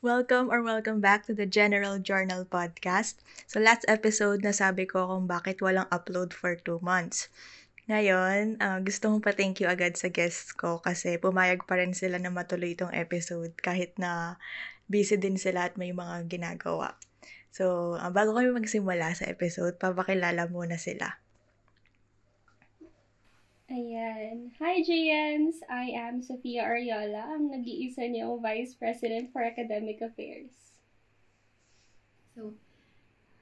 Welcome 0.00 0.48
or 0.48 0.64
welcome 0.64 1.04
back 1.04 1.28
to 1.28 1.36
the 1.36 1.44
General 1.44 2.00
Journal 2.00 2.48
Podcast. 2.48 3.20
So 3.44 3.60
last 3.60 3.84
episode, 3.84 4.40
nasabi 4.40 4.88
ko 4.88 5.04
kung 5.04 5.28
bakit 5.28 5.60
walang 5.60 5.92
upload 5.92 6.32
for 6.32 6.56
two 6.56 6.80
months. 6.80 7.28
Ngayon, 7.84 8.64
uh, 8.64 8.80
gusto 8.80 9.12
kong 9.12 9.20
pa-thank 9.20 9.60
you 9.60 9.68
agad 9.68 10.00
sa 10.00 10.08
guests 10.08 10.56
ko 10.56 10.80
kasi 10.80 11.20
pumayag 11.20 11.68
pa 11.68 11.76
rin 11.76 11.92
sila 11.92 12.16
na 12.16 12.32
matuloy 12.32 12.72
itong 12.72 12.96
episode 12.96 13.52
kahit 13.60 13.92
na 14.00 14.40
busy 14.88 15.20
din 15.20 15.36
sila 15.36 15.68
at 15.68 15.76
may 15.76 15.92
mga 15.92 16.32
ginagawa. 16.32 16.96
So, 17.52 17.92
uh, 18.00 18.08
bago 18.08 18.32
kami 18.32 18.56
magsimula 18.56 19.12
sa 19.12 19.28
episode, 19.28 19.76
papakilala 19.76 20.48
muna 20.48 20.80
sila. 20.80 21.20
Ayan. 23.70 24.50
Hi, 24.58 24.82
JNs! 24.82 25.62
I 25.70 25.94
am 25.94 26.26
Sofia 26.26 26.66
Ariola, 26.66 27.38
ang 27.38 27.54
nag-iisa 27.54 28.02
niyong 28.02 28.42
Vice 28.42 28.74
President 28.74 29.30
for 29.30 29.46
Academic 29.46 30.02
Affairs. 30.02 30.50
So, 32.34 32.58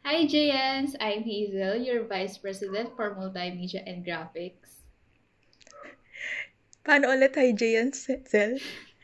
hi, 0.04 0.28
JNs! 0.28 1.00
I'm 1.00 1.24
Hazel, 1.24 1.80
your 1.80 2.04
Vice 2.04 2.36
President 2.36 2.92
for 2.92 3.16
Multimedia 3.16 3.80
and 3.88 4.04
Graphics. 4.04 4.84
Paano 6.84 7.08
ulit, 7.08 7.32
hi, 7.32 7.56
JNs? 7.56 8.12
Hazel? 8.12 8.60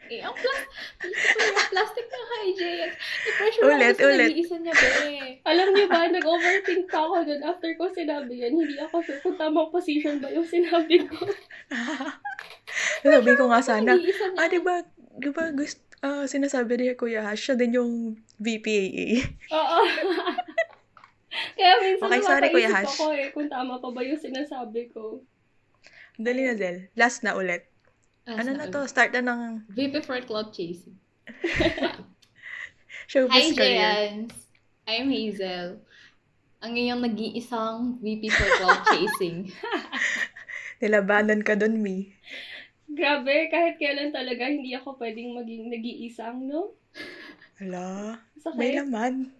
Eh, 0.07 0.21
ang 0.21 0.35
plas- 0.35 0.69
yung 1.01 1.69
plastic 1.71 2.05
ng 2.05 2.25
JX. 2.55 2.93
I-pressure 3.25 3.63
Ulit, 3.65 3.95
ako 3.95 4.05
ulit. 4.07 4.29
nag-iisa 4.29 4.57
niya, 4.59 4.75
be. 4.75 4.91
Alam 5.43 5.69
niyo 5.71 5.87
ba, 5.87 6.05
nag-overthink 6.07 6.85
pa 6.87 7.01
ako 7.03 7.25
dun 7.25 7.41
after 7.41 7.71
ko 7.75 7.89
sinabi 7.89 8.35
yan. 8.37 8.53
Hindi 8.53 8.77
ako 8.77 9.01
sure 9.01 9.21
kung 9.21 9.37
tamang 9.37 9.71
position 9.71 10.21
ba 10.21 10.29
yung 10.29 10.45
sinabi 10.45 11.05
ko. 11.05 11.25
Sabi 13.05 13.33
ko 13.33 13.45
nga 13.49 13.61
sana, 13.61 13.97
ah, 14.37 14.47
di 14.47 14.61
ba, 14.61 14.83
di 15.15 15.31
ba 15.31 15.49
gusto, 15.51 15.81
ah, 16.01 16.25
sinasabi 16.25 16.73
ni 16.75 16.87
Kuya 16.93 17.23
Hash, 17.23 17.41
siya 17.43 17.57
din 17.57 17.75
yung 17.75 17.93
VPAA. 18.37 19.25
Oo. 19.51 19.79
Kaya 21.57 21.73
minsan 21.81 22.07
Okay, 22.09 22.23
sorry, 22.23 22.49
Kuya 22.49 22.71
Hash. 22.71 22.95
ako 22.95 23.11
eh 23.11 23.29
kung 23.31 23.49
tama 23.49 23.79
pa 23.79 23.89
ba 23.91 24.01
yung 24.01 24.19
sinasabi 24.19 24.91
ko. 24.91 25.23
Dali 26.15 26.47
na, 26.47 26.55
Zel. 26.55 26.93
Last 26.95 27.27
na 27.27 27.35
ulit. 27.35 27.67
Ah, 28.25 28.41
Ano 28.41 28.57
na 28.57 28.73
to? 28.73 28.89
Start 28.89 29.13
na 29.13 29.21
ng 29.21 29.69
VP 29.69 30.01
for 30.01 30.17
Cloud 30.25 30.49
Chasing. 30.51 30.97
showbiz 33.11 33.33
Hi, 33.33 33.53
career. 33.53 33.81
JNs! 34.17 34.33
I'm 34.85 35.09
Hazel. 35.13 35.81
Ang 36.65 36.73
iyong 36.75 37.05
nag-iisang 37.05 38.01
VP 38.01 38.33
for 38.33 38.49
Cloud 38.57 38.81
Chasing. 38.89 39.53
Nilabanan 40.81 41.45
ka 41.45 41.53
dun, 41.53 41.85
Mi. 41.85 42.17
Grabe, 42.89 43.53
kahit 43.53 43.77
kailan 43.77 44.09
talaga 44.09 44.49
hindi 44.49 44.73
ako 44.73 44.97
pwedeng 44.97 45.37
maging 45.37 45.69
nag-iisang, 45.69 46.49
no? 46.49 46.73
Hala, 47.61 48.17
Sakit. 48.41 48.57
may 48.57 48.73
laman. 48.73 49.37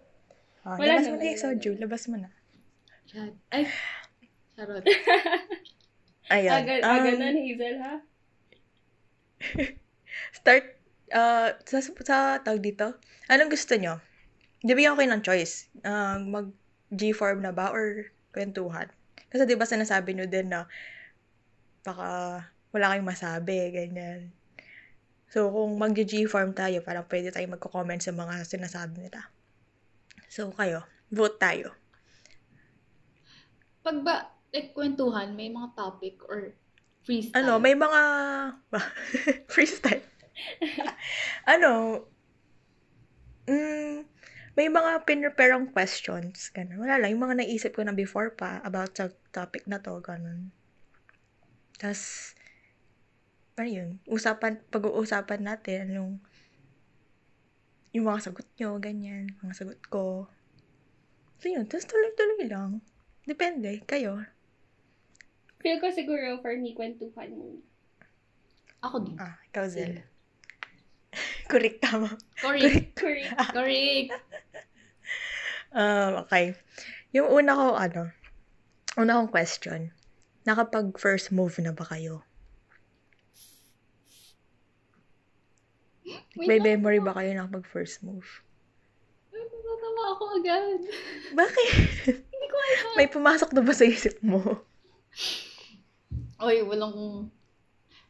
Ah, 0.61 0.77
Wala 0.77 0.97
labas 0.97 1.05
na, 1.05 1.11
mo 1.11 1.17
na 1.17 1.25
yung 1.25 1.41
soju. 1.41 1.71
Labas 1.77 2.03
mo 2.05 2.15
na. 2.21 2.29
Ay, 3.49 3.65
charot. 4.53 4.85
Ayan. 6.33 6.53
Aga, 6.57 6.73
um, 6.81 6.89
aga 6.89 7.09
nun, 7.17 7.37
Hazel, 7.37 7.77
ha? 7.81 7.95
start, 10.37 10.65
uh, 11.11 11.55
sa, 11.63 11.77
sa 11.81 12.17
tawag 12.41 12.63
dito, 12.63 12.95
anong 13.29 13.51
gusto 13.51 13.75
nyo? 13.75 13.99
Bibigyan 14.65 14.95
ko 14.95 14.99
kayo 15.01 15.11
ng 15.13 15.25
choice. 15.25 15.69
Uh, 15.85 16.17
mag 16.21 16.49
G-form 16.93 17.41
na 17.41 17.51
ba 17.51 17.73
or 17.73 18.09
kwentuhan? 18.31 18.89
Kasi 19.29 19.43
di 19.43 19.57
ba 19.57 19.67
sinasabi 19.67 20.15
nyo 20.15 20.25
din 20.29 20.53
na 20.53 20.69
baka 21.85 22.41
wala 22.73 22.91
kayong 22.91 23.07
masabi, 23.07 23.71
ganyan. 23.71 24.33
So, 25.29 25.51
kung 25.51 25.75
mag 25.75 25.95
G-form 25.95 26.55
tayo, 26.55 26.79
parang 26.81 27.05
pwede 27.11 27.31
tayo 27.31 27.45
magko-comment 27.51 27.99
sa 27.99 28.15
mga 28.15 28.47
sinasabi 28.47 29.07
nila. 29.07 29.27
So, 30.31 30.51
kayo, 30.55 30.83
vote 31.11 31.37
tayo. 31.39 31.75
Pag 33.85 34.01
ba, 34.01 34.31
like, 34.55 34.71
kwentuhan, 34.73 35.35
may 35.35 35.51
mga 35.51 35.75
topic 35.75 36.19
or 36.25 36.55
freestyle? 37.05 37.37
Ano, 37.37 37.61
may 37.61 37.77
mga 37.77 38.01
freestyle. 39.53 40.03
ano, 41.53 42.01
mm, 43.45 44.03
may 44.57 44.67
mga 44.67 45.05
pinreparang 45.05 45.69
questions. 45.69 46.49
Ganun. 46.51 46.81
Wala 46.81 46.97
lang, 46.99 47.13
yung 47.13 47.23
mga 47.23 47.45
naisip 47.45 47.77
ko 47.77 47.85
na 47.85 47.93
before 47.95 48.33
pa 48.33 48.59
about 48.65 48.97
sa 48.97 49.13
topic 49.29 49.69
na 49.69 49.79
to, 49.79 50.01
ganun. 50.01 50.49
Tapos, 51.77 52.33
ano 53.55 53.69
yun, 53.69 53.89
usapan, 54.07 54.59
pag-uusapan 54.71 55.41
natin, 55.43 55.83
yung, 55.91 56.11
yung 57.95 58.07
mga 58.07 58.31
sagot 58.31 58.47
nyo, 58.59 58.79
ganyan, 58.79 59.31
mga 59.43 59.53
sagot 59.55 59.79
ko. 59.87 60.27
So 61.39 61.51
yun, 61.51 61.67
tapos 61.67 61.87
tuloy-tuloy 61.87 62.47
lang. 62.47 62.79
Depende, 63.27 63.83
kayo. 63.87 64.23
Feel 65.65 65.81
ko 65.81 65.89
siguro 65.89 66.37
for 66.45 66.53
me, 66.61 66.77
kwentuhan 66.77 67.33
muna. 67.33 67.57
Ako 68.85 69.01
din. 69.01 69.17
Ah, 69.17 69.33
ikaw, 69.49 69.65
Zel. 69.65 69.97
Correct, 71.49 71.81
tama. 71.81 72.13
Correct. 72.37 72.93
Correct. 72.93 73.33
Correct. 73.49 74.13
Um, 75.73 76.21
okay. 76.21 76.53
Yung 77.17 77.33
una 77.33 77.57
ko, 77.57 77.73
ano, 77.73 78.13
una 78.93 79.17
kong 79.17 79.33
question, 79.33 79.89
nakapag 80.45 80.93
first 81.01 81.33
move 81.33 81.57
na 81.57 81.73
ba 81.73 81.89
kayo? 81.89 82.21
Wait 86.37 86.45
May 86.45 86.61
memory 86.61 87.01
ba 87.01 87.17
kayo 87.17 87.33
nakapag 87.33 87.65
first 87.65 88.05
move? 88.05 88.45
Natatawa 89.33 90.13
ako 90.13 90.23
agad. 90.37 90.79
Bakit? 91.33 91.69
Hindi 92.29 92.47
ko 92.53 92.57
alam. 92.61 92.93
May 93.01 93.09
pumasok 93.09 93.49
na 93.49 93.65
ba 93.65 93.73
sa 93.73 93.89
isip 93.89 94.21
mo? 94.21 94.45
Oy, 96.41 96.65
walang... 96.67 97.29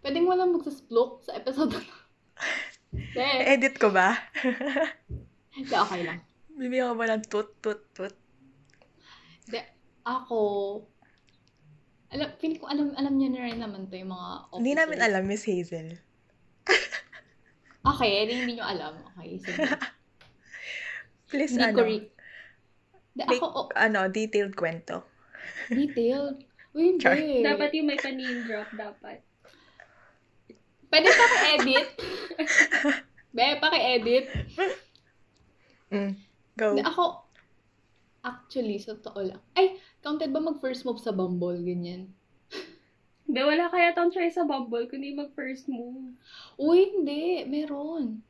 Pwedeng 0.02 0.26
walang 0.30 0.54
magsasplok 0.54 1.26
sa 1.26 1.38
episode 1.38 1.74
na. 1.74 1.82
Hindi. 2.96 3.30
Edit 3.46 3.76
ko 3.78 3.90
ba? 3.90 4.18
Hindi, 5.56 5.74
okay 5.74 6.02
lang. 6.06 6.20
Bibigyan 6.56 6.94
ko 6.94 6.96
ba 6.96 7.06
ng 7.12 7.26
tut, 7.28 7.50
tut, 7.60 7.82
tut? 7.94 8.16
Hindi, 9.46 9.62
ako... 10.06 10.40
Alam, 12.16 12.28
feeling 12.40 12.62
ko 12.62 12.70
alam, 12.72 12.96
alam 12.96 13.14
niyo 13.18 13.30
na 13.34 13.44
rin 13.44 13.60
naman 13.60 13.92
to 13.92 13.98
yung 14.00 14.14
mga 14.14 14.30
officers. 14.48 14.60
Hindi 14.62 14.74
namin 14.78 15.00
alam, 15.04 15.24
Miss 15.28 15.44
Hazel. 15.44 15.90
Okay, 17.86 18.26
edi 18.26 18.34
hindi 18.34 18.58
niyo 18.58 18.66
alam. 18.66 18.98
Okay, 19.14 19.38
sige. 19.38 19.62
Please, 21.30 21.54
hindi 21.54 21.70
ano, 21.70 21.78
ko. 21.78 21.82
Hindi, 21.86 23.24
make, 23.30 23.46
ako, 23.46 23.48
oh, 23.54 23.66
ano, 23.78 24.10
detailed 24.10 24.58
kwento. 24.58 25.06
detailed. 25.70 26.42
Uy, 26.76 26.84
hindi. 26.92 27.02
Char. 27.02 27.16
Dapat 27.16 27.70
yung 27.80 27.88
may 27.88 27.96
pa-name 27.96 28.44
drop, 28.44 28.70
dapat. 28.76 29.24
Pwede 30.92 31.08
pa 31.08 31.26
ka-edit. 31.32 31.88
Be, 33.36 33.48
pa 33.64 33.68
ka-edit. 33.72 34.26
Mm, 35.92 36.14
go. 36.60 36.76
Ako, 36.84 37.04
actually, 38.28 38.76
sa 38.84 39.00
totoo 39.00 39.32
lang. 39.32 39.42
Ay, 39.56 39.80
counted 40.04 40.36
ba 40.36 40.44
mag-first 40.44 40.84
move 40.84 41.00
sa 41.00 41.16
Bumble, 41.16 41.64
ganyan? 41.64 42.12
Hindi, 43.26 43.42
wala 43.42 43.72
kaya 43.72 43.96
tang 43.96 44.14
try 44.14 44.30
sa 44.30 44.46
Bumble 44.46 44.86
kundi 44.86 45.16
mag-first 45.16 45.66
move. 45.72 46.14
Uy, 46.60 46.92
hindi. 46.92 47.48
Meron. 47.48 48.22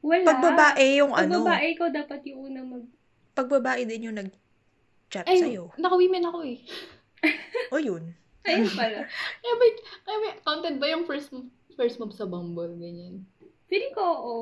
Wala. 0.00 0.26
Pag 0.26 0.40
babae 0.42 1.00
yung 1.00 1.12
Pag 1.12 1.28
ano, 1.28 1.44
babae, 1.46 1.64
ikaw 1.76 1.88
dapat 1.88 2.20
yung 2.28 2.40
una 2.50 2.60
mag... 2.60 2.84
pag 3.32 3.48
babae 3.48 3.88
din 3.88 4.10
yung 4.10 4.18
nag-chat 4.18 5.24
Ay, 5.24 5.40
sa'yo. 5.40 5.72
naka-women 5.78 6.24
ako 6.28 6.38
eh. 6.44 6.58
O 7.72 7.80
yun. 7.80 8.14
Ayun 8.48 8.68
pala. 8.76 9.08
Kaya 9.40 9.54
ba, 9.56 9.64
kaya 10.04 10.18
ba, 10.20 10.28
counted 10.44 10.76
ba 10.76 10.86
yung 10.92 11.08
first 11.08 11.32
move, 11.32 11.48
first 11.74 11.96
move 11.96 12.12
sa 12.12 12.28
Bumble, 12.28 12.76
ganyan? 12.76 13.24
Feeling 13.72 13.96
ko, 13.96 14.04
oo. 14.04 14.36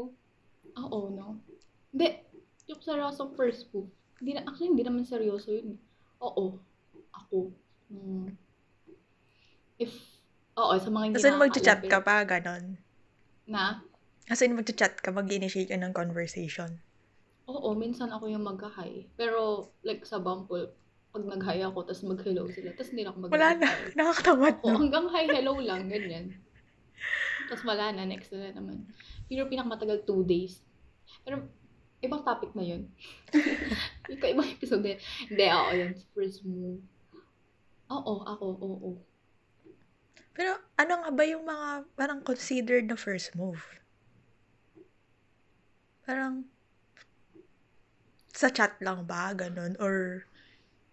Oo, 0.74 0.98
no? 1.14 1.38
Hindi. 1.94 2.18
Yung 2.66 2.82
seryosong 2.82 3.38
first 3.38 3.70
move. 3.70 3.86
Hindi 4.18 4.38
na, 4.38 4.42
actually, 4.46 4.74
hindi 4.74 4.84
naman 4.86 5.06
seryoso 5.06 5.54
yun. 5.54 5.78
Oo. 6.18 6.58
Ako. 7.14 7.54
Hmm. 7.94 8.34
If, 9.78 9.94
oo, 10.58 10.74
sa 10.78 10.90
mga 10.90 11.04
hindi 11.06 11.16
Kasi 11.22 11.30
mag-chat 11.34 11.80
nakakaalam, 11.86 11.92
ka 11.94 11.98
pa, 12.02 12.16
ganon. 12.26 12.64
Na? 13.46 13.82
Kasi 14.26 14.50
mag-chat 14.50 14.98
ka, 14.98 15.10
mag-initiate 15.14 15.70
ka 15.70 15.78
ng 15.78 15.94
conversation. 15.94 16.82
Oo, 17.50 17.74
minsan 17.74 18.10
ako 18.14 18.30
yung 18.30 18.46
mag-hi. 18.46 19.06
Pero, 19.18 19.70
like, 19.82 20.06
sa 20.06 20.22
Bumble, 20.22 20.74
pag 21.12 21.24
nag-hi 21.28 21.60
ako, 21.60 21.78
tapos 21.84 22.02
mag-hello 22.08 22.48
sila, 22.48 22.72
tapos 22.72 22.90
hindi 22.96 23.04
na 23.04 23.12
ako 23.12 23.18
mag 23.20 23.32
Wala 23.36 23.48
na. 23.60 23.68
Nakakatamad, 24.00 24.54
Oo, 24.64 24.72
no? 24.72 24.78
hanggang 24.80 25.06
hi, 25.12 25.24
hello 25.36 25.54
lang, 25.60 25.92
ganyan. 25.92 26.32
Tapos 27.52 27.62
wala 27.68 27.92
na, 27.92 28.08
next 28.08 28.32
na 28.32 28.48
naman. 28.48 28.88
Pero 29.28 29.44
pinakamatagal, 29.44 30.08
two 30.08 30.24
days. 30.24 30.64
Pero, 31.20 31.44
ibang 32.00 32.24
topic 32.24 32.56
na 32.56 32.64
yun. 32.64 32.88
Ikaw, 34.12 34.28
ibang 34.32 34.48
episode 34.48 34.80
na 34.80 34.96
yun. 34.96 35.00
Hindi, 35.28 35.44
oo, 35.52 35.70
yun. 35.76 35.92
First 36.16 36.40
move. 36.48 36.80
Oo, 37.92 38.12
ako, 38.24 38.46
oo. 38.56 38.90
Pero 40.32 40.56
ano 40.80 40.92
nga 41.04 41.10
ba 41.12 41.24
yung 41.28 41.44
mga 41.44 41.68
parang 41.92 42.24
considered 42.24 42.88
na 42.88 42.96
first 42.96 43.36
move? 43.36 43.60
parang, 46.02 46.44
sa 48.32 48.50
chat 48.50 48.74
lang 48.82 49.06
ba, 49.06 49.30
ganun? 49.32 49.78
Or, 49.78 50.26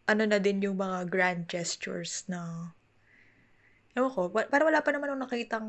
ano 0.10 0.26
na 0.26 0.42
din 0.42 0.66
yung 0.66 0.82
mga 0.82 1.06
grand 1.06 1.46
gestures 1.46 2.26
na, 2.26 2.74
ewan 3.94 4.10
ko, 4.10 4.34
parang 4.34 4.74
wala 4.74 4.82
pa 4.82 4.90
naman 4.90 5.14
akong 5.14 5.24
nakitang, 5.30 5.68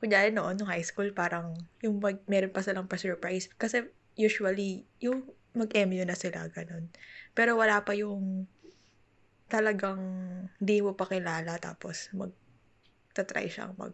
kunyari 0.00 0.32
noon, 0.32 0.56
nung 0.56 0.72
high 0.72 0.84
school, 0.84 1.12
parang, 1.12 1.52
yung 1.84 2.00
mag, 2.00 2.16
meron 2.24 2.48
pa 2.56 2.64
silang 2.64 2.88
pa-surprise. 2.88 3.52
Kasi, 3.60 3.84
usually, 4.16 4.88
yung 4.96 5.28
mag-MU 5.52 6.00
na 6.08 6.16
sila, 6.16 6.48
ganun. 6.48 6.88
Pero 7.36 7.60
wala 7.60 7.84
pa 7.84 7.92
yung, 7.92 8.48
talagang, 9.52 10.00
di 10.56 10.80
mo 10.80 10.96
pa 10.96 11.04
kilala, 11.04 11.60
tapos, 11.60 12.08
mag, 12.16 12.32
tatry 13.12 13.52
siyang 13.52 13.76
mag, 13.76 13.92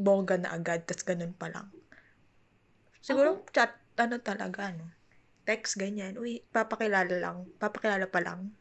bongga 0.00 0.40
na 0.40 0.56
agad, 0.56 0.88
tas 0.88 1.04
ganun 1.04 1.36
pa 1.36 1.52
lang. 1.52 1.68
Siguro, 3.04 3.44
chat, 3.52 3.76
ano 4.00 4.16
talaga, 4.24 4.72
no? 4.72 4.88
Text, 5.42 5.74
ganyan. 5.74 6.14
Uy, 6.14 6.46
papakilala 6.54 7.18
lang. 7.18 7.50
Papakilala 7.58 8.06
pa 8.06 8.22
lang. 8.22 8.54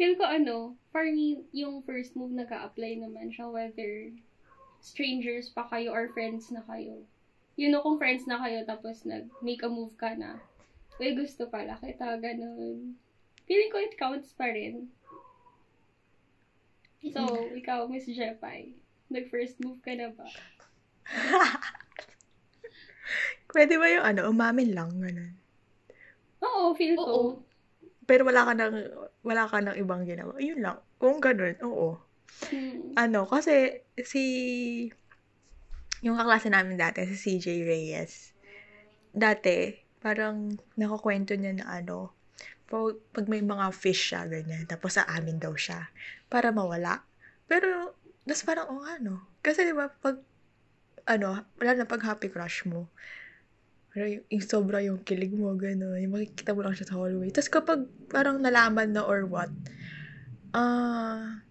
Feel 0.00 0.16
ko 0.16 0.24
ano, 0.24 0.80
for 0.88 1.04
me, 1.04 1.44
yung 1.52 1.84
first 1.84 2.16
move 2.16 2.32
nag-a-apply 2.32 3.04
naman 3.04 3.28
siya 3.28 3.52
whether 3.52 4.08
strangers 4.80 5.52
pa 5.52 5.68
kayo 5.68 5.92
or 5.92 6.08
friends 6.08 6.48
na 6.48 6.64
kayo. 6.64 7.04
You 7.60 7.68
know, 7.68 7.84
kung 7.84 8.00
friends 8.00 8.24
na 8.24 8.40
kayo 8.40 8.64
tapos 8.64 9.04
nag-make 9.04 9.60
a 9.60 9.68
move 9.68 9.92
ka 10.00 10.16
na, 10.16 10.40
uy, 10.96 11.12
gusto 11.12 11.52
pala 11.52 11.76
kita, 11.76 12.16
ganun. 12.16 12.96
Feeling 13.44 13.68
ko 13.68 13.78
it 13.84 14.00
counts 14.00 14.32
pa 14.32 14.48
rin. 14.48 14.88
So, 17.12 17.28
ikaw, 17.52 17.88
Miss 17.88 18.08
Jepay, 18.08 18.72
nag-first 19.12 19.60
move 19.60 19.84
ka 19.84 19.92
na 19.92 20.12
ba? 20.16 20.28
Pwede 23.50 23.74
ba 23.76 23.86
yung 23.90 24.04
ano, 24.06 24.20
umamin 24.30 24.70
lang, 24.74 24.90
ganun. 24.94 25.34
Oo, 26.40 26.72
feel 26.74 26.96
ko. 26.96 27.04
Oo. 27.04 27.28
Pero 28.06 28.26
wala 28.26 28.46
ka 28.46 28.52
nang, 28.54 28.74
wala 29.22 29.44
ka 29.46 29.58
nang 29.62 29.76
ibang 29.78 30.02
ginawa. 30.06 30.34
Yun 30.38 30.62
lang. 30.62 30.78
Kung 30.98 31.18
ganun, 31.22 31.54
oo. 31.62 31.98
Hmm. 32.50 32.94
Ano, 32.96 33.26
kasi 33.26 33.82
si, 34.00 34.22
yung 36.00 36.16
kaklase 36.16 36.48
namin 36.48 36.78
dati, 36.78 37.04
si 37.10 37.38
CJ 37.38 37.46
Reyes, 37.66 38.32
dati, 39.12 39.74
parang 40.00 40.54
nakakwento 40.78 41.36
niya 41.36 41.60
na 41.60 41.66
ano, 41.82 42.14
pag, 42.70 42.96
pag 43.12 43.26
may 43.26 43.42
mga 43.42 43.66
fish 43.74 44.14
siya, 44.14 44.30
ganyan, 44.30 44.64
tapos 44.64 44.96
sa 44.96 45.04
amin 45.10 45.42
daw 45.42 45.52
siya, 45.58 45.90
para 46.30 46.54
mawala. 46.54 47.02
Pero, 47.50 47.98
das 48.24 48.46
parang, 48.46 48.70
oh 48.70 48.86
ano, 48.86 49.26
kasi 49.42 49.66
di 49.66 49.74
ba, 49.74 49.90
pag, 49.90 50.22
ano, 51.10 51.42
wala 51.58 51.72
na 51.74 51.86
pag 51.90 52.06
happy 52.06 52.30
crush 52.30 52.64
mo, 52.64 52.86
parang 54.00 54.16
yung, 54.16 54.26
yung 54.32 54.44
sobra 54.48 54.80
yung 54.80 55.04
kilig 55.04 55.36
mo, 55.36 55.52
gano'n, 55.52 56.00
yung 56.00 56.16
makikita 56.16 56.56
mo 56.56 56.64
lang 56.64 56.72
siya 56.72 56.88
sa 56.88 56.96
hallway. 56.96 57.28
Tapos 57.28 57.52
kapag 57.52 57.84
parang 58.08 58.40
nalaman 58.40 58.96
na 58.96 59.04
or 59.04 59.28
what, 59.28 59.52
ah, 60.56 61.44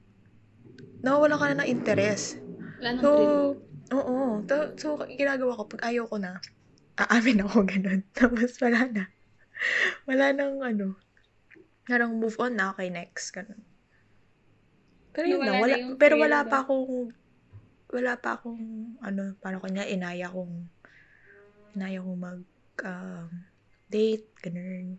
nawawala 1.05 1.37
ka 1.37 1.45
na 1.53 1.61
ng 1.61 1.69
interest. 1.69 2.41
Wala 2.81 2.97
So, 3.05 3.09
oo. 3.93 4.41
To, 4.49 4.73
so, 4.81 4.97
ginagawa 5.05 5.61
ko, 5.61 5.69
pag 5.69 5.93
ayaw 5.93 6.09
ko 6.09 6.17
na, 6.17 6.41
aamin 6.97 7.45
ako 7.45 7.61
ganun. 7.69 8.01
Tapos, 8.17 8.57
wala 8.57 8.89
na. 8.89 9.03
Wala 10.09 10.33
nang, 10.33 10.57
ano, 10.65 10.97
parang 11.85 12.17
move 12.17 12.33
on 12.41 12.57
na, 12.57 12.73
okay, 12.73 12.89
next, 12.89 13.29
ganun. 13.29 13.61
Pero 15.13 15.37
yun 15.37 15.45
na 15.45 15.53
wala, 15.53 15.75
pero 16.01 16.17
wala 16.17 16.41
ba? 16.41 16.49
pa 16.49 16.57
akong, 16.65 17.13
wala 17.93 18.13
pa 18.17 18.41
akong, 18.41 18.63
ano, 19.05 19.37
paano 19.37 19.61
kanya, 19.61 19.85
inaya 19.85 20.33
kong, 20.33 20.78
inaya 21.75 21.99
kong 22.01 22.19
mag, 22.19 22.41
um, 22.85 23.29
date, 23.89 24.29
ganun. 24.41 24.97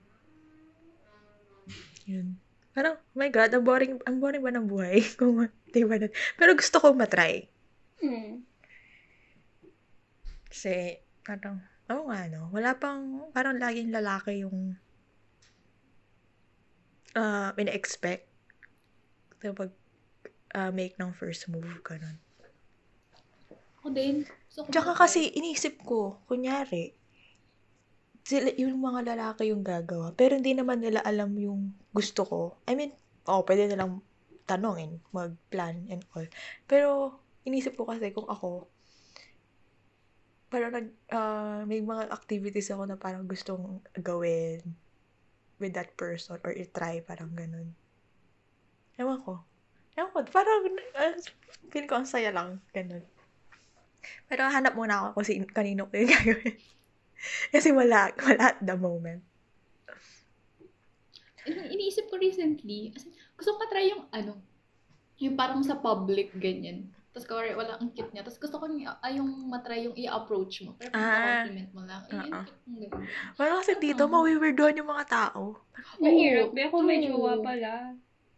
Yun. 2.06 2.37
Parang, 2.70 2.99
oh 2.99 3.19
my 3.19 3.31
God, 3.31 3.50
ang 3.55 3.64
boring, 3.67 3.94
ang 4.06 4.19
boring 4.22 4.43
ba 4.43 4.55
ng 4.55 4.67
buhay? 4.67 5.02
Kung, 5.19 5.46
di 5.70 5.82
ba, 5.87 5.99
na- 5.99 6.14
pero 6.38 6.55
gusto 6.55 6.78
kong 6.78 6.99
matry. 6.99 7.50
Hmm. 8.02 8.43
Kasi, 10.50 10.99
parang, 11.22 11.62
oo 11.90 12.11
nga, 12.11 12.26
no? 12.31 12.50
Wala 12.50 12.75
pang, 12.78 13.31
parang 13.34 13.58
laging 13.58 13.94
lalaki 13.94 14.43
yung, 14.43 14.75
uh, 17.14 17.50
ina-expect. 17.55 18.26
So, 19.43 19.55
pag, 19.55 19.70
uh, 20.55 20.70
make 20.75 20.99
ng 20.99 21.14
first 21.14 21.46
move, 21.50 21.82
ganun. 21.82 22.19
Ako 23.80 23.96
din. 23.96 24.28
Gusto 24.28 24.58
ko 24.64 24.68
Tsaka 24.68 24.92
kasi, 24.92 25.32
inisip 25.32 25.80
ko, 25.88 26.20
kunyari, 26.28 26.92
sila, 28.28 28.52
yung 28.60 28.76
mga 28.78 29.16
lalaki 29.16 29.48
yung 29.48 29.64
gagawa, 29.64 30.12
pero 30.12 30.36
hindi 30.36 30.52
naman 30.52 30.84
nila 30.84 31.00
alam 31.00 31.32
yung 31.40 31.72
gusto 31.90 32.22
ko. 32.28 32.40
I 32.68 32.76
mean, 32.76 32.92
oh, 33.24 33.42
pwede 33.48 33.72
nilang 33.72 34.04
tanongin, 34.44 35.00
mag-plan 35.16 35.88
and 35.88 36.04
all. 36.12 36.28
Pero, 36.68 37.16
inisip 37.48 37.74
ko 37.74 37.88
kasi 37.88 38.12
kung 38.12 38.28
ako, 38.28 38.68
parang 40.52 40.76
nag, 40.76 40.88
ah, 41.14 41.62
may 41.64 41.80
mga 41.80 42.12
activities 42.12 42.68
ako 42.68 42.84
na 42.84 43.00
parang 43.00 43.24
gustong 43.24 43.80
gawin 43.96 44.60
with 45.62 45.72
that 45.72 45.94
person 45.96 46.36
or 46.42 46.52
i-try, 46.52 47.00
parang 47.00 47.32
ganun. 47.32 47.72
Ewan 49.00 49.22
ko. 49.24 49.40
Ewan 49.96 50.10
ko, 50.12 50.18
parang, 50.28 50.68
uh, 50.98 51.14
feel 51.70 51.86
ko 51.86 52.02
ang 52.02 52.08
saya 52.08 52.34
lang, 52.34 52.58
ganun. 52.74 53.00
Pero 54.26 54.44
hanap 54.44 54.73
muna 54.73 54.94
ako 54.97 55.06
kung 55.14 55.26
si, 55.26 55.41
kanino 55.44 55.87
ko 55.87 55.94
yung 55.94 56.08
gagawin. 56.08 56.56
Kasi 57.52 57.69
wala, 57.70 58.11
wala 58.17 58.43
at 58.49 58.61
the 58.61 58.75
moment. 58.75 59.20
Ini- 61.43 61.73
iniisip 61.73 62.08
ko 62.08 62.17
recently, 62.17 62.93
as 62.93 63.05
in, 63.05 63.12
gusto 63.35 63.52
ko 63.52 63.58
matry 63.58 63.88
yung 63.88 64.05
ano, 64.11 64.37
yung 65.17 65.35
parang 65.35 65.61
sa 65.61 65.76
public, 65.76 66.32
ganyan. 66.37 66.88
Tapos 67.11 67.26
kaya 67.26 67.52
wala 67.52 67.75
ang 67.75 67.91
cute 67.91 68.12
niya. 68.14 68.23
Tapos 68.23 68.38
gusto 68.38 68.56
ko 68.56 68.64
yung, 68.67 68.87
ay, 69.02 69.19
yung 69.19 69.50
matry 69.50 69.82
yung 69.82 69.97
i-approach 69.99 70.62
mo. 70.62 70.79
Pero 70.79 70.94
Ah. 70.94 71.43
compliment 71.43 71.70
mo 71.75 71.82
lang. 71.82 72.02
Ay, 72.06 72.14
Oo. 72.14 72.31
ang 72.31 72.44
cute 72.47 72.64
mo. 72.69 72.87
Wala 73.35 73.52
kasi 73.58 73.73
dito, 73.76 74.02
Oo. 74.06 74.12
mawiwirdohan 74.14 74.79
yung 74.79 74.88
mga 74.88 75.06
tao. 75.11 75.58
Mahirap. 75.99 76.55
Kaya 76.55 76.69
kung 76.70 76.87
may 76.87 77.02
jowa 77.02 77.35
pala. 77.43 77.73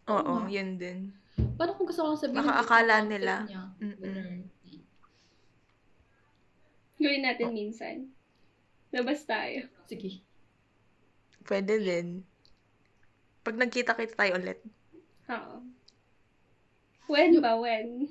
Oo, 0.09 0.32
nga. 0.41 0.49
yun 0.49 0.81
din. 0.81 1.12
Paano 1.55 1.76
kung 1.76 1.87
gusto 1.87 2.00
ko 2.03 2.17
sabihin? 2.17 2.41
Baka 2.41 2.55
akala 2.64 2.97
nila. 3.05 3.44
Niya. 3.44 3.62
Mm-mm. 3.79 4.49
Gawin 7.02 7.26
natin 7.26 7.50
minsan. 7.50 7.97
Labas 8.94 9.26
tayo. 9.26 9.66
Sige. 9.90 10.23
Pwede 11.42 11.82
din. 11.82 12.23
Pag 13.42 13.59
nagkita-kita 13.59 14.14
tayo 14.14 14.38
ulit. 14.38 14.62
Oo. 15.26 15.66
When 17.11 17.42
ba? 17.42 17.59
When? 17.59 18.06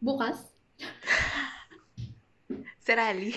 Bukas? 0.00 0.40
Si 2.86 2.94
Rally. 2.94 3.34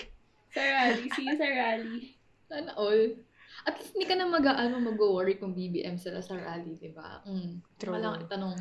Sa 0.54 0.62
rally. 0.62 1.10
See 1.10 1.26
you 1.26 1.34
sa 1.34 1.50
rally. 1.50 2.14
Sana 2.46 2.70
all. 2.78 3.18
At 3.66 3.82
least 3.82 3.98
hindi 3.98 4.06
ka 4.06 4.14
na 4.14 4.30
mag, 4.30 4.46
ano, 4.46 4.78
mag-worry 4.78 5.42
kung 5.42 5.58
BBM 5.58 5.98
sila 5.98 6.22
sa 6.22 6.38
rally, 6.38 6.78
di 6.78 6.94
ba? 6.94 7.18
Mm. 7.26 7.58
True. 7.82 7.98
Walang 7.98 8.30
itanong. 8.30 8.54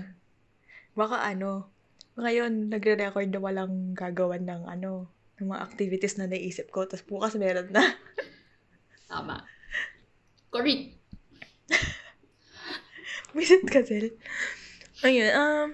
Baka 0.98 1.30
ano, 1.30 1.70
ngayon, 2.18 2.74
nagre-record 2.74 3.30
na 3.30 3.38
walang 3.38 3.94
gagawan 3.94 4.50
ng 4.50 4.66
ano, 4.66 5.14
ng 5.40 5.50
mga 5.50 5.64
activities 5.64 6.16
na 6.20 6.28
naisip 6.28 6.70
ko. 6.70 6.84
Tapos 6.86 7.04
bukas 7.08 7.36
meron 7.40 7.72
na. 7.72 7.84
Tama. 9.12 9.42
Correct. 10.52 11.00
Visit 13.38 13.64
ka, 13.70 13.82
Zel. 13.86 14.18
Ayun, 15.06 15.32
um, 15.32 15.68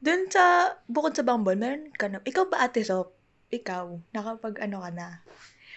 dun 0.00 0.30
sa, 0.32 0.76
bukod 0.88 1.12
sa 1.12 1.26
Bumble, 1.26 1.58
meron 1.58 1.92
ka 1.92 2.08
na, 2.08 2.22
ikaw 2.24 2.48
ba 2.48 2.64
ate 2.64 2.80
Sop? 2.86 3.12
Ikaw, 3.50 4.14
nakapag 4.14 4.62
ano 4.62 4.80
ka 4.80 4.90
na? 4.94 5.20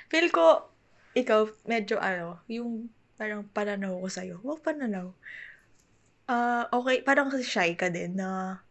Feel 0.08 0.30
ko, 0.30 0.70
ikaw, 1.18 1.50
medyo 1.66 1.98
ano, 1.98 2.40
yung 2.48 2.88
parang 3.18 3.50
pananaw 3.50 3.98
ko 4.00 4.08
sa'yo. 4.08 4.36
Wow, 4.46 4.62
pananaw. 4.62 5.12
Ah, 6.30 6.70
okay, 6.72 7.04
parang 7.04 7.28
kasi 7.28 7.44
shy 7.44 7.76
ka 7.76 7.92
din 7.92 8.16
na 8.16 8.62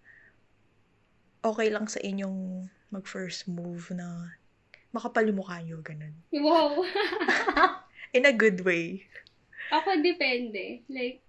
okay 1.43 1.69
lang 1.69 1.91
sa 1.91 2.01
inyong 2.01 2.71
mag 2.93 3.09
first 3.09 3.49
move 3.49 3.89
na 3.97 4.37
makapal 4.93 5.25
yung 5.25 5.41
mukha 5.41 5.65
nyo, 5.65 5.81
ganun. 5.81 6.13
Wow. 6.31 6.85
In 8.17 8.29
a 8.29 8.37
good 8.37 8.61
way. 8.61 9.09
Ako 9.73 10.05
depende. 10.05 10.85
Like, 10.93 11.25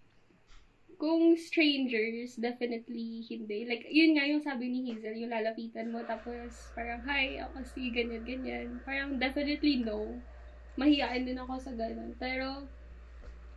kung 0.99 1.39
strangers, 1.39 2.35
definitely 2.35 3.23
hindi. 3.31 3.63
Like, 3.63 3.87
yun 3.87 4.19
nga 4.19 4.27
yung 4.27 4.43
sabi 4.43 4.67
ni 4.67 4.91
Hazel, 4.91 5.15
yung 5.15 5.31
lalapitan 5.31 5.95
mo, 5.95 6.03
tapos 6.03 6.75
parang, 6.75 6.99
hi, 7.07 7.39
ako 7.39 7.63
si 7.63 7.87
ganyan, 7.95 8.27
ganyan. 8.27 8.67
Parang 8.83 9.15
definitely 9.15 9.79
no. 9.79 10.19
Mahihain 10.75 11.23
din 11.23 11.39
ako 11.39 11.63
sa 11.63 11.71
ganun. 11.71 12.19
Pero, 12.19 12.67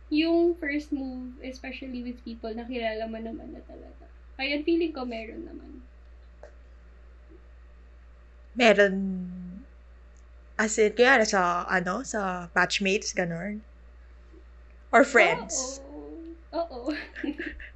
yung 0.07 0.55
first 0.55 0.95
move, 0.95 1.35
especially 1.43 1.99
with 2.07 2.23
people 2.23 2.51
na 2.55 2.63
kilala 2.63 3.11
mo 3.11 3.19
naman 3.19 3.51
na 3.51 3.59
talaga. 3.67 4.07
Ayun, 4.39 4.63
feeling 4.63 4.95
ko 4.95 5.03
meron 5.03 5.43
naman. 5.43 5.83
Meron 8.57 8.97
As 10.57 10.73
in, 10.81 10.89
kaya 10.97 11.21
sa, 11.21 11.69
ano, 11.69 12.01
sa 12.01 12.49
batchmates, 12.49 13.13
ganun. 13.13 13.61
Or 14.89 15.05
friends. 15.05 15.77
Oo. 16.49 16.89
Oo. 16.89 16.97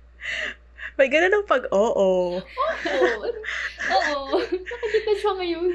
May 0.97 1.05
ganun 1.13 1.29
ang 1.29 1.45
pag, 1.45 1.69
oo. 1.69 2.41
Oo. 2.41 3.25
Oo. 3.93 4.37
Nakadepend 4.41 5.17
siya 5.21 5.33
ngayon. 5.37 5.69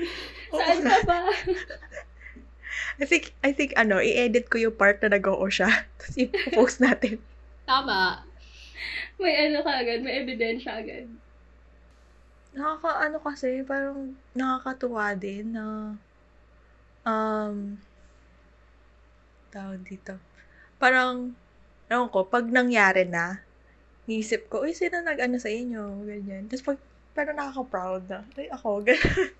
Saan 0.50 0.78
ka 0.82 0.98
ba? 1.06 1.18
I 2.98 3.04
think, 3.06 3.30
I 3.46 3.54
think, 3.54 3.70
ano, 3.78 4.02
i-edit 4.02 4.50
ko 4.50 4.58
yung 4.58 4.74
part 4.74 4.98
na 5.06 5.14
nag-oo 5.14 5.46
siya. 5.46 5.70
Tapos 6.02 6.16
i-post 6.18 6.78
natin. 6.82 7.22
Tama. 7.70 8.26
May 9.22 9.46
ano 9.46 9.62
ka 9.62 9.78
agad, 9.78 10.02
may 10.02 10.26
ebidensya 10.26 10.82
agad. 10.82 11.06
Nakaka, 12.56 12.90
ano 13.04 13.18
kasi, 13.20 13.60
parang 13.62 14.16
nakakatuwa 14.32 15.12
din 15.12 15.52
na, 15.52 15.92
um, 17.04 17.76
tawag 19.52 19.80
dito. 19.84 20.16
Parang, 20.80 21.36
ewan 21.92 22.08
ko, 22.08 22.24
pag 22.24 22.48
nangyari 22.48 23.04
na, 23.04 23.44
Iisip 24.06 24.46
ko, 24.46 24.62
uy, 24.62 24.70
sino 24.70 25.02
nag-ano 25.02 25.34
sa 25.42 25.50
inyo? 25.50 26.06
Ganyan. 26.06 26.46
Tapos 26.46 26.62
pag, 26.62 26.78
parang 27.10 27.36
nakaka-proud 27.42 28.06
na. 28.06 28.22
Ay, 28.38 28.46
ako, 28.54 28.78
ganyan. 28.86 29.34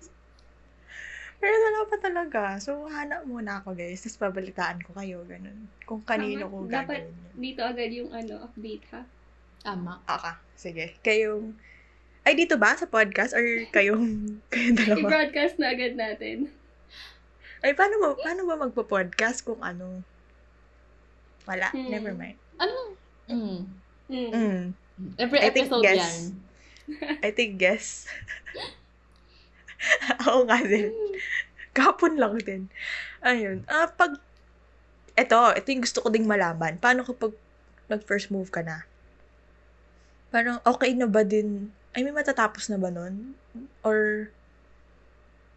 Pero 1.39 1.53
wala 1.55 1.79
pa 1.87 1.97
talaga. 2.03 2.41
So, 2.59 2.83
hanap 2.91 3.23
muna 3.23 3.63
ako, 3.63 3.79
guys. 3.79 4.03
Tapos 4.03 4.19
babalitaan 4.19 4.83
ko 4.83 4.91
kayo, 4.91 5.23
ganun. 5.23 5.71
Kung 5.87 6.03
kanino 6.03 6.51
ko 6.51 6.67
Tama. 6.67 6.83
Dapat 6.83 6.99
gagawin 7.07 7.15
yun. 7.15 7.35
dito 7.39 7.61
agad 7.63 7.91
yung 7.95 8.11
ano, 8.11 8.33
update 8.43 8.85
ha. 8.91 9.01
Tama. 9.63 9.93
Okay, 10.03 10.35
sige. 10.59 10.85
Kayong, 10.99 11.55
ay, 12.27 12.35
dito 12.35 12.59
ba? 12.59 12.75
Sa 12.75 12.91
podcast? 12.91 13.31
Or 13.31 13.43
kayong, 13.71 14.03
kayong 14.51 14.75
dalawa? 14.75 14.99
I-broadcast 14.99 15.55
na 15.55 15.71
agad 15.71 15.95
natin. 15.95 16.51
Ay, 17.63 17.71
paano 17.71 18.03
ba, 18.03 18.07
paano 18.19 18.43
ba 18.43 18.59
magpo-podcast 18.59 19.47
kung 19.47 19.63
ano? 19.63 20.03
Wala, 21.47 21.71
Hmm. 21.71 21.87
never 21.87 22.11
mind. 22.11 22.35
Ano? 22.59 22.75
Mm. 23.31 23.59
Mm. 24.11 24.31
Mm. 24.35 24.65
Every 25.15 25.39
I 25.39 25.49
think 25.55 25.71
episode 25.71 25.83
guess. 25.87 26.03
yan. 26.03 26.19
I 27.25 27.29
think 27.31 27.55
guess. 27.55 28.11
Oo 30.27 30.43
nga 30.43 30.59
din. 30.59 30.91
Kapon 31.71 32.19
lang 32.19 32.35
din. 32.43 32.67
Ayun. 33.23 33.63
Ah, 33.71 33.87
pag, 33.87 34.19
eto, 35.15 35.55
ito 35.55 35.67
yung 35.71 35.83
gusto 35.87 36.03
ko 36.03 36.11
ding 36.11 36.27
malaman. 36.27 36.75
Paano 36.75 37.07
kapag 37.07 37.31
nag-first 37.87 38.35
move 38.35 38.51
ka 38.51 38.59
na? 38.59 38.83
Parang 40.27 40.59
okay 40.67 40.91
na 40.91 41.07
ba 41.07 41.23
din? 41.23 41.71
I 41.97 42.05
mean, 42.05 42.13
matatapos 42.13 42.69
na 42.69 42.77
ba 42.77 42.93
nun? 42.93 43.33
Or, 43.81 44.29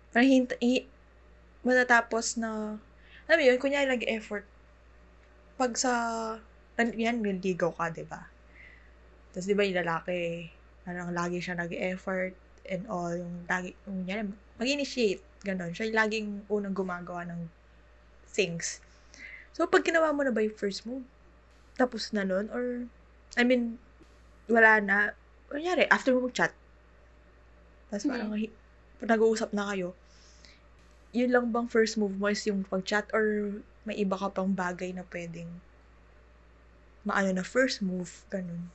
parang 0.08 0.24
hint, 0.24 0.56
hi- 0.56 0.88
matatapos 1.60 2.40
na, 2.40 2.80
alam 3.28 3.36
mo 3.36 3.44
yun, 3.44 3.60
kunyari 3.60 3.84
nag-effort. 3.84 4.48
Pag 5.60 5.76
sa, 5.76 5.92
yan, 6.80 7.20
niligaw 7.20 7.76
ka, 7.76 7.92
di 7.92 8.08
ba? 8.08 8.24
Tapos, 9.36 9.44
di 9.44 9.52
ba, 9.52 9.68
yung 9.68 9.84
lalaki, 9.84 10.48
parang 10.88 11.12
lagi 11.12 11.44
siya 11.44 11.60
nag-effort 11.60 12.32
and 12.64 12.88
all, 12.88 13.12
yung 13.12 13.44
lagi, 13.44 13.76
yung 13.84 14.08
yan, 14.08 14.32
mag-initiate, 14.56 15.20
ganun. 15.44 15.76
Siya 15.76 15.92
yung 15.92 16.00
laging 16.00 16.28
unang 16.48 16.72
gumagawa 16.72 17.28
ng 17.28 17.52
things. 18.32 18.80
So, 19.52 19.68
pag 19.68 19.84
ginawa 19.84 20.16
mo 20.16 20.24
na 20.24 20.32
ba 20.32 20.40
yung 20.40 20.56
first 20.56 20.88
move, 20.88 21.04
tapos 21.76 22.16
na 22.16 22.24
nun, 22.24 22.48
or, 22.48 22.88
I 23.36 23.44
mean, 23.44 23.76
wala 24.48 24.80
na, 24.80 25.12
kunyari, 25.50 25.84
after 25.90 26.14
mo 26.14 26.30
mag-chat, 26.30 26.54
tapos 27.90 28.06
parang, 28.06 28.30
hi- 28.38 28.54
pag 29.02 29.10
nag-uusap 29.10 29.50
na 29.50 29.66
kayo, 29.74 29.92
yun 31.10 31.34
lang 31.34 31.50
bang 31.50 31.66
first 31.66 31.98
move 31.98 32.14
mo 32.14 32.30
is 32.30 32.46
yung 32.46 32.62
pag-chat 32.62 33.10
or 33.10 33.58
may 33.82 33.98
iba 33.98 34.14
ka 34.14 34.30
pang 34.30 34.54
bagay 34.54 34.94
na 34.94 35.02
pwedeng 35.10 35.50
maano 37.02 37.32
na 37.32 37.44
first 37.44 37.80
move, 37.80 38.12
ganun. 38.28 38.68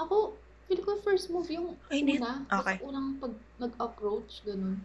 Ako, 0.00 0.32
feel 0.64 0.80
ko 0.80 0.96
first 1.04 1.28
move 1.28 1.46
yung 1.52 1.76
Ay, 1.92 2.00
una. 2.00 2.40
Okay. 2.48 2.80
Tapos 2.80 2.88
unang 2.88 3.20
pag 3.20 3.34
nag-approach, 3.60 4.40
ganun. 4.48 4.80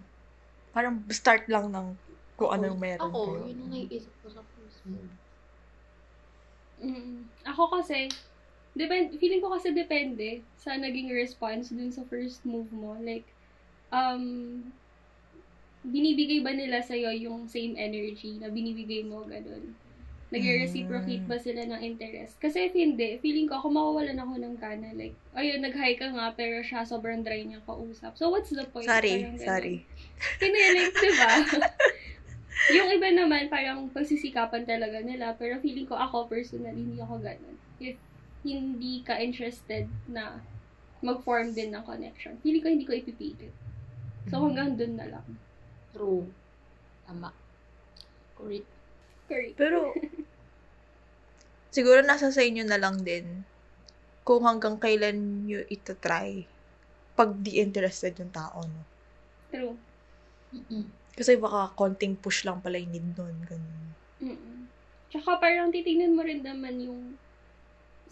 Parang 0.76 1.00
start 1.08 1.48
lang 1.48 1.72
ng 1.72 1.96
kung 2.36 2.52
anong 2.52 2.76
meron 2.76 3.08
Ako, 3.08 3.20
kayo. 3.32 3.48
yun 3.48 3.58
ang 3.64 3.72
naiisip 3.72 4.12
ko 4.20 4.28
sa 4.28 4.44
first 4.44 4.84
move. 4.84 5.14
Mm. 6.84 7.32
Ako 7.48 7.72
kasi, 7.80 8.12
depend, 8.76 9.16
feeling 9.18 9.40
ko 9.40 9.56
kasi 9.56 9.72
depende 9.72 10.44
sa 10.60 10.76
naging 10.76 11.10
response 11.10 11.72
dun 11.72 11.90
sa 11.90 12.04
first 12.12 12.44
move 12.44 12.68
mo. 12.76 13.00
Like, 13.00 13.26
um, 13.90 14.68
binibigay 15.88 16.44
ba 16.44 16.52
nila 16.52 16.84
sa'yo 16.84 17.16
yung 17.16 17.48
same 17.48 17.80
energy 17.80 18.36
na 18.38 18.52
binibigay 18.52 19.08
mo, 19.08 19.24
ganun? 19.24 19.74
Nag-reciprocate 20.34 21.24
ba 21.30 21.38
sila 21.40 21.64
ng 21.64 21.82
interest? 21.86 22.36
Kasi 22.42 22.68
if 22.68 22.74
hindi, 22.76 23.22
feeling 23.22 23.48
ko 23.48 23.62
ako 23.62 23.72
mawawalan 23.72 24.20
ako 24.20 24.34
ng 24.42 24.56
gana. 24.58 24.90
Like, 24.92 25.16
ayun, 25.38 25.64
nag-hi 25.64 25.96
ka 25.96 26.12
nga, 26.12 26.34
pero 26.36 26.60
siya 26.66 26.84
sobrang 26.84 27.24
dry 27.24 27.46
niya 27.46 27.64
kausap. 27.64 28.18
So, 28.20 28.34
what's 28.34 28.52
the 28.52 28.68
point? 28.68 28.90
Sorry, 28.90 29.24
Parang 29.24 29.40
sorry. 29.40 29.76
Hindi, 30.42 30.62
like, 30.76 30.92
di 31.06 31.12
ba? 31.16 31.32
yung 32.74 32.90
iba 32.90 33.10
naman, 33.14 33.48
parang 33.48 33.88
pagsisikapan 33.94 34.66
talaga 34.66 35.00
nila. 35.06 35.38
Pero 35.38 35.62
feeling 35.62 35.86
ko 35.86 35.94
ako, 35.94 36.26
personally, 36.26 36.84
hindi 36.84 37.00
ako 37.00 37.22
ganun. 37.22 37.56
If 37.78 37.96
hindi 38.46 39.02
ka 39.02 39.18
interested 39.18 39.90
na 40.06 40.38
mag-form 41.02 41.52
din 41.52 41.74
ng 41.74 41.82
connection, 41.82 42.38
feeling 42.46 42.62
ko 42.62 42.70
hindi 42.70 42.86
ko 42.86 42.94
ipipilit. 42.94 43.54
So, 44.30 44.42
hanggang 44.42 44.78
dun 44.78 44.98
na 44.98 45.10
lang. 45.10 45.28
True. 45.94 46.26
Tama. 47.06 47.30
Correct. 48.38 48.70
Correct. 49.30 49.58
Pero, 49.58 49.94
siguro 51.76 52.06
nasa 52.06 52.30
sa 52.30 52.42
inyo 52.42 52.66
na 52.66 52.78
lang 52.78 53.02
din 53.02 53.46
kung 54.26 54.42
hanggang 54.46 54.82
kailan 54.82 55.46
nyo 55.46 55.62
ito 55.70 55.94
try 56.02 56.50
pag 57.14 57.38
di 57.38 57.62
interested 57.62 58.18
yung 58.18 58.34
tao, 58.34 58.66
no? 58.66 58.82
True. 59.54 59.78
Mm-mm. 60.52 60.86
Kasi 61.16 61.40
baka 61.40 61.72
konting 61.78 62.20
push 62.20 62.44
lang 62.44 62.60
pala 62.60 62.76
yung 62.76 62.92
need 62.92 63.08
nun. 63.16 63.36
Ganun. 63.48 63.84
Mm-mm. 64.20 64.68
Tsaka 65.14 65.40
parang 65.40 65.72
titignan 65.72 66.18
mo 66.18 66.26
rin 66.28 66.44
naman 66.44 66.76
yung 66.82 67.16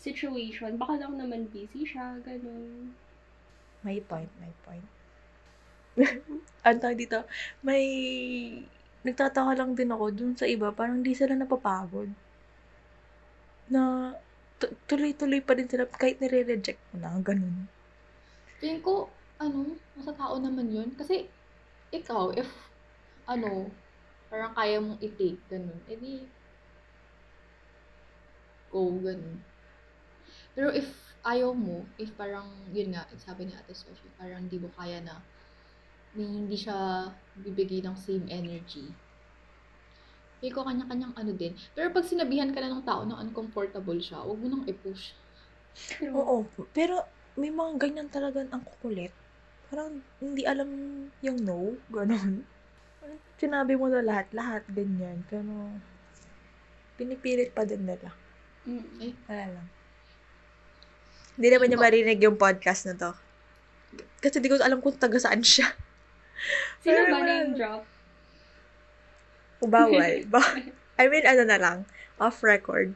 situation. 0.04 0.76
Baka 0.76 1.00
lang 1.00 1.16
naman 1.16 1.48
busy 1.48 1.88
siya, 1.88 2.20
ganun. 2.20 2.92
May 3.88 4.04
point, 4.04 4.28
may 4.44 4.52
point. 4.68 4.88
ano 6.68 6.92
dito? 6.92 7.24
May... 7.64 7.84
Nagtataka 9.04 9.56
lang 9.56 9.76
din 9.76 9.92
ako 9.92 10.06
dun 10.12 10.34
sa 10.36 10.48
iba, 10.48 10.72
parang 10.72 11.04
di 11.04 11.12
sila 11.16 11.36
napapagod. 11.36 12.12
Na 13.72 14.12
tu- 14.60 14.76
tuloy-tuloy 14.88 15.44
pa 15.44 15.56
din 15.56 15.68
sila 15.68 15.88
kahit 15.88 16.20
nire-reject 16.20 16.80
mo 16.92 17.04
na, 17.04 17.20
ganun. 17.20 17.68
Tingin 18.64 18.80
ko, 18.80 19.12
ano, 19.40 19.76
nasa 20.00 20.16
tao 20.16 20.40
naman 20.40 20.72
yun. 20.72 20.88
Kasi, 20.96 21.28
ikaw, 21.92 22.32
if, 22.32 22.48
ano, 23.28 23.68
parang 24.32 24.56
kaya 24.56 24.80
mong 24.80 25.04
i-take, 25.04 25.44
ganun, 25.52 25.80
edi, 25.92 26.24
go, 28.72 28.88
ganun. 29.04 29.53
Pero 30.54 30.70
if 30.70 30.88
ayaw 31.24 31.56
mo, 31.56 31.88
if 31.98 32.12
parang, 32.14 32.52
yun 32.70 32.94
nga, 32.94 33.08
sabi 33.18 33.48
ni 33.50 33.54
Ate 33.56 33.74
Sophie, 33.74 34.12
parang 34.20 34.46
di 34.46 34.60
mo 34.60 34.70
kaya 34.76 35.00
na, 35.02 35.18
may 36.14 36.30
hindi 36.30 36.54
siya 36.54 37.10
bibigay 37.42 37.82
ng 37.82 37.98
same 37.98 38.28
energy. 38.30 38.86
Ikaw 40.44 40.62
kanya-kanyang 40.68 41.16
ano 41.16 41.32
din. 41.34 41.56
Pero 41.74 41.90
pag 41.90 42.06
sinabihan 42.06 42.52
ka 42.52 42.60
na 42.60 42.70
ng 42.70 42.86
tao 42.86 43.08
na 43.08 43.18
uncomfortable 43.24 43.98
siya, 43.98 44.22
huwag 44.22 44.38
mo 44.38 44.48
nang 44.52 44.68
i-push. 44.68 45.16
True. 45.74 46.14
Oo, 46.14 46.36
pero 46.76 47.02
may 47.34 47.50
mga 47.50 47.82
ganyan 47.82 48.10
talaga 48.12 48.46
ang 48.46 48.62
kukulit. 48.62 49.16
Parang 49.72 50.06
hindi 50.22 50.46
alam 50.46 50.70
yung 51.26 51.40
no, 51.42 51.74
ganun. 51.90 52.46
Sinabi 53.42 53.74
mo 53.74 53.90
na 53.90 54.06
lahat-lahat, 54.06 54.70
ganyan. 54.70 55.26
Pero, 55.26 55.50
pinipilit 57.00 57.56
pa 57.56 57.66
din 57.66 57.90
nila. 57.90 58.14
Mm. 58.70 59.18
Wala 59.26 59.46
lang. 59.58 59.68
Hindi 61.38 61.48
naman 61.50 61.68
niya 61.70 61.80
marinig 61.82 62.20
yung 62.22 62.38
podcast 62.38 62.86
na 62.90 62.96
to. 62.98 63.12
Kasi 64.22 64.40
di 64.40 64.50
ko 64.50 64.62
alam 64.62 64.80
kung 64.80 64.96
taga 64.96 65.18
saan 65.18 65.42
siya. 65.42 65.68
Sino 66.84 66.94
Pero 66.94 67.12
ba 67.12 67.18
wala. 67.20 67.28
name 67.28 67.52
drop? 67.58 67.84
O 69.64 69.68
bawal. 69.68 70.14
Ba- 70.34 70.60
I 71.00 71.06
mean, 71.10 71.26
ano 71.26 71.44
na 71.48 71.58
lang, 71.58 71.78
off 72.22 72.44
record. 72.44 72.94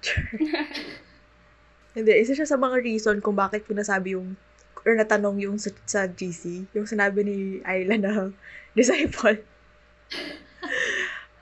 Hindi, 1.97 2.11
isa 2.13 2.37
siya 2.37 2.45
sa 2.45 2.61
mga 2.61 2.83
reason 2.85 3.17
kung 3.23 3.33
bakit 3.33 3.65
pinasabi 3.65 4.13
yung 4.13 4.37
or 4.87 4.95
natanong 4.95 5.43
yung 5.43 5.57
sa, 5.59 5.73
sa 5.83 6.07
GC, 6.07 6.71
yung 6.71 6.87
sinabi 6.87 7.25
ni 7.25 7.37
Ayla 7.67 7.99
na 7.99 8.11
disciple. 8.77 9.41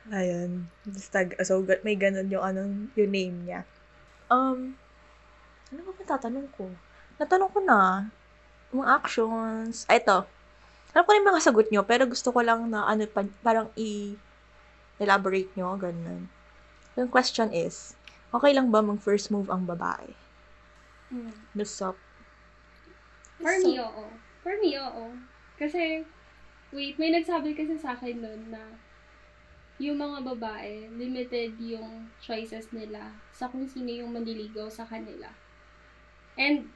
Ayun. 0.09 0.65
Basta, 0.85 1.29
so, 1.45 1.61
may 1.85 1.93
ganun 1.93 2.31
yung 2.31 2.41
anong, 2.41 2.73
yung 2.97 3.11
name 3.13 3.37
niya. 3.45 3.61
Um, 4.33 4.73
ano 5.73 5.79
ba 5.81 5.91
ba 5.95 6.03
tatanong 6.05 6.49
ko? 6.53 6.69
Natanong 7.17 7.51
ko 7.51 7.59
na, 7.63 8.09
mga 8.75 8.87
actions, 9.01 9.87
ay 9.87 10.03
ito, 10.03 10.27
alam 10.91 11.03
ko 11.03 11.09
na 11.11 11.19
yung 11.19 11.29
mga 11.31 11.45
sagot 11.45 11.67
nyo, 11.71 11.81
pero 11.83 12.03
gusto 12.07 12.29
ko 12.29 12.39
lang 12.43 12.67
na 12.69 12.85
ano, 12.85 13.03
pa, 13.07 13.23
parang 13.41 13.67
i, 13.79 14.15
elaborate 14.99 15.51
nyo, 15.55 15.75
ganun. 15.75 16.27
Yung 16.95 17.11
question 17.11 17.51
is, 17.51 17.97
okay 18.31 18.51
lang 18.55 18.71
ba 18.71 18.79
mag 18.79 19.03
first 19.03 19.31
move 19.31 19.51
ang 19.51 19.67
babae? 19.67 20.11
Mm. 21.11 21.35
Lusop. 21.55 21.95
For 23.39 23.55
me, 23.59 23.79
oo. 23.79 24.05
For 24.39 24.55
me, 24.59 24.75
oo. 24.79 25.05
Kasi, 25.59 26.03
wait, 26.71 26.95
may 26.95 27.11
nagsabi 27.11 27.55
kasi 27.55 27.75
sa 27.75 27.95
akin 27.95 28.23
nun 28.23 28.41
na 28.51 28.63
yung 29.75 29.99
mga 29.99 30.23
babae, 30.23 30.87
limited 30.95 31.59
yung 31.59 32.07
choices 32.23 32.71
nila 32.71 33.11
sa 33.35 33.51
kung 33.51 33.67
sino 33.67 33.91
yung 33.91 34.15
manliligaw 34.15 34.71
sa 34.71 34.87
kanila. 34.87 35.27
And, 36.35 36.67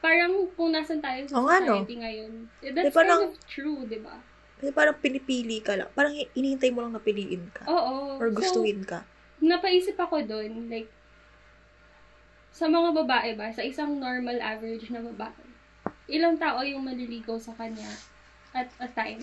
parang 0.00 0.48
kung 0.56 0.72
nasan 0.72 0.98
tayo 0.98 1.20
sa 1.28 1.36
no? 1.36 1.46
society 1.46 2.00
ngayon, 2.00 2.32
eh, 2.64 2.72
that's 2.72 2.88
Di, 2.88 2.94
parang- 2.94 3.28
kind 3.28 3.36
of 3.36 3.46
true, 3.46 3.80
di 3.84 4.00
ba? 4.00 4.16
Kasi 4.56 4.70
parang 4.72 4.96
pinipili 4.96 5.60
ka 5.60 5.72
lang. 5.72 5.88
Parang 5.92 6.12
inihintay 6.12 6.68
mo 6.68 6.84
lang 6.84 6.92
na 6.92 7.00
piliin 7.00 7.48
ka. 7.52 7.64
Oo. 7.64 8.20
Or 8.20 8.28
So, 8.28 8.36
gustuin 8.36 8.84
ka. 8.84 9.04
napaisip 9.40 9.96
ako 9.96 10.20
doon, 10.20 10.68
like, 10.68 10.88
sa 12.50 12.68
mga 12.68 12.92
babae 12.92 13.30
ba, 13.38 13.48
sa 13.54 13.64
isang 13.64 13.96
normal 13.96 14.36
average 14.36 14.90
na 14.90 15.00
babae, 15.00 15.46
ilang 16.10 16.36
tao 16.36 16.60
yung 16.60 16.84
maliligaw 16.84 17.40
sa 17.40 17.54
kanya 17.54 17.88
at 18.52 18.68
a 18.82 18.88
time? 18.90 19.22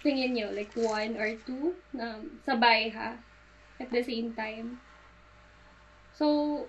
Tingin 0.00 0.32
nyo, 0.32 0.48
like 0.52 0.72
one 0.76 1.16
or 1.16 1.32
two 1.44 1.74
na 1.90 2.16
sabay 2.46 2.92
ha, 2.92 3.16
at 3.76 3.88
the 3.90 4.00
same 4.00 4.32
time. 4.32 4.78
So, 6.14 6.64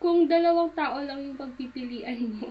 kung 0.00 0.24
dalawang 0.24 0.72
tao 0.72 0.98
lang 1.04 1.20
yung 1.20 1.36
pagpipilian 1.36 2.40
mo, 2.40 2.48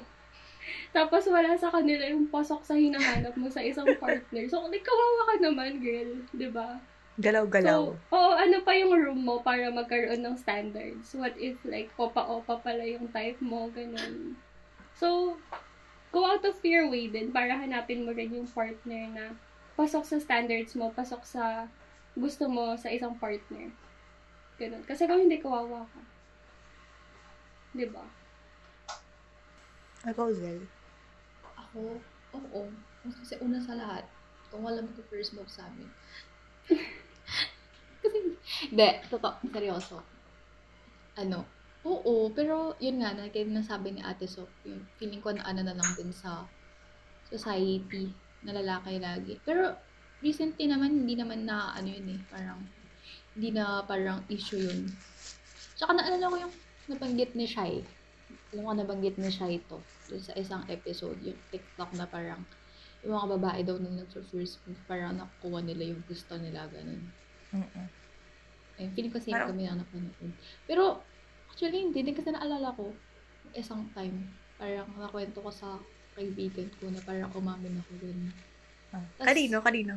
tapos 0.96 1.26
wala 1.26 1.58
sa 1.58 1.74
kanila 1.74 2.06
yung 2.06 2.30
pasok 2.30 2.62
sa 2.62 2.78
hinahanap 2.78 3.34
mo 3.34 3.50
sa 3.50 3.60
isang 3.66 3.90
partner. 4.02 4.46
So, 4.46 4.70
like, 4.70 4.86
kawawa 4.86 5.22
ka 5.34 5.36
naman, 5.42 5.82
girl. 5.82 6.22
ba? 6.54 6.78
Galaw-galaw. 7.20 7.98
So, 7.98 8.16
oo, 8.16 8.32
ano 8.38 8.62
pa 8.62 8.78
yung 8.78 8.94
room 8.96 9.26
mo 9.26 9.42
para 9.42 9.68
magkaroon 9.74 10.24
ng 10.24 10.38
standards? 10.40 11.12
What 11.18 11.36
if, 11.42 11.58
like, 11.66 11.90
opa-opa 11.98 12.62
pala 12.62 12.86
yung 12.86 13.10
type 13.10 13.42
mo, 13.42 13.68
ganun. 13.74 14.38
So, 14.96 15.36
go 16.14 16.24
out 16.24 16.46
of 16.46 16.62
your 16.62 16.88
way 16.88 17.10
din 17.10 17.34
para 17.34 17.58
hanapin 17.58 18.06
mo 18.06 18.14
rin 18.14 18.34
yung 18.34 18.48
partner 18.48 19.10
na 19.10 19.26
pasok 19.74 20.06
sa 20.06 20.22
standards 20.22 20.78
mo, 20.78 20.94
pasok 20.94 21.26
sa 21.26 21.66
gusto 22.14 22.46
mo 22.46 22.78
sa 22.78 22.94
isang 22.94 23.18
partner. 23.18 23.74
Ganun. 24.60 24.84
Kasi 24.86 25.08
kung 25.08 25.24
hindi, 25.24 25.40
kawawa 25.40 25.88
ka. 25.88 26.02
Di 27.70 27.86
ba? 27.86 28.02
Ikaw, 30.10 30.28
Zel. 30.34 30.66
Ako, 31.54 32.02
oo. 32.34 32.62
Kasi 33.04 33.38
una 33.44 33.62
sa 33.62 33.78
lahat, 33.78 34.06
kung 34.50 34.66
wala 34.66 34.82
mo 34.82 34.90
first 35.08 35.38
move 35.38 35.50
sa 35.52 35.70
amin. 35.70 35.90
Kasi, 38.02 38.18
hindi, 38.74 38.90
totoo, 39.12 39.38
seryoso. 39.54 40.02
Ano, 41.20 41.46
oo, 41.86 42.32
pero 42.34 42.74
yun 42.82 43.04
nga, 43.04 43.14
na 43.14 43.30
nasabi 43.30 43.94
ni 43.94 44.02
Ate 44.02 44.26
Sok, 44.26 44.50
yun, 44.66 44.82
feeling 44.98 45.22
ko 45.22 45.36
na 45.36 45.46
ano 45.46 45.62
na 45.62 45.76
lang 45.78 45.92
din 45.94 46.10
sa 46.10 46.48
society 47.30 48.10
na 48.42 48.56
lalaki 48.56 48.98
lagi. 48.98 49.38
Pero, 49.46 49.78
recently 50.26 50.66
naman, 50.66 51.06
hindi 51.06 51.20
naman 51.20 51.46
na, 51.46 51.76
ano 51.76 51.88
yun 51.92 52.18
eh, 52.18 52.22
parang, 52.34 52.66
hindi 53.38 53.54
na 53.54 53.86
parang 53.86 54.26
issue 54.32 54.58
yun. 54.58 54.90
Tsaka 55.78 55.96
naalala 55.96 56.34
ko 56.34 56.38
yung 56.48 56.56
nabanggit 56.90 57.32
ni 57.34 57.46
Shai. 57.46 57.86
Alam 58.52 58.64
ko 58.64 58.74
nabanggit 58.76 59.16
ni 59.16 59.30
Shai 59.30 59.62
to. 59.64 59.78
Doon 60.08 60.20
sa 60.20 60.34
isang 60.34 60.66
episode, 60.68 61.18
yung 61.22 61.38
TikTok 61.48 61.94
na 61.94 62.06
parang 62.06 62.42
yung 63.00 63.16
mga 63.16 63.28
babae 63.32 63.62
daw 63.64 63.78
nung 63.78 63.96
nag-first 63.96 64.34
move, 64.60 64.82
parang 64.84 65.16
nakukuha 65.16 65.62
nila 65.62 65.88
yung 65.88 66.04
gusto 66.04 66.36
nila, 66.36 66.68
ganun. 66.68 67.08
Mm-mm. 67.52 67.88
Ayun, 68.76 68.92
feeling 68.92 69.10
ko 69.10 69.20
same 69.20 69.34
Parang- 69.34 69.54
kami 69.54 69.64
na 69.64 69.80
napanood. 69.80 70.34
Pero, 70.66 71.00
actually, 71.48 71.80
hindi 71.82 72.02
din 72.02 72.12
kasi 72.12 72.30
naalala 72.30 72.74
ko, 72.74 72.92
isang 73.54 73.88
time, 73.94 74.28
parang 74.56 74.90
nakwento 74.94 75.40
ko 75.40 75.48
sa 75.48 75.80
kaibigan 76.12 76.68
ko 76.76 76.90
na 76.90 77.00
parang 77.00 77.32
umamin 77.32 77.80
ako 77.80 77.92
ganun. 77.98 78.34
Ah. 78.92 79.00
Tas- 79.16 79.28
Kanino? 79.28 79.58
Kanino? 79.62 79.96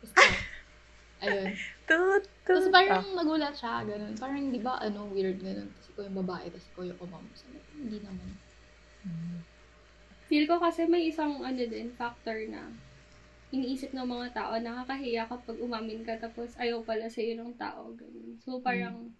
Basta, 0.00 0.20
ayun. 1.22 1.52
Tut, 1.84 2.24
Tapos 2.42 2.64
tut. 2.64 2.72
parang 2.72 3.04
Ah. 3.04 3.14
nagulat 3.14 3.52
siya, 3.52 3.84
ganun. 3.84 4.16
Parang, 4.16 4.48
di 4.48 4.58
ba, 4.58 4.80
ano, 4.80 5.04
weird 5.06 5.36
ganun. 5.36 5.68
Ko 6.00 6.08
yung 6.08 6.16
babae, 6.24 6.48
tapos 6.48 6.68
ko 6.72 6.80
yung 6.80 7.00
umam. 7.04 7.20
Sabi 7.36 7.60
ko, 7.60 7.68
hindi 7.76 8.00
naman. 8.00 8.28
Mm. 9.04 9.38
Feel 10.32 10.48
ko 10.48 10.56
kasi 10.56 10.88
may 10.88 11.12
isang 11.12 11.44
ano 11.44 11.60
din, 11.60 11.92
factor 11.92 12.40
na 12.48 12.72
iniisip 13.52 13.92
ng 13.92 14.08
mga 14.08 14.32
tao, 14.32 14.56
nakakahiya 14.56 15.28
kapag 15.28 15.60
umamin 15.60 16.06
ka 16.06 16.16
tapos 16.16 16.56
ayaw 16.56 16.80
pala 16.86 17.10
sa 17.12 17.20
ng 17.20 17.52
tao. 17.60 17.92
Ganun. 17.92 18.40
So, 18.40 18.62
parang, 18.64 19.12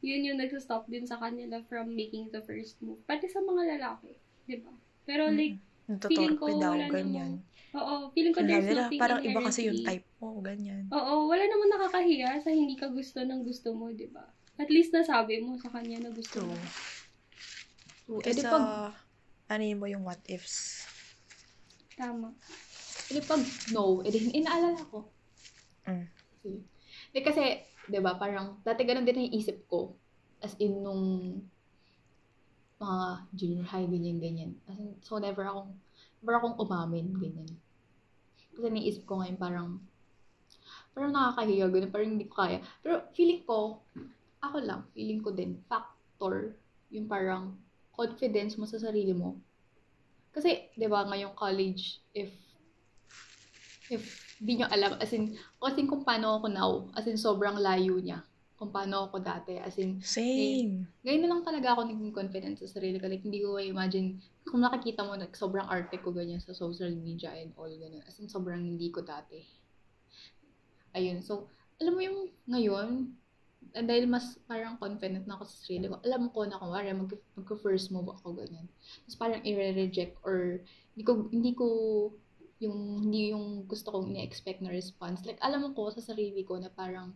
yun 0.00 0.26
yung 0.26 0.40
nagsa-stop 0.40 0.88
din 0.88 1.04
sa 1.04 1.20
kanila 1.20 1.60
from 1.68 1.92
making 1.92 2.32
the 2.32 2.40
first 2.42 2.80
move. 2.80 2.98
Pati 3.06 3.28
sa 3.28 3.44
mga 3.44 3.78
lalaki, 3.78 4.16
di 4.48 4.58
ba? 4.58 4.72
Pero 5.04 5.28
like, 5.30 5.60
feeling 6.08 6.40
ko 6.40 6.50
daw, 6.56 6.74
wala 6.74 6.90
ganyan. 6.90 7.38
oo, 7.76 8.10
feeling 8.16 8.34
ko 8.34 8.40
there's 8.42 8.66
nila, 8.66 8.88
nothing 8.88 9.00
parang 9.00 9.20
iba 9.22 9.40
kasi 9.44 9.60
yung 9.68 9.84
type 9.84 10.08
mo, 10.18 10.40
ganyan. 10.40 10.82
Oo, 10.90 11.28
wala 11.28 11.44
naman 11.44 11.68
nakakahiya 11.76 12.40
sa 12.40 12.50
hindi 12.50 12.74
ka 12.74 12.88
gusto 12.90 13.20
ng 13.22 13.44
gusto 13.44 13.76
mo, 13.76 13.92
di 13.92 14.08
ba? 14.08 14.24
At 14.56 14.72
least 14.72 14.92
nasabi 14.92 15.44
mo 15.44 15.60
sa 15.60 15.68
kanya 15.68 16.08
na 16.08 16.10
gusto 16.12 16.40
True. 16.40 16.48
mo. 16.48 16.56
So, 18.08 18.22
edi 18.24 18.40
Kaysa, 18.40 18.52
pag, 18.54 18.66
ano 19.52 19.62
yun 19.62 19.80
mo 19.82 19.86
yung 19.90 20.06
what 20.06 20.20
ifs. 20.24 20.86
Tama. 21.92 22.32
edi 23.12 23.20
pag 23.20 23.42
no, 23.76 24.00
edi 24.00 24.32
inaalala 24.32 24.80
ko. 24.88 25.04
Mm. 25.84 26.06
Kasi, 26.08 26.50
di 27.12 27.20
kasi, 27.20 27.44
di 27.84 27.98
ba, 28.00 28.16
parang, 28.16 28.62
dati 28.64 28.82
ganun 28.88 29.04
din 29.04 29.28
ang 29.28 29.34
isip 29.36 29.68
ko. 29.68 29.92
As 30.40 30.56
in, 30.56 30.80
nung 30.80 31.04
mga 32.80 33.06
junior 33.36 33.66
high, 33.68 33.88
ganyan, 33.88 34.18
ganyan. 34.22 34.52
As 34.64 34.80
in, 34.80 34.96
so, 35.04 35.20
never 35.20 35.44
akong, 35.44 35.76
never 36.24 36.40
akong 36.40 36.56
umamin, 36.56 37.12
ganyan. 37.20 37.50
Kasi 38.56 38.72
naisip 38.72 39.04
ko 39.04 39.20
ngayon, 39.20 39.36
parang, 39.36 39.68
parang 40.96 41.12
nakakahiya, 41.12 41.68
ganun, 41.68 41.92
parang 41.92 42.10
hindi 42.16 42.24
ko 42.24 42.40
kaya. 42.40 42.64
Pero, 42.80 43.04
feeling 43.12 43.44
ko, 43.44 43.84
ako 44.48 44.62
lang, 44.62 44.80
feeling 44.94 45.20
ko 45.20 45.34
din, 45.34 45.58
factor, 45.66 46.54
yung 46.90 47.10
parang, 47.10 47.58
confidence 47.96 48.60
mo 48.60 48.68
sa 48.68 48.76
sarili 48.76 49.16
mo. 49.16 49.40
Kasi, 50.36 50.68
di 50.76 50.84
ba, 50.84 51.08
ngayong 51.08 51.32
college, 51.32 52.04
if, 52.12 52.28
if 53.88 54.04
di 54.36 54.60
nyo 54.60 54.68
alam, 54.68 55.00
as 55.00 55.16
in, 55.16 55.32
kasi 55.56 55.88
kung 55.88 56.04
paano 56.04 56.36
ako 56.36 56.46
now, 56.52 56.72
as 56.92 57.08
in, 57.08 57.16
sobrang 57.16 57.56
layo 57.56 57.96
niya. 57.96 58.20
Kung 58.56 58.68
paano 58.68 59.08
ako 59.08 59.20
dati, 59.24 59.56
as 59.56 59.80
in, 59.80 60.00
Same. 60.04 60.84
ngayon 61.04 61.20
na 61.24 61.30
lang 61.32 61.42
talaga 61.44 61.72
ako 61.72 61.88
naging 61.88 62.12
confident 62.12 62.56
sa 62.60 62.68
sarili 62.68 63.00
ko. 63.00 63.08
Like, 63.08 63.24
hindi 63.24 63.40
ko 63.40 63.56
imagine, 63.56 64.20
kung 64.44 64.60
nakikita 64.60 65.08
mo, 65.08 65.16
like, 65.16 65.32
sobrang 65.32 65.64
arte 65.64 65.96
ko 66.00 66.12
ganyan 66.12 66.44
sa 66.44 66.52
social 66.52 66.92
media 66.92 67.32
and 67.32 67.56
all, 67.56 67.72
ganun. 67.72 68.04
As 68.04 68.20
in, 68.20 68.28
sobrang 68.28 68.60
hindi 68.60 68.92
ko 68.92 69.00
dati. 69.00 69.40
Ayun, 70.92 71.24
so, 71.24 71.48
alam 71.80 71.96
mo 71.96 72.00
yung 72.04 72.28
ngayon, 72.48 73.16
dahil 73.72 74.04
mas 74.06 74.38
parang 74.46 74.78
confident 74.78 75.26
na 75.26 75.34
ako 75.34 75.44
sa 75.48 75.56
sarili 75.66 75.90
ko, 75.90 75.98
alam 76.04 76.28
ko 76.30 76.46
na 76.46 76.60
kung 76.60 76.70
wala, 76.70 76.92
mag, 76.92 77.12
mag-first 77.34 77.90
move 77.90 78.12
ako, 78.12 78.38
ganyan. 78.38 78.66
Tapos 79.06 79.16
parang 79.18 79.42
i-reject 79.42 80.20
or 80.22 80.62
hindi 80.94 81.04
ko, 81.04 81.12
hindi 81.32 81.52
ko 81.56 81.66
yung 82.56 83.04
hindi 83.04 83.36
yung 83.36 83.68
gusto 83.68 83.92
kong 83.92 84.16
ina-expect 84.16 84.64
na 84.64 84.72
response. 84.72 85.24
Like, 85.28 85.40
alam 85.44 85.76
ko 85.76 85.92
sa 85.92 86.00
sarili 86.00 86.40
ko 86.44 86.56
na 86.56 86.72
parang 86.72 87.12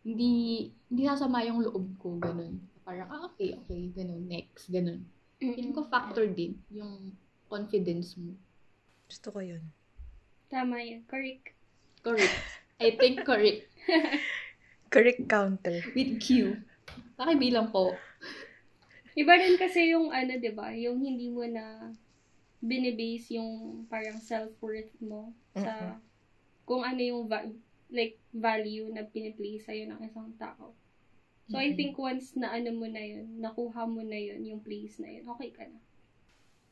hindi 0.00 0.72
hindi 0.88 1.02
sasama 1.04 1.44
yung 1.44 1.64
loob 1.64 1.86
ko, 2.00 2.16
ganun. 2.16 2.60
Parang, 2.84 3.08
ah, 3.12 3.28
okay, 3.28 3.52
okay, 3.60 3.92
ganun, 3.92 4.24
next, 4.24 4.72
ganun. 4.72 5.04
Feeling 5.36 5.76
ko 5.76 5.84
factor 5.88 6.24
din 6.28 6.56
yung 6.72 7.12
confidence 7.48 8.16
mo. 8.16 8.36
Gusto 9.08 9.32
ko 9.32 9.40
yun. 9.44 9.64
Tama 10.48 10.80
yan. 10.80 11.04
Correct. 11.06 11.54
Correct. 12.00 12.36
I 12.80 12.96
think 12.96 13.22
correct. 13.28 13.68
Correct 14.90 15.28
counter. 15.28 15.80
With 15.94 16.18
Q. 16.20 16.58
Pakibilang 17.16 17.70
po. 17.70 17.94
Iba 19.20 19.34
rin 19.40 19.54
kasi 19.62 19.80
yung 19.94 20.10
ano, 20.14 20.32
'di 20.38 20.50
ba? 20.58 20.68
Yung 20.74 20.98
hindi 21.02 21.26
mo 21.30 21.44
na 21.46 21.64
binibase 22.70 23.28
yung 23.38 23.52
parang 23.92 24.18
self-worth 24.30 24.92
mo 25.10 25.22
sa 25.62 25.72
kung 26.68 26.82
ano 26.90 27.00
yung 27.10 27.22
va- 27.32 27.50
like 27.98 28.16
value 28.46 28.86
na 28.94 29.02
piniplace 29.14 29.64
sa'yo 29.66 29.84
ng 29.90 30.00
isang 30.08 30.30
tao. 30.38 30.66
So, 31.50 31.58
I 31.58 31.74
Mhm. 31.74 31.76
think 31.78 31.92
once 31.98 32.28
na 32.40 32.48
ano 32.56 32.70
mo 32.80 32.86
na 32.86 33.02
yun, 33.02 33.26
nakuha 33.44 33.82
mo 33.94 34.02
na 34.06 34.18
yun, 34.28 34.40
yung 34.46 34.62
place 34.66 34.96
na 35.02 35.10
yun, 35.14 35.24
okay 35.34 35.50
ka 35.50 35.64
na. 35.66 35.78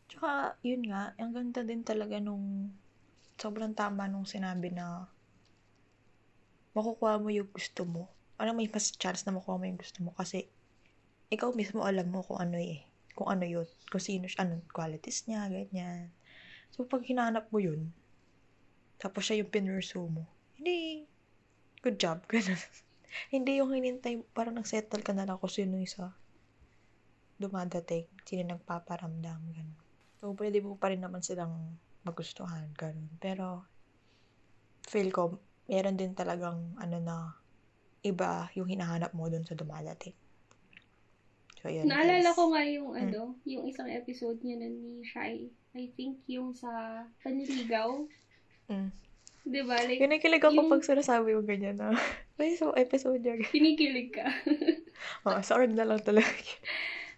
Tsaka, 0.08 0.32
yun 0.68 0.82
nga, 0.88 1.02
ang 1.20 1.30
ganda 1.36 1.60
din 1.68 1.82
talaga 1.90 2.16
nung 2.20 2.46
sobrang 3.42 3.72
tama 3.80 4.04
nung 4.08 4.26
sinabi 4.34 4.68
na 4.78 4.86
makukuha 6.78 7.18
mo 7.18 7.34
yung 7.34 7.50
gusto 7.50 7.82
mo. 7.82 8.06
Ano 8.38 8.54
may 8.54 8.70
mas 8.70 8.94
chance 8.94 9.26
na 9.26 9.34
makuha 9.34 9.58
mo 9.58 9.66
yung 9.66 9.80
gusto 9.82 9.98
mo 10.06 10.14
kasi 10.14 10.46
ikaw 11.28 11.50
mismo 11.52 11.82
alam 11.82 12.06
mo 12.08 12.22
kung 12.22 12.38
ano 12.38 12.56
eh. 12.56 12.86
Kung 13.18 13.28
ano 13.28 13.42
yun. 13.42 13.66
Kung 13.90 14.00
sino 14.00 14.30
siya, 14.30 14.46
anong 14.46 14.64
qualities 14.70 15.26
niya, 15.26 15.50
ganyan. 15.50 16.14
So, 16.72 16.86
pag 16.86 17.02
hinanap 17.02 17.50
mo 17.50 17.58
yun, 17.58 17.90
tapos 19.02 19.26
siya 19.26 19.42
yung 19.42 19.50
pinursu 19.50 20.06
mo, 20.06 20.24
hindi, 20.54 21.02
good 21.82 21.98
job, 21.98 22.22
ganun. 22.30 22.58
Hindi 23.34 23.58
yung 23.58 23.74
hinintay, 23.74 24.22
parang 24.30 24.54
nagsettle 24.54 25.02
ka 25.02 25.10
na 25.16 25.26
lang 25.26 25.42
kung 25.42 25.50
sino 25.50 25.74
yung 25.74 25.90
sa 25.90 26.14
dumadating, 27.38 28.06
sino 28.26 28.54
nagpaparamdam, 28.54 29.40
ganun. 29.50 29.78
So, 30.18 30.34
pwede 30.34 30.58
mo 30.62 30.74
pa 30.78 30.90
rin 30.90 31.02
naman 31.02 31.22
silang 31.22 31.78
magustuhan, 32.02 32.70
ganun. 32.74 33.10
Pero, 33.22 33.66
feel 34.86 35.10
ko, 35.14 35.38
meron 35.68 35.94
din 35.94 36.16
talagang, 36.16 36.74
ano 36.76 36.96
na, 36.98 37.16
iba 38.00 38.48
yung 38.54 38.66
hinahanap 38.66 39.12
mo 39.12 39.28
dun 39.28 39.44
sa 39.44 39.52
dumadating. 39.52 40.16
So, 41.58 41.68
yun. 41.68 41.90
Naalala 41.90 42.22
guys. 42.24 42.38
ko 42.38 42.54
nga 42.54 42.62
yung 42.62 42.94
Mm. 42.94 43.00
ano, 43.04 43.20
yung 43.44 43.66
isang 43.66 43.90
episode 43.90 44.38
niya 44.40 44.62
na 44.62 44.68
ni 44.70 45.02
Shai. 45.04 45.50
I 45.74 45.90
think 45.92 46.22
yung 46.24 46.54
sa 46.54 46.70
Paniligaw. 47.20 48.06
Mm. 48.70 48.90
Di 49.42 49.62
ba? 49.64 49.76
Like, 49.80 49.98
Kinikilig 49.98 50.40
ako 50.40 50.54
Yung- 50.54 50.70
pag 50.70 50.86
sinasabi 50.86 51.34
mo 51.34 51.42
ganyan 51.42 51.76
na. 51.76 51.90
May 52.38 52.54
so 52.54 52.70
episode 52.72 53.20
niya. 53.20 53.42
kinikilig 53.44 54.14
ka. 54.14 54.26
Oh, 55.22 55.38
sa 55.42 55.62
na 55.62 55.86
lang 55.86 56.02
talaga. 56.02 56.26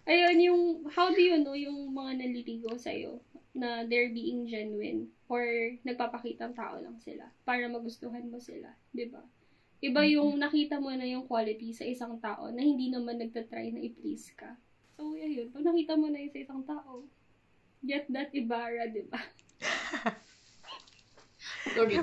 Ayun, 0.05 0.37
yung, 0.37 0.61
how 0.89 1.09
do 1.09 1.17
you 1.17 1.37
know 1.41 1.53
yung 1.53 1.89
mga 1.89 2.21
naliligaw 2.21 2.77
sa'yo 2.77 3.17
na 3.51 3.83
they're 3.83 4.11
being 4.11 4.47
genuine 4.47 5.11
or 5.27 5.43
nagpapakitang 5.83 6.55
tao 6.55 6.79
lang 6.79 6.95
sila 7.03 7.27
para 7.43 7.67
magustuhan 7.67 8.27
mo 8.31 8.39
sila, 8.39 8.71
di 8.95 9.11
ba? 9.11 9.19
Iba 9.81 10.05
yung 10.05 10.37
nakita 10.37 10.77
mo 10.77 10.93
na 10.93 11.09
yung 11.09 11.25
quality 11.25 11.73
sa 11.73 11.83
isang 11.83 12.21
tao 12.21 12.53
na 12.53 12.61
hindi 12.61 12.93
naman 12.93 13.17
nagtatry 13.17 13.73
na 13.73 13.81
i-please 13.81 14.29
ka. 14.37 14.53
So, 14.93 15.17
ayun. 15.17 15.49
Pag 15.49 15.65
nakita 15.65 15.97
mo 15.97 16.05
na 16.13 16.21
yun 16.21 16.29
sa 16.29 16.41
isang 16.45 16.61
tao, 16.61 17.09
get 17.81 18.05
that 18.13 18.29
Ibarra, 18.29 18.93
di 18.93 19.01
ba? 19.09 19.17
Sorry. 21.73 21.97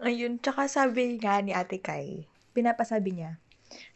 Ayun, 0.00 0.40
tsaka 0.40 0.72
sabi 0.72 1.20
nga 1.20 1.44
ni 1.44 1.52
Ate 1.52 1.84
Kai, 1.84 2.24
pinapasabi 2.56 3.12
niya, 3.12 3.36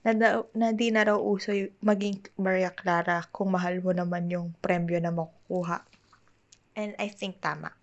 na, 0.02 0.12
daw, 0.16 0.48
na 0.56 0.72
di 0.72 0.88
na 0.88 1.04
raw 1.04 1.18
uso 1.18 1.52
maging 1.84 2.24
Maria 2.40 2.72
Clara 2.72 3.26
kung 3.30 3.52
mahal 3.52 3.84
mo 3.84 3.92
naman 3.92 4.30
yung 4.32 4.56
premyo 4.58 4.98
na 4.98 5.12
makukuha. 5.12 5.84
And 6.74 6.96
I 6.96 7.12
think 7.12 7.42
tama. 7.44 7.74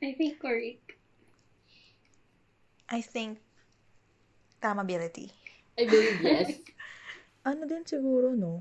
I 0.00 0.16
think 0.16 0.40
correct. 0.40 0.96
I 2.90 3.04
think 3.04 3.38
tamability. 4.58 5.30
I 5.78 5.84
believe 5.86 6.20
yes. 6.20 6.50
Ano 7.40 7.64
din 7.64 7.88
siguro, 7.88 8.36
no? 8.36 8.60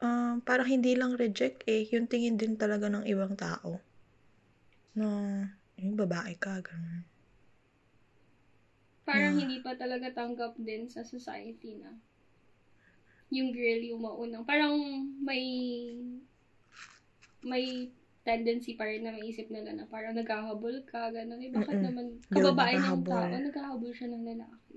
Um, 0.00 0.40
parang 0.40 0.64
hindi 0.64 0.96
lang 0.96 1.12
reject 1.20 1.68
eh, 1.68 1.84
yung 1.92 2.08
tingin 2.08 2.40
din 2.40 2.56
talaga 2.56 2.88
ng 2.88 3.04
ibang 3.04 3.36
tao. 3.36 3.84
Na, 4.96 5.44
yung 5.76 5.92
babae 5.92 6.40
ka, 6.40 6.64
ganun. 6.64 7.04
Parang 9.04 9.36
Yeah. 9.36 9.40
hindi 9.44 9.58
pa 9.60 9.76
talaga 9.76 10.08
tanggap 10.10 10.56
din 10.56 10.88
sa 10.88 11.04
society 11.04 11.76
na 11.76 11.92
yung 13.28 13.50
girl 13.50 13.80
yung 13.82 14.00
maunang. 14.00 14.44
Parang 14.44 14.76
may 15.20 15.44
may 17.42 17.92
tendency 18.24 18.72
pa 18.72 18.88
rin 18.88 19.04
na 19.04 19.12
maisip 19.12 19.52
nila 19.52 19.76
na 19.76 19.84
parang 19.84 20.16
naghahabol 20.16 20.80
ka, 20.88 21.12
gano'n. 21.12 21.36
Eh, 21.38 21.52
bakit 21.52 21.76
Mm-mm. 21.76 21.84
naman, 21.84 22.06
kababae 22.32 22.72
ng 22.72 22.80
naghahabol. 22.80 23.12
tao, 23.12 23.44
naghahabol 23.44 23.92
siya 23.92 24.08
ng 24.08 24.24
lalaki. 24.24 24.76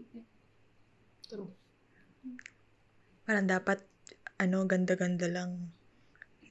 True. 1.24 1.52
Parang 3.24 3.48
dapat, 3.48 3.88
ano, 4.36 4.68
ganda-ganda 4.68 5.32
lang. 5.32 5.72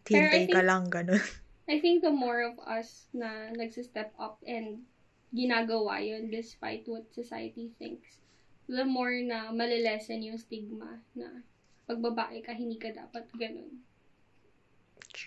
Pero 0.03 0.25
Hintay 0.25 0.49
ka 0.49 0.65
think- 0.65 0.65
lang, 0.65 0.83
ganun. 0.89 1.21
I 1.69 1.77
think 1.77 2.01
the 2.01 2.15
more 2.15 2.41
of 2.41 2.57
us 2.63 3.11
na 3.13 3.53
nagsistep 3.53 4.15
up 4.17 4.41
and 4.47 4.87
ginagawa 5.35 6.03
yun 6.03 6.31
despite 6.31 6.87
what 6.87 7.07
society 7.11 7.73
thinks, 7.79 8.23
the 8.67 8.83
more 8.83 9.15
na 9.23 9.51
malilesen 9.55 10.27
yung 10.27 10.39
stigma 10.39 11.03
na 11.15 11.43
pag 11.87 12.03
babae 12.03 12.43
ka, 12.43 12.51
hindi 12.51 12.79
ka 12.79 12.91
dapat 12.91 13.31
ganun. 13.39 13.83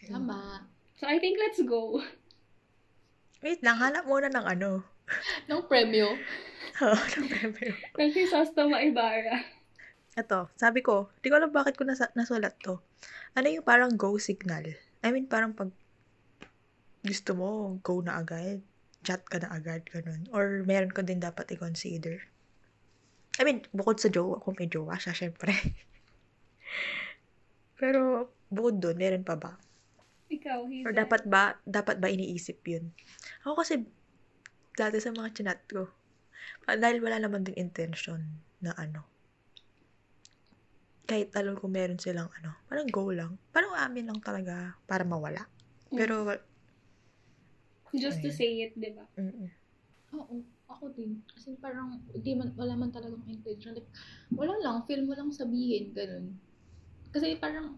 Tama. 0.07 0.67
So, 0.99 1.07
I 1.07 1.15
think 1.17 1.39
let's 1.39 1.63
go. 1.63 2.03
Wait 3.39 3.63
lang, 3.63 3.79
hanap 3.79 4.03
muna 4.03 4.27
ng 4.27 4.43
ano. 4.43 4.83
Nung 5.47 5.63
premyo, 5.65 6.19
Oo, 6.83 6.95
ng 6.95 7.27
premyo. 7.27 7.73
Ng 7.95 8.11
Crisostomo 8.11 8.75
Ibarra. 8.75 9.39
Ito, 10.15 10.51
sabi 10.59 10.83
ko, 10.83 11.11
di 11.23 11.31
ko 11.31 11.39
alam 11.39 11.51
bakit 11.51 11.79
ko 11.79 11.87
nasa, 11.87 12.11
nasulat 12.15 12.59
to. 12.59 12.83
Ano 13.35 13.47
yung 13.47 13.63
parang 13.63 13.95
go 13.95 14.19
signal? 14.19 14.67
I 14.99 15.15
mean, 15.15 15.31
parang 15.31 15.55
pag 15.55 15.71
gusto 17.03 17.31
mo, 17.35 17.79
go 17.79 18.03
na 18.03 18.19
agad. 18.19 18.59
Chat 19.03 19.23
ka 19.27 19.39
na 19.39 19.55
agad, 19.55 19.87
ganun. 19.87 20.27
Or 20.35 20.63
meron 20.67 20.91
ko 20.91 21.03
din 21.03 21.23
dapat 21.23 21.51
i-consider. 21.55 22.19
I 23.39 23.47
mean, 23.47 23.63
bukod 23.71 24.03
sa 24.03 24.11
jowa, 24.11 24.43
kung 24.43 24.59
may 24.59 24.67
jowa 24.67 24.99
siya, 24.99 25.15
syempre. 25.15 25.55
Pero, 27.79 28.35
bukod 28.51 28.83
doon, 28.83 28.99
meron 28.99 29.23
pa 29.23 29.39
ba? 29.39 29.55
Ikaw, 30.27 30.67
Hazel. 30.67 30.85
Or 30.85 30.91
dapat 30.91 31.23
ba, 31.25 31.55
dapat 31.63 32.03
ba 32.03 32.11
iniisip 32.11 32.59
yun? 32.67 32.91
Ako 33.47 33.63
kasi, 33.63 33.87
dati 34.75 34.99
sa 34.99 35.15
mga 35.15 35.31
chinat 35.31 35.63
ko, 35.71 35.87
ah, 36.67 36.75
dahil 36.75 36.99
wala 36.99 37.23
naman 37.23 37.47
din 37.47 37.55
intention 37.55 38.43
na 38.59 38.75
ano, 38.75 39.07
kahit 41.09 41.33
alam 41.33 41.57
ko 41.57 41.65
meron 41.65 41.97
silang 41.97 42.29
ano, 42.37 42.53
parang 42.69 42.85
go 42.93 43.09
lang. 43.09 43.41
Parang 43.49 43.73
amin 43.73 44.13
lang 44.13 44.21
talaga 44.21 44.77
para 44.85 45.01
mawala. 45.01 45.49
Pero, 45.89 46.21
Just 47.95 48.21
to 48.21 48.29
Ayun. 48.29 48.37
say 48.37 48.51
it, 48.65 48.73
di 48.77 48.91
ba? 48.93 49.05
mm 49.17 49.49
oo, 50.09 50.41
ako 50.65 50.89
din. 50.89 51.21
Kasi 51.29 51.53
parang, 51.61 52.01
di 52.17 52.33
man, 52.33 52.49
wala 52.57 52.73
man 52.73 52.89
talagang 52.89 53.21
intention. 53.29 53.77
Like, 53.77 53.85
wala 54.33 54.57
lang, 54.57 54.81
feel 54.89 55.05
mo 55.05 55.13
lang 55.13 55.29
sabihin, 55.29 55.93
ganun. 55.93 56.33
Kasi 57.13 57.37
parang, 57.37 57.77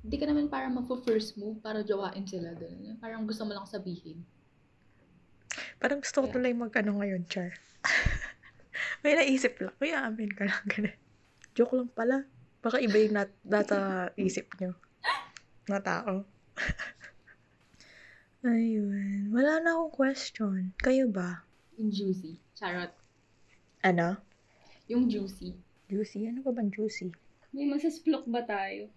di 0.00 0.16
ka 0.16 0.24
naman 0.24 0.48
parang 0.48 0.72
mag-first 0.72 1.36
move 1.36 1.60
para 1.60 1.84
jawain 1.84 2.24
sila, 2.24 2.56
ganun. 2.56 2.96
Parang 2.96 3.28
gusto 3.28 3.44
mo 3.44 3.52
lang 3.52 3.68
sabihin. 3.68 4.24
parang 5.76 6.00
gusto 6.00 6.24
ko 6.24 6.26
Yeah. 6.32 6.34
tuloy 6.40 6.52
mag 6.56 6.72
ano 6.80 6.96
ngayon, 6.96 7.28
Char. 7.28 7.52
May 9.04 9.14
naisip 9.14 9.60
lang. 9.60 9.76
Uy, 9.84 9.92
amin 9.92 10.32
ka 10.32 10.48
lang, 10.48 10.64
ganun. 10.64 10.96
Joke 11.52 11.76
lang 11.76 11.90
pala. 11.92 12.24
Baka 12.64 12.80
iba 12.80 12.96
yung 12.96 13.14
nat 13.20 13.30
nasa 13.44 14.08
isip 14.16 14.48
nyo. 14.58 14.72
Na 15.68 15.80
tao. 15.80 16.24
Ayun. 18.44 19.32
Wala 19.32 19.60
na 19.60 19.72
akong 19.74 19.94
question. 19.94 20.76
Kayo 20.76 21.08
ba? 21.08 21.40
Yung 21.80 21.88
juicy. 21.88 22.36
Charot. 22.52 22.92
Ano? 23.80 24.20
Yung 24.86 25.08
juicy. 25.08 25.56
Juicy? 25.88 26.28
Ano 26.28 26.44
ba 26.44 26.52
bang 26.52 26.68
juicy? 26.68 27.08
May 27.50 27.64
masasplok 27.64 28.28
ba 28.28 28.44
tayo? 28.44 28.92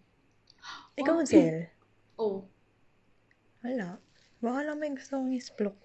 Ikaw, 0.96 1.16
Oh. 1.18 1.26
Zel. 1.26 1.60
Oh. 2.18 2.42
Wala. 3.62 4.02
Baka 4.42 4.60
lang 4.66 4.82
may 4.82 4.90
gusto 4.90 5.16
kong 5.16 5.32
isplok. 5.32 5.78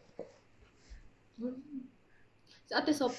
Sa 2.64 2.80
ate 2.80 2.90
Sop, 2.90 3.12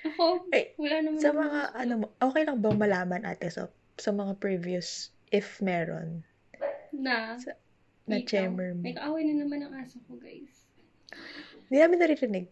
Ako, 0.00 0.48
Eh, 0.48 0.72
wala 0.80 1.04
naman. 1.04 1.20
Sa 1.20 1.28
mga, 1.30 1.76
ano 1.76 1.92
mo, 1.94 2.06
okay 2.16 2.48
lang 2.48 2.64
bang 2.64 2.80
malaman, 2.80 3.28
Ate 3.28 3.52
Sop, 3.52 3.68
sa 4.00 4.10
mga 4.10 4.40
previous, 4.40 5.12
if 5.28 5.60
meron, 5.60 6.24
Na, 6.90 7.36
sa- 7.36 7.60
na 8.06 8.20
ikaw. 8.20 8.28
chamber 8.28 8.72
mo? 8.76 8.82
May 8.84 8.94
kaaway 8.96 9.22
na 9.26 9.34
naman 9.44 9.60
ang 9.66 9.74
aso 9.80 10.00
ko, 10.08 10.16
guys. 10.16 10.68
Hindi 11.68 11.78
namin 11.80 11.98
naririnig. 12.00 12.46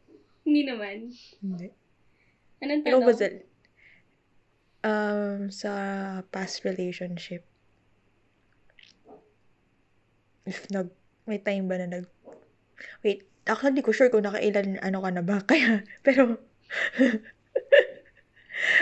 Hindi 0.44 0.62
naman. 0.64 0.96
Hindi. 1.40 1.68
Anong 2.64 2.82
Ikaw 2.84 3.00
ba, 3.00 3.12
tanong? 3.12 3.20
Zel? 3.20 3.36
Um, 4.78 5.40
sa 5.50 5.72
past 6.30 6.62
relationship, 6.62 7.42
if 10.46 10.64
nag, 10.70 10.88
may 11.26 11.42
time 11.42 11.66
ba 11.66 11.76
na 11.76 12.00
nag, 12.00 12.06
wait, 13.02 13.26
ako 13.44 13.74
hindi 13.74 13.82
ko 13.84 13.90
sure 13.92 14.08
kung 14.08 14.24
nakailan, 14.24 14.78
ano 14.80 15.02
ka 15.02 15.10
na 15.12 15.22
ba, 15.24 15.42
kaya, 15.48 15.82
pero, 16.02 16.38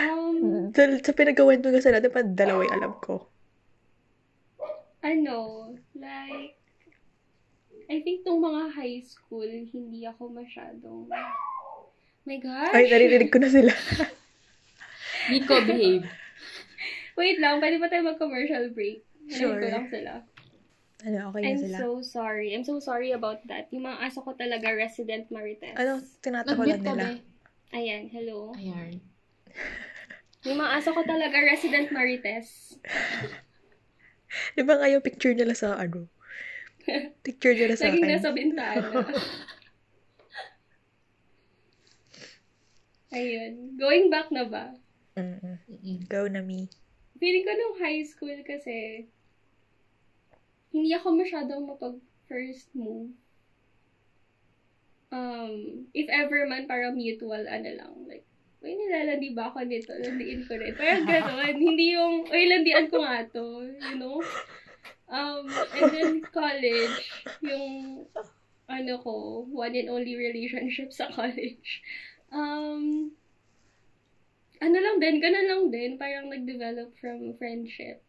Um, 0.01 0.73
sa, 0.73 0.89
sa 0.99 1.13
pinagawan 1.13 1.61
ko 1.61 1.69
kasi 1.69 1.93
natin, 1.93 2.09
pa 2.09 2.25
dalawa 2.25 2.65
alam 2.73 2.97
ko. 2.97 3.29
ano, 5.05 5.71
like, 5.95 6.56
I 7.87 8.03
think 8.03 8.23
tong 8.23 8.39
mga 8.39 8.71
high 8.73 8.99
school, 8.99 9.47
hindi 9.47 10.03
ako 10.03 10.27
masyadong, 10.29 11.07
my 12.23 12.37
gosh. 12.37 12.75
Ay, 12.75 12.91
naririnig 12.91 13.31
ko 13.31 13.39
na 13.39 13.47
sila. 13.47 13.71
Nico 15.31 15.55
behave. 15.63 16.03
Wait 17.15 17.39
lang, 17.39 17.57
pwede 17.57 17.79
ba 17.79 17.87
tayo 17.87 18.03
mag-commercial 18.05 18.71
break? 18.71 19.03
Narinig 19.25 19.39
Sure. 19.39 19.59
ko 19.59 19.67
lang 19.67 19.87
sila. 19.87 20.11
Ano, 20.97 21.29
okay 21.29 21.41
na 21.41 21.47
I'm 21.47 21.59
sila. 21.59 21.77
so 21.77 21.87
sorry. 22.01 22.47
I'm 22.51 22.65
so 22.65 22.79
sorry 22.79 23.11
about 23.11 23.39
that. 23.47 23.69
Yung 23.69 23.85
mga 23.85 24.01
aso 24.03 24.19
ko 24.19 24.33
talaga, 24.33 24.71
resident 24.71 25.29
Marites. 25.29 25.75
Ano, 25.75 26.01
tinatawalan 26.19 26.79
nila. 26.81 27.05
ba? 27.15 27.75
Ayan, 27.75 28.07
hello. 28.09 28.51
Ayan. 28.55 28.97
Yung 30.43 30.57
mga 30.57 30.71
aso 30.75 30.91
ko 30.91 31.03
talaga, 31.03 31.37
resident 31.37 31.91
Marites. 31.91 32.75
Di 34.55 34.63
ba 34.63 34.75
nga 34.75 34.87
yung 34.89 35.03
picture 35.03 35.31
nila 35.31 35.55
sa 35.55 35.75
ano? 35.75 36.07
Picture 37.25 37.53
nila 37.53 37.75
sa 37.75 37.91
akin. 37.91 38.03
nasa 38.07 38.31
bintana. 38.31 38.87
Ayun. 43.17 43.79
Going 43.79 44.11
back 44.11 44.31
na 44.31 44.43
ba? 44.47 44.75
Mm-mm. 45.15 45.57
Mm-mm. 45.67 45.97
Go 46.11 46.27
na 46.27 46.43
me. 46.43 46.67
Feeling 47.17 47.43
ko 47.47 47.51
nung 47.55 47.79
high 47.81 48.03
school 48.03 48.37
kasi, 48.45 49.07
hindi 50.75 50.91
ako 50.93 51.15
masyadong 51.15 51.65
mapag 51.65 51.97
first 52.27 52.69
move. 52.75 53.15
Um, 55.07 55.87
if 55.95 56.11
ever 56.11 56.43
man, 56.45 56.67
parang 56.67 56.99
mutual, 56.99 57.47
ano 57.47 57.69
lang, 57.73 57.93
like, 58.05 58.27
Uy, 58.57 58.73
nilalandi 58.73 59.37
ba 59.37 59.53
ako 59.53 59.63
nito? 59.69 59.93
Landiin 59.93 60.41
ko 60.49 60.57
rin. 60.57 60.73
Parang 60.73 61.05
gano'n. 61.05 61.55
hindi 61.69 61.93
yung, 61.93 62.25
uy, 62.25 62.43
landian 62.49 62.89
ko 62.89 63.05
nga 63.05 63.21
to. 63.29 63.69
You 63.69 63.95
know? 64.01 64.17
Um, 65.07 65.47
and 65.47 65.87
then 65.91 66.13
college, 66.35 66.99
yung, 67.39 68.03
ano 68.67 68.93
ko, 68.99 69.47
one 69.47 69.75
and 69.75 69.87
only 69.87 70.19
relationship 70.19 70.91
sa 70.91 71.07
college. 71.07 71.81
Um, 72.31 73.15
ano 74.59 74.77
lang 74.77 74.97
din, 74.99 75.23
ganun 75.23 75.47
lang 75.47 75.63
din. 75.71 75.91
Parang 75.95 76.27
nag-develop 76.27 76.91
from 76.99 77.39
friendship. 77.39 78.03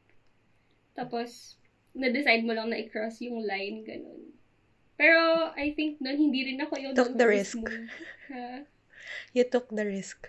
Tapos, 0.98 1.54
na-decide 1.94 2.42
mo 2.42 2.50
lang 2.50 2.74
na 2.74 2.82
i-cross 2.82 3.22
yung 3.22 3.46
line, 3.46 3.86
ganun. 3.86 4.34
Pero, 4.98 5.54
I 5.54 5.78
think 5.78 6.02
nun, 6.02 6.18
hindi 6.18 6.50
rin 6.50 6.58
ako 6.58 6.74
yung 6.82 6.94
Took 6.98 7.14
the 7.14 7.28
risk. 7.30 7.54
move. 7.54 7.86
Ha? 8.34 8.66
You 9.30 9.46
took 9.46 9.70
the 9.70 9.86
risk. 9.86 10.26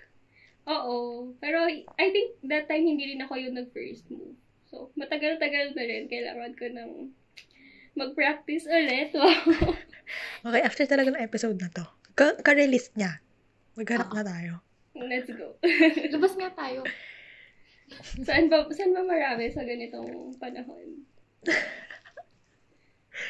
Oo. 0.70 1.34
Pero, 1.42 1.66
I 1.98 2.08
think 2.14 2.38
that 2.46 2.70
time, 2.70 2.86
hindi 2.86 3.18
rin 3.18 3.26
ako 3.26 3.34
yung 3.42 3.58
nag-first 3.58 4.06
move. 4.14 4.38
So, 4.70 4.94
matagal-tagal 4.94 5.74
na 5.74 5.84
rin. 5.84 6.06
Kailangan 6.06 6.54
ko 6.54 6.66
ng 6.70 6.92
mag-practice 7.98 8.70
ulit. 8.70 9.12
Wow. 9.18 9.76
Okay, 10.42 10.66
after 10.66 10.90
talaga 10.90 11.14
ng 11.14 11.22
episode 11.22 11.62
na 11.62 11.70
to, 11.70 11.86
ka- 12.18 12.42
ka-release 12.42 12.90
niya. 12.98 13.22
Maghanap 13.78 14.10
na 14.10 14.26
tayo. 14.26 14.54
Let's 14.98 15.30
go. 15.30 15.54
Labas 16.18 16.34
nga 16.34 16.50
tayo. 16.58 16.82
saan 18.26 18.50
ba, 18.50 18.66
saan 18.74 18.94
ba 18.98 19.06
marami 19.06 19.54
sa 19.54 19.62
ganitong 19.62 20.34
panahon? 20.42 21.06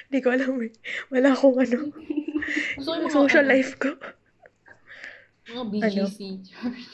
Hindi 0.08 0.20
ko 0.24 0.30
alam 0.32 0.56
eh. 0.64 0.72
Wala 1.12 1.36
akong 1.36 1.58
ano, 1.60 1.80
ko 2.80 2.92
yung 2.96 3.12
social 3.14 3.46
ano, 3.46 3.52
life 3.58 3.74
ko. 3.76 3.92
Mga 5.50 5.64
BGC. 5.74 6.20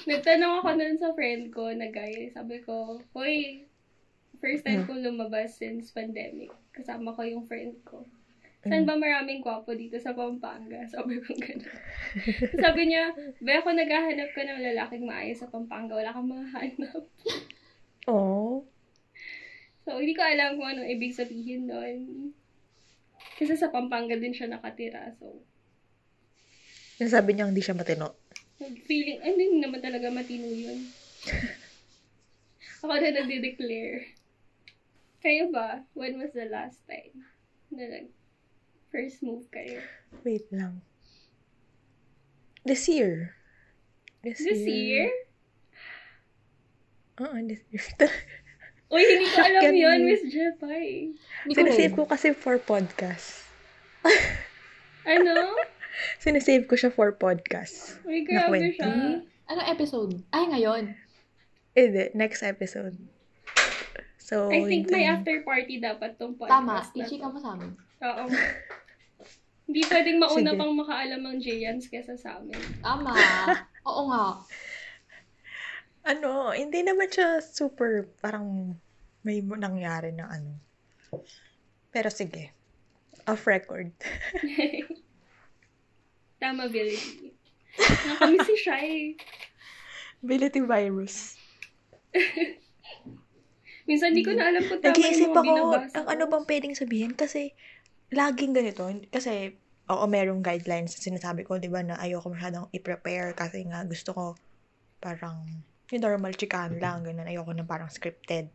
Nagtanong 0.07 0.63
ako 0.63 0.69
nun 0.79 0.95
sa 0.95 1.11
friend 1.11 1.51
ko 1.51 1.69
na 1.75 1.91
guy. 1.91 2.31
Sabi 2.31 2.63
ko, 2.63 3.03
Hoy, 3.11 3.64
first 4.37 4.63
time 4.63 4.83
ko 4.83 4.93
lumabas 4.93 5.55
since 5.57 5.91
pandemic. 5.91 6.51
Kasama 6.71 7.15
ko 7.15 7.21
yung 7.23 7.45
friend 7.45 7.75
ko. 7.83 8.03
Saan 8.65 8.89
ba 8.89 8.97
maraming 8.97 9.45
gwapo 9.45 9.77
dito 9.77 10.01
sa 10.01 10.17
Pampanga? 10.17 10.81
Sabi 10.93 11.21
ko 11.21 11.37
gano'n. 11.37 11.79
Sabi 12.57 12.81
niya, 12.89 13.13
Be, 13.37 13.61
ako 13.61 13.77
naghahanap 13.77 14.33
ka 14.33 14.41
ng 14.41 14.65
lalaking 14.65 15.05
maayos 15.05 15.37
sa 15.37 15.49
Pampanga. 15.53 15.93
Wala 15.93 16.13
kang 16.13 16.29
mahanap. 16.29 17.03
Oh. 18.05 18.61
So, 19.81 19.97
hindi 19.97 20.13
ko 20.13 20.21
alam 20.21 20.61
kung 20.61 20.69
anong 20.69 20.93
ibig 20.93 21.17
sabihin 21.17 21.65
doon. 21.65 22.29
Kasi 23.41 23.57
sa 23.57 23.73
Pampanga 23.73 24.13
din 24.13 24.29
siya 24.29 24.45
nakatira. 24.45 25.09
So, 25.17 25.41
Yung 27.01 27.09
sabi 27.09 27.33
niya 27.33 27.49
hindi 27.49 27.65
siya 27.65 27.73
matino. 27.73 28.13
feeling, 28.85 29.25
ano 29.25 29.41
hindi 29.41 29.57
naman 29.57 29.81
talaga 29.81 30.13
matino 30.13 30.45
yun. 30.45 30.85
Ako 32.85 32.93
na 32.93 33.09
nagde-declare. 33.09 34.05
Kayo 35.25 35.49
ba? 35.49 35.81
When 35.97 36.21
was 36.21 36.37
the 36.37 36.45
last 36.45 36.85
time 36.85 37.25
na 37.73 37.89
nag 37.89 38.13
first 38.93 39.25
move 39.25 39.49
kayo? 39.49 39.81
Wait 40.21 40.45
lang. 40.53 40.85
This 42.61 42.85
year. 42.85 43.33
This, 44.21 44.37
This 44.37 44.61
year? 44.61 45.09
Oo, 47.17 47.41
this 47.41 47.65
year. 47.73 47.81
Uy, 48.93 49.01
hindi 49.01 49.25
ko 49.33 49.41
alam 49.41 49.61
Ganun 49.65 49.81
yun. 49.81 49.99
Miss 50.05 50.29
Jepay. 50.29 51.17
Sinasave 51.49 51.97
ko 51.97 52.05
kasi 52.05 52.37
for 52.37 52.61
podcast. 52.61 53.49
Ano? 55.09 55.57
Sinasave 56.21 56.69
ko 56.69 56.77
siya 56.77 56.93
for 56.93 57.17
podcast. 57.17 57.97
Uy, 58.05 58.29
grabe 58.29 58.77
siya. 58.77 59.25
Anong 59.49 59.69
episode? 59.73 60.21
Ay, 60.29 60.53
ngayon. 60.53 60.93
Hindi, 61.73 62.13
next 62.13 62.45
episode. 62.45 62.93
So, 64.25 64.49
I 64.49 64.65
think 64.65 64.89
may 64.89 65.05
after 65.05 65.45
party 65.45 65.77
dapat 65.77 66.17
tong 66.17 66.33
Tama. 66.41 66.81
podcast 66.81 66.97
na 66.97 67.05
I-chika 67.05 67.29
mo 67.29 67.37
sa 67.37 67.53
amin. 67.53 67.77
Oo. 67.77 68.23
Hindi 69.69 69.81
pwedeng 69.85 70.17
mauna 70.17 70.49
Sige. 70.49 70.57
pang 70.57 70.73
makaalam 70.73 71.21
ang 71.21 71.37
Jayans 71.37 71.85
kesa 71.85 72.17
sa 72.17 72.41
amin. 72.41 72.57
Tama. 72.81 73.13
Oo 73.89 74.09
nga. 74.09 74.25
Ano, 76.09 76.57
hindi 76.57 76.81
naman 76.81 77.05
siya 77.05 77.37
super, 77.37 78.09
parang 78.17 78.73
may 79.21 79.45
mo- 79.45 79.61
nangyari 79.61 80.09
na 80.09 80.25
ano. 80.25 80.57
Pero 81.93 82.09
sige. 82.09 82.49
Off 83.29 83.45
record. 83.45 83.93
Tama, 86.41 86.65
ability. 86.65 87.29
Nakamiss 88.09 88.49
si 88.49 88.57
Shai. 88.57 89.13
Ability 90.25 90.65
virus. 90.65 91.37
Minsan 93.85 94.17
di 94.17 94.25
ko 94.25 94.33
na 94.33 94.49
alam 94.49 94.65
kung 94.65 94.81
tama 94.81 94.97
Nag-iisip 94.97 95.29
yung 95.29 95.33
mga 95.33 95.41
ako, 95.41 95.45
binabasa 95.45 95.93
ang 96.01 96.07
ano 96.09 96.23
bang 96.25 96.45
pwedeng 96.49 96.73
sabihin? 96.73 97.13
Kasi, 97.13 97.53
laging 98.09 98.53
ganito. 98.57 98.81
Kasi, 99.13 99.53
oo, 99.85 100.03
merong 100.09 100.41
guidelines 100.41 100.97
na 100.97 101.01
sinasabi 101.05 101.45
ko, 101.45 101.61
di 101.61 101.69
ba, 101.69 101.85
na 101.85 102.01
ayoko 102.01 102.33
masyadong 102.33 102.65
i-prepare 102.73 103.37
kasi 103.37 103.61
nga 103.69 103.85
gusto 103.85 104.11
ko 104.17 104.23
parang 104.97 105.45
yung 105.93 106.01
normal 106.01 106.33
chikan 106.33 106.81
lang, 106.81 107.05
ganun. 107.05 107.29
Ayoko 107.29 107.53
na 107.53 107.61
parang 107.61 107.93
scripted. 107.93 108.49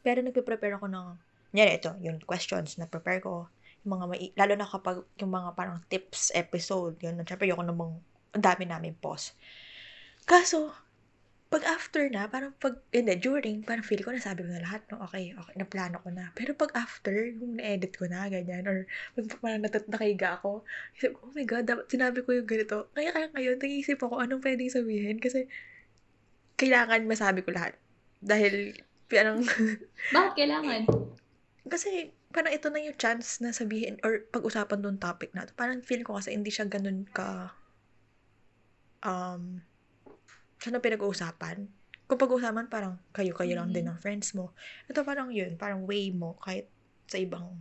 Pero 0.00 0.24
nagpe-prepare 0.24 0.80
ako 0.80 0.88
ng, 0.88 1.06
yan, 1.52 1.68
ito, 1.68 1.92
yung 2.00 2.16
questions 2.24 2.80
na 2.80 2.88
prepare 2.88 3.20
ko. 3.20 3.52
Yung 3.84 4.00
mga, 4.00 4.04
mai- 4.08 4.32
lalo 4.40 4.56
na 4.56 4.64
kapag 4.64 5.04
yung 5.20 5.32
mga 5.36 5.52
parang 5.52 5.84
tips 5.92 6.32
episode, 6.32 6.96
yun. 7.04 7.20
Siyempre, 7.28 7.44
ayoko 7.44 7.60
namang, 7.60 8.00
ang 8.32 8.44
dami 8.44 8.64
namin 8.64 8.96
pause. 8.96 9.36
Kaso, 10.24 10.72
pag 11.52 11.68
after 11.68 12.08
na, 12.08 12.24
parang 12.32 12.56
pag, 12.56 12.80
hindi, 12.96 13.12
during, 13.20 13.60
parang 13.60 13.84
feel 13.84 14.00
ko 14.00 14.08
nasabi 14.08 14.40
ko 14.40 14.48
na 14.48 14.64
lahat, 14.64 14.88
no? 14.88 15.04
Okay, 15.04 15.36
okay, 15.36 15.54
naplano 15.60 16.00
ko 16.00 16.08
na. 16.08 16.32
Pero 16.32 16.56
pag 16.56 16.72
after, 16.72 17.12
yung 17.12 17.60
na-edit 17.60 17.92
ko 17.92 18.08
na, 18.08 18.24
ganyan, 18.32 18.64
or 18.64 18.88
pag 19.12 19.36
parang 19.36 19.60
natat 19.60 19.84
nakaiga 19.92 20.40
ako, 20.40 20.64
isip 20.96 21.12
ko, 21.12 21.28
oh 21.28 21.34
my 21.36 21.44
God, 21.44 21.68
dapat 21.68 21.92
sinabi 21.92 22.24
ko 22.24 22.32
yung 22.32 22.48
ganito. 22.48 22.88
Kaya 22.96 23.12
kaya 23.12 23.28
ngayon, 23.36 23.60
nag-iisip 23.60 24.00
ako, 24.00 24.24
anong 24.24 24.40
pwedeng 24.40 24.72
sabihin? 24.72 25.20
Kasi, 25.20 25.44
kailangan 26.56 27.04
masabi 27.04 27.44
ko 27.44 27.52
lahat. 27.52 27.76
Dahil, 28.24 28.72
parang, 29.12 29.44
Bakit 30.16 30.32
kailangan? 30.32 30.88
kasi, 31.68 32.16
parang 32.32 32.56
ito 32.56 32.72
na 32.72 32.80
yung 32.80 32.96
chance 32.96 33.44
na 33.44 33.52
sabihin, 33.52 34.00
or 34.00 34.24
pag-usapan 34.32 34.80
doon 34.80 34.96
topic 34.96 35.36
na 35.36 35.44
to. 35.44 35.52
Parang 35.52 35.84
feel 35.84 36.00
ko 36.00 36.16
kasi 36.16 36.32
hindi 36.32 36.48
siya 36.48 36.64
ganun 36.64 37.04
ka, 37.12 37.52
um, 39.04 39.60
siya 40.62 40.78
na 40.78 40.78
pinag-uusapan. 40.78 41.66
Kung 42.06 42.20
pag-uusapan, 42.22 42.70
parang 42.70 42.94
kayo-kayo 43.10 43.58
lang 43.58 43.74
din 43.74 43.90
ng 43.90 43.98
friends 43.98 44.30
mo. 44.38 44.54
Ito 44.86 45.02
parang 45.02 45.34
yun, 45.34 45.58
parang 45.58 45.82
way 45.82 46.14
mo 46.14 46.38
kahit 46.38 46.70
sa 47.10 47.18
ibang, 47.18 47.58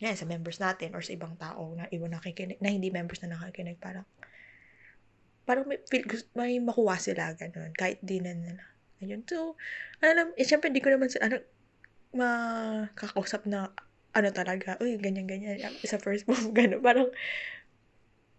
yan, 0.00 0.16
sa 0.16 0.24
members 0.24 0.56
natin 0.56 0.96
or 0.96 1.04
sa 1.04 1.12
ibang 1.12 1.36
tao 1.36 1.76
na 1.76 1.84
iba 1.92 2.08
nakikinig, 2.08 2.56
na 2.64 2.72
hindi 2.72 2.88
members 2.88 3.20
na 3.20 3.36
nakikinig, 3.36 3.76
parang, 3.76 4.08
parang 5.44 5.68
may, 5.68 5.76
feel, 5.92 6.08
may 6.32 6.56
makuha 6.56 6.96
sila, 6.96 7.36
ganun, 7.36 7.76
kahit 7.76 8.00
di 8.00 8.24
na 8.24 8.32
nila. 8.32 8.64
Ayun. 9.04 9.20
So, 9.28 9.60
alam, 10.00 10.32
eh, 10.40 10.46
syempre, 10.48 10.72
di 10.72 10.80
ko 10.80 10.88
naman, 10.88 11.12
sa- 11.12 11.20
ano, 11.20 11.36
makakausap 12.16 13.44
na, 13.44 13.76
ano 14.16 14.28
talaga, 14.32 14.80
uy, 14.80 14.96
ganyan-ganyan, 14.96 15.60
sa 15.84 16.00
first 16.00 16.24
move, 16.24 16.48
ganun. 16.56 16.80
Parang, 16.80 17.12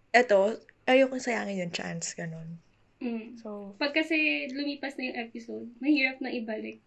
eto, 0.09 0.57
ayokong 0.89 1.21
sayangin 1.21 1.61
yung 1.61 1.73
chance, 1.75 2.17
ganun. 2.17 2.57
Mm. 2.97 3.37
So, 3.37 3.77
Pag 3.77 3.93
kasi 3.93 4.49
lumipas 4.49 4.97
na 4.97 5.09
yung 5.09 5.19
episode, 5.21 5.67
mahirap 5.77 6.17
na 6.17 6.33
ibalik 6.33 6.81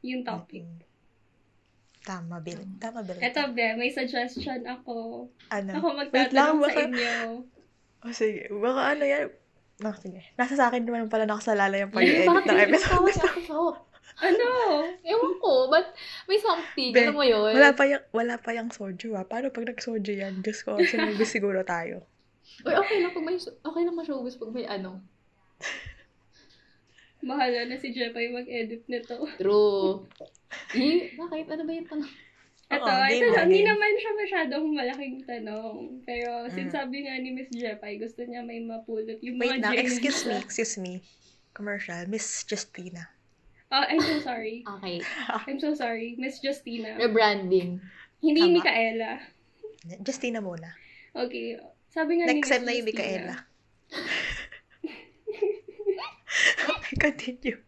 yung 0.00 0.24
topic. 0.24 0.64
mm, 0.64 0.80
tama, 2.04 2.40
Bill. 2.40 2.60
Tama, 2.76 3.00
Bill. 3.04 3.20
Eto, 3.20 3.52
Be, 3.52 3.76
may 3.76 3.88
suggestion 3.88 4.64
ako. 4.64 5.28
ano? 5.48 5.70
Ako 5.72 5.86
lang, 5.88 5.98
magtatanong 6.00 6.60
sa 6.64 6.82
inyo. 6.84 7.12
Oh, 8.04 8.12
sige. 8.12 8.52
Baka 8.52 8.80
ano 8.92 9.04
yan. 9.04 9.26
No, 9.80 9.90
sige. 9.96 10.20
Nasa 10.36 10.54
sa 10.54 10.68
akin 10.68 10.84
naman 10.84 11.08
pala 11.08 11.24
nakasalala 11.24 11.80
yung 11.80 11.92
pag-edit 11.92 12.28
ng 12.28 12.60
episode. 12.60 13.80
Ano? 14.14 14.48
Ewan 15.02 15.34
ko, 15.42 15.66
but 15.66 15.90
may 16.30 16.38
something. 16.38 16.94
Be, 16.94 17.02
Alam 17.02 17.16
mo 17.18 17.24
yun? 17.26 17.50
Wala 17.50 17.74
pa 17.74 17.82
yung, 17.88 18.04
wala 18.14 18.34
pa 18.38 18.54
yung 18.54 18.70
soju 18.70 19.16
ah. 19.18 19.26
Paano 19.26 19.50
pag 19.50 19.66
nag-soju 19.66 20.12
yan? 20.14 20.38
Diyos 20.44 20.62
ko, 20.62 20.78
sinubis 20.78 21.32
siguro 21.32 21.64
tayo. 21.66 22.04
Uy, 22.62 22.76
okay 22.76 23.02
lang 23.02 23.10
pag 23.10 23.24
may, 23.26 23.34
okay 23.40 23.82
lang 23.82 23.96
ma-showbiz 23.96 24.38
pag 24.38 24.52
may 24.54 24.68
ano. 24.68 25.02
Bahala 27.24 27.64
na 27.64 27.76
si 27.80 27.88
Jepay 27.90 28.28
mag-edit 28.28 28.84
nito. 28.84 29.24
True. 29.40 30.04
eh, 30.76 31.16
bakit? 31.16 31.46
Ano 31.48 31.62
ba 31.64 31.72
yung 31.72 31.88
tanong? 31.88 32.12
Ito, 32.64 32.80
Oo, 32.80 33.04
ito 33.06 33.26
lang, 33.28 33.44
hindi 33.48 33.60
naman 33.60 33.92
siya 33.96 34.12
masyadong 34.16 34.64
malaking 34.72 35.16
tanong. 35.28 36.00
Pero, 36.08 36.48
since 36.48 36.72
Mm. 36.72 36.76
sabi 36.80 36.96
nga 37.04 37.14
ni 37.20 37.28
Miss 37.32 37.52
Jepay, 37.52 38.00
gusto 38.00 38.24
niya 38.24 38.40
may 38.40 38.60
mapulot 38.60 39.20
yung 39.20 39.36
Wait 39.36 39.60
mga 39.60 39.72
na, 39.72 39.76
excuse 39.76 40.24
me, 40.24 40.34
excuse 40.44 40.74
me. 40.80 40.92
Commercial, 41.52 42.08
Miss 42.08 42.24
Justina. 42.42 43.08
Oh, 43.70 43.84
I'm 43.84 44.00
so 44.00 44.18
sorry. 44.20 44.64
Okay. 44.80 45.00
I'm 45.48 45.60
so 45.60 45.72
sorry. 45.74 46.16
Miss 46.18 46.40
Justina. 46.40 46.98
Rebranding. 46.98 47.78
Hindi 48.20 48.40
Tama. 48.42 48.54
Micaela. 48.60 49.12
Justina 50.00 50.38
muna. 50.40 50.72
Okay. 51.14 51.60
Sabi 51.90 52.20
nga 52.20 52.26
ni 52.26 52.38
Next 52.38 52.48
Miss 52.48 52.52
time 52.52 52.64
na 52.64 52.72
yung 52.72 52.86
Justina. 52.86 53.00
Micaela. 53.00 53.34
Continue. 57.02 57.58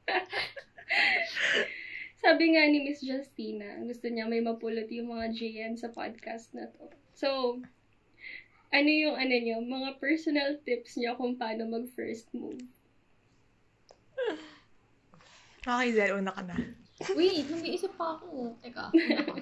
Sabi 2.22 2.44
nga 2.58 2.62
ni 2.66 2.82
Miss 2.82 3.02
Justina, 3.06 3.78
gusto 3.86 4.10
niya 4.10 4.26
may 4.26 4.42
mapulot 4.42 4.90
yung 4.90 5.14
mga 5.14 5.30
JN 5.30 5.72
sa 5.78 5.94
podcast 5.94 6.50
na 6.56 6.66
to. 6.74 6.90
So, 7.14 7.60
ano 8.74 8.90
yung 8.90 9.14
ano 9.14 9.30
niyo, 9.30 9.62
mga 9.62 10.02
personal 10.02 10.58
tips 10.66 10.98
niyo 10.98 11.14
kung 11.14 11.38
paano 11.38 11.70
mag 11.70 11.86
first 11.94 12.26
move? 12.34 12.62
Okay, 15.66 15.90
Zel, 15.94 16.18
una 16.18 16.34
ka 16.34 16.42
na. 16.46 16.56
Wait, 17.14 17.46
nag-iisip 17.46 17.92
pa 17.94 18.18
ako. 18.18 18.54
Teka, 18.62 18.90
una 18.90 19.22
ka. 19.22 19.34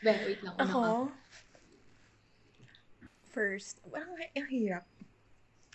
Be, 0.00 0.12
wait 0.24 0.40
lang. 0.44 0.54
Una 0.56 0.64
ka. 0.64 0.72
Ako, 0.72 0.84
first, 3.30 3.80
parang 3.88 4.16
ang 4.16 4.50
hirap. 4.50 4.84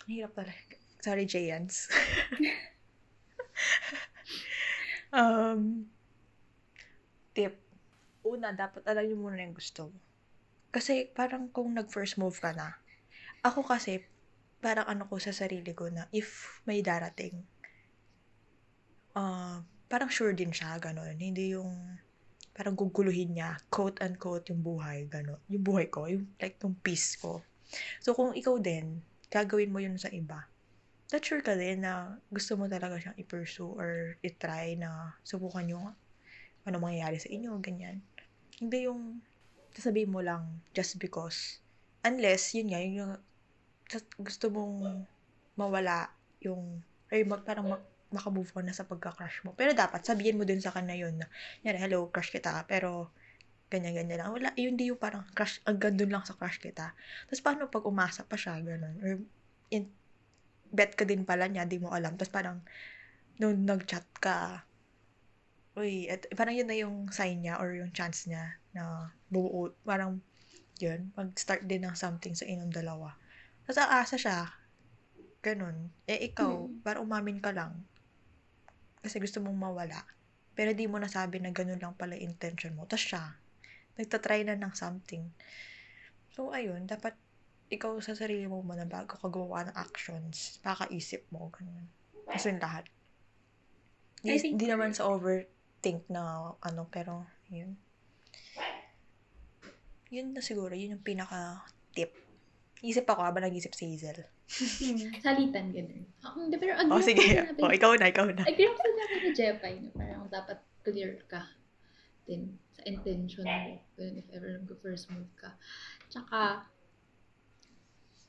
Ang 0.04 0.10
hirap 0.10 0.32
talaga. 0.36 0.76
Sorry, 1.00 1.24
Jayans. 1.26 1.86
um, 5.18 5.86
tip. 7.32 7.60
Una, 8.26 8.50
dapat 8.50 8.82
alam 8.88 9.06
niyo 9.06 9.16
muna 9.20 9.38
yung 9.38 9.54
gusto 9.54 9.92
mo. 9.92 9.98
Kasi 10.74 11.08
parang 11.12 11.48
kung 11.48 11.72
nag-first 11.72 12.18
move 12.18 12.36
ka 12.42 12.52
na, 12.52 12.76
ako 13.46 13.62
kasi, 13.64 14.02
parang 14.58 14.88
ano 14.88 15.06
ko 15.06 15.20
sa 15.22 15.30
sarili 15.30 15.72
ko 15.76 15.86
na 15.92 16.10
if 16.10 16.60
may 16.66 16.82
darating, 16.82 17.44
ah 19.16 19.62
parang 19.86 20.10
sure 20.10 20.34
din 20.34 20.50
siya, 20.50 20.76
gano'n. 20.82 21.14
Hindi 21.14 21.54
yung 21.54 21.98
parang 22.56 22.74
guguluhin 22.74 23.36
niya, 23.38 23.60
quote-unquote, 23.70 24.50
yung 24.50 24.64
buhay, 24.64 25.06
gano'n. 25.06 25.38
Yung 25.52 25.62
buhay 25.62 25.86
ko, 25.92 26.10
yung 26.10 26.26
like 26.40 26.58
yung 26.64 26.74
peace 26.80 27.14
ko. 27.20 27.44
So, 28.02 28.16
kung 28.16 28.34
ikaw 28.34 28.58
din, 28.58 29.04
gagawin 29.30 29.70
mo 29.70 29.78
yun 29.78 30.00
sa 30.00 30.10
iba, 30.10 30.48
that 31.10 31.22
sure 31.22 31.42
ka 31.42 31.54
din 31.54 31.86
na 31.86 32.18
gusto 32.30 32.58
mo 32.58 32.66
talaga 32.66 32.98
siyang 32.98 33.18
i-pursue 33.18 33.72
or 33.78 34.18
i-try 34.26 34.74
na 34.74 35.14
subukan 35.22 35.66
yung 35.70 35.86
ano 36.66 36.76
mangyayari 36.82 37.22
sa 37.22 37.30
inyo, 37.30 37.54
ganyan. 37.62 38.02
Hindi 38.58 38.90
yung 38.90 39.22
sasabihin 39.70 40.10
mo 40.10 40.18
lang 40.18 40.64
just 40.74 40.98
because. 40.98 41.62
Unless, 42.02 42.58
yun 42.58 42.74
nga, 42.74 42.80
yun 42.82 42.94
yung 43.06 43.12
tas- 43.86 44.18
gusto 44.18 44.50
mong 44.50 45.06
mawala 45.54 46.10
yung, 46.42 46.82
or 47.12 47.16
mag, 47.22 47.42
parang 47.46 47.66
mag, 47.70 47.84
makamove 48.10 48.50
on 48.58 48.66
na 48.66 48.74
sa 48.74 48.82
pagka-crush 48.82 49.46
mo. 49.46 49.54
Pero 49.54 49.74
dapat, 49.76 50.02
sabihin 50.02 50.38
mo 50.38 50.42
din 50.42 50.58
sa 50.58 50.74
kanya 50.74 50.98
yun 50.98 51.22
na, 51.22 51.26
yari, 51.62 51.78
hello, 51.78 52.10
crush 52.10 52.34
kita, 52.34 52.66
pero 52.66 53.14
ganyan-ganyan 53.70 54.22
lang. 54.22 54.30
Wala, 54.34 54.50
yun 54.58 54.74
di 54.74 54.90
yung 54.90 54.98
parang 54.98 55.26
crush, 55.34 55.62
hanggang 55.66 55.94
dun 55.94 56.10
lang 56.10 56.24
sa 56.26 56.34
crush 56.34 56.58
kita. 56.58 56.94
Tapos 57.30 57.42
paano 57.42 57.70
pag 57.70 57.86
umasa 57.86 58.22
pa 58.26 58.34
siya, 58.38 58.58
ganun, 58.62 58.96
or 59.02 59.12
in, 59.70 59.90
bet 60.72 60.94
ka 60.94 61.04
din 61.04 61.26
pala 61.26 61.46
niya, 61.50 61.68
di 61.68 61.78
mo 61.78 61.90
alam. 61.92 62.14
Tapos 62.18 62.32
parang, 62.32 62.62
nung 63.38 63.66
nag-chat 63.66 64.06
ka, 64.18 64.64
uy, 65.76 66.08
et, 66.08 66.24
parang 66.32 66.56
yun 66.56 66.68
na 66.68 66.76
yung 66.76 67.12
sign 67.12 67.44
niya 67.44 67.60
or 67.60 67.76
yung 67.76 67.92
chance 67.92 68.24
niya 68.24 68.56
na 68.72 69.12
buo, 69.28 69.76
parang, 69.84 70.24
yun, 70.80 71.12
mag-start 71.16 71.64
din 71.68 71.84
ng 71.84 71.96
something 71.96 72.32
sa 72.32 72.48
inyong 72.48 72.72
dalawa. 72.72 73.16
Tapos 73.68 73.80
aasa 73.82 74.16
siya, 74.16 74.38
ganun. 75.44 75.92
Eh, 76.08 76.32
ikaw, 76.32 76.64
Hmm. 76.64 76.80
parang 76.80 77.04
umamin 77.04 77.38
ka 77.42 77.52
lang. 77.52 77.84
Kasi 79.04 79.20
gusto 79.20 79.38
mong 79.44 79.58
mawala. 79.58 80.02
Pero 80.56 80.72
di 80.72 80.88
mo 80.88 80.96
nasabi 80.96 81.38
na 81.38 81.52
ganun 81.52 81.78
lang 81.78 81.94
pala 81.94 82.16
intention 82.16 82.72
mo. 82.72 82.88
Tapos 82.88 83.12
siya, 83.12 83.36
nagtatry 84.00 84.44
na 84.48 84.56
ng 84.56 84.72
something. 84.72 85.28
So, 86.32 86.52
ayun, 86.52 86.88
dapat 86.88 87.16
ikaw 87.66 87.98
sa 87.98 88.14
sarili 88.14 88.46
mo 88.46 88.62
muna 88.62 88.86
bago 88.86 89.18
ka 89.18 89.26
gumawa 89.26 89.66
ng 89.66 89.76
actions, 89.76 90.58
pakaisip 90.60 91.26
mo, 91.28 91.50
ganun. 91.50 91.90
Kasi 92.26 92.54
lahat. 92.54 92.86
Di, 94.22 94.38
think- 94.38 94.58
di 94.58 94.66
naman 94.66 94.90
sa 94.90 95.06
overthink 95.06 96.06
na 96.06 96.54
ano, 96.56 96.86
pero 96.86 97.26
yun. 97.48 97.74
Yun 100.08 100.32
na 100.32 100.40
siguro, 100.40 100.70
yun 100.72 100.94
yung 100.94 101.02
pinaka-tip. 101.02 102.14
Isip 102.78 103.02
ako 103.04 103.26
habang 103.26 103.42
nag-isip 103.42 103.74
si 103.74 103.90
Hazel. 103.90 104.22
Salitan, 105.18 105.74
ganun. 105.74 106.06
Hindi, 106.38 106.54
pero 106.56 106.78
agree 106.78 106.94
Oh, 106.94 107.02
sige. 107.02 107.22
sinabi- 107.24 107.62
Oh, 107.62 107.72
ikaw 107.74 107.90
na, 107.98 108.06
ikaw 108.06 108.26
na. 108.30 108.46
Agree 108.46 108.70
ako 108.70 108.78
sinabi 108.78 109.14
ni 109.18 109.30
Jepay, 109.34 109.74
no? 109.82 109.90
parang 109.90 110.22
dapat 110.30 110.58
clear 110.86 111.18
ka 111.26 111.42
din 112.22 112.54
sa 112.70 112.86
intention 112.86 113.42
mo 113.42 113.82
if 113.98 114.26
ever 114.30 114.62
mag-first 114.62 115.10
move 115.10 115.26
ka. 115.34 115.58
Tsaka, 116.06 116.62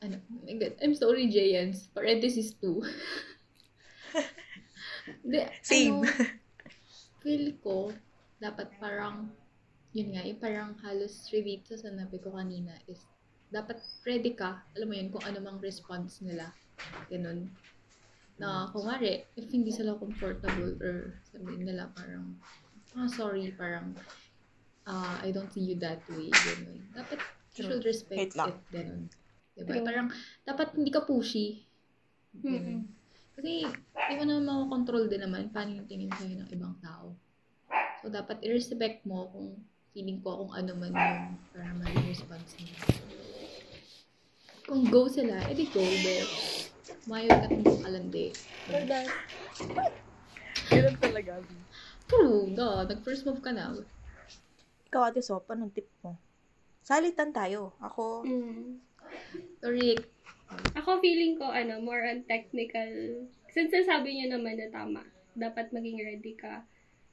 ano, 0.02 0.22
oh 0.22 0.42
my 0.46 0.54
God, 0.58 0.74
I'm 0.82 0.94
sorry, 0.94 1.28
Jayans. 1.30 1.90
Parenthesis 1.94 2.54
2. 2.62 2.82
Hindi, 5.24 5.40
Same. 5.64 6.04
ano, 6.04 6.10
feel 7.24 7.46
ko, 7.64 7.92
dapat 8.38 8.70
parang, 8.78 9.32
yun 9.96 10.14
nga, 10.14 10.24
yung 10.24 10.40
parang 10.40 10.78
halos 10.86 11.32
relate 11.34 11.66
sa 11.66 11.78
sanabi 11.80 12.22
ko 12.22 12.36
kanina 12.36 12.76
is, 12.86 13.02
dapat 13.48 13.80
ready 14.04 14.36
ka, 14.36 14.62
alam 14.76 14.88
mo 14.92 14.96
yun, 14.96 15.10
kung 15.10 15.24
ano 15.24 15.40
mang 15.40 15.60
response 15.64 16.20
nila. 16.22 16.52
Ganun. 17.08 17.50
Na, 18.38 18.70
kung 18.70 18.86
mari, 18.86 19.26
if 19.34 19.50
hindi 19.50 19.74
sila 19.74 19.98
comfortable 19.98 20.78
or 20.84 21.18
sabihin 21.34 21.66
nila 21.66 21.90
parang, 21.96 22.38
ah, 22.94 23.10
sorry, 23.10 23.50
parang, 23.56 23.98
ah, 24.86 25.18
I 25.24 25.34
don't 25.34 25.50
see 25.50 25.74
you 25.74 25.80
that 25.82 26.04
way. 26.12 26.30
Ganun. 26.30 26.80
Dapat, 26.94 27.20
you 27.58 27.64
should 27.66 27.86
respect 27.88 28.36
it. 28.38 28.58
Ganun. 28.70 29.10
Diba? 29.58 29.74
True. 29.74 29.86
Parang, 29.86 30.08
dapat 30.46 30.78
hindi 30.78 30.94
ka 30.94 31.02
pushy. 31.02 31.66
Mm-mm. 32.38 32.86
Kasi, 33.34 33.66
di 33.94 34.14
mo 34.18 34.24
naman 34.26 34.46
makakontrol 34.46 35.10
din 35.10 35.22
naman 35.26 35.50
paano 35.50 35.82
yung 35.82 35.90
tingin 35.90 36.14
sa'yo 36.14 36.38
ng 36.38 36.50
ibang 36.54 36.78
tao. 36.82 37.18
So, 38.02 38.14
dapat 38.14 38.42
i-respect 38.46 39.06
mo 39.10 39.30
kung 39.34 39.58
feeling 39.94 40.22
ko 40.22 40.46
kung 40.46 40.54
ano 40.54 40.72
man 40.78 40.94
yung 40.94 41.42
para 41.50 41.74
maging 41.74 42.06
response 42.06 42.54
nila. 42.62 42.78
Kung 44.70 44.86
go 44.94 45.10
sila, 45.10 45.42
edi 45.50 45.66
go, 45.74 45.82
but 45.82 46.28
mayo 47.10 47.30
ka 47.34 47.48
ng 47.50 47.66
kalandi. 47.82 48.26
Ganun 50.68 50.98
talaga. 51.02 51.34
True, 52.06 52.54
da, 52.54 52.86
nag-first 52.86 53.24
move 53.26 53.42
ka 53.42 53.56
na. 53.56 53.74
Ikaw, 54.92 55.02
Ate 55.10 55.22
Sop, 55.24 55.48
anong 55.50 55.74
tip 55.74 55.88
mo? 56.04 56.20
Salitan 56.84 57.32
tayo. 57.36 57.76
Ako, 57.84 58.24
Mm. 58.28 58.87
Sorry, 59.60 59.98
Ako 60.78 61.04
feeling 61.04 61.36
ko, 61.36 61.52
ano, 61.52 61.84
more 61.84 62.08
on 62.08 62.24
technical. 62.24 62.88
Since 63.52 63.74
nasabi 63.74 64.16
niyo 64.16 64.38
naman 64.38 64.56
na 64.56 64.72
tama, 64.72 65.04
dapat 65.36 65.76
maging 65.76 66.00
ready 66.00 66.34
ka 66.40 66.64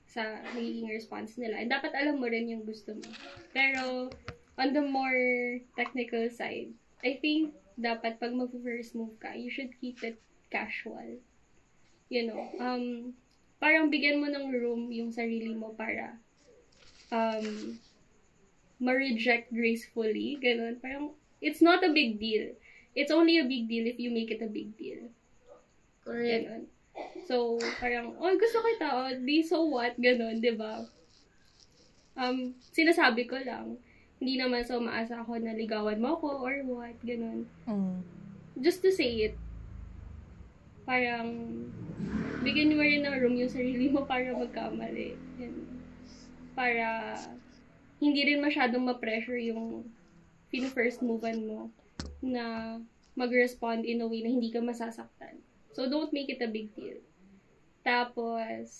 sa 0.07 0.39
magiging 0.55 0.87
response 0.93 1.35
nila. 1.41 1.59
And 1.59 1.73
dapat 1.73 1.97
alam 1.97 2.23
mo 2.23 2.31
rin 2.31 2.47
yung 2.47 2.63
gusto 2.63 2.95
mo. 2.95 3.09
Pero, 3.51 4.13
on 4.55 4.71
the 4.71 4.85
more 4.85 5.59
technical 5.75 6.31
side, 6.31 6.71
I 7.03 7.19
think 7.19 7.57
dapat 7.75 8.23
pag 8.23 8.31
mag-first 8.31 8.95
move 8.95 9.19
ka, 9.19 9.35
you 9.35 9.51
should 9.51 9.75
keep 9.83 9.99
it 10.07 10.23
casual. 10.55 11.19
You 12.07 12.31
know, 12.31 12.43
um, 12.63 13.17
parang 13.59 13.91
bigyan 13.91 14.23
mo 14.23 14.31
ng 14.31 14.55
room 14.55 14.95
yung 14.95 15.11
sarili 15.11 15.57
mo 15.57 15.75
para 15.75 16.21
um, 17.11 17.75
ma-reject 18.79 19.51
gracefully. 19.51 20.39
Ganun. 20.39 20.79
Parang, 20.79 21.19
it's 21.45 21.61
not 21.61 21.85
a 21.85 21.93
big 21.93 22.17
deal. 22.17 22.57
It's 22.97 23.13
only 23.13 23.37
a 23.37 23.45
big 23.45 23.69
deal 23.69 23.85
if 23.85 24.01
you 24.01 24.09
make 24.09 24.33
it 24.33 24.41
a 24.41 24.49
big 24.49 24.73
deal. 24.81 25.13
correct. 26.05 26.47
Ganon. 26.47 26.65
So, 27.27 27.59
parang, 27.83 28.15
oh, 28.21 28.33
gusto 28.39 28.63
kita, 28.63 28.87
oh, 28.87 29.11
di 29.19 29.43
so 29.43 29.67
what, 29.67 29.99
ganon, 29.99 30.39
di 30.39 30.55
ba? 30.55 30.87
Um, 32.15 32.55
sinasabi 32.71 33.27
ko 33.27 33.35
lang, 33.43 33.75
hindi 34.23 34.39
naman 34.39 34.63
so 34.63 34.79
maasa 34.79 35.19
ako 35.19 35.43
na 35.43 35.59
ligawan 35.59 35.99
mo 35.99 36.15
ako 36.15 36.47
or 36.47 36.63
what, 36.71 36.95
ganon. 37.03 37.51
mm, 37.67 37.99
Just 38.63 38.79
to 38.87 38.95
say 38.95 39.27
it, 39.27 39.35
parang, 40.87 41.67
bigyan 42.47 42.79
mo 42.79 42.85
rin 42.85 43.03
ng 43.03 43.19
room 43.19 43.35
yung 43.35 43.51
sarili 43.51 43.91
mo 43.91 44.07
para 44.07 44.31
magkamali. 44.31 45.19
Yan. 45.43 45.67
Para, 46.55 47.19
hindi 47.99 48.21
rin 48.23 48.39
masyadong 48.39 48.87
ma-pressure 48.87 49.41
yung 49.51 49.83
pin-first 50.55 51.03
movean 51.03 51.51
mo 51.51 51.75
na 52.23 52.79
mag-respond 53.19 53.83
in 53.83 53.99
a 53.99 54.07
way 54.07 54.23
na 54.23 54.31
hindi 54.31 54.55
ka 54.55 54.63
masasaktan. 54.63 55.43
So, 55.75 55.91
don't 55.91 56.15
make 56.15 56.31
it 56.31 56.39
a 56.39 56.47
big 56.47 56.71
deal. 56.79 57.03
Tapos, 57.83 58.71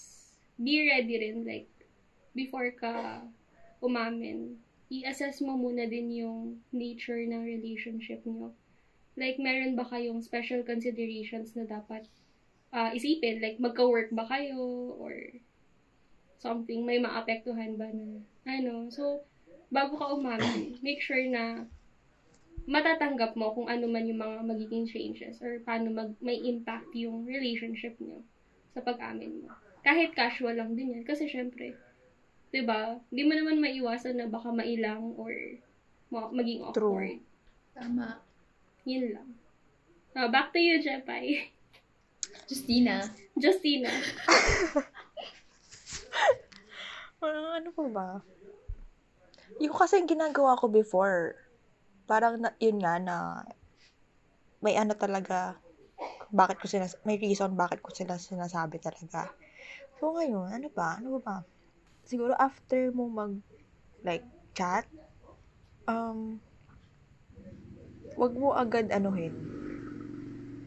be 0.55 0.87
ready 0.87 1.19
rin, 1.19 1.43
like, 1.43 1.67
before 2.31 2.71
ka 2.79 3.27
umamin, 3.83 4.63
i-assess 4.87 5.43
mo 5.43 5.59
muna 5.59 5.91
din 5.91 6.15
yung 6.15 6.63
nature 6.71 7.27
ng 7.27 7.43
relationship 7.43 8.23
nyo. 8.23 8.55
Like, 9.19 9.43
meron 9.43 9.75
ba 9.75 9.83
kayong 9.83 10.23
special 10.23 10.63
considerations 10.63 11.59
na 11.59 11.67
dapat 11.67 12.07
ah, 12.71 12.95
isipin? 12.95 13.43
Like, 13.43 13.59
magka-work 13.59 14.15
ba 14.15 14.27
kayo? 14.27 14.95
Or 14.99 15.15
something? 16.39 16.87
May 16.87 17.03
maapektuhan 17.03 17.79
ba 17.79 17.91
na? 17.91 18.23
Ano? 18.47 18.91
So, 18.91 19.27
bago 19.71 19.97
ka 19.97 20.13
umamin, 20.13 20.77
make 20.85 21.01
sure 21.01 21.21
na 21.29 21.65
matatanggap 22.65 23.37
mo 23.37 23.53
kung 23.53 23.69
ano 23.69 23.85
man 23.85 24.09
yung 24.09 24.21
mga 24.25 24.39
magiging 24.41 24.89
changes 24.89 25.37
or 25.45 25.61
paano 25.61 25.93
mag, 25.93 26.11
may 26.25 26.41
impact 26.41 26.89
yung 26.97 27.29
relationship 27.29 27.93
nyo 28.01 28.25
sa 28.73 28.81
pag-amin 28.81 29.45
mo. 29.45 29.53
Kahit 29.85 30.17
casual 30.17 30.57
lang 30.57 30.73
din 30.73 30.97
yan. 30.97 31.05
Kasi 31.05 31.29
syempre, 31.29 31.77
'di 32.55 32.65
ba? 32.65 32.97
Hindi 33.13 33.23
mo 33.29 33.33
naman 33.37 33.61
maiwasan 33.61 34.17
na 34.17 34.27
baka 34.31 34.49
mailang 34.49 35.13
or 35.21 35.35
ma- 36.09 36.33
maging 36.33 36.65
True. 36.73 36.97
awkward. 36.97 37.21
Tama. 37.77 38.23
Yun 38.89 39.07
lang. 39.13 39.29
Ah, 40.15 40.31
back 40.31 40.55
to 40.55 40.63
you, 40.63 40.81
Jepay. 40.81 41.51
Justina. 42.49 43.03
Justina. 43.35 43.91
Ah, 47.19 47.53
ano 47.61 47.69
pa 47.75 47.85
ba? 47.91 48.09
Yung 49.63 49.75
kasi 49.75 50.01
yung 50.03 50.11
ginagawa 50.11 50.59
ko 50.59 50.67
before, 50.67 51.39
parang 52.05 52.43
na, 52.43 52.53
yun 52.61 52.79
nga 52.81 53.01
na 53.01 53.17
may 54.65 54.75
ano 54.81 54.97
talaga, 54.97 55.61
bakit 56.35 56.59
ko 56.59 56.67
sinas 56.67 56.99
may 57.05 57.21
reason 57.21 57.53
bakit 57.55 57.85
ko 57.85 57.93
sila 57.93 58.19
sinasabi 58.19 58.81
talaga. 58.81 59.31
So 60.01 60.17
ngayon, 60.17 60.51
ano 60.51 60.69
ba? 60.73 60.99
Ano 60.99 61.21
ba? 61.23 61.45
Siguro 62.05 62.35
after 62.37 62.91
mo 62.91 63.09
mag 63.09 63.39
like 64.05 64.25
chat, 64.57 64.89
um 65.89 66.41
wag 68.19 68.33
mo 68.35 68.53
agad 68.57 68.91
anuhin. 68.91 69.33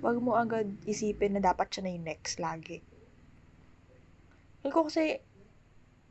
Wag 0.02 0.18
mo 0.22 0.38
agad 0.38 0.72
isipin 0.86 1.36
na 1.38 1.42
dapat 1.42 1.68
siya 1.74 1.82
na 1.86 1.94
yung 1.94 2.08
next 2.08 2.38
lagi. 2.38 2.86
Kasi 4.62 4.72
ko 4.74 4.82
kasi 4.88 5.04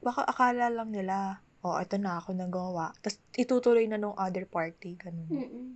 baka 0.03 0.27
akala 0.27 0.71
lang 0.71 0.91
nila, 0.93 1.46
oh, 1.75 1.81
ito 1.83 1.97
na 1.99 2.23
ako 2.23 2.37
nagawa. 2.37 2.95
Tapos 3.03 3.19
itutuloy 3.35 3.87
na 3.91 3.99
nung 3.99 4.15
other 4.15 4.47
party, 4.47 4.95
ganun. 4.95 5.27
Mm-mm. 5.27 5.67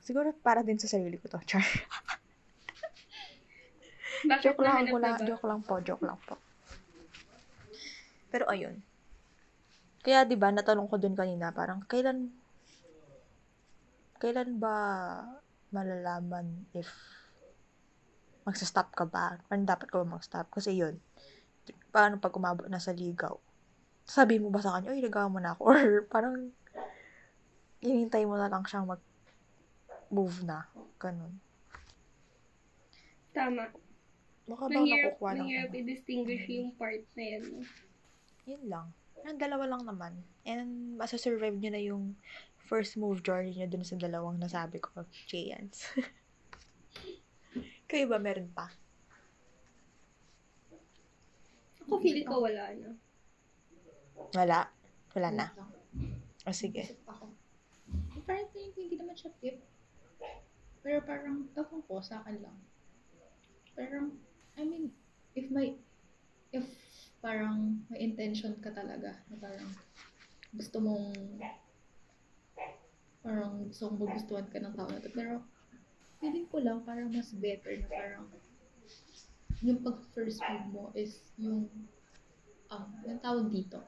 Siguro 0.00 0.32
para 0.32 0.62
din 0.62 0.78
sa 0.78 0.88
sarili 0.88 1.18
ko 1.18 1.28
to, 1.28 1.42
Char. 1.48 1.64
Joke 4.38 4.62
lang, 4.62 4.86
nahanap 4.86 4.94
wala, 4.94 5.08
na 5.10 5.18
ba? 5.18 5.26
joke 5.26 5.46
lang 5.50 5.60
po, 5.66 5.74
joke 5.82 6.04
lang 6.06 6.18
po. 6.22 6.38
Pero 8.30 8.46
ayun. 8.46 8.78
Kaya 10.02 10.22
'di 10.26 10.38
ba 10.38 10.54
natanong 10.54 10.86
ko 10.86 10.96
dun 10.98 11.14
kanina, 11.18 11.50
parang 11.50 11.82
kailan 11.86 12.30
kailan 14.22 14.58
ba 14.62 14.74
malalaman 15.74 16.66
if 16.74 16.86
magsa-stop 18.46 18.94
ka 18.94 19.06
ba? 19.06 19.38
Parang 19.46 19.66
dapat 19.66 19.86
ka 19.90 20.02
ba 20.02 20.06
mag-stop? 20.18 20.46
Kasi 20.50 20.74
yun, 20.74 20.98
paano 21.94 22.18
pag 22.18 22.34
umabot 22.34 22.66
na 22.66 22.82
sa 22.82 22.90
ligaw? 22.90 23.38
Sabi 24.06 24.42
mo 24.42 24.50
ba 24.50 24.60
sa 24.60 24.78
kanya, 24.78 24.92
oy, 24.92 25.00
ligaw 25.00 25.26
mo 25.30 25.38
na 25.38 25.54
ako? 25.54 25.62
Or 25.70 25.80
parang, 26.10 26.52
hinintay 27.82 28.22
mo 28.26 28.38
na 28.38 28.50
lang 28.50 28.62
siyang 28.66 28.86
mag-move 28.86 30.38
na. 30.46 30.66
Ganun. 31.02 31.34
Tama. 33.32 33.72
Baka 34.46 34.64
ba 34.68 34.74
Mahirap, 34.74 35.16
nakukuha 35.16 35.30
ng 35.32 35.46
mahirap 35.46 35.70
ano? 35.70 35.78
i-distinguish 35.80 36.46
yung 36.50 36.70
part 36.74 37.02
na 37.14 37.24
yan. 37.24 37.44
Yun 38.44 38.62
lang. 38.66 38.86
Ang 39.22 39.38
dalawa 39.38 39.64
lang 39.70 39.82
naman. 39.86 40.12
And 40.42 40.98
masasurvive 40.98 41.58
nyo 41.58 41.70
na 41.70 41.82
yung 41.82 42.04
first 42.66 42.98
move 42.98 43.22
journey 43.22 43.54
nyo 43.54 43.70
dun 43.70 43.86
sa 43.86 43.94
dalawang 43.94 44.38
nasabi 44.42 44.82
ko, 44.82 45.06
Jayans. 45.30 45.94
Kayo 47.90 48.10
ba 48.10 48.18
meron 48.18 48.50
pa? 48.50 48.66
Ako 51.86 51.98
feeling 52.02 52.26
ko 52.26 52.42
wala 52.42 52.72
na. 52.78 52.90
Wala. 54.30 54.70
Wala 55.12 55.28
na. 55.34 55.46
O 56.46 56.54
sige. 56.54 56.86
Isip 56.86 57.02
ako. 57.06 57.34
Parang 58.22 58.46
tingin 58.54 58.70
ko 58.74 58.78
hindi 58.86 58.96
naman 58.96 59.18
siya 59.18 59.34
tip. 59.42 59.58
Pero 60.82 60.98
parang, 61.06 61.46
ewan 61.54 61.82
ko, 61.86 62.02
sa 62.02 62.22
akin 62.22 62.42
lang. 62.42 62.58
Parang, 63.74 64.14
I 64.58 64.62
mean, 64.66 64.90
if 65.34 65.46
may, 65.50 65.78
if 66.50 66.66
parang 67.22 67.86
may 67.86 68.02
intention 68.02 68.58
ka 68.58 68.74
talaga, 68.74 69.22
na 69.30 69.36
parang 69.38 69.70
gusto 70.50 70.82
mong, 70.82 71.14
parang 73.22 73.70
gusto 73.70 73.90
mong 73.90 74.00
magustuhan 74.10 74.46
ka 74.50 74.58
ng 74.58 74.74
tao 74.74 74.90
na 74.90 74.98
to. 74.98 75.10
Pero, 75.14 75.46
feeling 76.22 76.46
ko 76.46 76.62
lang 76.62 76.86
parang 76.86 77.10
mas 77.10 77.34
better 77.34 77.74
na 77.82 77.90
parang 77.90 78.24
yung 79.62 79.82
pag 79.82 79.98
first 80.14 80.38
move 80.38 80.66
mo 80.70 80.84
is 80.94 81.18
yung 81.34 81.66
um, 82.70 82.86
yung 83.02 83.18
tawag 83.18 83.50
dito. 83.50 83.82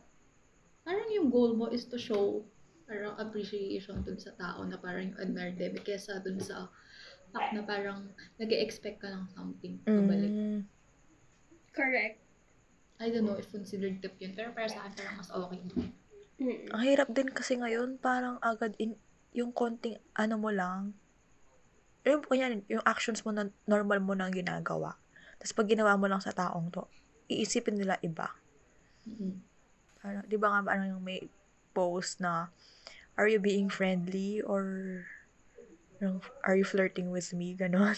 Parang 0.84 1.08
yung 1.08 1.32
goal 1.32 1.56
mo 1.56 1.72
is 1.72 1.88
to 1.88 1.96
show 1.96 2.44
parang 2.84 3.16
appreciation 3.16 4.04
dun 4.04 4.20
sa 4.20 4.36
tao 4.36 4.60
na 4.68 4.76
parang 4.76 5.08
you 5.08 5.16
admire 5.16 5.56
them 5.56 5.72
kesa 5.80 6.20
dun 6.20 6.36
sa 6.36 6.68
fact 7.32 7.56
na 7.56 7.64
parang 7.64 8.12
nag 8.36 8.52
expect 8.52 9.00
ka 9.00 9.08
ng 9.08 9.24
something 9.32 9.80
pabalik. 9.82 10.30
Mm, 10.30 10.60
Correct. 11.74 12.20
I 13.02 13.10
don't 13.10 13.26
know 13.26 13.34
if 13.34 13.50
considered 13.50 13.98
tip 13.98 14.14
yun, 14.22 14.36
pero 14.38 14.54
para 14.54 14.70
sa 14.70 14.86
akin 14.86 14.92
parang 14.94 15.16
mas 15.18 15.30
okay. 15.32 15.60
Mm. 16.34 16.66
ang 16.70 16.82
hirap 16.82 17.08
din 17.10 17.30
kasi 17.30 17.58
ngayon, 17.58 17.98
parang 17.98 18.38
agad 18.42 18.74
in, 18.78 18.94
yung 19.34 19.50
konting 19.50 19.98
ano 20.14 20.38
mo 20.38 20.50
lang, 20.50 20.94
yung, 22.06 22.22
kunyan, 22.22 22.62
yung 22.70 22.84
actions 22.86 23.22
mo 23.26 23.34
na 23.34 23.50
normal 23.66 23.98
mo 23.98 24.14
nang 24.14 24.30
ginagawa. 24.30 24.94
Tapos 25.40 25.54
pag 25.56 25.70
ginawa 25.70 25.98
mo 25.98 26.06
lang 26.06 26.22
sa 26.22 26.30
taong 26.30 26.70
to, 26.70 26.86
iisipin 27.26 27.78
nila 27.80 27.98
iba. 28.02 28.30
Mm-mm. 29.08 29.53
Ano, 30.04 30.20
di 30.28 30.36
ba 30.36 30.52
nga 30.52 30.76
ano 30.76 30.84
yung 30.84 31.02
may 31.02 31.24
post 31.72 32.20
na, 32.20 32.52
are 33.16 33.26
you 33.26 33.40
being 33.40 33.72
friendly 33.72 34.44
or 34.44 34.62
yung, 35.98 36.20
are 36.44 36.54
you 36.60 36.66
flirting 36.66 37.08
with 37.08 37.32
me? 37.32 37.56
Ganon. 37.56 37.96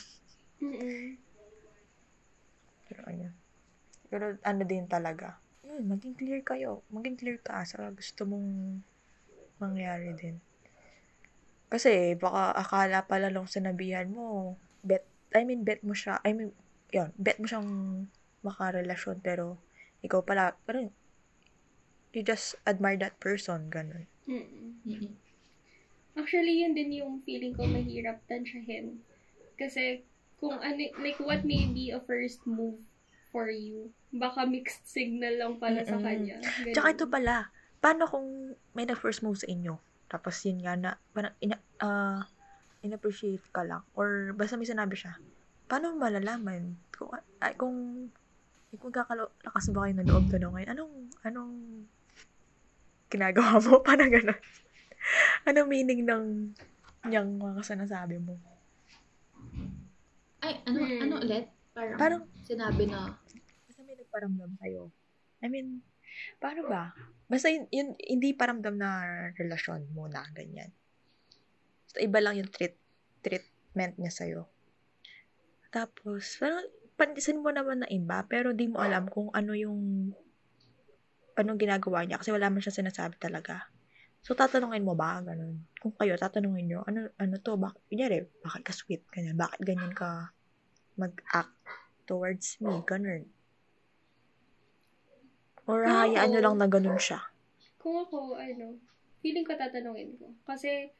Mm-mm. 0.62 1.18
Pero 2.86 3.00
ayun. 3.10 3.34
Pero 4.06 4.24
ano 4.46 4.62
din 4.62 4.86
talaga. 4.86 5.42
Yun, 5.66 5.90
maging 5.90 6.14
clear 6.14 6.40
kayo. 6.46 6.86
Maging 6.94 7.18
clear 7.18 7.38
ka 7.42 7.66
sa 7.66 7.90
gusto 7.90 8.22
mong 8.22 8.80
mangyari 9.58 10.14
din. 10.14 10.38
Kasi 11.66 12.14
baka 12.14 12.54
akala 12.54 13.02
pala 13.02 13.26
nung 13.34 13.50
sinabihan 13.50 14.06
mo, 14.06 14.54
bet, 14.86 15.02
I 15.34 15.42
mean, 15.42 15.66
bet 15.66 15.82
mo 15.82 15.90
siya, 15.90 16.22
I 16.22 16.30
mean, 16.30 16.54
yun, 16.94 17.10
bet 17.18 17.42
mo 17.42 17.50
siyang 17.50 17.66
makarelasyon, 18.46 19.18
pero 19.18 19.58
ikaw 20.06 20.22
pala, 20.22 20.54
parang, 20.62 20.94
you 22.16 22.24
just 22.24 22.56
admire 22.64 22.96
that 22.96 23.20
person, 23.20 23.68
ganun. 23.68 24.08
Mm-mm. 24.24 25.12
Actually, 26.16 26.64
yun 26.64 26.72
din 26.72 26.96
yung 26.96 27.20
feeling 27.28 27.52
ko 27.52 27.68
mahirap 27.68 28.24
tansyahin. 28.24 29.04
Kasi, 29.60 30.00
kung 30.40 30.56
ano, 30.56 30.80
like, 31.04 31.20
what 31.20 31.44
may 31.44 31.68
be 31.68 31.92
a 31.92 32.00
first 32.00 32.40
move 32.48 32.80
for 33.28 33.52
you, 33.52 33.92
baka 34.16 34.48
mixed 34.48 34.88
signal 34.88 35.36
lang 35.36 35.60
pala 35.60 35.84
sa 35.84 36.00
Mm-mm. 36.00 36.08
kanya. 36.08 36.40
Ganun. 36.40 36.72
Tsaka 36.72 36.88
ito 36.96 37.04
pala, 37.04 37.52
paano 37.84 38.08
kung 38.08 38.56
may 38.72 38.88
na-first 38.88 39.20
move 39.20 39.36
sa 39.36 39.44
inyo? 39.52 39.76
Tapos 40.08 40.40
yun 40.48 40.64
nga 40.64 40.72
na, 40.72 40.90
parang, 41.12 41.36
ina, 41.44 41.60
ah, 41.84 42.24
in-appreciate 42.80 43.44
ka 43.52 43.60
lang. 43.60 43.84
Or 43.92 44.32
basta 44.32 44.56
may 44.56 44.64
sinabi 44.64 44.96
siya. 44.96 45.20
Paano 45.68 45.92
mo 45.92 46.08
malalaman? 46.08 46.80
Kung, 46.96 47.12
ay, 47.44 47.52
kung, 47.60 48.08
eh, 48.72 48.78
kung 48.80 48.94
kakalakas 48.94 49.68
ba 49.68 49.84
kayo 49.84 49.94
ng 50.00 50.08
loob 50.08 50.24
to 50.32 50.40
ngayon, 50.40 50.72
anong, 50.72 50.94
anong 51.28 51.52
ginagawa 53.08 53.58
mo? 53.58 53.80
Parang 53.86 54.10
gano'n. 54.10 54.40
anong 55.46 55.70
meaning 55.70 56.02
ng 56.02 56.24
niyang 57.06 57.38
mga 57.38 57.62
sinasabi 57.62 58.18
mo? 58.18 58.34
Ay, 60.42 60.58
ano, 60.66 60.78
Hmm. 60.78 61.00
ano 61.02 61.14
ulit? 61.22 61.46
Parang, 61.70 61.98
Parang- 61.98 62.24
sinabi 62.42 62.88
na, 62.88 63.14
Basta 63.66 63.80
may 63.82 63.94
nagparamdam 63.94 64.52
kayo. 64.58 64.90
I 65.38 65.46
mean, 65.46 65.84
paano 66.38 66.66
ba? 66.66 66.90
Basta 67.26 67.46
yun, 67.46 67.68
yun 67.68 67.88
hindi 68.00 68.32
paramdam 68.32 68.74
na 68.74 68.90
relasyon 69.34 69.90
muna, 69.92 70.24
ganyan. 70.32 70.70
Basta 71.84 71.98
iba 72.00 72.18
lang 72.18 72.38
yung 72.38 72.50
treat, 72.50 72.74
treatment 73.20 73.94
niya 73.98 74.10
sa'yo. 74.10 74.42
Tapos, 75.68 76.40
parang 76.40 76.64
pantisan 76.96 77.38
mo 77.38 77.52
naman 77.52 77.84
na 77.84 77.88
iba, 77.92 78.24
pero 78.24 78.50
di 78.50 78.66
mo 78.66 78.80
alam 78.80 79.06
kung 79.06 79.28
ano 79.30 79.52
yung 79.52 80.10
anong 81.36 81.60
ginagawa 81.60 82.02
niya 82.02 82.18
kasi 82.20 82.32
wala 82.32 82.48
man 82.48 82.64
siya 82.64 82.74
sinasabi 82.74 83.20
talaga. 83.20 83.68
So, 84.26 84.34
tatanungin 84.34 84.82
mo 84.82 84.98
ba? 84.98 85.22
Ganun. 85.22 85.70
Kung 85.78 85.94
kayo, 85.94 86.18
tatanungin 86.18 86.66
nyo, 86.66 86.80
ano, 86.82 87.14
ano 87.14 87.34
to? 87.38 87.54
Bak 87.54 87.78
kunyari, 87.86 88.26
bakit 88.42 88.66
ka 88.66 88.74
sweet? 88.74 89.06
Ganyan. 89.14 89.38
Bakit 89.38 89.62
ganyan 89.62 89.94
ka 89.94 90.34
mag-act 90.98 91.54
towards 92.10 92.58
me? 92.58 92.82
Ganun. 92.82 93.30
Or 95.70 95.86
Kung 95.86 95.94
hayaan 95.94 96.34
nyo 96.34 96.40
lang 96.42 96.56
na 96.58 96.66
ganun 96.66 96.98
siya. 96.98 97.22
Kung 97.78 98.02
ako, 98.02 98.34
ano, 98.34 98.82
feeling 99.22 99.46
ko 99.46 99.54
tatanungin 99.54 100.18
ko. 100.18 100.34
Kasi, 100.42 100.90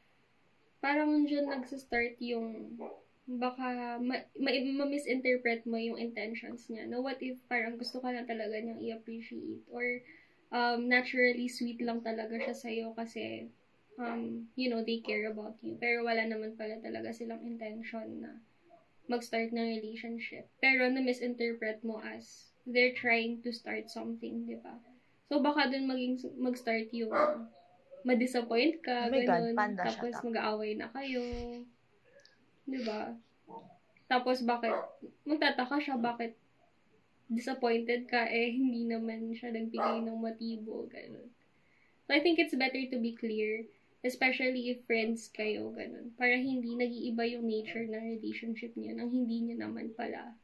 parang 0.78 1.26
dyan 1.26 1.51
nagsa-start 1.51 2.22
yung 2.22 2.78
baka 3.26 3.99
ma- 3.99 4.22
ma- 4.39 4.66
ma-misinterpret 4.87 5.66
mo 5.66 5.74
yung 5.74 5.99
intentions 5.99 6.70
niya. 6.70 6.87
No, 6.87 7.03
what 7.03 7.18
if 7.18 7.43
parang 7.51 7.74
gusto 7.74 7.99
ka 7.99 8.14
lang 8.14 8.22
talaga 8.30 8.55
niyang 8.62 8.78
i-appreciate 8.78 9.66
or 9.66 9.82
um, 10.53 10.86
naturally 10.86 11.49
sweet 11.51 11.82
lang 11.82 12.03
talaga 12.03 12.38
siya 12.38 12.55
sa'yo 12.55 12.86
kasi 12.94 13.51
um, 13.99 14.47
you 14.55 14.68
know, 14.68 14.84
they 14.84 15.01
care 15.01 15.28
about 15.28 15.57
you. 15.64 15.76
Pero 15.80 16.05
wala 16.05 16.24
naman 16.24 16.55
pala 16.57 16.76
talaga 16.80 17.12
silang 17.12 17.42
intention 17.44 18.22
na 18.22 18.32
mag-start 19.09 19.53
ng 19.53 19.80
relationship. 19.80 20.49
Pero 20.61 20.86
na-misinterpret 20.88 21.80
mo 21.82 22.01
as 22.03 22.53
they're 22.66 22.97
trying 22.97 23.40
to 23.42 23.55
start 23.55 23.88
something, 23.88 24.44
di 24.44 24.59
ba? 24.59 24.76
So, 25.30 25.42
baka 25.42 25.70
dun 25.70 25.90
maging, 25.90 26.22
mag-start 26.38 26.90
yung 26.94 27.14
ma-disappoint 28.07 28.82
ka, 28.82 29.11
Oh 29.11 29.14
God, 29.14 29.26
ganun. 29.26 29.55
panda, 29.59 29.82
tapos 29.82 30.14
up. 30.14 30.22
mag-aaway 30.22 30.78
na 30.78 30.90
kayo. 30.94 31.22
Di 32.66 32.80
ba? 32.86 33.14
Tapos 34.07 34.42
bakit, 34.47 34.74
magtataka 35.26 35.82
siya, 35.82 35.99
bakit 35.99 36.38
disappointed 37.27 38.07
ka, 38.07 38.31
eh, 38.31 38.55
hindi 38.55 38.87
naman 38.87 39.35
siya 39.35 39.51
nagbigay 39.51 40.07
ng 40.07 40.18
motibo, 40.18 40.87
ganun. 40.87 41.27
So, 42.07 42.14
I 42.14 42.22
think 42.22 42.39
it's 42.39 42.55
better 42.55 42.79
to 42.79 42.99
be 43.03 43.18
clear, 43.18 43.66
especially 44.07 44.70
if 44.70 44.87
friends 44.87 45.27
kayo, 45.35 45.74
ganun. 45.74 46.14
Para 46.14 46.39
hindi 46.39 46.79
nag-iiba 46.79 47.27
yung 47.27 47.51
nature 47.51 47.83
ng 47.83 48.22
relationship 48.22 48.70
niyo 48.79 48.95
nang 48.95 49.11
hindi 49.11 49.43
niyo 49.43 49.59
naman 49.59 49.91
pala. 49.99 50.39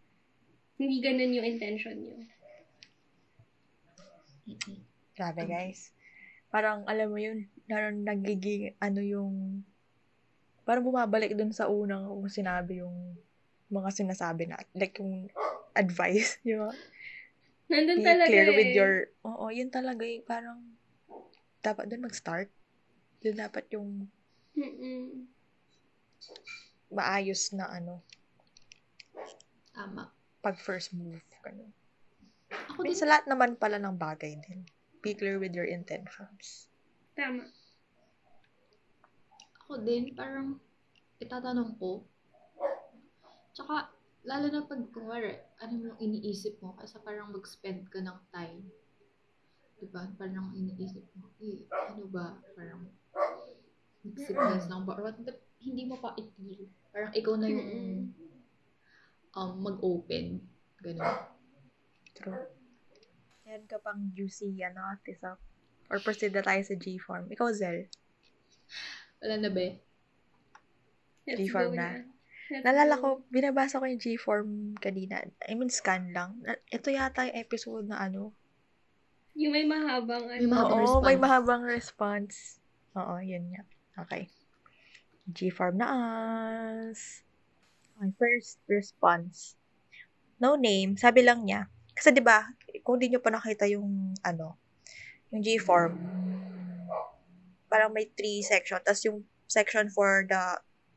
Hindi 0.75 0.99
ganun 0.99 1.37
yung 1.39 1.47
intention 1.47 1.97
niyo. 2.03 2.19
Grabe, 5.15 5.47
guys. 5.47 5.95
Parang, 6.51 6.83
alam 6.91 7.15
mo 7.15 7.19
yun, 7.23 7.47
parang 7.71 8.03
nagiging, 8.03 8.75
ano 8.83 8.99
yung, 8.99 9.63
parang 10.67 10.83
bumabalik 10.83 11.39
dun 11.39 11.55
sa 11.55 11.71
unang 11.71 12.11
kung 12.11 12.27
sinabi 12.27 12.83
yung 12.83 13.15
mga 13.73 13.91
sinasabi 13.91 14.53
na, 14.53 14.61
like 14.77 15.01
yung 15.01 15.33
advice, 15.73 16.37
di 16.45 16.53
ba? 16.55 16.69
Nandun 17.73 17.99
Be 17.99 18.05
talaga 18.05 18.29
clear 18.29 18.49
eh. 18.53 18.57
with 18.57 18.73
your, 18.77 18.93
oo, 19.25 19.45
yun 19.49 19.73
talaga 19.73 20.05
yung 20.05 20.27
parang, 20.29 20.61
dapat 21.65 21.89
dun 21.89 22.05
mag-start. 22.05 22.53
Yun 23.25 23.39
dapat 23.41 23.65
yung 23.73 24.13
Mm-mm. 24.53 25.25
maayos 26.93 27.57
na 27.57 27.73
ano, 27.73 28.05
Tama. 29.73 30.13
pag 30.45 30.61
first 30.61 30.93
move. 30.93 31.23
Ganun. 31.41 31.73
Ako 32.77 32.85
din, 32.85 32.93
sa 32.93 33.09
lahat 33.09 33.25
naman 33.25 33.57
pala 33.57 33.81
ng 33.81 33.97
bagay 33.97 34.37
din. 34.45 34.69
Be 35.01 35.17
clear 35.17 35.41
with 35.41 35.57
your 35.57 35.65
intentions. 35.65 36.69
Tama. 37.17 37.49
ako 39.65 39.81
din, 39.89 40.13
parang 40.13 40.61
itatanong 41.17 41.81
ko. 41.81 42.05
Tsaka, 43.53 43.93
lalo 44.25 44.47
na 44.49 44.65
pag, 44.65 44.81
kumari, 44.93 45.37
ano 45.61 45.75
yung 45.77 45.99
iniisip 46.01 46.61
mo, 46.65 46.73
kasi 46.77 46.97
parang 47.05 47.33
mag-spend 47.33 47.89
ka 47.93 48.01
ng 48.01 48.19
time. 48.33 48.65
Diba? 49.77 50.09
Parang 50.17 50.57
iniisip 50.57 51.05
mo, 51.17 51.29
eh, 51.41 51.69
ano 51.69 52.09
ba, 52.09 52.41
parang, 52.57 52.89
nag-sickness 54.03 54.67
lang 54.67 54.83
ba? 54.83 54.99
Or 54.99 55.07
what, 55.07 55.19
but 55.23 55.39
hindi 55.63 55.87
mo 55.87 56.01
pa 56.01 56.17
i-feel. 56.19 56.67
Parang 56.91 57.13
ikaw 57.15 57.35
na 57.39 57.49
yung 57.49 58.11
um, 59.37 59.53
mag-open. 59.63 60.43
Ganun. 60.83 61.15
True. 62.19 62.51
Yan 63.47 63.69
ka 63.71 63.79
pang 63.79 64.11
juicy, 64.17 64.59
ano, 64.65 64.83
tisa. 65.07 65.39
Or 65.93 66.01
proceed 66.01 66.33
na 66.33 66.43
tayo 66.43 66.63
sa 66.65 66.75
G-form. 66.75 67.29
Ikaw, 67.31 67.49
Zel. 67.53 67.87
Wala 69.21 69.37
na 69.39 69.51
ba? 69.53 69.67
Let's 71.29 71.39
G-form 71.39 71.77
na. 71.77 72.09
Nalala 72.51 72.99
ko, 72.99 73.23
binabasa 73.31 73.79
ko 73.79 73.87
yung 73.87 74.03
G-form 74.03 74.51
kanina. 74.77 75.23
I 75.47 75.55
mean, 75.55 75.71
scan 75.71 76.11
lang. 76.11 76.43
Na- 76.43 76.59
Ito 76.69 76.91
yata 76.91 77.31
yung 77.31 77.39
episode 77.39 77.87
na 77.87 78.03
ano. 78.03 78.35
Yung 79.33 79.55
may 79.55 79.65
mahabang 79.65 80.27
ano. 80.29 80.41
May 80.43 80.51
mahabang 80.51 80.83
Oo, 80.83 81.01
may 81.01 81.17
response. 81.17 81.23
mahabang 81.23 81.63
response. 81.65 82.35
Oo, 82.99 83.15
yun 83.23 83.45
nga. 83.55 83.63
Okay. 84.05 84.29
G-form 85.31 85.79
na 85.79 85.87
us. 85.89 87.23
Okay, 87.97 88.13
first 88.19 88.59
response. 88.67 89.55
No 90.37 90.59
name. 90.59 90.99
Sabi 90.99 91.23
lang 91.23 91.47
niya. 91.47 91.71
Kasi 91.95 92.11
'di 92.11 92.21
ba, 92.21 92.43
kung 92.83 92.99
di 92.99 93.07
nyo 93.09 93.23
pa 93.23 93.31
nakita 93.31 93.65
yung 93.71 94.13
ano, 94.21 94.59
yung 95.31 95.41
G-form, 95.41 95.95
parang 97.71 97.95
may 97.95 98.11
three 98.13 98.43
section. 98.43 98.83
Tapos 98.83 99.01
yung 99.07 99.23
section 99.47 99.89
for 99.89 100.27
the 100.27 100.43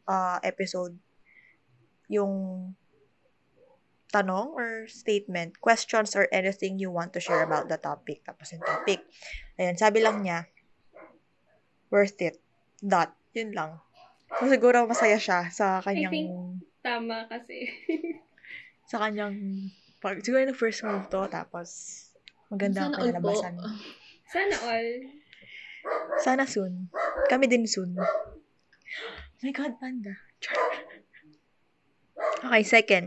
uh, 0.10 0.39
episode, 0.41 0.98
yung 2.08 2.34
tanong 4.10 4.56
or 4.56 4.88
statement, 4.88 5.60
questions 5.60 6.16
or 6.16 6.32
anything 6.32 6.80
you 6.80 6.88
want 6.88 7.12
to 7.12 7.20
share 7.20 7.43
about 7.43 7.68
the 7.68 7.76
topic. 7.76 8.24
Tapos 8.24 8.56
yung 8.56 8.64
topic. 8.64 9.03
Ayan, 9.60 9.76
sabi 9.76 9.99
lang 9.99 10.24
niya, 10.24 10.47
worth 11.91 12.16
it. 12.24 12.39
Dot. 12.80 13.12
Yun 13.36 13.51
lang. 13.51 13.84
So, 14.39 14.47
siguro 14.47 14.88
masaya 14.88 15.20
siya 15.20 15.51
sa 15.51 15.84
kanyang, 15.84 16.12
think- 16.12 16.64
Tama 16.86 17.26
kasi. 17.28 17.68
sa 18.91 19.01
kanyang, 19.01 19.36
pag, 19.99 20.22
siguro 20.22 20.45
yung 20.45 20.56
first 20.56 20.86
move 20.86 21.10
to, 21.10 21.26
tapos 21.28 21.68
maganda 22.47 22.88
ang 22.88 22.93
pinalabasan. 22.93 23.58
Sana 24.30 24.56
all. 24.70 24.89
Sana 26.22 26.43
soon. 26.45 26.88
Kami 27.28 27.49
din 27.49 27.66
soon. 27.66 27.97
Oh 27.97 28.12
my 29.41 29.51
God, 29.51 29.76
panda. 29.82 30.14
Char. 30.39 30.56
Okay, 32.46 32.64
second. 32.64 33.06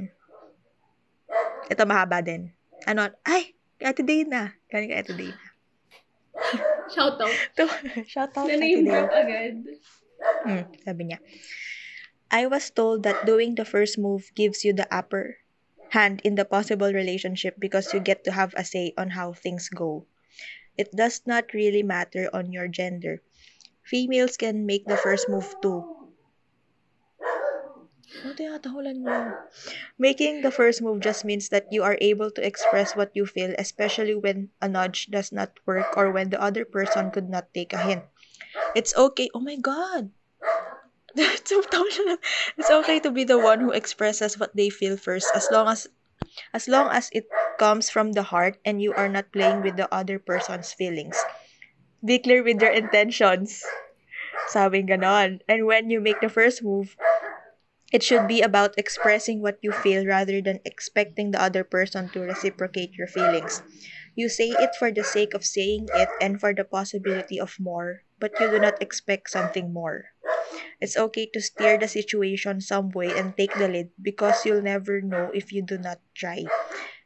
Ito 1.70 1.86
mahaba 1.86 2.18
din. 2.18 2.51
Ano? 2.91 3.07
Ay! 3.22 3.55
Ate 3.78 4.03
Dana. 4.03 4.59
Galing 4.66 4.91
kay 4.91 4.99
Ate 4.99 5.14
Dana. 5.14 5.47
Shout 6.91 7.20
out. 7.20 7.36
Ito, 7.55 7.64
shout 8.09 8.32
out 8.34 8.51
Na-name 8.51 8.82
drop 8.89 9.12
agad. 9.14 9.62
Hmm, 10.43 10.64
sabi 10.82 11.03
niya. 11.07 11.22
I 12.28 12.51
was 12.51 12.68
told 12.74 13.07
that 13.07 13.24
doing 13.24 13.55
the 13.55 13.64
first 13.64 13.97
move 13.97 14.34
gives 14.34 14.66
you 14.66 14.74
the 14.74 14.91
upper 14.91 15.39
hand 15.95 16.20
in 16.24 16.34
the 16.34 16.45
possible 16.45 16.93
relationship 16.93 17.57
because 17.57 17.95
you 17.95 18.01
get 18.01 18.24
to 18.24 18.32
have 18.34 18.53
a 18.59 18.64
say 18.64 18.93
on 18.99 19.14
how 19.14 19.32
things 19.32 19.70
go. 19.70 20.05
It 20.76 20.93
does 20.93 21.22
not 21.24 21.55
really 21.55 21.82
matter 21.82 22.28
on 22.34 22.53
your 22.53 22.68
gender. 22.68 23.22
Females 23.82 24.36
can 24.36 24.66
make 24.66 24.84
the 24.84 25.01
first 25.01 25.30
move 25.30 25.49
too. 25.62 25.97
Niyo? 28.09 29.34
Making 29.98 30.40
the 30.40 30.50
first 30.50 30.80
move 30.80 31.00
just 31.00 31.24
means 31.24 31.48
that 31.50 31.68
you 31.70 31.82
are 31.82 31.98
able 32.00 32.30
to 32.32 32.44
express 32.44 32.96
what 32.96 33.12
you 33.14 33.26
feel, 33.26 33.54
especially 33.59 34.14
when 34.14 34.50
a 34.61 34.68
nudge 34.68 35.09
does 35.11 35.32
not 35.32 35.52
work 35.66 35.86
or 35.96 36.11
when 36.11 36.30
the 36.30 36.40
other 36.40 36.64
person 36.64 37.11
could 37.11 37.28
not 37.28 37.52
take 37.52 37.72
a 37.72 37.78
hint. 37.78 38.02
It's 38.74 38.96
okay. 38.96 39.28
Oh 39.34 39.40
my 39.40 39.56
God. 39.56 40.11
It's 41.18 42.70
okay 42.70 43.00
to 43.00 43.11
be 43.11 43.24
the 43.24 43.38
one 43.38 43.61
who 43.61 43.72
expresses 43.72 44.38
what 44.38 44.54
they 44.54 44.70
feel 44.70 44.96
first 44.96 45.26
as 45.34 45.50
long 45.50 45.66
as 45.68 45.88
as 46.52 46.68
long 46.68 46.92
as 46.92 47.09
it 47.12 47.26
comes 47.59 47.90
from 47.90 48.12
the 48.12 48.22
heart 48.22 48.61
and 48.64 48.80
you 48.82 48.92
are 48.94 49.09
not 49.09 49.32
playing 49.32 49.62
with 49.62 49.76
the 49.76 49.88
other 49.92 50.18
person's 50.20 50.72
feelings. 50.72 51.16
Be 52.04 52.18
clear 52.18 52.44
with 52.44 52.61
your 52.62 52.72
intentions. 52.72 53.64
Sabing 54.48 54.88
ganon. 54.88 55.40
And 55.48 55.66
when 55.66 55.90
you 55.90 56.00
make 56.00 56.20
the 56.20 56.28
first 56.30 56.62
move, 56.62 56.96
it 57.93 58.03
should 58.03 58.28
be 58.28 58.43
about 58.43 58.76
expressing 58.78 59.41
what 59.41 59.59
you 59.62 59.72
feel 59.72 60.05
rather 60.07 60.41
than 60.43 60.61
expecting 60.64 61.30
the 61.30 61.41
other 61.41 61.64
person 61.64 62.09
to 62.11 62.20
reciprocate 62.20 62.95
your 62.95 63.07
feelings. 63.07 63.62
You 64.14 64.28
say 64.28 64.51
it 64.51 64.74
for 64.76 64.91
the 64.91 65.05
sake 65.05 65.34
of 65.34 65.45
saying 65.45 65.89
it 65.95 66.09
and 66.20 66.41
for 66.41 66.53
the 66.53 66.64
possibility 66.64 67.41
of 67.41 67.57
more, 67.61 68.03
but 68.18 68.32
you 68.41 68.51
do 68.51 68.59
not 68.59 68.82
expect 68.82 69.30
something 69.30 69.72
more. 69.72 70.12
It's 70.80 70.97
okay 70.97 71.26
to 71.32 71.41
steer 71.41 71.78
the 71.78 71.89
situation 71.89 72.61
some 72.61 72.91
way 72.91 73.14
and 73.16 73.36
take 73.36 73.55
the 73.55 73.68
lead 73.68 73.91
because 74.01 74.45
you'll 74.45 74.62
never 74.62 75.01
know 75.01 75.30
if 75.34 75.53
you 75.53 75.62
do 75.62 75.78
not 75.78 76.01
try. 76.14 76.47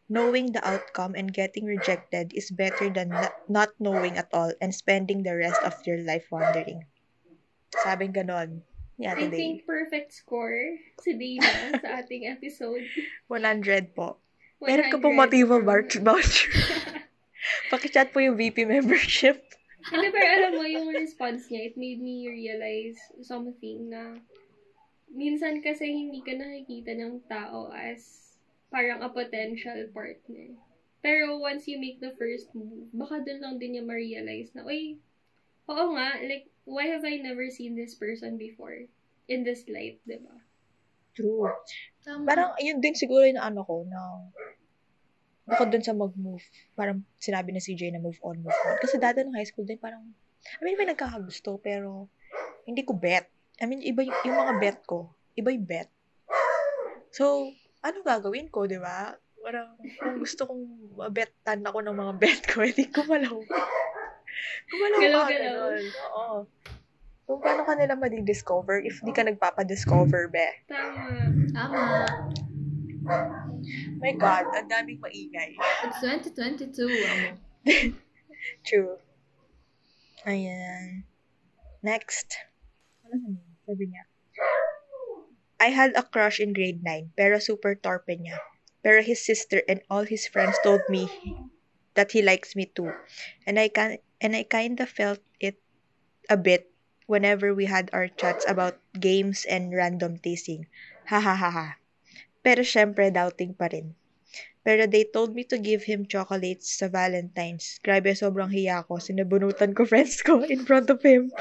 Knowing 0.09 0.53
the 0.53 0.67
outcome 0.67 1.15
and 1.17 1.33
getting 1.33 1.65
rejected 1.67 2.33
is 2.35 2.51
better 2.51 2.91
than 2.91 3.13
not, 3.49 3.71
knowing 3.81 4.17
at 4.17 4.29
all 4.33 4.53
and 4.61 4.75
spending 4.75 5.23
the 5.23 5.37
rest 5.37 5.63
of 5.63 5.75
your 5.87 5.99
life 6.01 6.27
wondering. 6.31 6.87
Sabing 7.83 8.13
ganon. 8.13 8.63
Yeah, 9.03 9.19
I 9.19 9.27
today. 9.27 9.37
think 9.37 9.67
perfect 9.67 10.15
score 10.15 10.79
si 11.03 11.11
Dana 11.19 11.75
sa 11.83 11.89
ating 12.03 12.31
episode. 12.31 12.87
100 13.27 13.99
po. 13.99 14.23
Meron 14.63 14.95
ka 14.95 14.99
100 14.99 15.03
pong 15.03 15.19
her. 15.19 16.07
voucher. 16.07 16.51
Pakichat 17.75 18.15
po 18.15 18.23
yung 18.23 18.39
VP 18.39 18.63
membership. 18.63 19.43
Hindi, 19.91 20.15
pero 20.15 20.31
alam 20.39 20.53
mo, 20.55 20.63
yung 20.63 20.95
response 20.95 21.51
niya, 21.51 21.75
it 21.75 21.75
made 21.75 21.99
me 21.99 22.31
realize 22.31 22.95
something 23.19 23.91
na 23.91 24.23
minsan 25.11 25.59
kasi 25.59 25.91
hindi 25.91 26.23
ka 26.23 26.39
nakikita 26.39 26.95
ng 26.95 27.27
tao 27.27 27.75
as 27.75 28.33
parang 28.71 29.03
a 29.03 29.11
potential 29.11 29.91
partner. 29.91 30.55
Pero 31.03 31.43
once 31.43 31.67
you 31.67 31.83
make 31.83 31.99
the 31.99 32.15
first 32.15 32.55
move, 32.55 32.87
baka 32.95 33.27
doon 33.27 33.43
lang 33.43 33.55
din 33.59 33.75
niya 33.75 33.85
ma-realize 33.85 34.55
na, 34.55 34.63
uy, 34.63 35.03
Oo 35.71 35.95
nga, 35.95 36.19
like, 36.27 36.51
why 36.67 36.91
have 36.91 37.07
I 37.07 37.23
never 37.23 37.47
seen 37.51 37.79
this 37.79 37.95
person 37.95 38.39
before? 38.39 38.75
In 39.31 39.47
this 39.47 39.67
light, 39.71 40.03
di 40.03 40.19
ba? 40.19 40.35
True. 41.15 41.47
Tama. 42.03 42.27
Parang, 42.27 42.51
yun 42.59 42.83
din 42.83 42.97
siguro 42.97 43.23
yung 43.23 43.39
ano 43.39 43.63
ko, 43.63 43.87
na 43.87 44.01
bukod 45.47 45.69
dun 45.71 45.85
sa 45.85 45.95
mag-move, 45.95 46.43
parang 46.79 47.03
sinabi 47.19 47.53
na 47.53 47.63
si 47.63 47.75
Jay 47.75 47.91
na 47.91 48.03
move 48.03 48.19
on, 48.23 48.41
move 48.43 48.61
on. 48.67 48.79
Kasi 48.81 48.99
dati 48.99 49.23
nung 49.23 49.37
high 49.37 49.47
school 49.47 49.67
din, 49.67 49.79
parang, 49.79 50.03
I 50.59 50.63
mean, 50.67 50.75
may 50.75 50.89
nagkakagusto, 50.89 51.59
pero 51.63 52.11
hindi 52.67 52.83
ko 52.83 52.95
bet. 52.97 53.29
I 53.63 53.69
mean, 53.69 53.83
iba 53.85 54.03
yung, 54.03 54.19
yung 54.27 54.39
mga 54.39 54.55
bet 54.59 54.79
ko, 54.87 55.15
iba 55.39 55.55
yung 55.55 55.67
bet. 55.67 55.91
So, 57.13 57.53
ano 57.85 58.03
gagawin 58.03 58.49
ko, 58.49 58.65
di 58.67 58.81
ba? 58.81 59.15
Parang, 59.43 59.75
kung 59.99 60.17
gusto 60.23 60.47
kong 60.47 60.65
mabetan 60.97 61.67
ako 61.67 61.79
ng 61.83 61.97
mga 61.99 62.15
bet 62.19 62.41
ko, 62.49 62.63
hindi 62.67 62.87
ko 62.89 63.05
malaw. 63.05 63.37
Kumalaw 64.71 64.99
ka, 64.99 65.33
ganun. 65.33 65.85
Oo. 65.89 66.37
Kung 67.23 67.39
paano 67.39 67.63
ka 67.63 67.79
nila 67.79 67.95
madidiscover 67.95 68.83
if 68.83 68.99
di 69.01 69.15
ka 69.15 69.23
nagpapadiscover, 69.23 70.29
be. 70.29 70.49
Tama. 70.67 71.33
Tama. 71.55 71.83
My 74.03 74.13
God, 74.19 74.51
ang 74.55 74.67
daming 74.67 74.99
maingay. 74.99 75.55
It's 75.87 76.03
2022. 76.03 76.75
Amo. 76.83 77.29
True. 78.67 78.99
Ayan. 80.27 81.07
Next. 81.83 82.39
Ano? 83.07 83.39
Sabi 83.67 83.91
niya. 83.91 84.05
I 85.63 85.71
had 85.71 85.95
a 85.95 86.03
crush 86.03 86.43
in 86.43 86.51
grade 86.51 86.83
9, 86.83 87.15
pero 87.15 87.39
super 87.39 87.79
torpe 87.79 88.19
niya. 88.19 88.39
Pero 88.83 88.99
his 88.99 89.23
sister 89.23 89.63
and 89.71 89.79
all 89.87 90.03
his 90.03 90.27
friends 90.27 90.59
told 90.67 90.83
me 90.91 91.07
that 91.95 92.11
he 92.11 92.23
likes 92.23 92.59
me 92.59 92.67
too. 92.67 92.91
And 93.47 93.63
I 93.63 93.71
can 93.71 94.03
and 94.23 94.39
I 94.39 94.47
kinda 94.47 94.87
felt 94.87 95.19
it 95.43 95.59
a 96.31 96.39
bit 96.39 96.71
whenever 97.11 97.51
we 97.53 97.67
had 97.67 97.91
our 97.93 98.07
chats 98.07 98.47
about 98.47 98.79
games 98.95 99.45
and 99.45 99.75
random 99.75 100.23
teasing. 100.23 100.71
Ha 101.11 101.19
ha 101.19 101.35
ha 101.35 101.51
ha. 101.51 101.69
Pero 102.47 102.63
syempre 102.63 103.11
doubting 103.11 103.59
pa 103.59 103.67
rin. 103.67 103.99
Pero 104.63 104.87
they 104.87 105.03
told 105.03 105.35
me 105.35 105.43
to 105.43 105.59
give 105.59 105.83
him 105.83 106.07
chocolates 106.07 106.79
sa 106.79 106.87
Valentine's. 106.87 107.83
Grabe, 107.83 108.15
sobrang 108.15 108.55
hiya 108.55 108.87
ko. 108.87 109.03
Sinabunutan 109.03 109.75
ko 109.75 109.83
friends 109.91 110.23
ko 110.23 110.47
in 110.47 110.63
front 110.63 110.87
of 110.87 111.03
him. 111.03 111.35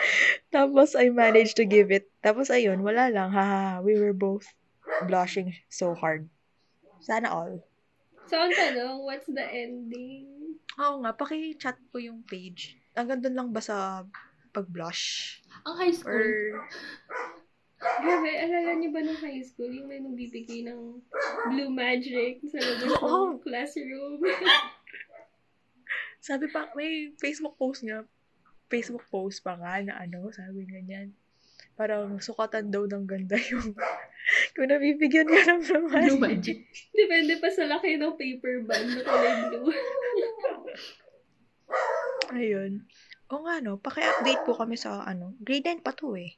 Tapos, 0.49 0.97
I 0.97 1.13
managed 1.13 1.61
to 1.61 1.65
give 1.69 1.93
it. 1.93 2.09
Tapos, 2.25 2.49
ayun, 2.49 2.81
wala 2.81 3.13
lang. 3.13 3.29
Haha, 3.29 3.85
we 3.85 3.93
were 4.01 4.17
both 4.17 4.49
blushing 5.05 5.53
so 5.69 5.93
hard. 5.93 6.25
Sana 7.05 7.29
all. 7.29 7.61
So, 8.25 8.41
ang 8.41 8.57
tanong, 8.57 9.05
what's 9.05 9.29
the 9.29 9.45
ending? 9.45 10.40
Oo 10.79 11.03
nga, 11.03 11.11
paki-chat 11.11 11.75
po 11.91 11.99
yung 11.99 12.23
page. 12.23 12.79
Hanggang 12.95 13.19
doon 13.19 13.35
lang 13.35 13.49
ba 13.51 13.59
sa 13.59 14.07
pag-blush? 14.55 15.39
Ang 15.67 15.75
high 15.75 15.95
school. 15.95 16.15
Or, 16.15 16.67
Grabe, 17.81 18.29
alala 18.37 18.77
niyo 18.77 18.93
ba 18.93 19.01
nung 19.01 19.17
high 19.17 19.41
school, 19.41 19.73
yung 19.73 19.89
may 19.89 19.97
nagbibigay 19.97 20.69
ng 20.69 21.01
blue 21.49 21.73
magic 21.73 22.37
sa 22.45 22.61
labas 22.61 22.93
ng 22.93 23.01
Oo. 23.01 23.41
classroom? 23.41 24.21
sabi 26.21 26.45
pa, 26.53 26.69
may 26.77 27.09
Facebook 27.17 27.57
post 27.57 27.81
nga. 27.81 28.05
Facebook 28.69 29.03
post 29.09 29.41
pa 29.41 29.57
nga 29.57 29.81
na 29.81 29.97
ano, 29.97 30.29
sabi 30.29 30.69
ganyan. 30.69 31.17
Parang 31.73 32.21
sukatan 32.21 32.69
daw 32.69 32.85
ng 32.85 33.09
ganda 33.09 33.35
yung 33.49 33.73
kung 34.53 34.69
nabibigyan 34.69 35.25
ka 35.25 35.41
ng 35.49 35.89
blue 35.89 36.21
magic. 36.21 36.61
Depende 36.93 37.41
pa 37.41 37.49
sa 37.49 37.65
laki 37.65 37.97
ng 37.97 38.13
paper 38.13 38.61
bag 38.69 38.85
na 38.85 39.01
kulay 39.01 39.33
blue. 39.49 39.73
Ayun. 42.31 42.87
O 43.31 43.43
nga, 43.47 43.63
no, 43.63 43.79
paki-update 43.79 44.43
po 44.43 44.55
kami 44.55 44.75
sa, 44.75 45.03
ano, 45.03 45.35
grade 45.39 45.67
9 45.67 45.83
pa 45.83 45.95
to 45.95 46.15
eh. 46.19 46.35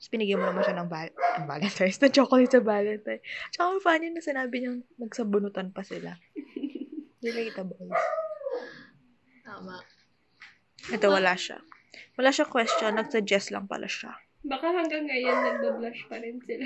Tapos 0.00 0.08
binigyan 0.08 0.40
mo 0.40 0.48
naman 0.48 0.64
siya 0.64 0.80
ng, 0.80 0.88
val- 0.88 1.16
ng 1.16 1.44
Valentine's, 1.44 2.00
na 2.04 2.08
chocolate 2.08 2.48
sa 2.48 2.64
Valentine. 2.64 3.20
Tsaka 3.52 3.64
ang 3.68 3.80
funny 3.84 4.08
na 4.08 4.24
sinabi 4.24 4.54
niyang 4.64 4.80
nagsabunutan 4.96 5.76
pa 5.76 5.84
sila. 5.84 6.16
Relatable. 7.24 7.92
Tama. 9.44 9.76
Ito, 10.88 11.06
wala 11.12 11.36
siya. 11.36 11.60
Wala 12.16 12.32
siya 12.32 12.48
question, 12.48 12.96
nag-suggest 12.96 13.52
lang 13.52 13.68
pala 13.68 13.84
siya. 13.84 14.16
Baka 14.40 14.72
hanggang 14.72 15.04
ngayon, 15.04 15.36
nagbablush 15.44 16.08
pa 16.08 16.16
rin 16.16 16.40
sila. 16.40 16.64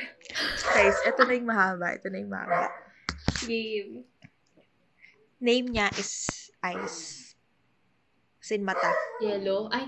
Guys, 0.70 0.94
ito 1.02 1.26
na 1.26 1.34
yung 1.34 1.48
mahaba. 1.50 1.90
Ito 1.90 2.06
na 2.06 2.22
yung 2.22 2.30
mahaba. 2.30 2.70
Game. 3.42 4.06
Name 5.42 5.66
niya 5.74 5.90
is 5.98 6.43
Ice. 6.64 7.36
Sin 8.40 8.64
mata. 8.64 8.88
Yellow. 9.20 9.68
Ay, 9.68 9.84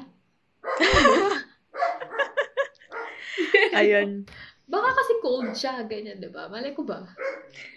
Ayun. 3.77 4.29
baka 4.69 4.89
kasi 4.97 5.13
cold 5.25 5.53
siya. 5.57 5.85
Ganyan, 5.89 6.21
di 6.21 6.29
ba? 6.29 6.49
Malay 6.53 6.77
ko 6.77 6.85
ba? 6.85 7.09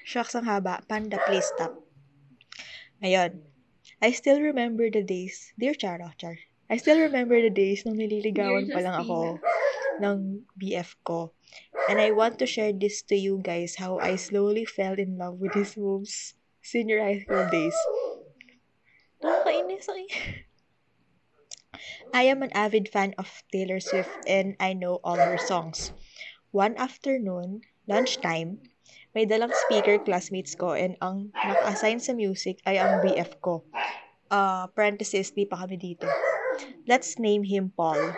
Shucks 0.03 0.35
ang 0.35 0.47
haba. 0.47 0.83
Panda, 0.87 1.19
please 1.27 1.47
stop. 1.55 1.75
Ayun. 2.99 3.39
I 3.99 4.15
still 4.15 4.39
remember 4.39 4.87
the 4.87 5.03
days. 5.03 5.51
Dear 5.59 5.75
Charo, 5.75 6.15
Char. 6.15 6.39
I 6.71 6.77
still 6.79 6.99
remember 6.99 7.35
the 7.41 7.51
days 7.51 7.83
nung 7.83 7.99
nililigawan 7.99 8.71
pa 8.71 8.79
lang 8.79 8.95
ako 8.95 9.41
ng 9.99 10.45
BF 10.55 10.95
ko. 11.03 11.35
And 11.89 11.99
I 11.99 12.13
want 12.13 12.37
to 12.39 12.47
share 12.47 12.71
this 12.71 13.01
to 13.09 13.17
you 13.17 13.41
guys 13.41 13.75
how 13.75 13.97
I 13.99 14.15
slowly 14.15 14.63
fell 14.63 14.95
in 14.95 15.17
love 15.17 15.41
with 15.41 15.57
his 15.57 15.75
moves 15.75 16.37
senior 16.61 17.01
high 17.01 17.25
school 17.25 17.49
days. 17.49 17.73
Nakakainis 19.69 19.93
ay. 19.93 20.05
I 22.09 22.23
am 22.25 22.41
an 22.41 22.49
avid 22.57 22.89
fan 22.89 23.13
of 23.21 23.29
Taylor 23.53 23.77
Swift 23.77 24.09
and 24.25 24.57
I 24.57 24.73
know 24.73 24.97
all 25.05 25.21
her 25.21 25.37
songs. 25.37 25.93
One 26.49 26.73
afternoon, 26.73 27.61
lunchtime, 27.85 28.65
may 29.13 29.29
dalang 29.29 29.53
speaker 29.69 30.01
classmates 30.01 30.57
ko 30.57 30.73
and 30.73 30.97
ang 31.05 31.29
naka-assign 31.37 32.01
sa 32.01 32.17
music 32.17 32.57
ay 32.65 32.81
ang 32.81 33.05
BF 33.05 33.37
ko. 33.45 33.61
Uh, 34.33 34.65
parenthesis, 34.73 35.29
di 35.37 35.45
pa 35.45 35.61
kami 35.61 35.77
dito. 35.77 36.09
Let's 36.89 37.21
name 37.21 37.45
him 37.45 37.69
Paul. 37.69 38.09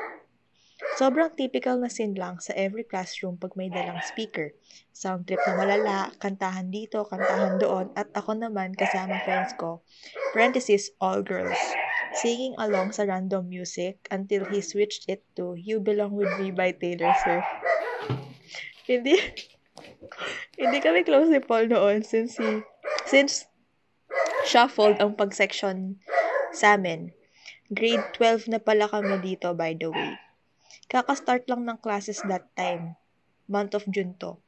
Sobrang 0.98 1.30
typical 1.38 1.78
na 1.78 1.90
scene 1.90 2.18
lang 2.18 2.42
sa 2.42 2.54
every 2.58 2.82
classroom 2.82 3.38
pag 3.38 3.54
may 3.54 3.70
dalang 3.70 4.02
speaker. 4.02 4.54
Sound 4.90 5.30
trip 5.30 5.42
na 5.46 5.54
malala, 5.54 5.98
kantahan 6.18 6.74
dito, 6.74 7.06
kantahan 7.06 7.62
doon, 7.62 7.94
at 7.94 8.10
ako 8.18 8.38
naman 8.38 8.74
kasama 8.74 9.22
friends 9.22 9.54
ko, 9.62 9.86
parenthesis, 10.34 10.90
all 10.98 11.22
girls, 11.22 11.58
singing 12.18 12.58
along 12.58 12.92
sa 12.92 13.06
random 13.06 13.46
music 13.46 14.02
until 14.10 14.46
he 14.50 14.60
switched 14.60 15.06
it 15.06 15.22
to 15.38 15.54
You 15.54 15.80
Belong 15.82 16.18
With 16.18 16.34
Me 16.42 16.50
by 16.50 16.74
Taylor 16.74 17.14
Swift. 17.22 17.50
hindi, 18.90 19.16
hindi 20.62 20.78
kami 20.82 21.06
close 21.06 21.30
ni 21.30 21.40
Paul 21.40 21.70
noon 21.70 22.04
since 22.04 22.36
he, 22.42 22.66
since 23.06 23.46
shuffled 24.50 25.00
ang 25.00 25.14
pag-section 25.16 26.02
sa 26.52 26.76
amin. 26.76 27.16
Grade 27.72 28.04
12 28.20 28.52
na 28.52 28.60
pala 28.60 28.92
kami 28.92 29.24
dito, 29.24 29.56
by 29.56 29.72
the 29.78 29.88
way. 29.88 30.20
Kaka-start 30.92 31.48
lang 31.48 31.64
ng 31.64 31.80
classes 31.80 32.20
that 32.28 32.52
time. 32.60 33.00
Month 33.48 33.80
of 33.80 33.88
June 33.88 34.12
to. 34.20 34.44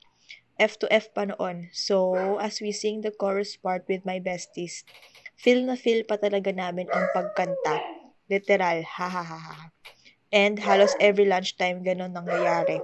F 0.60 0.76
to 0.84 0.92
F 0.92 1.16
pa 1.16 1.24
noon. 1.24 1.72
So, 1.72 2.36
as 2.44 2.60
we 2.60 2.76
sing 2.76 3.00
the 3.00 3.16
chorus 3.16 3.56
part 3.56 3.88
with 3.88 4.04
my 4.04 4.20
besties, 4.20 4.84
feel 5.40 5.64
na 5.64 5.80
feel 5.80 6.04
pa 6.04 6.20
talaga 6.20 6.52
namin 6.52 6.92
ang 6.92 7.08
pagkanta. 7.16 7.80
Literal, 8.28 8.84
ha 8.84 9.08
ha 9.08 9.24
ha 9.24 9.40
ha. 9.40 9.56
And 10.36 10.60
halos 10.60 11.00
every 11.00 11.24
lunchtime 11.24 11.80
ganun 11.80 12.12
nangyayari. 12.12 12.84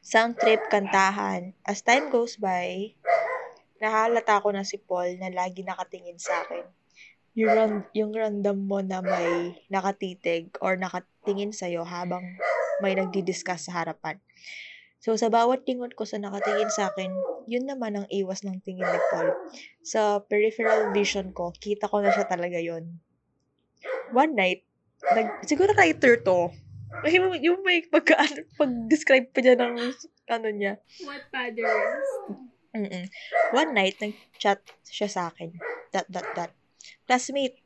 Sound 0.00 0.40
trip, 0.40 0.64
kantahan. 0.72 1.52
As 1.60 1.84
time 1.84 2.08
goes 2.08 2.40
by, 2.40 2.96
nahalata 3.84 4.40
ko 4.40 4.48
na 4.48 4.64
si 4.64 4.80
Paul 4.80 5.20
na 5.20 5.28
lagi 5.28 5.60
nakatingin 5.60 6.16
sa 6.16 6.40
akin. 6.40 6.64
Yung, 7.34 7.50
ran- 7.50 7.88
yung 7.94 8.12
random 8.14 8.58
mo 8.62 8.78
na 8.78 9.02
may 9.02 9.58
nakatitig 9.66 10.54
or 10.62 10.78
nakatingin 10.78 11.50
sa'yo 11.50 11.82
habang 11.82 12.22
may 12.78 12.94
nagdi-discuss 12.94 13.66
sa 13.70 13.82
harapan. 13.82 14.22
So, 15.04 15.18
sa 15.20 15.28
bawat 15.28 15.68
tingon 15.68 15.92
ko 15.92 16.08
sa 16.08 16.16
nakatingin 16.16 16.72
sa 16.72 16.88
akin, 16.88 17.12
yun 17.44 17.68
naman 17.68 17.92
ang 17.92 18.06
iwas 18.08 18.40
ng 18.40 18.64
tingin 18.64 18.88
ni 18.88 19.00
Paul. 19.12 19.36
Sa 19.84 20.24
peripheral 20.24 20.96
vision 20.96 21.28
ko, 21.36 21.52
kita 21.52 21.92
ko 21.92 22.00
na 22.00 22.08
siya 22.08 22.24
talaga 22.24 22.56
yun. 22.56 23.04
One 24.16 24.32
night, 24.32 24.64
nag, 25.12 25.44
siguro 25.44 25.76
writer 25.76 26.16
to. 26.24 26.48
Yung, 27.04 27.36
yung 27.36 27.60
may 27.60 27.84
pagka, 27.84 28.16
pag-describe 28.56 29.28
pa 29.28 29.44
niya 29.44 29.60
ng 29.60 29.74
ano 30.30 30.48
niya. 30.48 30.80
What 31.04 31.28
patterns? 31.28 32.08
Mm-mm. 32.72 33.04
One 33.52 33.70
night, 33.76 34.00
nag-chat 34.00 34.64
siya 34.88 35.10
sa 35.10 35.22
akin. 35.28 35.52
Dot, 35.92 36.08
dot, 36.08 36.26
dot. 36.32 36.52
Classmate, 37.04 37.60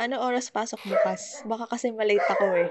ano 0.00 0.20
oras 0.20 0.48
pasok 0.48 0.80
bukas? 0.86 1.44
Baka 1.44 1.68
kasi 1.68 1.92
malate 1.92 2.24
ako 2.24 2.46
eh. 2.56 2.70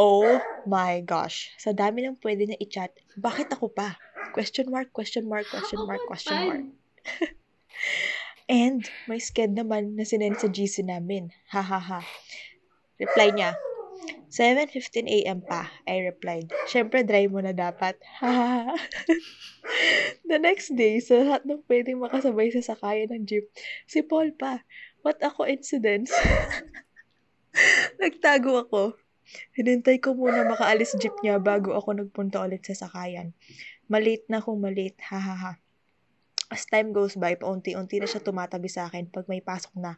Oh 0.00 0.40
my 0.64 1.04
gosh. 1.04 1.52
Sa 1.60 1.76
dami 1.76 2.02
ng 2.02 2.16
pwede 2.24 2.48
na 2.48 2.56
i-chat, 2.56 2.90
bakit 3.14 3.52
ako 3.52 3.68
pa? 3.68 4.00
Question 4.32 4.72
mark, 4.72 4.88
question 4.90 5.28
mark, 5.28 5.44
question 5.52 5.84
mark, 5.84 6.00
question 6.08 6.38
mark. 6.48 6.64
And 8.48 8.82
may 9.06 9.20
sked 9.20 9.54
naman 9.54 9.94
na 9.94 10.08
sinend 10.08 10.40
sa 10.40 10.48
GC 10.48 10.88
namin. 10.88 11.30
Ha 11.52 11.62
ha 11.62 11.78
ha. 11.78 12.00
Reply 12.96 13.32
niya, 13.32 13.52
7.15 14.32 15.08
a.m. 15.08 15.44
pa, 15.44 15.68
I 15.84 16.08
replied. 16.08 16.48
Siyempre, 16.64 17.04
dry 17.04 17.28
mo 17.28 17.44
na 17.44 17.52
dapat. 17.52 18.00
The 20.30 20.40
next 20.40 20.72
day, 20.74 20.98
sa 21.04 21.20
lahat 21.20 21.44
ng 21.44 21.60
pwedeng 21.68 22.00
makasabay 22.00 22.48
sa 22.50 22.74
sakayan 22.74 23.12
ng 23.12 23.24
jeep, 23.28 23.46
si 23.84 24.00
Paul 24.00 24.32
pa. 24.32 24.64
What 25.04 25.20
a 25.20 25.28
coincidence. 25.28 26.10
Nagtago 28.02 28.64
ako. 28.64 28.96
Hinintay 29.54 30.00
ko 30.00 30.16
muna 30.16 30.48
makaalis 30.48 30.96
jeep 30.98 31.14
niya 31.20 31.38
bago 31.38 31.76
ako 31.76 32.00
nagpunta 32.00 32.42
ulit 32.42 32.64
sa 32.64 32.88
sakayan. 32.88 33.36
Malate 33.86 34.24
na 34.32 34.40
kung 34.40 34.58
malate, 34.58 34.98
hahaha. 34.98 35.60
As 36.52 36.68
time 36.68 36.92
goes 36.92 37.16
by, 37.16 37.40
paunti-unti 37.40 37.96
na 37.96 38.04
siya 38.04 38.20
tumatabi 38.20 38.68
sa 38.68 38.84
akin 38.84 39.08
pag 39.08 39.24
may 39.24 39.40
pasok 39.40 39.72
na. 39.80 39.96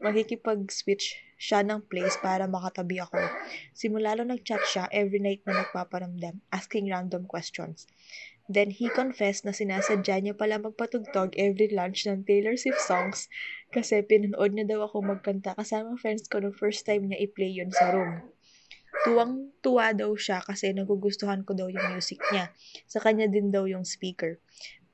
Magkikipag-switch 0.00 1.16
siya 1.36 1.60
ng 1.64 1.84
place 1.88 2.16
para 2.20 2.48
makatabi 2.48 3.00
ako. 3.00 3.20
Simula 3.76 4.16
nung 4.16 4.32
nag-chat 4.32 4.60
siya, 4.68 4.84
every 4.92 5.20
night 5.20 5.44
na 5.44 5.64
nagpaparamdam, 5.64 6.40
asking 6.52 6.88
random 6.88 7.28
questions. 7.28 7.88
Then 8.46 8.70
he 8.70 8.86
confessed 8.86 9.42
na 9.42 9.50
sinasadya 9.50 10.22
niya 10.22 10.34
pala 10.38 10.62
magpatugtog 10.62 11.34
every 11.34 11.66
lunch 11.74 12.06
ng 12.06 12.22
Taylor 12.22 12.54
Swift 12.54 12.78
songs 12.78 13.26
kasi 13.74 14.06
pinanood 14.06 14.54
niya 14.54 14.70
daw 14.70 14.86
ako 14.86 15.02
magkanta 15.02 15.58
kasama 15.58 15.98
friends 15.98 16.30
ko 16.30 16.38
nung 16.38 16.54
first 16.54 16.86
time 16.86 17.10
niya 17.10 17.26
i-play 17.26 17.50
yun 17.50 17.74
sa 17.74 17.90
room. 17.90 18.22
Tuwang-tuwa 19.02 19.98
daw 19.98 20.14
siya 20.14 20.38
kasi 20.46 20.70
nagugustuhan 20.70 21.42
ko 21.42 21.58
daw 21.58 21.66
yung 21.66 21.90
music 21.90 22.22
niya. 22.30 22.54
Sa 22.86 23.02
kanya 23.02 23.26
din 23.26 23.50
daw 23.50 23.66
yung 23.66 23.82
speaker. 23.82 24.38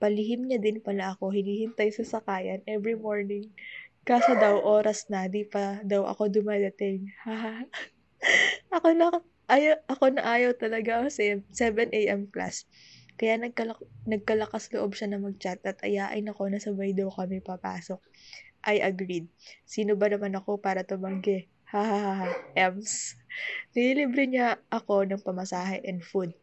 Palihim 0.02 0.48
niya 0.48 0.58
din 0.58 0.82
pala 0.82 1.14
ako 1.14 1.30
hinihintay 1.30 1.92
sa 1.94 2.02
sakayan 2.02 2.64
every 2.66 2.98
morning. 2.98 3.54
Kaso 4.02 4.34
daw 4.34 4.58
oras 4.58 5.06
na, 5.06 5.30
di 5.30 5.46
pa 5.46 5.78
daw 5.86 6.02
ako 6.10 6.26
dumadating. 6.26 7.06
ako 8.76 8.88
na 8.98 9.06
ayaw, 9.46 9.78
ako 9.86 10.04
na 10.18 10.22
ayaw 10.26 10.52
talaga 10.58 11.06
kasi 11.06 11.42
7 11.54 11.90
a.m. 11.94 12.26
class. 12.26 12.66
Kaya 13.14 13.38
nagkalak- 13.38 13.86
nagkalakas 14.08 14.72
loob 14.74 14.98
siya 14.98 15.12
na 15.12 15.22
mag-chat 15.22 15.62
at 15.62 15.78
ayain 15.86 16.26
ako 16.26 16.50
na 16.50 16.58
sabay 16.58 16.90
daw 16.96 17.12
kami 17.14 17.38
papasok. 17.38 18.02
I 18.62 18.82
agreed. 18.82 19.26
Sino 19.66 19.98
ba 19.98 20.06
naman 20.10 20.34
ako 20.38 20.58
para 20.62 20.86
tumanggi? 20.86 21.50
Hahaha, 21.66 22.30
Ems. 22.54 23.18
Nililibre 23.74 24.28
niya 24.28 24.60
ako 24.70 25.08
ng 25.08 25.22
pamasahe 25.24 25.82
and 25.82 26.04
food. 26.04 26.36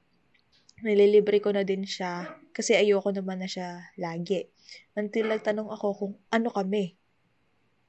Nililibre 0.84 1.40
ko 1.44 1.52
na 1.52 1.64
din 1.64 1.84
siya 1.84 2.40
kasi 2.56 2.76
ayoko 2.76 3.12
naman 3.12 3.44
na 3.44 3.48
siya 3.48 3.88
lagi. 3.96 4.48
Until 4.96 5.32
nagtanong 5.32 5.70
ako 5.72 5.88
kung 5.96 6.14
ano 6.32 6.50
kami. 6.52 6.99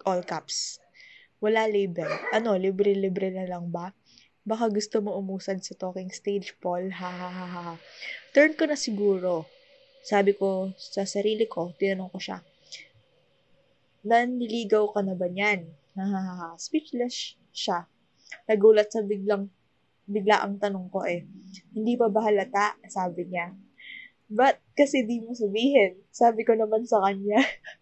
All 0.08 0.24
caps. 0.24 0.80
Wala 1.40 1.68
label. 1.68 2.08
Ano, 2.36 2.56
libre-libre 2.56 3.32
na 3.32 3.48
lang 3.48 3.72
ba? 3.72 3.92
Baka 4.44 4.72
gusto 4.72 5.04
mo 5.04 5.16
umusad 5.20 5.60
sa 5.60 5.76
talking 5.76 6.08
stage, 6.08 6.56
Paul. 6.60 6.88
Ha 6.92 7.10
ha 7.10 7.28
ha 7.28 7.46
ha. 7.46 7.64
Turn 8.32 8.56
ko 8.56 8.64
na 8.68 8.76
siguro. 8.76 9.44
Sabi 10.00 10.32
ko 10.32 10.72
sa 10.80 11.04
sarili 11.04 11.44
ko, 11.44 11.76
tinanong 11.76 12.08
ko 12.08 12.18
siya. 12.20 12.38
Naniligaw 14.04 14.96
ka 14.96 15.04
na 15.04 15.12
ba 15.12 15.28
niyan? 15.28 15.68
Ha 15.96 16.04
ha 16.04 16.20
ha. 16.24 16.48
Speechless 16.56 17.36
siya. 17.52 17.84
Nagulat 18.48 18.88
sa 18.88 19.04
biglang 19.04 19.52
bigla 20.10 20.42
ang 20.42 20.58
tanong 20.58 20.88
ko 20.90 21.04
eh. 21.04 21.28
Hindi 21.76 21.94
pa 22.00 22.08
ba 22.08 22.24
halata? 22.24 22.80
Sabi 22.88 23.28
niya. 23.28 23.52
But 24.26 24.58
kasi 24.72 25.04
di 25.04 25.20
mo 25.20 25.36
sabihin. 25.36 26.00
Sabi 26.10 26.42
ko 26.48 26.56
naman 26.56 26.88
sa 26.88 27.04
kanya. 27.04 27.38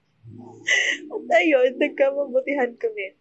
At 1.08 1.24
ayun, 1.40 1.80
nagkamabutihan 1.80 2.76
kami. 2.76 3.16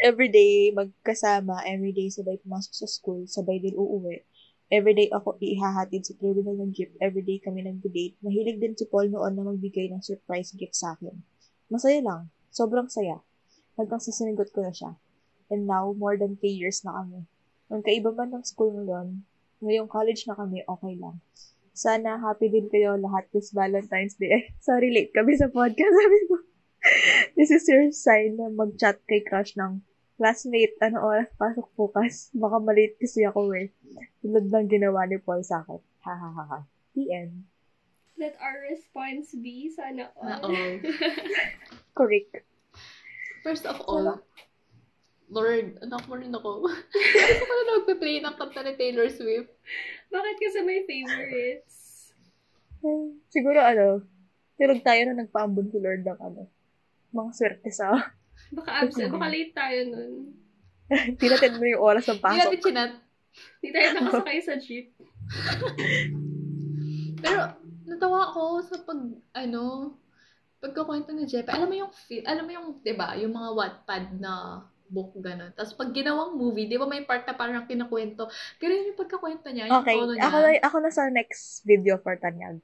Everyday, 0.00 0.72
magkasama, 0.72 1.60
everyday 1.68 2.08
sabay 2.08 2.40
pumasok 2.40 2.72
sa 2.72 2.88
school, 2.88 3.28
sabay 3.28 3.60
din 3.60 3.76
uuwi. 3.76 4.24
Everyday 4.70 5.10
ako 5.10 5.34
ihahatid 5.42 6.06
sa 6.06 6.14
terminal 6.16 6.54
ng 6.56 6.70
jeep, 6.70 6.94
everyday 7.02 7.42
kami 7.42 7.66
nag-date. 7.66 8.16
Mahilig 8.22 8.62
din 8.62 8.78
si 8.78 8.86
Paul 8.86 9.10
noon 9.10 9.34
na 9.34 9.42
magbigay 9.44 9.90
ng 9.90 10.00
surprise 10.00 10.54
gift 10.54 10.78
sa 10.78 10.94
akin. 10.94 11.20
Masaya 11.66 12.00
lang. 12.00 12.30
Sobrang 12.54 12.86
saya. 12.86 13.18
Hanggang 13.74 13.98
sa 13.98 14.14
ko 14.54 14.60
na 14.62 14.72
siya. 14.72 14.94
And 15.50 15.66
now, 15.66 15.90
more 15.90 16.14
than 16.14 16.38
3 16.38 16.46
years 16.54 16.86
na 16.86 17.02
kami. 17.02 17.26
Ang 17.70 17.82
kaiba 17.82 18.14
man 18.14 18.30
ng 18.30 18.46
school 18.46 18.70
ngayon, 18.70 19.26
ngayong 19.58 19.90
college 19.90 20.24
na 20.30 20.38
kami, 20.38 20.62
okay 20.64 20.94
lang. 20.96 21.18
Sana 21.72 22.18
happy 22.20 22.50
din 22.50 22.68
kayo 22.68 22.98
lahat 22.98 23.30
this 23.30 23.54
Valentine's 23.54 24.18
Day. 24.18 24.30
Eh, 24.34 24.44
sorry, 24.66 24.90
late 24.90 25.14
kami 25.14 25.38
sa 25.38 25.48
podcast. 25.48 25.94
Sabi 26.00 26.18
ko, 26.28 26.36
this 27.36 27.50
is 27.52 27.64
your 27.68 27.88
sign 27.94 28.36
na 28.40 28.50
mag-chat 28.50 28.98
kay 29.06 29.22
crush 29.22 29.54
ng 29.56 29.84
classmate, 30.20 30.76
ano 30.84 31.00
oras 31.00 31.32
pasok 31.40 31.72
bukas? 31.72 32.28
Baka 32.36 32.60
malate 32.60 33.00
kasi 33.00 33.24
ako 33.24 33.56
eh. 33.56 33.72
Tulad 34.20 34.52
ng 34.52 34.68
ginawa 34.68 35.08
ni 35.08 35.16
Paul 35.16 35.40
sa 35.40 35.64
akin. 35.64 35.80
Ha 36.04 36.12
ha 36.12 36.28
ha 36.36 36.44
ha. 36.44 36.60
The 36.92 37.08
end. 37.08 37.48
Let 38.20 38.36
our 38.36 38.68
response 38.68 39.32
be, 39.32 39.72
sana 39.72 40.12
all. 40.20 40.44
Correct. 41.96 42.44
First 43.40 43.64
of 43.64 43.80
all, 43.88 44.20
Lord, 45.32 45.80
anak 45.80 46.04
mo 46.04 46.20
rin 46.20 46.36
ako. 46.36 46.68
Gusto 46.68 47.44
ko 47.48 47.52
na 47.56 47.64
nagpe-play 47.64 48.20
ng 48.20 48.36
kanta 48.36 48.60
ni 48.60 48.76
Taylor 48.76 49.08
Swift. 49.08 49.48
Bakit 50.10 50.36
kasi 50.42 50.58
may 50.66 50.82
favorites? 50.84 51.76
Siguro 53.34 53.58
ano, 53.62 54.02
tulog 54.58 54.82
tayo 54.82 55.00
na 55.06 55.24
nagpaambon 55.24 55.70
si 55.70 55.78
Lord 55.78 56.02
ng 56.04 56.20
ano, 56.20 56.42
mga 57.10 57.30
swerte 57.32 57.70
sa, 57.70 57.94
Baka 58.56 58.82
absent, 58.82 59.14
baka 59.14 59.28
late 59.30 59.54
tayo 59.54 59.78
nun. 59.94 60.12
tinatid 61.22 61.54
mo 61.54 61.64
yung 61.70 61.82
oras 61.86 62.02
ng 62.10 62.18
Hindi 62.18 62.26
pasok. 62.26 62.40
natin 62.42 62.60
chinat. 62.66 62.92
Hindi 63.62 63.68
tayo 63.70 63.88
nakasakay 63.94 64.38
sa 64.42 64.54
jeep. 64.58 64.86
Pero, 67.22 67.40
natawa 67.86 68.32
ako 68.32 68.42
sa 68.66 68.76
pag, 68.82 69.00
ano, 69.38 69.94
pagkakwento 70.58 71.14
ni 71.14 71.30
Jeppe. 71.30 71.52
Alam 71.54 71.68
mo 71.70 71.76
yung, 71.78 71.92
fi- 71.94 72.26
alam 72.26 72.42
mo 72.42 72.50
yung, 72.50 72.66
di 72.82 72.94
ba, 72.96 73.14
yung 73.14 73.30
mga 73.30 73.50
Wattpad 73.54 74.04
na 74.18 74.66
book, 74.90 75.14
gano'n. 75.16 75.54
Tapos 75.54 75.72
pag 75.72 75.90
ginawang 75.90 76.34
movie, 76.34 76.66
di 76.66 76.74
ba 76.74 76.84
may 76.84 77.02
part 77.02 77.22
na 77.22 77.32
parang 77.32 77.64
kinakwento. 77.64 78.26
Ganun 78.58 78.90
yung 78.90 78.98
pagkakwento 78.98 79.48
niya, 79.48 79.70
yung 79.70 79.80
Okay, 79.80 79.94
tono 79.94 80.12
niya. 80.12 80.26
ako 80.26 80.36
na, 80.36 80.50
ako 80.60 80.76
na 80.82 80.90
sa 80.90 81.06
next 81.08 81.62
video 81.62 81.94
for 81.96 82.18
Tanyag. 82.18 82.58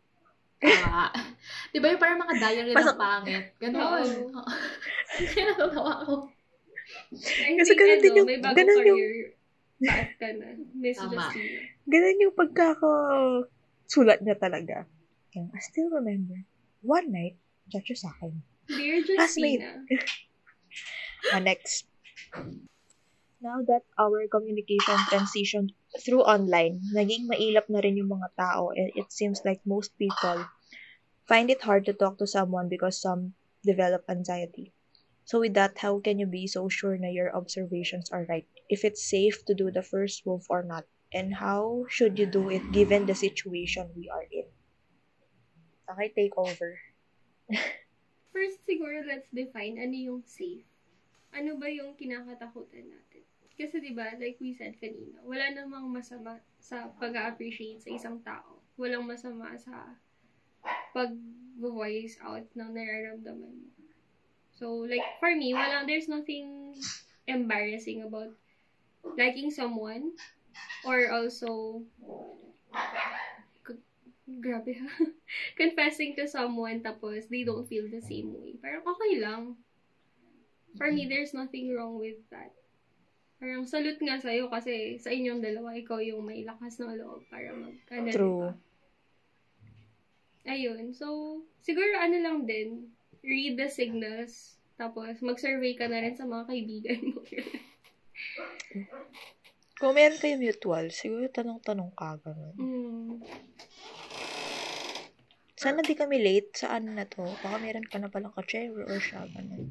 Ah. 0.61 1.14
di 1.72 1.79
ba 1.79 1.89
yung 1.89 2.03
parang 2.03 2.18
mga 2.18 2.35
diary 2.37 2.72
Pasok. 2.74 2.93
ng 2.93 3.01
pangit? 3.01 3.45
Ganon. 3.57 4.09
Kaya 5.31 5.45
natatawa 5.47 5.93
ako. 6.03 6.14
I 7.14 7.55
Kasi 7.57 7.72
think, 7.72 7.79
ganun 7.79 7.99
din 7.99 8.11
ano, 8.11 8.18
yung- 8.18 8.29
may 8.29 8.39
bagong 8.39 8.57
ganun 8.57 8.83
yung- 8.85 9.01
career 9.01 9.29
path 9.77 10.12
ka 10.16 10.29
na. 10.33 10.47
Miss 10.72 10.97
Tama. 10.97 11.12
Justina. 11.29 11.61
Ganun 11.87 12.22
yung 12.24 12.35
pagkakasulat 12.35 14.18
niya 14.24 14.37
talaga. 14.37 14.77
Yung, 15.33 15.53
I 15.53 15.61
still 15.61 15.93
remember, 15.93 16.41
one 16.81 17.12
night, 17.12 17.37
siya 17.68 17.93
sa 17.95 18.11
akin. 18.16 18.41
Dear 18.66 19.05
Classmate. 19.05 19.61
Justina. 19.93 21.31
Ah, 21.31 21.43
next. 21.43 21.85
Now 23.41 23.62
that 23.68 23.85
our 23.99 24.27
communication 24.29 24.97
transitioned 25.12 25.74
through 26.01 26.22
online, 26.22 26.81
naging 26.95 27.29
mailap 27.29 27.68
na 27.68 27.81
rin 27.81 27.97
yung 27.97 28.09
mga 28.09 28.35
tao 28.37 28.70
and 28.74 28.91
it 28.97 29.12
seems 29.12 29.45
like 29.45 29.61
most 29.64 29.93
people 29.99 30.49
find 31.27 31.51
it 31.51 31.62
hard 31.62 31.85
to 31.87 31.93
talk 31.93 32.18
to 32.18 32.27
someone 32.27 32.68
because 32.68 33.01
some 33.01 33.35
develop 33.64 34.05
anxiety. 34.09 34.72
So 35.24 35.41
with 35.41 35.55
that, 35.55 35.79
how 35.79 35.99
can 36.01 36.18
you 36.18 36.27
be 36.27 36.47
so 36.47 36.68
sure 36.68 36.97
na 36.99 37.09
your 37.09 37.35
observations 37.35 38.11
are 38.11 38.27
right? 38.29 38.47
If 38.70 38.85
it's 38.85 39.03
safe 39.03 39.45
to 39.47 39.55
do 39.55 39.70
the 39.70 39.83
first 39.83 40.27
move 40.27 40.47
or 40.49 40.62
not? 40.62 40.87
And 41.12 41.35
how 41.35 41.87
should 41.89 42.18
you 42.18 42.27
do 42.27 42.51
it 42.51 42.72
given 42.72 43.07
the 43.07 43.14
situation 43.14 43.91
we 43.97 44.09
are 44.09 44.27
in? 44.31 44.47
Okay, 45.91 46.12
take 46.14 46.37
over. 46.37 46.79
First, 48.33 48.66
siguro, 48.66 49.07
let's 49.07 49.31
define 49.31 49.79
ano 49.79 49.95
yung 49.95 50.22
safe. 50.27 50.66
Ano 51.37 51.61
ba 51.61 51.68
yung 51.68 51.93
kinakatakutan 52.01 52.89
natin? 52.89 53.22
Kasi, 53.57 53.80
di 53.80 53.93
ba, 53.93 54.12
like 54.16 54.41
we 54.41 54.53
said 54.53 54.76
kanina, 54.80 55.20
wala 55.24 55.53
namang 55.53 55.89
masama 55.89 56.41
sa 56.61 56.93
pag-appreciate 56.97 57.80
sa 57.80 57.93
isang 57.93 58.20
tao. 58.24 58.61
Walang 58.76 59.09
masama 59.09 59.53
sa 59.57 59.97
pag-voice 60.97 62.20
out 62.24 62.45
ng 62.53 62.70
nararamdaman 62.72 63.53
mo. 63.53 63.68
So, 64.57 64.84
like, 64.89 65.05
for 65.20 65.32
me, 65.32 65.53
walang, 65.53 65.89
there's 65.89 66.09
nothing 66.09 66.76
embarrassing 67.28 68.05
about 68.05 68.32
liking 69.16 69.53
someone 69.53 70.16
or 70.84 71.12
also 71.12 71.82
grabe 74.26 74.74
ha. 74.74 74.91
Confessing 75.61 76.18
to 76.18 76.26
someone 76.26 76.82
tapos 76.82 77.30
they 77.30 77.47
don't 77.47 77.66
feel 77.66 77.87
the 77.87 78.03
same 78.03 78.34
way. 78.34 78.59
Parang 78.59 78.82
okay 78.82 79.22
lang. 79.22 79.55
For 80.77 80.93
me, 80.93 81.09
there's 81.09 81.33
nothing 81.33 81.72
wrong 81.72 81.97
with 81.97 82.20
that. 82.31 82.53
Parang 83.37 83.68
salute 83.68 84.01
nga 84.01 84.16
sa'yo 84.16 84.49
kasi 84.49 84.97
sa 84.97 85.12
inyong 85.12 85.45
dalawa, 85.45 85.77
ikaw 85.77 86.01
yung 86.01 86.24
may 86.24 86.41
lakas 86.45 86.81
ng 86.81 86.97
loob 86.97 87.24
para 87.29 87.53
mag, 87.53 87.77
ano, 87.93 88.09
True. 88.12 88.41
diba? 88.41 88.53
Ayun. 90.47 90.95
So, 90.97 91.41
siguro 91.61 92.01
ano 92.01 92.16
lang 92.22 92.49
din, 92.49 92.95
read 93.20 93.59
the 93.61 93.68
signals, 93.68 94.57
tapos 94.81 95.20
mag-survey 95.20 95.77
ka 95.77 95.91
na 95.91 96.01
rin 96.01 96.16
sa 96.16 96.24
mga 96.24 96.49
kaibigan 96.49 97.01
mo. 97.12 97.20
Kung 99.77 99.93
meron 99.93 100.16
kayo 100.16 100.41
mutual, 100.41 100.89
siguro 100.89 101.29
tanong-tanong 101.29 101.93
ka, 101.93 102.16
ganun. 102.24 102.57
Mm. 102.57 103.20
Sana 105.57 105.85
di 105.85 105.93
kami 105.93 106.20
late 106.20 106.57
sa 106.57 106.81
ano 106.81 106.97
na 106.97 107.05
to. 107.05 107.24
Baka 107.45 107.61
meron 107.61 107.85
ka 107.85 108.01
na 108.01 108.09
palang 108.09 108.33
ka-chair 108.33 108.72
or 108.72 108.97
siya, 108.97 109.29
ganun. 109.37 109.68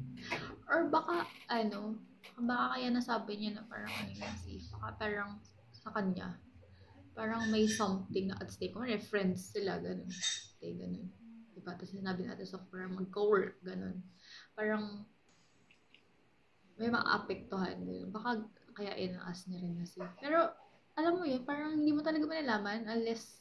Or 0.66 0.90
baka, 0.90 1.26
ano, 1.46 1.98
baka 2.36 2.76
kaya 2.76 2.88
nasabi 2.90 3.38
niya 3.38 3.60
na 3.60 3.64
parang 3.70 3.92
ano 3.94 4.26
si, 4.42 4.58
baka 4.74 4.88
parang 4.98 5.30
sa 5.70 5.94
kanya, 5.94 6.34
parang 7.14 7.48
may 7.48 7.64
something 7.70 8.28
na 8.28 8.36
at 8.42 8.50
stake. 8.50 8.74
Kung 8.74 8.84
friends 9.06 9.54
sila, 9.54 9.78
ganun. 9.78 10.10
Okay, 10.58 10.76
ganun. 10.76 11.08
Diba? 11.56 11.72
Tapos 11.72 11.94
sinabi 11.94 12.28
natin 12.28 12.44
sa 12.44 12.60
parang 12.68 12.92
mag-co-work, 12.98 13.62
ganun. 13.64 14.04
Parang, 14.52 15.06
may 16.76 16.92
maapektuhan. 16.92 17.80
Ganun. 17.80 18.12
Baka 18.12 18.44
kaya 18.76 18.92
inaas 19.00 19.48
niya 19.48 19.64
rin 19.64 19.80
na 19.80 19.88
si. 19.88 20.04
Pero, 20.20 20.52
alam 20.96 21.16
mo 21.16 21.24
yun, 21.24 21.44
parang 21.48 21.80
hindi 21.80 21.92
mo 21.96 22.04
talaga 22.04 22.28
malalaman 22.28 22.84
unless 22.84 23.40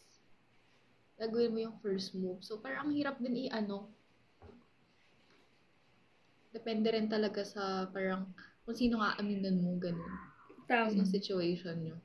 gagawin 1.20 1.52
mo 1.52 1.60
yung 1.68 1.78
first 1.84 2.16
move. 2.16 2.40
So, 2.44 2.64
parang 2.64 2.92
ang 2.92 2.96
hirap 2.96 3.20
din 3.20 3.48
i-ano. 3.48 3.92
Depende 6.56 6.88
rin 6.88 7.12
talaga 7.12 7.44
sa 7.44 7.92
parang 7.92 8.32
kung 8.64 8.80
sino 8.80 9.04
nga 9.04 9.20
aminan 9.20 9.60
mo, 9.60 9.76
ganun. 9.76 10.16
Tama. 10.72 10.96
Sa 10.96 11.04
situation 11.04 11.76
nyo. 11.84 12.00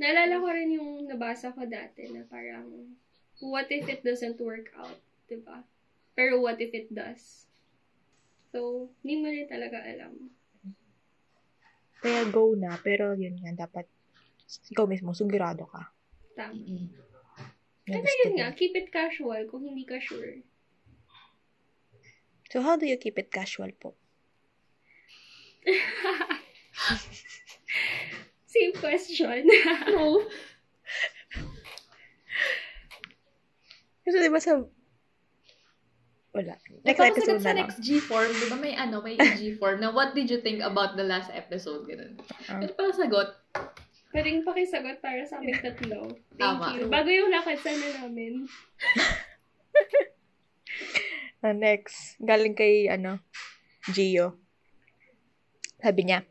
Naalala 0.00 0.40
ko 0.40 0.48
rin 0.48 0.70
yung 0.72 1.04
nabasa 1.04 1.52
ko 1.52 1.68
dati 1.68 2.08
na 2.08 2.24
parang, 2.24 2.88
what 3.44 3.68
if 3.68 3.84
it 3.84 4.00
doesn't 4.00 4.40
work 4.40 4.72
out, 4.80 4.96
di 5.28 5.36
ba? 5.36 5.60
Pero 6.16 6.40
what 6.40 6.56
if 6.56 6.72
it 6.72 6.88
does? 6.88 7.44
So, 8.50 8.88
hindi 9.04 9.20
mo 9.20 9.28
rin 9.28 9.44
talaga 9.44 9.84
alam. 9.84 10.32
Kaya 12.00 12.28
go 12.32 12.56
na, 12.56 12.80
pero 12.80 13.12
yun 13.12 13.36
nga, 13.44 13.68
dapat 13.68 13.84
ikaw 14.72 14.88
mismo, 14.88 15.12
sigurado 15.12 15.68
ka. 15.68 15.92
Tama. 16.32 16.64
Pero 17.84 18.00
gusto 18.00 18.22
yun 18.24 18.36
nga, 18.40 18.56
keep 18.56 18.72
it 18.72 18.88
casual 18.88 19.44
kung 19.48 19.64
hindi 19.68 19.84
ka 19.84 20.00
sure. 20.00 20.40
So, 22.50 22.62
how 22.62 22.76
do 22.76 22.86
you 22.86 22.96
keep 22.96 23.18
it 23.18 23.32
casual 23.32 23.70
po? 23.80 23.94
Same 28.46 28.72
question. 28.78 29.50
No. 29.90 30.22
Kasi 34.06 34.22
di 34.22 34.30
ba 34.30 34.38
sa... 34.38 34.62
Wala. 36.30 36.54
Next 36.84 37.00
Tapos 37.00 37.10
episode 37.10 37.40
na 37.40 37.42
sa 37.42 37.50
lang. 37.50 37.58
next 37.66 37.82
G-form, 37.82 38.30
di 38.30 38.46
ba 38.46 38.56
may 38.60 38.78
ano, 38.78 39.02
may 39.02 39.18
G-form 39.40 39.82
na 39.82 39.90
what 39.90 40.14
did 40.14 40.30
you 40.30 40.38
think 40.38 40.62
about 40.62 40.94
the 40.94 41.02
last 41.02 41.32
episode? 41.34 41.88
Ganun. 41.90 42.14
Ah. 42.46 42.62
Pwede 42.62 42.76
pala 42.78 42.92
sagot. 42.94 43.28
Pwedeng 44.14 44.46
pakisagot 44.46 45.02
para 45.02 45.26
sa 45.26 45.42
aming 45.42 45.58
tatlo. 45.58 46.14
Thank 46.38 46.62
Tama. 46.62 46.78
you. 46.78 46.86
Bago 46.86 47.10
yung 47.10 47.34
lakad 47.34 47.58
sana 47.58 48.06
namin. 48.06 48.46
Ah, 51.46 51.54
next. 51.54 52.18
Galing 52.18 52.58
kay, 52.58 52.90
ano, 52.90 53.22
Gio. 53.94 54.34
Sabi 55.78 56.02
niya, 56.02 56.26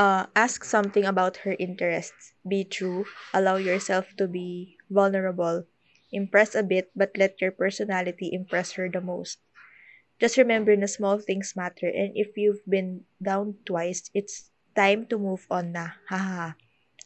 uh, 0.00 0.32
ask 0.32 0.64
something 0.64 1.04
about 1.04 1.44
her 1.44 1.52
interests. 1.60 2.32
Be 2.40 2.64
true. 2.64 3.04
Allow 3.36 3.60
yourself 3.60 4.16
to 4.16 4.24
be 4.24 4.80
vulnerable. 4.88 5.68
Impress 6.08 6.56
a 6.56 6.64
bit, 6.64 6.88
but 6.96 7.12
let 7.20 7.36
your 7.36 7.52
personality 7.52 8.32
impress 8.32 8.80
her 8.80 8.88
the 8.88 9.04
most. 9.04 9.44
Just 10.16 10.40
remember 10.40 10.72
na 10.72 10.88
small 10.88 11.20
things 11.20 11.52
matter, 11.52 11.92
and 11.92 12.16
if 12.16 12.32
you've 12.32 12.64
been 12.64 13.04
down 13.20 13.60
twice, 13.68 14.08
it's 14.16 14.48
time 14.72 15.04
to 15.12 15.20
move 15.20 15.44
on 15.52 15.76
na. 15.76 16.00
Haha. 16.08 16.56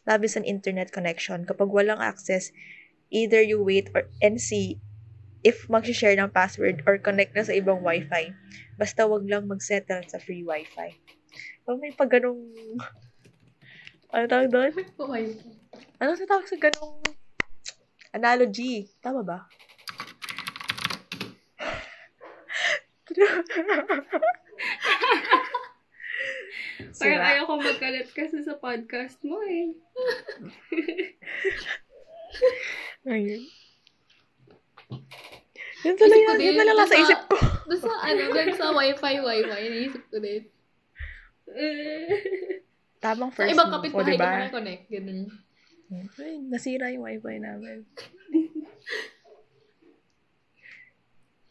Love 0.07 0.23
is 0.23 0.39
an 0.39 0.47
internet 0.47 0.95
connection. 0.95 1.51
Kapag 1.51 1.75
walang 1.75 1.99
access, 1.99 2.55
either 3.11 3.43
you 3.43 3.59
wait 3.59 3.91
or 3.91 4.07
and 4.23 4.39
see 4.39 4.79
if 5.43 5.67
mag-share 5.67 6.15
ng 6.19 6.31
password 6.31 6.83
or 6.87 6.99
connect 6.99 7.35
na 7.35 7.43
sa 7.43 7.55
ibang 7.55 7.83
wifi. 7.83 8.31
Basta 8.79 9.07
wag 9.07 9.27
lang 9.27 9.51
mag-settle 9.51 10.03
sa 10.07 10.23
free 10.23 10.47
wifi. 10.47 10.95
Oh, 11.67 11.79
may 11.79 11.95
pag 11.95 12.11
ganong... 12.11 12.43
Ano 14.13 14.25
tawag 14.29 14.51
doon? 14.51 14.73
Ano 15.99 16.15
sa 16.15 16.27
tawag 16.27 16.47
sa 16.47 16.59
ganong 16.59 17.03
analogy? 18.15 18.87
Tama 19.03 19.23
ba? 19.23 19.47
Parang 27.03 27.19
Sira. 27.19 27.31
ayaw 27.35 27.45
ko 27.49 27.55
magkalat 27.59 28.09
kasi 28.15 28.45
sa 28.45 28.55
podcast 28.61 29.19
mo 29.25 29.41
eh. 29.43 29.75
Ayun. 33.09 33.43
Yun 35.83 35.95
yan. 35.95 36.09
din, 36.39 36.47
Yun 36.47 36.55
pala 36.57 36.73
nasa 36.73 36.85
basta- 36.89 37.03
isip 37.03 37.21
ko. 37.27 37.37
Doon 37.67 37.81
sa, 37.83 37.93
ano, 38.03 38.23
doon 38.29 38.51
sa 38.53 38.67
wifi, 38.71 39.15
wifi, 39.19 39.49
naisip 39.69 40.03
ko 40.07 40.17
din. 40.19 40.43
Tamang 43.03 43.29
Sa 43.29 43.37
first 43.37 43.51
ibang 43.51 43.67
move. 43.67 43.75
O, 43.75 43.77
kapitbahay 43.77 44.15
diba? 44.15 44.31
ka 44.47 44.55
connect 44.55 44.85
ganun. 44.89 45.21
Ay, 46.17 46.39
nasira 46.41 46.87
yung 46.89 47.03
wifi 47.03 47.37
namin. 47.37 47.83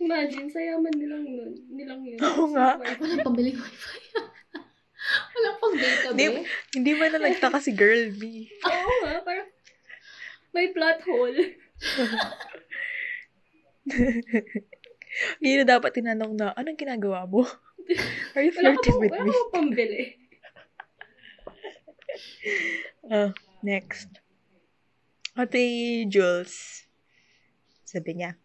Imagine, 0.02 0.50
sayaman 0.50 0.94
nilang 0.96 1.22
nun. 1.24 1.54
Nilang 1.70 2.02
yun. 2.02 2.18
Oo 2.18 2.50
nga. 2.50 2.74
Walang 2.80 3.22
pambiling 3.22 3.54
wifi. 3.54 4.00
Walang 5.32 5.58
pang 5.60 5.76
data, 5.76 6.08
Di, 6.12 6.26
be. 6.26 6.42
hindi 6.74 6.92
man 6.96 7.12
na 7.12 7.20
nagtaka 7.22 7.60
si 7.60 7.70
Girl 7.72 8.10
B. 8.12 8.50
Oo 8.64 8.92
nga, 9.04 9.22
parang 9.22 9.50
may 10.52 10.68
plot 10.70 11.00
hole. 11.06 11.38
Hindi 15.42 15.52
na 15.60 15.66
dapat 15.68 15.92
tinanong 15.92 16.34
na, 16.38 16.56
anong 16.56 16.80
ginagawa 16.80 17.28
mo? 17.28 17.44
Are 18.36 18.44
you 18.46 18.54
Wala 18.56 18.78
flirting 18.78 18.98
with 19.02 19.12
wala 19.12 19.26
me? 19.26 19.32
ka 19.32 19.36
bang 19.36 19.52
pambili. 19.52 20.04
Ah, 23.08 23.32
next. 23.64 24.12
Ate 25.32 25.64
Jules. 26.12 26.84
Sabi 27.88 28.20
niya, 28.20 28.36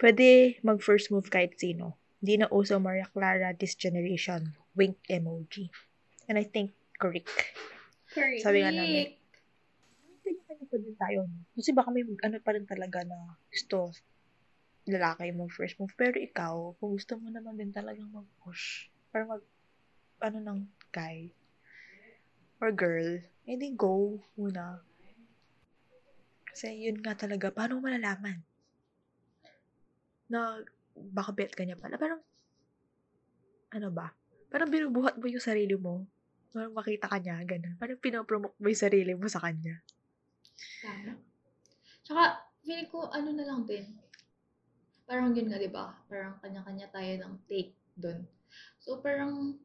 pwede 0.00 0.56
mag-first 0.64 1.12
move 1.12 1.28
kahit 1.28 1.60
sino. 1.60 2.00
Hindi 2.24 2.40
na 2.42 2.48
uso 2.48 2.80
Maria 2.80 3.04
Clara 3.12 3.52
this 3.52 3.76
generation. 3.76 4.56
Wink 4.72 4.98
emoji. 5.12 5.68
And 6.32 6.40
I 6.40 6.48
think 6.48 6.72
correct. 6.96 7.28
Correct. 8.08 8.40
Sabi 8.40 8.64
nga 8.64 8.72
namin. 8.72 9.14
Hindi 10.24 10.64
din 10.72 10.96
tayo. 10.96 11.28
Kasi 11.52 11.70
baka 11.76 11.88
may 11.92 12.08
ano 12.24 12.36
pa 12.40 12.56
rin 12.56 12.64
talaga 12.64 13.04
na 13.04 13.36
gusto 13.52 13.92
lalaki 14.88 15.30
mo 15.36 15.46
first 15.52 15.76
move. 15.76 15.92
Pero 15.94 16.16
ikaw, 16.16 16.74
kung 16.80 16.96
gusto 16.96 17.20
mo 17.20 17.28
naman 17.28 17.60
din 17.60 17.70
talagang 17.70 18.08
mag-push 18.08 18.88
or 19.12 19.28
mag, 19.28 19.42
ano 20.18 20.38
ng 20.42 20.60
guy 20.90 21.30
or 22.58 22.74
girl, 22.74 23.22
edi 23.46 23.70
go 23.76 24.18
muna. 24.34 24.82
Kasi 26.48 26.90
yun 26.90 26.98
nga 26.98 27.14
talaga, 27.14 27.54
paano 27.54 27.78
malalaman? 27.78 28.42
Na 30.26 30.58
baka 30.98 31.30
bet 31.30 31.54
ka 31.54 31.62
niya 31.62 31.78
pala. 31.78 31.94
Parang, 31.94 32.18
ano 33.70 33.88
ba? 33.94 34.10
Parang 34.50 34.72
binubuhat 34.72 35.20
mo 35.20 35.30
yung 35.30 35.44
sarili 35.44 35.78
mo. 35.78 36.08
Parang 36.50 36.74
makita 36.74 37.06
ka 37.06 37.22
niya, 37.22 37.38
ganun. 37.46 37.78
Parang 37.78 38.00
pinopromote 38.00 38.56
mo 38.58 38.66
yung 38.66 38.82
sarili 38.82 39.12
mo 39.14 39.30
sa 39.30 39.38
kanya. 39.38 39.78
Tama. 40.82 41.14
Tsaka, 42.02 42.22
feeling 42.64 42.90
ko, 42.90 43.06
ano 43.12 43.30
na 43.36 43.44
lang 43.46 43.62
din. 43.68 43.86
Parang 45.08 45.32
yun 45.32 45.48
nga, 45.48 45.56
di 45.56 45.72
ba? 45.72 45.96
Parang 46.06 46.36
kanya-kanya 46.44 46.92
tayo 46.92 47.12
ng 47.24 47.34
take 47.48 47.72
doon. 47.96 48.28
So, 48.76 49.00
parang, 49.00 49.56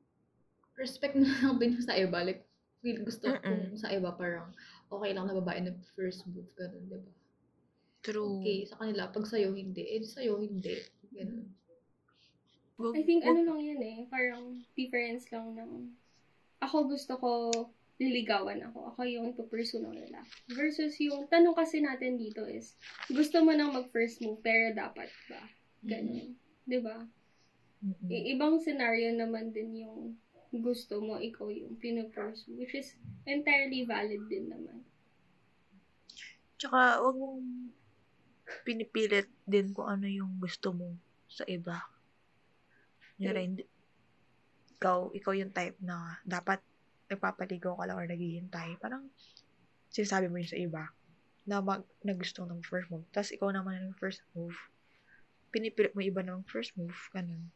respect 0.80 1.14
na 1.20 1.28
lang 1.44 1.60
din 1.60 1.84
sa 1.84 2.00
iba. 2.00 2.24
Like, 2.24 2.48
feel 2.80 3.04
gusto 3.04 3.28
kung 3.44 3.76
sa 3.76 3.92
iba, 3.92 4.16
parang, 4.16 4.56
okay 4.88 5.12
lang 5.12 5.28
na 5.28 5.36
babae 5.36 5.60
na 5.60 5.76
first 6.00 6.24
move, 6.32 6.48
ganun, 6.56 6.88
di 6.88 6.98
ba? 6.98 7.12
True. 8.04 8.40
Okay, 8.40 8.68
sa 8.68 8.80
kanila, 8.80 9.12
pag 9.12 9.28
sa'yo 9.28 9.52
hindi, 9.52 9.84
eh, 9.84 10.04
sa'yo 10.04 10.40
hindi. 10.40 10.80
Ganun. 11.12 11.52
I 12.92 13.06
think 13.06 13.24
ano 13.24 13.48
lang 13.48 13.60
yan 13.62 13.80
eh, 13.80 14.00
parang 14.10 14.60
difference 14.74 15.30
lang 15.30 15.56
ng 15.56 15.94
ako 16.60 16.90
gusto 16.90 17.14
ko 17.22 17.32
liligawan 18.02 18.60
ako. 18.70 18.94
Ako 18.94 19.02
yung 19.06 19.38
pupursue 19.38 19.82
ng 19.82 19.94
lalaki. 19.94 20.34
Versus 20.50 20.98
yung 20.98 21.30
tanong 21.30 21.54
kasi 21.54 21.80
natin 21.80 22.18
dito 22.18 22.46
is, 22.50 22.74
gusto 23.10 23.46
mo 23.46 23.54
nang 23.54 23.74
mag-first 23.74 24.22
move, 24.26 24.42
pero 24.42 24.74
dapat 24.74 25.10
ba? 25.30 25.42
Ganun. 25.86 26.34
Di 26.66 26.80
ba? 26.82 26.98
Mm-mm. 27.84 28.10
I- 28.10 28.34
ibang 28.34 28.58
scenario 28.64 29.14
naman 29.14 29.54
din 29.54 29.86
yung 29.86 30.18
gusto 30.54 31.02
mo, 31.02 31.18
ikaw 31.18 31.50
yung 31.50 31.78
pinupursue, 31.82 32.54
which 32.58 32.78
is 32.78 32.94
entirely 33.26 33.86
valid 33.86 34.22
din 34.30 34.50
naman. 34.50 34.86
Tsaka, 36.62 37.02
wag 37.02 37.16
mong 37.18 37.42
pinipilit 38.64 39.28
din 39.44 39.74
kung 39.74 39.90
ano 39.90 40.06
yung 40.06 40.38
gusto 40.38 40.70
mo 40.72 40.94
sa 41.26 41.44
iba. 41.50 41.82
Kunyari, 43.18 43.42
hindi- 43.50 43.72
ikaw, 44.78 45.10
ikaw 45.16 45.34
yung 45.34 45.54
type 45.56 45.80
na 45.82 46.22
dapat 46.28 46.62
nagpapaligaw 47.14 47.78
ka 47.78 47.86
lang 47.86 47.98
or 47.98 48.10
naghihintay, 48.10 48.82
parang 48.82 49.08
sinasabi 49.94 50.28
mo 50.28 50.42
yun 50.42 50.50
sa 50.50 50.60
iba 50.60 50.84
na, 51.46 51.62
mag, 51.62 51.84
na 52.02 52.16
gusto 52.16 52.48
ng 52.48 52.64
first 52.66 52.90
move. 52.90 53.06
Tapos 53.12 53.32
ikaw 53.36 53.52
naman 53.52 53.78
ang 53.78 53.96
first 54.00 54.24
move. 54.34 54.56
Pinipilit 55.54 55.94
mo 55.94 56.02
iba 56.02 56.26
ng 56.26 56.42
first 56.50 56.74
move. 56.80 56.96
Ganun. 57.14 57.52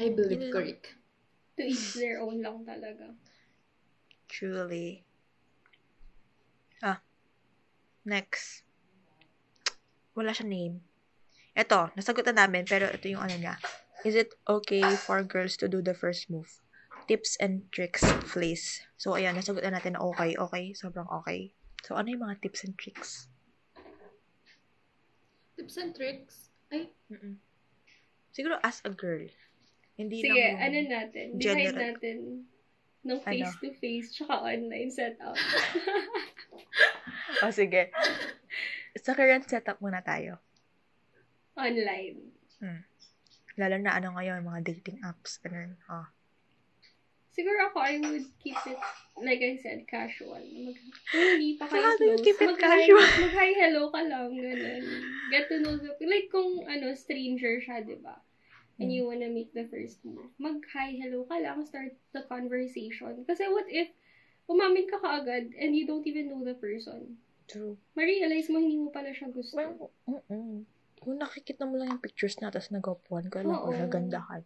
I 0.00 0.12
believe 0.12 0.52
correct. 0.52 0.96
To 1.56 1.62
each 1.64 1.96
their 1.96 2.20
own 2.20 2.44
lang 2.44 2.64
talaga. 2.68 3.16
Truly. 4.28 5.04
Ah. 6.84 7.00
Next. 8.04 8.66
Wala 10.12 10.32
siya 10.36 10.48
name. 10.48 10.84
Ito, 11.56 11.92
nasagot 11.96 12.28
na 12.28 12.44
namin, 12.44 12.68
pero 12.68 12.88
ito 12.92 13.08
yung 13.08 13.24
ano 13.24 13.36
niya. 13.36 13.56
Is 14.04 14.12
it 14.12 14.36
okay 14.44 14.84
for 15.00 15.24
girls 15.24 15.56
to 15.56 15.72
do 15.72 15.80
the 15.80 15.96
first 15.96 16.28
move? 16.28 16.60
Tips 17.06 17.38
and 17.38 17.70
tricks, 17.70 18.02
please. 18.26 18.82
So, 18.98 19.14
ayan, 19.14 19.38
nasagot 19.38 19.62
na 19.62 19.78
natin 19.78 19.94
na 19.94 20.02
okay, 20.02 20.34
okay, 20.34 20.74
sobrang 20.74 21.06
okay. 21.08 21.54
So, 21.86 21.94
ano 21.94 22.10
yung 22.10 22.26
mga 22.26 22.42
tips 22.42 22.66
and 22.66 22.74
tricks? 22.74 23.30
Tips 25.54 25.78
and 25.78 25.94
tricks. 25.94 26.50
Ay, 26.68 26.90
Mm-mm. 27.06 27.38
Siguro 28.34 28.58
as 28.60 28.82
a 28.82 28.90
girl. 28.90 29.22
Hindi 29.94 30.20
Sige, 30.20 30.34
lang 30.34 30.60
ano 30.60 30.78
natin? 30.82 31.26
Divide 31.38 31.46
general. 31.46 31.78
natin 31.94 32.16
ng 33.06 33.16
Ano? 33.16 33.24
face-to-face 33.24 34.08
tsaka 34.12 34.34
online 34.44 34.90
setup. 34.90 35.36
Oh, 37.42 37.52
sige. 37.52 37.90
Sa 38.96 39.12
current 39.12 39.44
setup 39.44 39.76
muna 39.78 40.00
tayo. 40.00 40.40
online. 41.54 42.32
Lalo 43.56 43.76
na 43.76 43.92
ano 43.92 44.14
ngayon, 44.14 44.40
mga 44.40 44.60
dating 44.64 45.00
apps. 45.02 45.36
Ganun. 45.40 45.76
Oh. 45.86 46.06
Siguro 47.36 47.68
ako, 47.68 47.78
I 47.84 48.00
would 48.00 48.28
keep 48.40 48.56
it, 48.64 48.80
like 49.20 49.44
I 49.44 49.60
said, 49.60 49.84
casual. 49.84 50.40
Mag, 50.40 50.76
hindi 51.12 51.60
pa 51.60 51.68
kayo 51.68 51.92
close, 52.00 52.24
keep 52.24 52.40
it 52.40 52.48
mag-hi, 52.48 52.88
casual? 52.88 53.04
mag-hi, 53.28 53.50
hello 53.60 53.82
ka 53.92 54.00
lang, 54.08 54.32
ganun. 54.32 54.84
Get 55.28 55.52
to 55.52 55.60
know 55.60 55.76
the, 55.76 55.92
like 56.08 56.32
kung, 56.32 56.64
ano, 56.64 56.96
stranger 56.96 57.60
siya, 57.60 57.84
di 57.84 58.00
ba? 58.00 58.16
And 58.80 58.88
you 58.88 59.08
wanna 59.08 59.28
make 59.28 59.52
the 59.52 59.68
first 59.68 60.00
move. 60.00 60.32
Mag-hi, 60.40 60.96
hello 60.96 61.28
ka 61.28 61.36
lang, 61.36 61.60
start 61.68 61.92
the 62.16 62.24
conversation. 62.24 63.28
Kasi 63.28 63.52
what 63.52 63.68
if, 63.68 63.92
umamin 64.48 64.88
ka 64.88 64.96
kaagad 64.96 65.52
and 65.60 65.76
you 65.76 65.84
don't 65.84 66.08
even 66.08 66.32
know 66.32 66.40
the 66.40 66.56
person? 66.56 67.20
True. 67.52 67.76
Ma-realize 68.00 68.48
mo, 68.48 68.64
hindi 68.64 68.80
mo 68.80 68.88
pala 68.88 69.12
siya 69.12 69.28
gusto. 69.28 69.60
Well, 69.60 69.92
mm 70.08 70.64
Kung 70.96 71.20
nakikita 71.20 71.68
mo 71.68 71.76
lang 71.76 71.92
yung 71.92 72.00
pictures 72.00 72.40
na, 72.40 72.48
tapos 72.48 72.72
nagapuan 72.72 73.28
ka 73.28 73.44
lang, 73.44 73.60
Oo. 73.60 73.68
or 73.68 73.76
nagandahan, 73.76 74.42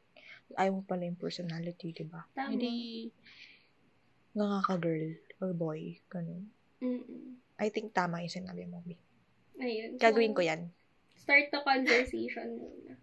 ayaw 0.58 0.80
mo 0.80 0.82
pala 0.82 1.06
yung 1.06 1.18
personality, 1.18 1.94
di 1.94 2.04
ba? 2.06 2.26
Tama. 2.34 2.54
Hindi 2.54 2.70
nga 4.34 4.62
ka 4.62 4.78
girl 4.78 5.18
or 5.42 5.50
boy, 5.54 5.98
ganun. 6.06 6.46
Mm-mm. 6.78 7.38
I 7.60 7.68
think 7.68 7.92
tama 7.92 8.22
yung 8.22 8.32
sinabi 8.32 8.64
mo, 8.64 8.80
B. 8.86 8.96
Ayun. 9.60 9.98
So, 9.98 10.00
Gagawin 10.00 10.32
ko 10.32 10.42
yan. 10.42 10.70
Start 11.18 11.52
the 11.52 11.60
conversation 11.60 12.56
muna. 12.56 12.94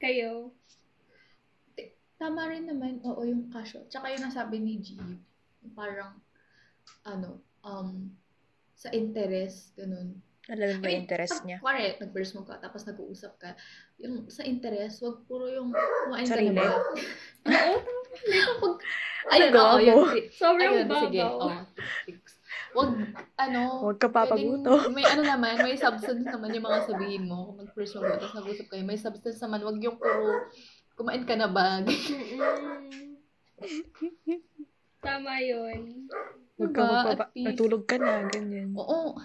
Kayo. 0.00 0.54
tama 2.20 2.52
rin 2.52 2.68
naman, 2.68 3.00
oo, 3.00 3.24
yung 3.24 3.48
casual. 3.48 3.88
Tsaka 3.88 4.12
yung 4.12 4.28
nasabi 4.28 4.60
ni 4.60 4.76
G, 4.76 4.92
parang, 5.72 6.20
ano, 7.08 7.40
um, 7.64 8.12
sa 8.76 8.92
interest, 8.92 9.72
ganun. 9.72 10.20
Alam 10.50 10.66
mo 10.66 10.66
I 10.66 10.74
yung 10.74 10.82
mean, 10.82 11.00
interest 11.00 11.32
pag- 11.32 11.46
niya. 11.46 11.58
Kuwari, 11.58 11.82
nag-first 11.96 12.32
mo 12.34 12.42
ka, 12.42 12.58
tapos 12.58 12.82
nag-uusap 12.82 13.32
ka. 13.36 13.54
Yung 13.96 14.26
sa 14.26 14.42
interest, 14.42 14.98
wag 15.00 15.22
puro 15.24 15.46
yung 15.46 15.70
kumain 15.70 16.26
ka 16.26 16.36
na 16.36 16.52
ba? 16.52 16.66
Oo, 17.46 17.78
pag, 18.58 18.74
Ano 19.22 19.32
ayun, 19.32 19.54
oo, 19.54 19.76
yun. 19.78 19.96
mo? 19.96 20.04
sobrang 20.32 20.72
Ayun, 20.74 20.88
sige. 20.98 21.20
babaw. 21.22 21.38
Oh, 21.38 21.62
tips. 22.04 22.32
Wag, 22.70 22.88
ano, 23.36 23.60
Huwag 23.80 23.98
ka 23.98 24.08
papaguto. 24.08 24.70
pwedeng- 24.76 24.90
may 24.92 25.04
ano 25.04 25.22
naman, 25.24 25.54
may 25.56 25.76
substance 25.76 26.22
naman 26.24 26.50
yung 26.50 26.62
mga 26.64 26.80
sabihin 26.84 27.24
mo. 27.24 27.46
Kung 27.46 27.58
mag-first 27.60 27.94
mo 27.94 28.02
ka, 28.04 28.18
tapos 28.18 28.34
nag-usap 28.36 28.66
kayo, 28.66 28.82
may 28.82 28.96
substance 28.96 29.38
naman. 29.38 29.62
Wag 29.62 29.78
yung 29.78 29.96
puro, 29.96 30.50
kumain 30.94 31.22
ka 31.22 31.34
na 31.34 31.46
ba? 31.46 31.78
Tama 35.00 35.32
yun. 35.40 36.06
Huwag 36.56 36.70
ka 36.70 36.82
Diba? 36.82 36.92
magpapa- 37.06 37.32
natulog 37.34 37.82
ka 37.84 37.96
na, 37.96 38.26
ganyan. 38.26 38.74
Oo. 38.74 39.16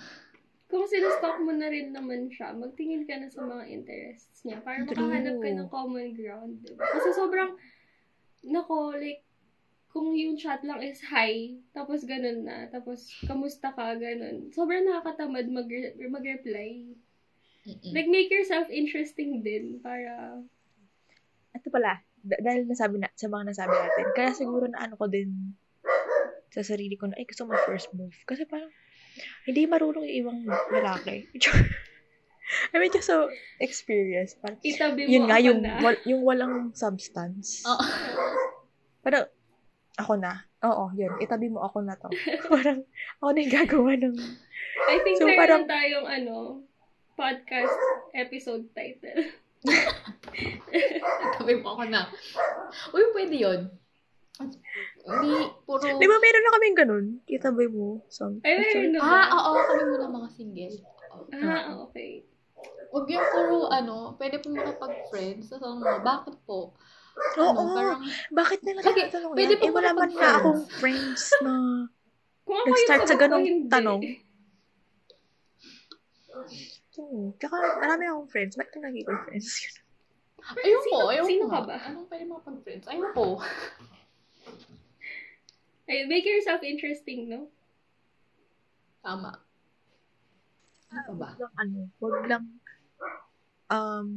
Kung 0.76 0.92
sinustalk 0.92 1.40
mo 1.40 1.56
na 1.56 1.72
rin 1.72 1.96
naman 1.96 2.28
siya, 2.28 2.52
magtingin 2.52 3.08
ka 3.08 3.16
na 3.16 3.32
sa 3.32 3.48
mga 3.48 3.64
interests 3.72 4.44
niya 4.44 4.60
para 4.60 4.84
makahanap 4.84 5.40
ka 5.40 5.48
ng 5.48 5.72
common 5.72 6.12
ground. 6.12 6.60
Diba? 6.68 6.84
Kasi 6.84 7.16
sobrang, 7.16 7.56
nako, 8.44 8.92
like, 9.00 9.24
kung 9.96 10.12
yung 10.12 10.36
chat 10.36 10.60
lang 10.68 10.84
is 10.84 11.00
hi, 11.08 11.56
tapos 11.72 12.04
ganun 12.04 12.44
na, 12.44 12.68
tapos 12.68 13.08
kamusta 13.24 13.72
ka, 13.72 13.96
ganun. 13.96 14.52
Sobrang 14.52 14.84
nakakatamad 14.84 15.48
mag- 15.48 15.96
mag-reply. 15.96 16.92
Mm-mm. 17.64 17.92
Like, 17.96 18.12
make 18.12 18.28
yourself 18.28 18.68
interesting 18.68 19.48
din 19.48 19.80
para 19.80 20.44
Ito 21.56 21.72
pala, 21.72 22.04
da- 22.20 22.44
dahil 22.44 22.68
nasabi 22.68 23.00
na, 23.00 23.08
sa 23.16 23.32
mga 23.32 23.56
nasabi 23.56 23.72
natin, 23.80 24.06
kaya 24.12 24.36
siguro 24.36 24.68
na 24.68 24.84
ano 24.84 25.00
ko 25.00 25.08
din 25.08 25.56
sa 26.52 26.68
sarili 26.68 27.00
ko 27.00 27.08
na, 27.08 27.16
ay, 27.16 27.24
gusto 27.24 27.48
mo 27.48 27.56
first 27.64 27.96
move. 27.96 28.12
Kasi 28.28 28.44
parang, 28.44 28.68
hindi 29.48 29.62
marunong 29.66 30.08
ibang 30.08 30.44
lalaki. 30.48 31.26
I 32.74 32.78
mean, 32.78 32.94
just 32.94 33.10
so 33.10 33.30
experience. 33.58 34.38
Parang, 34.38 34.62
itabi 34.62 35.10
mo 35.10 35.10
yun 35.10 35.26
nga, 35.26 35.42
yung, 35.42 35.60
na. 35.66 35.82
wal, 35.82 35.98
yung 36.06 36.22
walang 36.22 36.56
substance. 36.78 37.66
Oo. 37.66 37.86
Pero, 39.02 39.26
ako 39.98 40.14
na. 40.22 40.46
Oo, 40.62 40.94
yun. 40.94 41.18
Itabi 41.18 41.50
mo 41.50 41.66
ako 41.66 41.82
na 41.82 41.98
to. 41.98 42.10
parang, 42.54 42.86
ako 43.22 43.30
na 43.34 43.42
yung 43.42 43.54
gagawa 43.54 43.92
ng... 43.98 44.16
I 44.86 44.98
think 45.02 45.18
So, 45.18 45.26
parang- 45.34 45.66
tayong 45.66 46.06
ano, 46.06 46.62
podcast 47.18 47.76
episode 48.14 48.70
title. 48.78 49.34
Sabi 51.40 51.54
mo 51.64 51.74
ako 51.74 51.84
na. 51.90 52.06
Uy, 52.94 53.10
pwede 53.16 53.36
yun. 53.42 53.62
Hindi, 54.36 55.32
puro... 55.64 55.82
Di 55.82 56.06
ba 56.06 56.18
meron 56.18 56.44
na 56.44 56.54
kaming 56.54 56.78
ganun? 56.78 57.06
Itabi 57.26 57.66
mo. 57.68 58.04
Some, 58.10 58.42
Ay, 58.42 58.60
meron? 58.60 59.00
Ah, 59.00 59.48
oo, 59.48 59.60
kami 59.62 59.84
muna 59.88 60.08
mga 60.12 60.30
single. 60.30 60.76
Oo. 61.14 61.24
Ah, 61.38 61.64
okay. 61.82 62.28
Huwag 62.92 63.08
yung 63.08 63.28
puro, 63.30 63.56
ano, 63.70 63.96
pwede 64.16 64.40
po 64.40 64.52
makapag-friends. 64.52 65.50
So, 65.50 65.60
ano, 65.60 65.84
bakit 66.02 66.36
po? 66.44 66.76
Oo, 67.38 67.48
Ano, 67.48 67.72
parang, 67.72 68.02
bakit 68.30 68.60
nila 68.62 68.80
Lagi- 68.82 69.08
tinatanong 69.08 69.32
pwede 69.34 69.54
yan? 69.54 69.60
pa 69.60 69.66
Eh, 69.66 69.72
wala 69.72 69.90
man 69.94 70.10
na 70.12 70.30
akong 70.34 70.62
friends 70.70 71.24
na... 71.40 71.54
Kung 72.46 72.58
ako 72.58 72.68
Nag-start 72.70 73.04
sa 73.06 73.18
ganong 73.18 73.42
hindi. 73.42 73.72
tanong. 73.72 74.02
Hmm. 76.92 77.28
Tsaka, 77.36 77.56
marami 77.78 78.04
akong 78.06 78.30
friends. 78.30 78.54
Ba't 78.54 78.70
ka 78.70 78.78
nagiging 78.78 79.20
friends? 79.24 79.50
ayun 80.56 80.78
Sino- 80.80 80.94
po, 80.94 81.10
ayun 81.10 81.26
sino 81.26 81.42
po 81.42 81.50
ka 81.50 81.58
nga. 81.58 81.66
ba? 81.66 81.76
Anong 81.86 82.06
pwede 82.06 82.24
makapag-friends? 82.28 82.86
Ayun 82.86 83.10
po. 83.12 83.26
Ay, 85.86 86.10
make 86.10 86.26
yourself 86.26 86.66
interesting, 86.66 87.30
no? 87.30 87.50
Tama. 89.06 89.38
Ano 90.90 91.12
ba? 91.14 91.30
Wag 91.38 91.40
lang, 91.40 91.54
ano, 91.62 91.80
wag 92.02 92.18
lang, 92.26 92.46
um, 93.70 94.08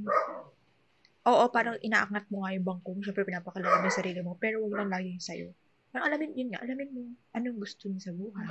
oo, 1.29 1.45
parang 1.53 1.77
inaangat 1.85 2.25
mo 2.33 2.45
nga 2.45 2.57
yung 2.57 2.65
bangko 2.65 2.97
mo. 2.97 3.01
Siyempre, 3.05 3.29
pinapakilala 3.29 3.85
mo 3.85 3.87
yung 3.89 4.01
sarili 4.01 4.21
mo. 4.25 4.33
Pero 4.41 4.65
wag 4.65 4.81
lang 4.81 4.93
laging 4.93 5.21
sa'yo. 5.21 5.49
Parang 5.93 6.09
alamin, 6.09 6.33
yun 6.37 6.49
nga, 6.53 6.65
alamin 6.65 6.91
mo 6.93 7.01
anong 7.37 7.59
gusto 7.61 7.89
niya 7.89 8.09
sa 8.09 8.17
buhay. 8.17 8.49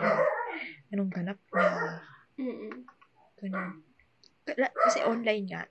Anong 0.94 1.12
ganap 1.14 1.40
niya. 1.54 1.70
Mm-mm. 2.38 2.86
Ganyan. 3.42 3.70
Kasi 4.56 5.00
online 5.06 5.46
nga, 5.50 5.64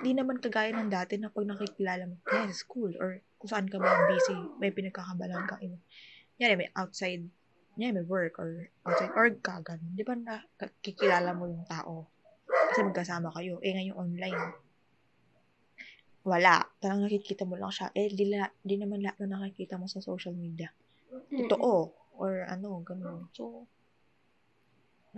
di 0.00 0.16
naman 0.16 0.40
kagaya 0.40 0.72
ng 0.74 0.90
dati 0.90 1.18
na 1.18 1.28
pag 1.28 1.46
nakikilala 1.46 2.08
mo, 2.08 2.16
sa 2.24 2.50
school 2.54 2.94
or 2.98 3.20
kung 3.44 3.52
saan 3.52 3.68
ka 3.68 3.76
ba 3.76 4.08
busy, 4.08 4.56
may 4.56 4.72
pinagkakabalan 4.72 5.44
ka. 5.44 5.60
Iba. 5.60 5.76
Yan, 6.40 6.56
may 6.56 6.72
outside, 6.72 7.28
yan, 7.76 7.92
may 7.92 8.00
work 8.08 8.40
or 8.40 8.72
outside 8.88 9.12
org 9.12 9.44
ka, 9.44 9.60
ganun. 9.60 9.92
Di 9.92 10.00
ba 10.00 10.16
nakikilala 10.16 11.36
mo 11.36 11.52
yung 11.52 11.68
tao? 11.68 12.08
Kasi 12.48 12.80
magkasama 12.88 13.28
kayo. 13.36 13.60
Eh, 13.60 13.76
ngayon 13.76 14.00
online, 14.00 14.40
wala. 16.24 16.64
Talagang 16.80 17.04
nakikita 17.04 17.44
mo 17.44 17.60
lang 17.60 17.68
siya. 17.68 17.92
Eh, 17.92 18.08
di, 18.08 18.32
la, 18.32 18.48
di 18.64 18.80
naman 18.80 19.04
lahat 19.04 19.20
na 19.28 19.36
nakikita 19.36 19.76
mo 19.76 19.92
sa 19.92 20.00
social 20.00 20.32
media. 20.32 20.72
Mm-mm. 21.12 21.44
Totoo. 21.44 21.92
Or 22.16 22.48
ano, 22.48 22.80
ganun. 22.80 23.28
So, 23.36 23.68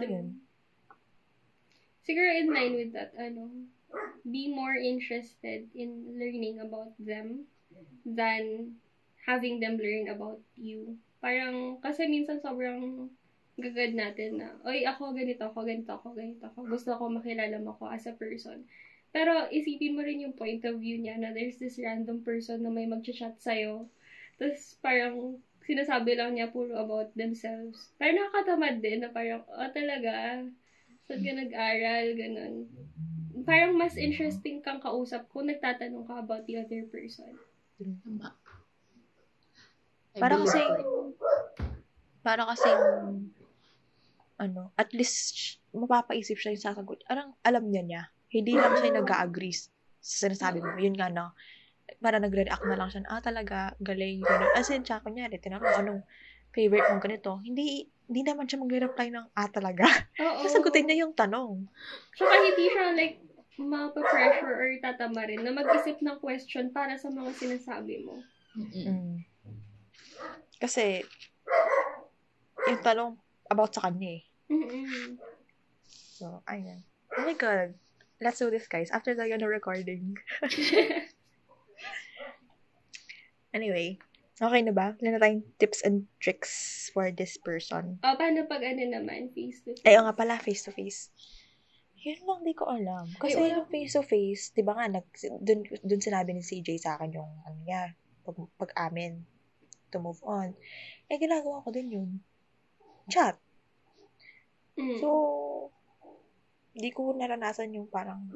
ayun. 0.02 0.42
Siguro 2.02 2.26
in 2.34 2.50
line 2.50 2.74
with 2.74 2.90
that, 2.90 3.14
ano, 3.14 3.70
be 4.26 4.50
more 4.50 4.74
interested 4.74 5.70
in 5.78 6.18
learning 6.18 6.58
about 6.58 6.90
them 6.98 7.46
than 8.06 8.74
having 9.26 9.58
them 9.58 9.76
learn 9.76 10.06
about 10.06 10.38
you. 10.54 10.94
Parang, 11.18 11.82
kasi 11.82 12.06
minsan 12.06 12.38
sobrang 12.38 13.10
gagad 13.56 13.96
natin 13.96 14.38
na, 14.38 14.54
oy, 14.68 14.84
ako 14.84 15.16
ganito, 15.16 15.48
ako 15.48 15.64
ganito, 15.64 15.90
ako 15.96 16.12
ganito, 16.12 16.44
ako. 16.46 16.68
Gusto 16.68 16.94
ko 16.94 17.08
makilala 17.08 17.56
mo 17.58 17.74
ako 17.74 17.88
as 17.88 18.04
a 18.06 18.14
person. 18.14 18.62
Pero 19.10 19.48
isipin 19.48 19.96
mo 19.96 20.04
rin 20.04 20.28
yung 20.28 20.36
point 20.36 20.60
of 20.68 20.76
view 20.76 21.00
niya 21.00 21.16
na 21.16 21.32
there's 21.32 21.56
this 21.56 21.80
random 21.80 22.20
person 22.20 22.60
na 22.60 22.68
may 22.68 22.84
mag-chat 22.84 23.32
sa'yo. 23.40 23.88
Tapos 24.36 24.76
parang 24.84 25.40
sinasabi 25.64 26.14
lang 26.14 26.36
niya 26.36 26.52
puro 26.52 26.76
about 26.76 27.08
themselves. 27.16 27.90
Pero 27.96 28.12
nakakatamad 28.14 28.78
din 28.84 29.02
na 29.02 29.10
parang, 29.10 29.42
oh 29.48 29.70
talaga, 29.72 30.44
saan 31.08 31.24
ka 31.24 31.32
nag-aral, 31.32 32.12
ganun. 32.12 32.54
Parang 33.48 33.72
mas 33.74 33.96
interesting 33.96 34.60
kang 34.60 34.78
kausap 34.84 35.24
kung 35.32 35.48
nagtatanong 35.48 36.04
ka 36.04 36.20
about 36.20 36.44
the 36.44 36.60
other 36.60 36.84
person. 36.86 37.34
Tama. 37.76 38.32
I 40.16 40.20
Para 40.20 40.40
kasi, 40.40 40.62
para 42.24 42.42
kasi, 42.48 42.70
ano, 44.40 44.72
at 44.80 44.88
least, 44.96 45.60
mapapaisip 45.76 46.40
siya 46.40 46.56
yung 46.56 46.64
sasagot. 46.64 47.04
Arang, 47.04 47.36
alam 47.44 47.68
niya 47.68 47.82
niya. 47.84 48.02
Hindi 48.32 48.56
lang 48.56 48.80
siya 48.80 48.96
nag-agree 48.96 49.52
sa 49.52 49.68
sinasabi 50.00 50.64
mo. 50.64 50.72
Yun 50.80 50.96
nga, 50.96 51.12
no. 51.12 51.36
Para 52.00 52.16
nagre-react 52.16 52.64
na 52.64 52.80
lang 52.80 52.88
siya, 52.88 53.04
ah, 53.12 53.20
talaga, 53.20 53.76
galing, 53.76 54.24
gano'n. 54.24 54.56
As 54.56 54.72
in, 54.72 54.80
siya, 54.80 55.04
kunyari, 55.04 55.36
tinanong 55.36 55.68
mo, 55.68 55.76
anong 55.76 56.02
favorite 56.56 56.88
mong 56.88 57.04
ganito. 57.04 57.36
Hindi, 57.44 57.84
hindi 58.08 58.20
naman 58.24 58.48
siya 58.48 58.64
mag-reply 58.64 59.12
ng, 59.12 59.36
ah, 59.36 59.48
talaga. 59.52 59.84
Oo. 60.16 60.40
Sasagutin 60.48 60.88
niya 60.88 61.04
yung 61.04 61.12
tanong. 61.12 61.68
Tsaka 62.16 62.32
hindi 62.40 62.64
siya 62.72 62.96
like 62.96 63.20
mapa-pressure 63.56 64.52
or 64.52 64.70
tatama 64.84 65.24
rin 65.24 65.40
na 65.40 65.52
mag-isip 65.52 66.00
ng 66.04 66.20
question 66.20 66.68
para 66.72 67.00
sa 67.00 67.08
mga 67.08 67.32
sinasabi 67.36 68.04
mo. 68.04 68.20
Mm-mm. 68.56 68.84
Mm. 68.84 69.16
Kasi, 70.60 71.04
yung 72.68 72.80
tanong 72.80 73.12
about 73.48 73.72
sa 73.72 73.88
kanya 73.88 74.20
eh. 74.20 74.22
Mm-mm. 74.52 75.16
So, 76.16 76.40
ayun. 76.48 76.80
Oh 77.16 77.24
my 77.24 77.36
God. 77.36 77.76
Let's 78.20 78.40
do 78.40 78.48
this, 78.48 78.68
guys. 78.68 78.88
After 78.88 79.12
the 79.12 79.28
ano, 79.28 79.44
recording. 79.44 80.16
anyway, 83.56 84.00
okay 84.40 84.62
na 84.64 84.72
ba? 84.72 84.96
Wala 84.96 85.16
na 85.16 85.20
tayong 85.20 85.44
tips 85.60 85.84
and 85.84 86.08
tricks 86.20 86.88
for 86.96 87.12
this 87.12 87.36
person. 87.36 88.00
O, 88.00 88.16
paano 88.16 88.48
pag 88.48 88.64
ano 88.64 88.80
naman, 88.88 89.28
face 89.36 89.60
to 89.64 89.76
face? 89.76 89.84
Ay, 89.84 90.00
oo 90.00 90.08
nga 90.08 90.16
pala, 90.16 90.40
face-to-face. 90.40 91.12
Yun 92.06 92.22
lang, 92.22 92.40
di 92.46 92.54
ko 92.54 92.70
alam. 92.70 93.10
Kasi 93.18 93.34
Ay, 93.34 93.58
yung 93.58 93.66
face-to-face, 93.66 94.54
di 94.54 94.62
ba 94.62 94.78
nga, 94.78 94.86
nag, 94.86 95.10
dun, 95.42 95.66
dun 95.82 95.98
sinabi 95.98 96.30
ni 96.30 96.38
CJ 96.38 96.78
sa 96.78 96.94
akin 96.94 97.18
yung, 97.18 97.32
ano 97.42 97.58
niya, 97.66 97.98
pag, 98.22 98.38
pag-amin, 98.54 99.26
to 99.90 99.98
move 99.98 100.22
on. 100.22 100.54
Eh, 101.10 101.18
ginagawa 101.18 101.66
ko 101.66 101.74
din 101.74 101.90
yun. 101.90 102.22
Chat. 103.10 103.34
Mm. 104.78 105.02
So, 105.02 105.08
hindi 106.78 106.94
ko 106.94 107.10
naranasan 107.10 107.74
yung 107.74 107.90
parang 107.90 108.30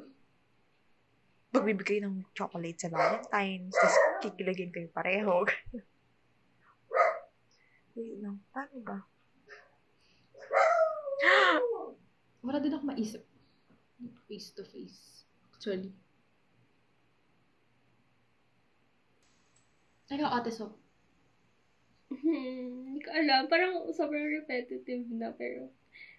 pagbibigay 1.55 2.03
ng 2.03 2.27
chocolate 2.35 2.79
sa 2.79 2.91
Valentine's, 2.91 3.75
tapos 3.79 3.99
kikiligin 4.27 4.75
kayo 4.75 4.91
pareho. 4.91 5.45
Wait 7.95 8.18
lang, 8.18 8.43
paano 8.51 8.77
ba? 8.83 8.99
Wala 12.47 12.59
din 12.59 12.75
ako 12.75 12.85
maisip. 12.91 13.30
Face 14.29 14.55
to 14.57 14.65
face. 14.65 15.29
Actually. 15.53 15.93
Ikaw, 20.11 20.31
ate, 20.41 20.51
so. 20.51 20.75
Hmm, 22.11 22.91
hindi 22.91 23.01
ko 23.07 23.11
alam. 23.15 23.47
Parang 23.47 23.87
sobrang 23.95 24.27
repetitive 24.27 25.07
na, 25.15 25.31
pero 25.31 25.71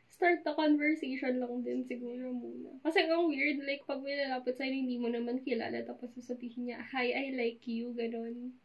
start 0.08 0.46
the 0.48 0.54
conversation 0.56 1.42
lang 1.42 1.66
din 1.66 1.84
siguro 1.84 2.32
muna. 2.32 2.78
Kasi 2.86 3.10
ang 3.10 3.28
weird, 3.28 3.60
like, 3.66 3.84
pag 3.84 4.00
may 4.00 4.16
lalapit 4.16 4.56
sa'yo, 4.56 4.72
hindi 4.72 4.96
mo 4.96 5.12
naman 5.12 5.44
kilala, 5.44 5.84
tapos 5.84 6.16
sasabihin 6.16 6.72
niya, 6.72 6.80
hi, 6.94 7.12
I 7.12 7.36
like 7.36 7.66
you, 7.68 7.92
ganun. 7.98 8.56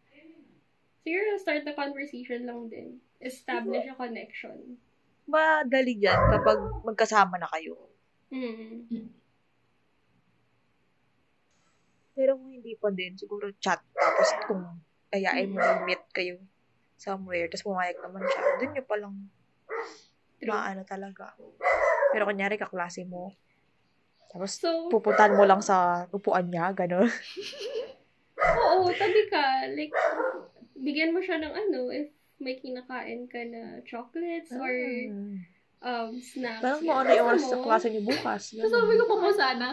Siguro 1.03 1.39
start 1.39 1.65
the 1.65 1.75
conversation 1.75 2.45
lang 2.45 2.67
din. 2.69 2.99
Establish 3.23 3.89
a 3.89 3.97
connection. 3.97 4.79
Madali 5.27 5.97
yan 5.99 6.19
kapag 6.35 6.61
magkasama 6.87 7.41
na 7.41 7.49
kayo. 7.51 7.96
Mm. 8.31 9.13
Pero 12.17 12.33
kung 12.41 12.51
hindi 12.51 12.73
pa 12.81 12.89
din, 12.89 13.13
siguro 13.15 13.53
chat. 13.61 13.85
Tapos 13.93 14.29
kung 14.49 14.65
ayain 15.13 15.53
mo 15.53 15.61
mag-meet 15.61 16.03
kayo 16.17 16.41
somewhere, 16.97 17.47
tapos 17.53 17.69
pumayag 17.69 18.01
naman 18.01 18.25
siya, 18.25 18.43
dun 18.57 18.71
nyo 18.73 18.85
palang 18.89 19.17
maano 20.41 20.83
talaga. 20.89 21.37
Pero 22.17 22.25
kunyari 22.25 22.57
kaklase 22.57 23.05
mo, 23.05 23.37
tapos 24.33 24.59
So, 24.59 24.89
pupuntahan 24.89 25.37
mo 25.37 25.45
lang 25.45 25.61
sa 25.61 26.09
upuan 26.13 26.49
niya, 26.49 26.73
gano'n. 26.73 27.09
oo, 28.37 28.85
tabi 28.97 29.23
ka. 29.29 29.69
Like, 29.73 29.93
bigyan 30.77 31.13
mo 31.13 31.21
siya 31.21 31.41
ng 31.41 31.55
ano, 31.55 31.89
if 31.93 32.13
may 32.41 32.57
kinakain 32.61 33.29
ka 33.29 33.41
na 33.49 33.81
chocolates 33.89 34.53
or 34.53 34.73
um, 35.81 36.11
snacks. 36.17 36.61
Parang 36.61 36.81
mo 36.81 36.93
ano 36.95 37.11
yung 37.11 37.29
oras 37.29 37.43
sa 37.43 37.57
mo. 37.57 37.63
klase 37.63 37.87
niyo 37.89 38.03
bukas. 38.03 38.43
So, 38.51 38.67
sabi 38.67 38.95
ko 38.95 39.05
pa 39.05 39.17
po 39.17 39.29
sana, 39.31 39.67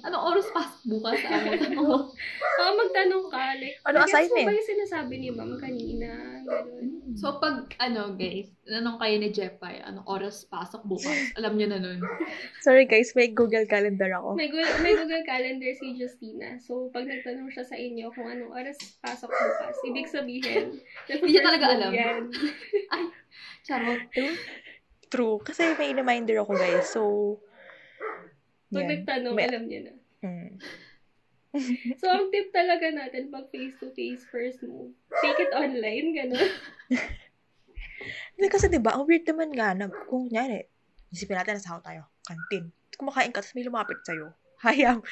anong 0.00 0.24
oras 0.26 0.46
pasok 0.48 0.82
bukas 0.88 1.16
sa 1.16 1.28
amin? 1.36 1.58
Ano? 1.68 2.08
Oo, 2.08 2.70
magtanong 2.76 3.26
ka. 3.28 3.42
Like, 3.54 3.76
Ano 3.84 3.96
assignment? 4.00 4.44
mo 4.44 4.48
ba 4.48 4.56
yung 4.56 4.70
sinasabi 4.70 5.14
ni 5.16 5.28
ma'am 5.28 5.52
kanina? 5.56 6.08
Ganun. 6.42 6.86
So, 7.12 7.36
pag, 7.36 7.68
ano, 7.76 8.16
guys, 8.16 8.48
anong 8.64 8.96
kayo 8.96 9.16
ni 9.20 9.28
Jepay, 9.28 9.84
anong 9.84 10.08
oras 10.08 10.48
pasok 10.48 10.80
bukas? 10.82 11.12
Alam 11.36 11.54
niyo 11.54 11.68
na 11.68 11.78
nun. 11.78 12.00
Sorry 12.64 12.88
guys, 12.88 13.12
may 13.12 13.28
Google 13.28 13.68
Calendar 13.68 14.08
ako. 14.16 14.32
May, 14.32 14.48
Google, 14.48 14.72
may 14.80 14.96
Google 14.96 15.20
Calendar 15.22 15.70
si 15.76 15.92
Justina. 15.92 16.56
So, 16.58 16.88
pag 16.88 17.04
nagtanong 17.04 17.52
siya 17.52 17.62
sa 17.62 17.76
inyo 17.76 18.08
kung 18.10 18.26
anong 18.26 18.48
oras 18.50 18.80
pasok 18.98 19.28
bukas, 19.28 19.76
ibig 19.84 20.08
sabihin, 20.08 20.80
Hindi 21.04 21.28
niya 21.28 21.44
talaga 21.44 21.66
alam. 21.68 21.92
Yan. 21.92 22.22
Charot. 23.66 24.02
True. 25.12 25.36
Kasi 25.44 25.76
may 25.76 25.92
reminder 25.92 26.40
ako 26.40 26.56
guys. 26.56 26.88
So, 26.88 27.02
Pag 28.72 28.88
yan. 28.88 29.04
nagtanong, 29.04 29.34
May- 29.36 29.44
alam 29.44 29.62
niya 29.68 29.80
na. 29.84 29.92
Hmm. 30.24 30.52
So, 32.00 32.08
ang 32.08 32.32
tip 32.32 32.48
talaga 32.48 32.88
natin 32.88 33.28
pag 33.28 33.52
face-to-face 33.52 34.24
first 34.32 34.64
move, 34.64 34.96
take 35.20 35.36
it 35.36 35.52
online, 35.52 36.16
gano'n. 36.16 36.48
Kasi 38.56 38.72
diba, 38.72 38.96
ang 38.96 39.04
weird 39.04 39.28
naman 39.28 39.52
nga 39.52 39.76
na 39.76 39.92
kung 40.08 40.32
nyari, 40.32 40.64
isipin 41.12 41.36
natin 41.36 41.60
nasa 41.60 41.76
tayo, 41.84 42.08
kantin. 42.24 42.72
Kumakain 42.96 43.36
ka, 43.36 43.44
tapos 43.44 43.52
may 43.52 43.68
lumapit 43.68 44.00
sa'yo. 44.00 44.32
Hayam. 44.64 45.04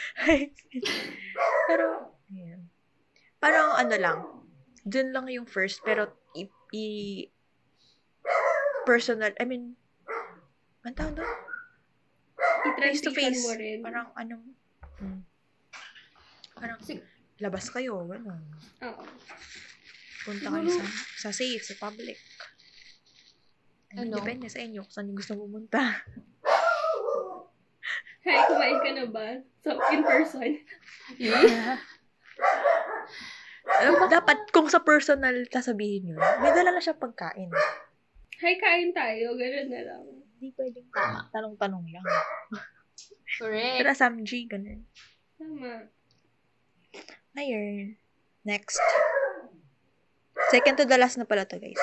pero, 1.69 2.17
ayan. 2.33 2.65
Parang 3.37 3.77
ano 3.77 3.95
lang, 4.01 4.19
dun 4.81 5.13
lang 5.13 5.29
yung 5.29 5.45
first, 5.45 5.85
pero 5.85 6.09
i, 6.33 6.49
i- 6.73 7.29
personal, 8.89 9.37
I 9.37 9.45
mean, 9.45 9.77
ang 10.81 10.97
tawag 10.97 11.15
doon? 11.21 11.31
Face 12.81 13.05
to 13.05 13.13
face. 13.13 13.45
mo 13.45 13.53
rin. 13.57 13.85
Parang 13.85 14.09
anong, 14.17 14.45
hmm. 15.01 15.21
parang 16.57 16.81
Sige. 16.81 17.05
labas 17.41 17.69
kayo, 17.69 18.01
gano'n. 18.09 18.43
Oo. 18.89 19.05
Punta 20.25 20.49
kayo 20.53 20.69
sa, 20.69 20.85
sa 21.29 21.31
safe, 21.33 21.65
sa 21.65 21.75
public. 21.81 22.17
I 23.91 24.07
mean, 24.07 24.13
Ano? 24.13 24.17
Depende 24.23 24.47
sa 24.49 24.63
inyo 24.63 24.85
kung 24.87 24.93
saan 24.93 25.09
yung 25.13 25.19
gusto 25.19 25.35
pumunta. 25.37 25.81
Hi, 28.25 28.37
kumain 28.53 28.79
ka 28.85 28.91
na 28.93 29.07
ba? 29.09 29.29
So, 29.65 29.81
in 29.93 30.05
person. 30.05 30.61
Alam, 33.81 33.97
dapat 34.13 34.53
kung 34.53 34.69
sa 34.69 34.85
personal 34.85 35.49
sasabihin 35.49 36.13
yun, 36.13 36.21
may 36.45 36.53
dala 36.53 36.77
na 36.77 36.85
siya 36.85 36.93
pagkain. 36.97 37.49
Hi, 38.41 38.55
kain 38.61 38.93
tayo. 38.93 39.37
Gano'n 39.37 39.69
na 39.73 39.81
lang. 39.85 40.05
Hindi 40.41 40.57
pwedeng 40.57 40.89
Tama. 40.89 41.29
tanong-tanong 41.37 41.85
lang. 41.93 42.07
Correct. 43.37 43.77
Pero 43.85 43.93
Samji, 43.93 44.49
ganun. 44.49 44.89
Tama. 45.37 45.85
Ayun. 47.37 48.01
Next. 48.49 48.81
Second 50.49 50.81
to 50.81 50.89
the 50.89 50.97
last 50.97 51.21
na 51.21 51.29
pala 51.29 51.45
to, 51.45 51.61
guys. 51.61 51.77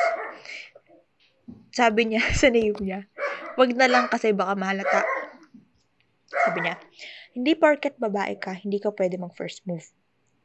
Sabi 1.70 2.10
niya 2.10 2.26
sa 2.42 2.50
name 2.50 2.74
niya, 2.82 3.06
wag 3.62 3.78
na 3.78 3.86
lang 3.86 4.10
kasi 4.10 4.34
baka 4.34 4.58
mahalata. 4.58 5.06
Sabi 6.26 6.66
niya, 6.66 6.82
hindi 7.38 7.54
porket 7.54 8.02
babae 8.02 8.42
ka, 8.42 8.58
hindi 8.58 8.82
ka 8.82 8.90
pwede 8.98 9.22
mag 9.22 9.38
first 9.38 9.62
move. 9.70 9.86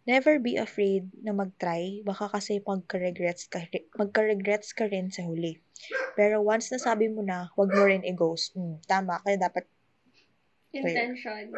Never 0.02 0.42
be 0.42 0.58
afraid 0.58 1.14
na 1.22 1.30
mag-try, 1.30 2.02
baka 2.02 2.26
kasi 2.26 2.58
magka-regrets 2.58 3.46
ka, 3.46 3.62
magka-regrets 3.94 4.74
ka 4.74 4.90
rin 4.90 5.14
sa 5.14 5.22
huli. 5.22 5.62
Pero 6.18 6.42
once 6.42 6.74
na 6.74 6.82
sabi 6.82 7.06
mo 7.06 7.22
na, 7.22 7.54
wag 7.54 7.70
mo 7.70 7.86
rin 7.86 8.02
i-ghost. 8.02 8.58
Mm, 8.58 8.82
tama, 8.82 9.22
kaya 9.22 9.38
dapat 9.38 9.70
Intentions. 10.72 11.52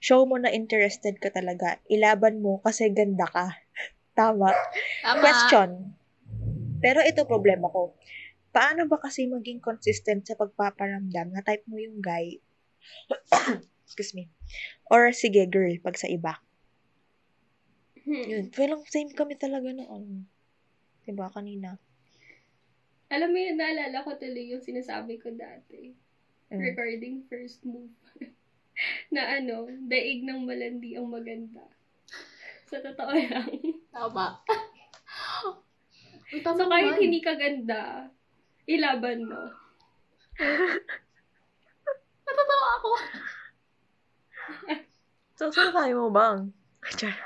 show 0.00 0.24
mo 0.24 0.40
na 0.40 0.48
interested 0.48 1.20
ka 1.20 1.28
talaga. 1.28 1.76
Ilaban 1.92 2.40
mo 2.40 2.58
kasi 2.64 2.88
ganda 2.88 3.28
ka. 3.28 3.52
Tama. 4.18 4.50
Tama. 5.04 5.20
Question. 5.22 5.94
Pero 6.80 7.04
ito 7.04 7.28
problema 7.28 7.68
ko. 7.68 7.94
Paano 8.50 8.88
ba 8.88 8.98
kasi 8.98 9.28
maging 9.28 9.60
consistent 9.60 10.24
sa 10.24 10.34
pagpaparamdam 10.34 11.30
na 11.30 11.44
type 11.44 11.62
mo 11.68 11.76
yung 11.76 12.00
guy 12.00 12.40
Excuse 13.86 14.12
me. 14.16 14.32
Or 14.88 15.12
sige, 15.12 15.44
girl, 15.48 15.76
pag 15.80 15.96
sa 16.00 16.08
iba. 16.08 16.40
Hmm. 18.08 18.24
Yun. 18.24 18.44
Pero 18.56 18.80
same 18.88 19.12
kami 19.12 19.36
talaga 19.36 19.68
na 19.68 19.84
ano. 19.84 20.24
Diba, 21.04 21.28
kanina. 21.28 21.76
Alam 23.12 23.32
mo 23.32 23.38
yun, 23.40 23.60
naalala 23.60 24.00
ko 24.00 24.16
tuloy 24.16 24.48
yung 24.52 24.64
sinasabi 24.64 25.20
ko 25.20 25.28
dati. 25.32 25.92
Mm. 26.48 26.60
Regarding 26.60 27.16
first 27.28 27.60
move. 27.68 27.92
na 29.14 29.36
ano, 29.36 29.68
daig 29.88 30.24
ng 30.24 30.48
malandi 30.48 30.96
ang 30.96 31.12
maganda. 31.12 31.68
Sa 32.68 32.80
totoo 32.80 33.12
lang. 33.12 33.48
Tama. 33.96 34.40
Uy, 36.28 36.44
tama 36.44 36.60
So 36.60 36.68
kahit 36.68 36.92
naman. 36.96 37.04
hindi 37.08 37.20
ka 37.24 37.32
ganda, 37.40 38.12
ilaban 38.68 39.24
mo. 39.24 39.42
Natatawa 42.28 42.68
ako. 42.76 42.90
So, 45.40 45.48
saan 45.48 45.72
tayo 45.72 45.92
mo 46.04 46.08
bang? 46.12 46.52
Char. 47.00 47.16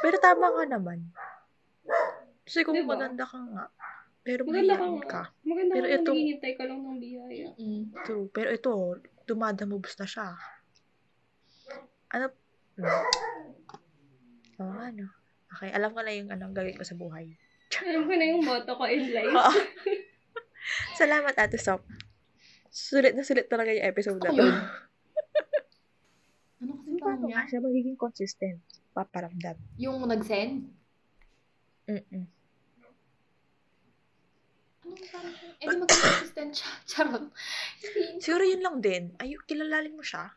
Pero 0.00 0.16
tama 0.18 0.50
ka 0.50 0.64
naman. 0.66 0.98
Kasi 2.44 2.60
kung 2.62 2.76
Diba? 2.76 2.96
maganda 2.96 3.24
ka 3.24 3.40
nga, 3.40 3.64
pero 4.20 4.44
Maganda 4.44 4.76
ka 4.76 4.86
ka. 5.04 5.22
Maganda 5.42 5.72
Pero 5.74 5.86
ka 5.86 5.94
ito- 5.94 6.12
naghihintay 6.12 6.52
ka 6.54 6.64
lang 6.64 6.80
ng 6.80 6.98
biyaya. 6.98 7.48
Mm. 7.56 7.84
True. 8.04 8.26
Pero 8.30 8.48
ito, 8.50 8.72
dumadamobs 9.24 9.96
na 9.96 10.06
siya. 10.06 10.28
Ano? 12.08 12.26
Hmm. 12.76 13.04
Oo 14.60 14.72
nga, 14.72 14.86
no? 14.92 15.08
Okay, 15.50 15.70
alam 15.70 15.90
ko 15.92 16.00
na 16.00 16.12
yung 16.12 16.28
anong 16.28 16.52
gagawin 16.52 16.76
ko 16.76 16.84
sa 16.84 16.94
buhay. 16.94 17.32
Alam 17.80 18.06
ko 18.06 18.12
na 18.12 18.24
yung 18.26 18.42
motto 18.42 18.72
ko 18.72 18.84
in 18.86 19.08
life. 19.10 19.28
Oo. 19.30 19.52
Salamat, 21.00 21.34
Ate 21.34 21.56
Sop. 21.56 21.82
Sulit 22.68 23.14
na 23.14 23.22
sulit 23.22 23.46
talaga 23.46 23.70
yung 23.70 23.86
episode 23.86 24.18
na 24.18 24.30
to. 24.30 24.44
Ano 26.60 26.70
kasi 26.74 26.90
Paano 26.96 27.24
niya? 27.24 27.34
nga 27.36 27.46
siya 27.46 27.60
magiging 27.60 27.94
consistent? 27.94 28.60
Paparamdam. 28.94 29.58
Yung 29.74 30.06
nag-send? 30.06 30.70
Mm-mm. 31.90 32.24
Ano 34.84 34.94
parang, 35.10 35.34
eh 35.58 35.66
di 35.66 35.76
mag-consistent 35.80 36.52
siya. 36.54 36.70
Charot. 36.90 37.24
Siguro 38.22 38.46
yun 38.46 38.62
lang 38.62 38.78
din. 38.78 39.10
Ay, 39.18 39.34
kilalalin 39.50 39.98
mo 39.98 40.04
siya. 40.06 40.30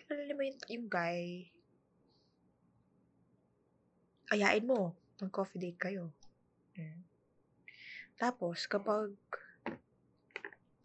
Kilalalin 0.00 0.36
mo 0.38 0.42
yung, 0.48 0.58
yung 0.72 0.86
guy. 0.88 1.52
Ayain 4.32 4.64
mo. 4.64 4.96
Mag-coffee 5.20 5.60
date 5.60 5.76
kayo. 5.76 6.14
Mm. 6.78 7.04
Tapos, 8.16 8.64
kapag... 8.64 9.12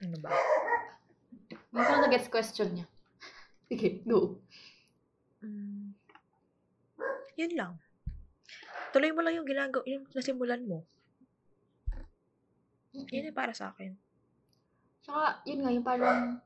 Ano 0.03 0.17
ba? 0.19 0.35
Hindi 1.47 1.81
ko 1.87 1.93
na-gets 2.03 2.27
question 2.27 2.69
niya. 2.75 2.87
Sige, 3.67 4.03
go. 4.03 4.39
Mm, 5.43 5.95
yun 7.35 7.53
lang. 7.57 7.73
Tuloy 8.93 9.11
mo 9.11 9.25
lang 9.25 9.35
yung 9.35 9.49
ginagawa, 9.49 9.83
yung 9.89 10.05
nasimulan 10.13 10.63
mo. 10.63 10.85
Yun 12.93 13.27
yung 13.33 13.35
para 13.35 13.51
sa 13.57 13.73
akin. 13.73 13.97
Tsaka, 15.03 15.41
yun 15.49 15.65
nga, 15.65 15.71
yung 15.73 15.87
parang 15.87 16.39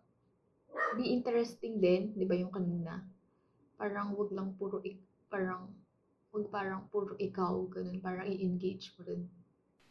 be 0.96 1.12
interesting 1.12 1.78
din, 1.84 2.16
di 2.16 2.26
ba 2.26 2.34
yung 2.34 2.50
kanina? 2.50 3.04
Parang 3.76 4.16
wag 4.16 4.32
lang 4.32 4.56
puro, 4.56 4.82
ik, 4.82 4.98
parang, 5.30 5.70
wag 6.32 6.48
parang 6.50 6.88
puro 6.90 7.14
ikaw, 7.20 7.68
ganun, 7.70 8.00
parang 8.00 8.26
i-engage 8.26 8.96
mo 8.98 9.06
rin. 9.06 9.22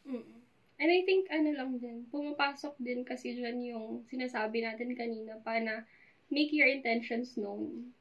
Mm. 0.03 0.35
And 0.77 0.89
I 0.93 1.01
think, 1.05 1.29
ano 1.29 1.53
lang 1.53 1.77
din, 1.81 2.05
pumapasok 2.09 2.77
din 2.81 3.01
kasi 3.01 3.33
dyan 3.33 3.61
yung 3.61 4.05
sinasabi 4.09 4.61
natin 4.61 4.93
kanina 4.93 5.37
pa 5.41 5.57
na 5.57 5.85
make 6.29 6.51
your 6.51 6.67
intentions 6.67 7.35
known. 7.35 7.93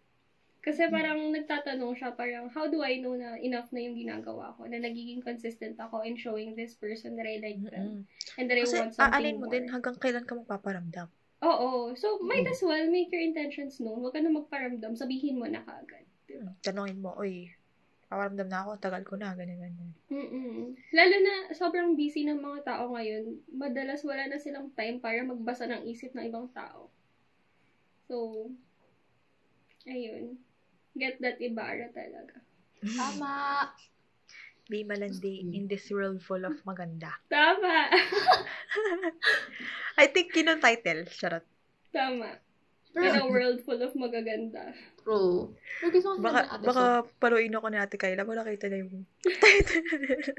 Kasi 0.67 0.91
parang 0.91 1.31
nagtatanong 1.31 1.95
siya, 1.95 2.11
parang, 2.11 2.51
how 2.51 2.67
do 2.67 2.83
I 2.83 2.99
know 2.99 3.15
na 3.15 3.39
enough 3.39 3.71
na 3.71 3.87
yung 3.87 3.95
ginagawa 3.95 4.51
ko? 4.59 4.67
Na 4.67 4.83
nagiging 4.83 5.23
consistent 5.23 5.79
ako 5.79 6.03
in 6.03 6.19
showing 6.19 6.59
this 6.59 6.75
person 6.75 7.15
that 7.15 7.23
I 7.23 7.39
like 7.39 7.63
them. 7.63 8.03
Mm-mm. 8.03 8.35
And 8.35 8.47
that 8.51 8.59
I 8.59 8.67
Kasi 8.67 8.77
want 8.83 8.91
something 8.99 9.15
aalin 9.15 9.39
mo 9.39 9.47
more. 9.47 9.55
din 9.55 9.65
hanggang 9.71 9.95
kailan 9.95 10.27
ka 10.27 10.35
magpaparamdam. 10.35 11.07
Oo. 11.47 11.95
So, 11.95 12.19
might 12.19 12.43
Mm. 12.43 12.51
as 12.51 12.61
well 12.67 12.87
make 12.91 13.15
your 13.15 13.23
intentions 13.23 13.79
known. 13.79 14.03
Huwag 14.03 14.19
ka 14.19 14.21
na 14.27 14.35
magparamdam. 14.35 14.99
Sabihin 14.99 15.39
mo 15.39 15.47
na 15.47 15.63
kaagad. 15.63 16.03
Diba? 16.27 16.51
Tanongin 16.67 16.99
mo, 16.99 17.15
oy, 17.15 17.55
paparamdam 18.11 18.51
na 18.51 18.67
ako, 18.67 18.71
tagal 18.83 19.07
ko 19.07 19.15
na, 19.15 19.39
ganyan, 19.39 19.63
ganyan. 19.63 19.91
Mm-mm. 20.11 20.75
Lalo 20.91 21.17
na 21.23 21.35
sobrang 21.55 21.95
busy 21.95 22.27
ng 22.27 22.43
mga 22.43 22.67
tao 22.67 22.91
ngayon, 22.91 23.39
madalas 23.55 24.03
wala 24.03 24.27
na 24.27 24.43
silang 24.43 24.75
time 24.75 24.99
para 24.99 25.23
magbasa 25.23 25.71
ng 25.71 25.87
isip 25.87 26.11
ng 26.11 26.27
ibang 26.27 26.51
tao. 26.51 26.91
So, 28.07 28.51
ayun. 29.87 30.39
Get 30.97 31.21
that 31.21 31.43
ibara 31.43 31.93
talaga. 31.93 32.41
Tama! 32.81 33.35
Be 34.71 34.83
malandi 34.83 35.55
in 35.55 35.71
this 35.71 35.87
world 35.95 36.19
full 36.27 36.43
of 36.43 36.59
maganda. 36.67 37.15
Tama! 37.31 37.87
I 40.01 40.11
think 40.11 40.35
yun 40.35 40.51
ang 40.51 40.59
title. 40.59 41.07
Charot. 41.07 41.47
Tama. 41.95 42.43
In 42.97 43.15
a 43.15 43.29
world 43.29 43.63
full 43.63 43.79
of 43.79 43.93
magaganda. 43.95 44.73
true. 45.07 45.55
Pero 45.79 45.89
gusto 45.95 46.17
ko 46.17 46.19
Baka, 46.19 46.41
baka 46.59 46.83
so, 47.07 47.13
paluin 47.23 47.55
ako 47.55 47.67
ni 47.71 47.79
Ate 47.79 47.95
Kayla. 47.95 48.27
Wala 48.27 48.43
kita 48.43 48.67
na 48.67 48.83
yung 48.83 49.07
title. 49.23 49.87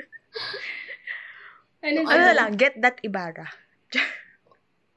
Ano, 1.77 2.09
ano 2.09 2.33
lang, 2.33 2.57
get 2.57 2.73
that 2.81 2.97
Ibarra. 3.05 3.45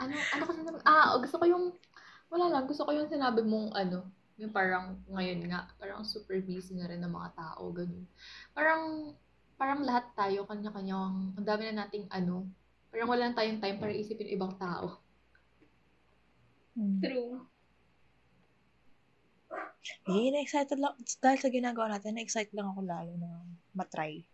ano, 0.01 0.17
ano 0.17 0.43
kasi 0.49 0.65
naman, 0.65 0.81
ah, 0.89 1.13
gusto 1.21 1.37
ko 1.37 1.45
yung, 1.45 1.65
wala 2.31 2.47
lang, 2.47 2.65
gusto 2.71 2.87
ko 2.87 2.95
yung 2.95 3.11
sinabi 3.11 3.43
mong, 3.43 3.75
ano, 3.75 4.07
yung 4.39 4.55
parang, 4.55 4.97
ngayon 5.11 5.51
nga, 5.51 5.69
parang 5.77 6.07
super 6.07 6.39
busy 6.41 6.79
na 6.79 6.89
rin 6.89 7.03
ng 7.03 7.13
mga 7.13 7.31
tao, 7.37 7.63
ganun. 7.75 8.07
Parang, 8.55 9.13
parang 9.59 9.83
lahat 9.85 10.09
tayo, 10.17 10.47
kanya-kanyang, 10.47 11.37
ang 11.37 11.47
dami 11.47 11.69
na 11.69 11.85
nating, 11.85 12.07
ano, 12.09 12.47
parang 12.89 13.11
wala 13.11 13.29
na 13.29 13.37
tayong 13.37 13.61
time 13.61 13.77
para 13.77 13.93
isipin 13.93 14.31
yung 14.31 14.37
ibang 14.41 14.55
tao. 14.57 15.03
True. 17.03 17.45
Eh, 20.09 20.31
na-excited 20.33 20.79
lang. 20.81 20.95
Dahil 21.21 21.39
sa 21.43 21.51
ginagawa 21.51 21.91
natin, 21.91 22.17
na-excite 22.17 22.55
lang 22.55 22.71
ako 22.73 22.81
lalo 22.87 23.13
na 23.19 23.43
matry. 23.75 24.25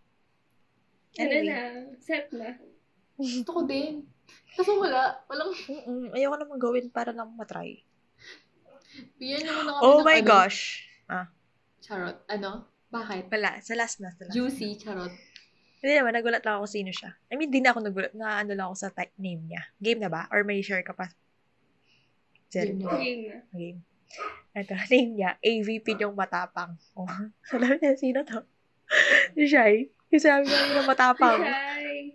Ano 1.16 1.32
Anyway. 1.32 1.48
na? 1.48 1.60
Set 1.98 2.28
na. 2.30 2.60
Gusto 3.16 3.50
ko 3.50 3.60
din. 3.64 4.04
Kaso 4.52 4.76
wala, 4.76 5.24
walang, 5.26 5.50
Mm-mm, 5.54 6.12
ayoko 6.12 6.36
naman 6.36 6.58
gawin 6.60 6.86
para 6.92 7.10
lang 7.10 7.32
matry. 7.34 7.85
Bigyan 9.16 9.40
niyo 9.44 9.52
muna 9.60 9.70
kami 9.76 9.84
Oh 9.84 9.98
ng, 10.00 10.06
my 10.06 10.18
ano, 10.20 10.28
gosh. 10.28 10.60
Charot. 11.86 12.16
Ano? 12.26 12.50
Bakit? 12.90 13.30
Wala, 13.30 13.62
sa 13.62 13.74
last 13.78 14.02
na. 14.02 14.10
Sa 14.10 14.26
last. 14.26 14.34
Juicy, 14.34 14.74
charot. 14.78 15.14
Hindi 15.78 15.92
naman, 16.02 16.18
nagulat 16.18 16.42
lang 16.42 16.58
ako 16.58 16.66
sino 16.66 16.90
siya. 16.90 17.14
I 17.30 17.38
mean, 17.38 17.54
di 17.54 17.62
na 17.62 17.70
ako 17.70 17.80
nagulat. 17.84 18.12
Na 18.16 18.42
ano 18.42 18.58
lang 18.58 18.66
ako 18.72 18.76
sa 18.76 18.90
type 18.90 19.14
name 19.20 19.46
niya. 19.46 19.62
Game 19.78 20.02
na 20.02 20.10
ba? 20.10 20.26
Or 20.34 20.42
may 20.42 20.58
share 20.64 20.82
ka 20.82 20.96
pa? 20.96 21.06
Zero. 22.50 22.74
Game 22.74 22.82
na. 22.82 22.90
Game 22.98 23.22
na. 23.28 23.38
Game. 23.54 23.80
Ito, 24.56 24.74
name 24.92 25.12
niya, 25.20 25.30
AVP 25.38 26.00
yung 26.00 26.16
matapang. 26.16 26.74
Oh, 26.96 27.06
alam 27.54 27.76
niya, 27.78 27.94
sino 27.94 28.24
to? 28.24 28.42
Si 29.34 29.50
Shai. 29.50 29.90
Yung 30.14 30.22
sabi 30.22 30.46
niya 30.46 30.78
yung 30.78 30.86
matapang. 30.88 31.42
Shy. 31.42 32.14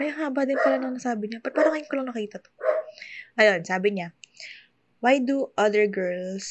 Ay, 0.00 0.10
haba 0.10 0.48
din 0.48 0.58
pala 0.58 0.80
nang 0.80 0.96
nasabi 0.96 1.30
niya. 1.30 1.42
Ba't 1.44 1.54
parang 1.54 1.76
ngayon 1.76 1.88
ko 1.88 1.94
lang 2.00 2.08
nakita 2.10 2.42
to? 2.42 2.50
Ayun, 3.38 3.62
sabi 3.62 3.88
niya, 3.94 4.16
Why 5.00 5.16
do 5.22 5.54
other 5.56 5.88
girls 5.88 6.44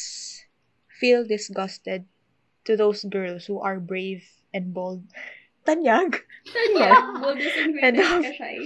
feel 0.90 1.22
disgusted 1.22 2.10
to 2.66 2.74
those 2.74 3.06
girls 3.06 3.45
who 3.45 3.61
are 3.61 3.78
brave 3.78 4.26
and 4.56 4.74
bold? 4.74 5.06
Tanyag! 5.68 6.26
Tanya, 6.49 6.90
boldest 7.22 7.57
ingredient 7.61 8.02
Enough. 8.02 8.26
ka, 8.26 8.32
Shy. 8.34 8.57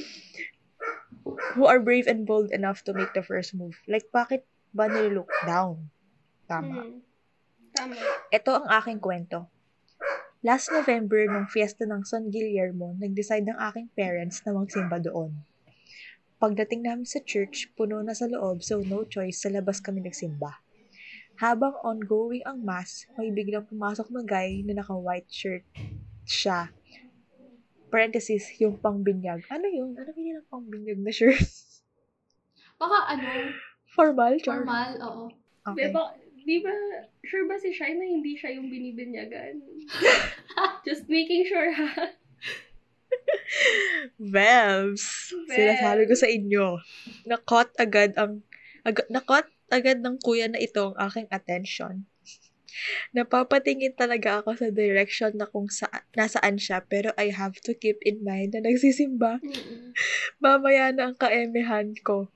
Who 1.58 1.66
are 1.68 1.80
brave 1.84 2.08
and 2.08 2.24
bold 2.24 2.52
enough 2.52 2.84
to 2.88 2.96
make 2.96 3.12
the 3.12 3.24
first 3.24 3.56
move. 3.56 3.80
Like, 3.88 4.08
bakit 4.14 4.48
ba 4.72 4.88
nililook 4.88 5.32
down? 5.44 5.90
Tama. 6.48 6.88
Hmm. 6.88 7.00
Tama. 7.74 7.96
Ito 8.30 8.52
ang 8.64 8.68
aking 8.70 9.00
kwento. 9.02 9.53
Last 10.44 10.76
November, 10.76 11.24
nung 11.24 11.48
fiesta 11.48 11.88
ng 11.88 12.04
San 12.04 12.28
Guillermo, 12.28 13.00
nag-decide 13.00 13.48
ng 13.48 13.56
aking 13.72 13.88
parents 13.96 14.44
na 14.44 14.52
magsimba 14.52 15.00
doon. 15.00 15.32
Pagdating 16.36 16.84
namin 16.84 17.08
sa 17.08 17.24
church, 17.24 17.72
puno 17.80 18.04
na 18.04 18.12
sa 18.12 18.28
loob 18.28 18.60
so 18.60 18.84
no 18.84 19.08
choice, 19.08 19.40
sa 19.40 19.48
labas 19.48 19.80
kami 19.80 20.04
nagsimba. 20.04 20.60
Habang 21.40 21.80
ongoing 21.88 22.44
ang 22.44 22.60
mass, 22.60 23.08
may 23.16 23.32
biglang 23.32 23.64
pumasok 23.72 24.12
na 24.12 24.20
guy 24.28 24.60
na 24.68 24.84
naka-white 24.84 25.32
shirt 25.32 25.64
siya. 26.28 26.76
Parenthesis, 27.88 28.44
yung 28.60 28.76
pangbinyag. 28.84 29.48
Ano 29.48 29.72
yun? 29.72 29.96
Ano 29.96 30.12
yun 30.20 30.44
ang 30.44 30.50
pangbinyag 30.52 31.00
na 31.00 31.12
shirt? 31.16 31.40
Baka 32.76 33.16
ano, 33.16 33.56
Formal? 33.96 34.44
Char? 34.44 34.68
formal, 34.68 34.92
oo. 35.08 35.24
Okay. 35.72 35.88
Di 35.88 35.96
ba, 35.96 36.12
di 36.44 36.60
ba, 36.64 36.76
sure 37.24 37.48
ba 37.48 37.58
si 37.58 37.72
Shy 37.72 37.96
na 37.96 38.06
hindi 38.06 38.36
siya 38.36 38.56
yung 38.56 38.68
binibinyagan? 38.68 39.64
Just 40.88 41.08
making 41.08 41.48
sure, 41.48 41.72
ha? 41.72 42.16
Vebs. 44.20 45.32
Sinasabi 45.48 46.04
ko 46.10 46.16
sa 46.18 46.28
inyo, 46.28 46.80
na-caught 47.28 47.72
agad 47.80 48.16
ang, 48.20 48.44
ag- 48.84 49.10
na-caught 49.10 49.48
agad 49.72 50.04
ng 50.04 50.20
kuya 50.22 50.52
na 50.52 50.62
ito 50.62 50.94
ang 50.94 50.98
aking 51.10 51.30
attention. 51.32 52.06
Napapatingin 53.14 53.94
talaga 53.94 54.42
ako 54.42 54.58
sa 54.58 54.68
direction 54.74 55.38
na 55.38 55.46
kung 55.46 55.70
sa, 55.70 55.90
nasaan 56.18 56.58
siya, 56.58 56.82
pero 56.82 57.14
I 57.16 57.30
have 57.30 57.62
to 57.70 57.78
keep 57.78 58.02
in 58.02 58.26
mind 58.26 58.58
na 58.58 58.66
nagsisimba. 58.66 59.38
Mm-mm. 59.40 59.94
Mamaya 60.42 60.90
na 60.90 61.14
ang 61.14 61.18
kaemehan 61.18 61.94
ko. 62.02 62.34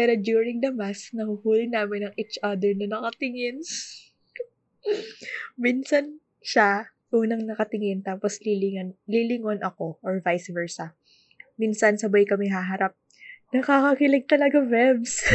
Pero 0.00 0.16
during 0.16 0.64
the 0.64 0.72
mass, 0.72 1.12
nahuhuli 1.12 1.68
namin 1.68 2.08
ang 2.08 2.14
each 2.16 2.40
other 2.40 2.72
na 2.72 2.88
nakatingin. 2.88 3.60
Minsan 5.60 6.24
siya, 6.40 6.88
unang 7.12 7.44
nakatingin, 7.44 8.00
tapos 8.00 8.40
lilingan, 8.40 8.96
lilingon 9.04 9.60
ako, 9.60 10.00
or 10.00 10.24
vice 10.24 10.48
versa. 10.56 10.96
Minsan 11.60 12.00
sabay 12.00 12.24
kami 12.24 12.48
haharap. 12.48 12.96
Nakakakilig 13.52 14.24
talaga, 14.24 14.64
Vebs. 14.64 15.20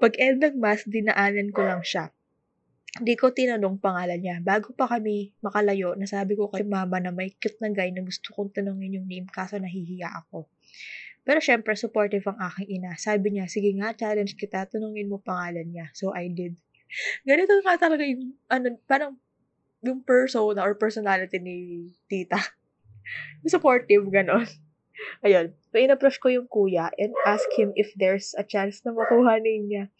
Pag 0.00 0.16
end 0.16 0.40
ng 0.40 0.56
mass, 0.56 0.88
dinaanan 0.88 1.52
ko 1.52 1.68
lang 1.68 1.84
siya. 1.84 2.16
Hindi 2.96 3.12
ko 3.20 3.28
tinanong 3.28 3.76
pangalan 3.76 4.24
niya. 4.24 4.40
Bago 4.40 4.72
pa 4.72 4.88
kami 4.88 5.36
makalayo, 5.44 5.92
nasabi 6.00 6.32
ko 6.32 6.48
kay 6.48 6.64
mama 6.64 6.96
na 6.96 7.12
may 7.12 7.36
cute 7.36 7.60
na 7.60 7.68
guy 7.68 7.92
na 7.92 8.00
gusto 8.00 8.32
kong 8.32 8.56
tanongin 8.56 8.96
yung 8.96 9.04
name 9.04 9.28
kaso 9.28 9.60
nahihiya 9.60 10.24
ako. 10.24 10.48
Pero 11.28 11.44
syempre, 11.44 11.76
supportive 11.76 12.24
ang 12.24 12.40
aking 12.40 12.80
ina. 12.80 12.96
Sabi 12.96 13.36
niya, 13.36 13.44
sige 13.52 13.68
nga, 13.76 13.92
challenge 13.92 14.32
kita, 14.40 14.64
tanongin 14.64 15.12
mo 15.12 15.20
pangalan 15.20 15.68
niya. 15.68 15.92
So, 15.92 16.16
I 16.16 16.32
did. 16.32 16.56
Ganito 17.28 17.52
nga 17.60 17.76
talaga 17.76 18.00
yung, 18.00 18.32
ano, 18.48 18.80
parang, 18.88 19.20
yung 19.84 20.00
persona 20.08 20.64
or 20.64 20.72
personality 20.80 21.36
ni 21.36 21.84
tita. 22.08 22.40
supportive, 23.52 24.08
ganon. 24.08 24.48
Ayun. 25.26 25.52
So, 25.68 25.76
in-approach 25.76 26.16
ko 26.16 26.32
yung 26.32 26.48
kuya 26.48 26.88
and 26.96 27.12
ask 27.28 27.44
him 27.52 27.76
if 27.76 27.92
there's 28.00 28.32
a 28.40 28.42
chance 28.42 28.80
na 28.88 28.96
makuha 28.96 29.36
niya. 29.44 29.92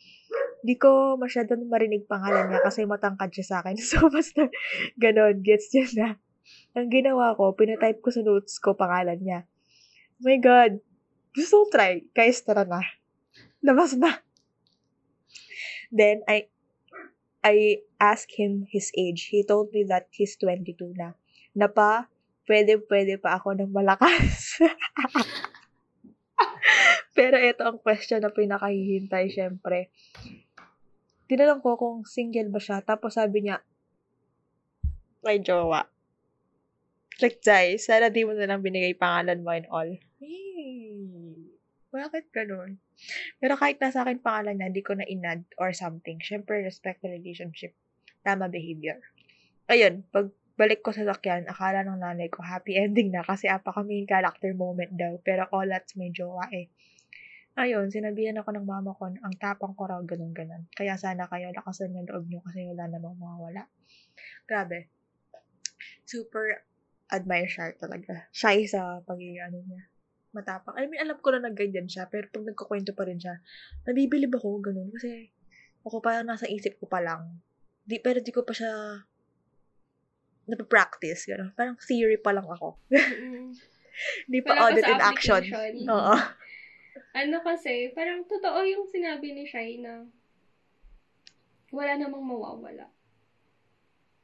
Di 0.64 0.80
ko 0.80 1.20
masyadong 1.20 1.68
marinig 1.68 2.08
pangalan 2.08 2.48
niya 2.48 2.64
kasi 2.64 2.88
matangkad 2.88 3.36
siya 3.36 3.46
sa 3.46 3.56
akin. 3.60 3.76
So, 3.76 4.08
basta 4.08 4.48
ganon, 4.96 5.44
gets 5.44 5.68
niya 5.76 5.86
na. 5.92 6.08
Ang 6.72 6.88
ginawa 6.88 7.36
ko, 7.36 7.52
pinatype 7.52 8.00
ko 8.00 8.08
sa 8.08 8.24
notes 8.24 8.56
ko 8.56 8.72
pangalan 8.72 9.20
niya. 9.20 9.44
Oh 10.18 10.24
my 10.24 10.40
God. 10.40 10.80
Gusto 11.38 11.62
ko 11.62 11.64
try. 11.70 12.02
Guys, 12.10 12.42
tara 12.42 12.66
na. 12.66 12.82
Labas 13.62 13.94
na. 13.94 14.18
Then, 15.94 16.26
I 16.26 16.50
I 17.46 17.86
asked 18.02 18.34
him 18.34 18.66
his 18.66 18.90
age. 18.98 19.30
He 19.30 19.46
told 19.46 19.70
me 19.70 19.86
that 19.86 20.10
he's 20.10 20.34
22 20.42 20.98
na. 20.98 21.14
Na 21.54 21.70
pa, 21.70 22.10
pwede-pwede 22.50 23.22
pa 23.22 23.38
ako 23.38 23.54
ng 23.54 23.70
malakas. 23.70 24.58
Pero 27.16 27.38
ito 27.38 27.62
ang 27.62 27.78
question 27.78 28.18
na 28.18 28.34
pinakahihintay, 28.34 29.30
syempre. 29.30 29.94
Tinanong 31.30 31.62
ko 31.62 31.78
kung 31.78 32.02
single 32.02 32.50
ba 32.50 32.58
siya. 32.58 32.82
Tapos 32.82 33.14
sabi 33.14 33.46
niya, 33.46 33.62
may 35.22 35.38
jowa. 35.38 35.86
Like, 37.22 37.38
Jai, 37.42 37.78
sana 37.78 38.10
di 38.10 38.26
mo 38.26 38.34
na 38.34 38.46
lang 38.46 38.62
binigay 38.62 38.94
pangalan 38.94 39.42
mo 39.42 39.50
and 39.54 39.66
all. 39.70 39.90
Bakit 41.98 42.30
ganun? 42.30 42.78
Pero 43.42 43.58
kahit 43.58 43.82
nasa 43.82 44.06
akin 44.06 44.22
pangalan 44.22 44.54
niya, 44.62 44.70
hindi 44.70 44.82
ko 44.86 44.94
na 44.94 45.02
inad 45.02 45.42
or 45.58 45.74
something. 45.74 46.22
Syempre, 46.22 46.62
respect 46.62 47.02
the 47.02 47.10
relationship. 47.10 47.74
Tama 48.22 48.46
behavior. 48.46 49.02
Ayun, 49.66 50.06
pag 50.14 50.30
balik 50.54 50.86
ko 50.86 50.94
sa 50.94 51.02
sakyan, 51.02 51.50
akala 51.50 51.82
ng 51.82 51.98
nanay 51.98 52.30
ko 52.30 52.42
happy 52.42 52.78
ending 52.78 53.10
na 53.10 53.26
kasi 53.26 53.50
apa 53.50 53.74
kami 53.74 54.06
character 54.06 54.54
moment 54.54 54.94
daw. 54.94 55.18
Pero 55.26 55.50
all 55.50 55.66
that's 55.66 55.98
may 55.98 56.14
jowa 56.14 56.46
eh. 56.54 56.70
Ayun, 57.58 57.90
sinabihan 57.90 58.38
ako 58.38 58.54
ng 58.54 58.66
mama 58.70 58.94
ko, 58.94 59.10
ang 59.10 59.34
tapang 59.34 59.74
ko 59.74 59.90
raw, 59.90 59.98
ganun-ganun. 59.98 60.70
Kaya 60.70 60.94
sana 60.94 61.26
kayo 61.26 61.50
lakasan 61.50 61.90
yung 61.90 62.06
loob 62.06 62.30
nyo 62.30 62.38
kasi 62.46 62.62
wala 62.70 62.86
namang 62.86 63.18
mawawala. 63.18 63.66
Grabe. 64.46 64.94
Super 66.06 66.62
admire 67.10 67.50
siya 67.50 67.74
talaga. 67.74 68.30
Shy 68.30 68.70
sa 68.70 69.02
pagiging 69.02 69.42
ano 69.42 69.58
niya. 69.66 69.82
Matapang. 70.36 70.76
I 70.76 70.84
mean, 70.86 71.00
alam 71.00 71.16
ko 71.20 71.32
na 71.32 71.48
nagganyan 71.48 71.88
siya, 71.88 72.04
pero 72.08 72.28
pag 72.28 72.44
nagkukwento 72.44 72.92
pa 72.92 73.08
rin 73.08 73.16
siya, 73.16 73.40
nabibilib 73.88 74.36
ako, 74.36 74.60
ganun. 74.60 74.92
Kasi, 74.92 75.32
ako 75.84 76.04
parang 76.04 76.28
nasa 76.28 76.44
isip 76.44 76.76
ko 76.76 76.84
pa 76.84 77.00
lang. 77.00 77.40
Di, 77.88 77.96
pero 78.04 78.20
di 78.20 78.28
ko 78.28 78.44
pa 78.44 78.52
siya 78.52 78.72
napapractice, 80.48 81.28
gano'n. 81.28 81.52
Parang 81.52 81.76
theory 81.80 82.20
pa 82.20 82.32
lang 82.32 82.48
ako. 82.48 82.80
Mm-mm. 82.88 83.52
Di 84.30 84.40
pa 84.40 84.68
audit 84.68 84.86
in 84.86 85.02
action. 85.02 85.42
Oo. 85.90 86.14
ano 87.12 87.36
kasi, 87.42 87.92
parang 87.92 88.24
totoo 88.24 88.62
yung 88.64 88.86
sinabi 88.88 89.34
ni 89.34 89.44
Shai 89.44 89.80
na 89.82 90.06
wala 91.68 92.00
namang 92.00 92.24
mawawala. 92.24 92.88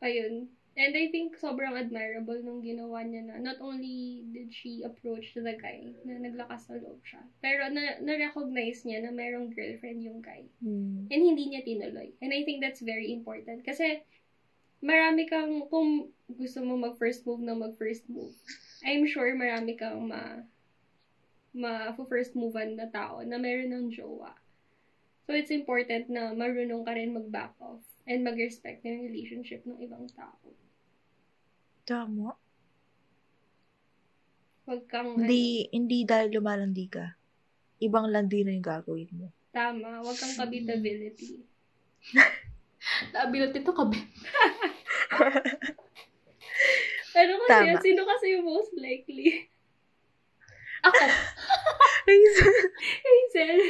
Ayun. 0.01 0.54
And 0.75 0.91
I 0.99 1.07
think 1.15 1.39
sobrang 1.39 1.79
admirable 1.79 2.43
nung 2.43 2.59
ginawa 2.59 3.07
niya 3.07 3.31
na 3.31 3.39
not 3.39 3.63
only 3.63 4.27
did 4.35 4.51
she 4.51 4.83
approach 4.83 5.31
the 5.39 5.55
guy 5.55 5.95
na 6.03 6.19
naglakas 6.19 6.67
na 6.67 6.83
loob 6.83 6.99
siya, 7.07 7.23
pero 7.39 7.71
na, 7.71 8.03
na-recognize 8.03 8.83
niya 8.83 9.07
na 9.07 9.15
merong 9.15 9.55
girlfriend 9.55 10.03
yung 10.03 10.19
guy. 10.19 10.43
Hmm. 10.59 11.07
And 11.15 11.23
hindi 11.23 11.55
niya 11.55 11.63
tinuloy. 11.63 12.19
And 12.19 12.35
I 12.35 12.43
think 12.43 12.59
that's 12.59 12.83
very 12.83 13.15
important. 13.15 13.63
Kasi 13.63 14.03
marami 14.83 15.31
kang, 15.31 15.71
kung 15.71 16.11
gusto 16.27 16.59
mo 16.67 16.75
mag-first 16.75 17.23
move 17.23 17.47
na 17.47 17.55
mag-first 17.55 18.11
move, 18.11 18.35
I'm 18.83 19.07
sure 19.07 19.31
marami 19.39 19.79
kang 19.79 20.11
ma 20.11 20.43
ma-first 21.55 22.35
movean 22.35 22.75
na 22.75 22.91
tao 22.91 23.23
na 23.23 23.39
meron 23.39 23.71
ng 23.71 23.87
jowa. 23.95 24.35
So, 25.25 25.33
it's 25.33 25.55
important 25.55 26.11
na 26.11 26.35
marunong 26.35 26.83
ka 26.83 26.99
rin 26.99 27.15
mag-back 27.15 27.55
off 27.63 27.81
and 28.05 28.27
mag-respect 28.27 28.83
yung 28.83 29.07
relationship 29.07 29.63
ng 29.65 29.79
ibang 29.81 30.11
tao. 30.13 30.53
Tama. 31.85 32.33
Huwag 34.65 34.83
kang, 34.89 35.21
Hindi, 35.21 35.69
hindi 35.69 36.09
dahil 36.09 36.33
lumalandi 36.33 36.89
ka. 36.89 37.13
Ibang 37.85 38.09
landi 38.09 38.41
na 38.41 38.57
yung 38.57 38.65
gagawin 38.65 39.13
mo. 39.13 39.29
ano, 39.29 39.53
tama, 39.53 40.01
huwag 40.01 40.17
kang 40.17 40.33
kabitability. 40.35 41.45
Ability 43.29 43.61
to 43.61 43.73
kabi. 43.77 44.01
Pero 47.15 47.33
kasi, 47.45 47.53
Tama. 47.53 47.79
sino 47.85 48.03
kasi 48.09 48.27
yung 48.35 48.45
most 48.49 48.73
likely? 48.75 49.47
Ako. 50.83 50.99
Hazel. 52.09 53.61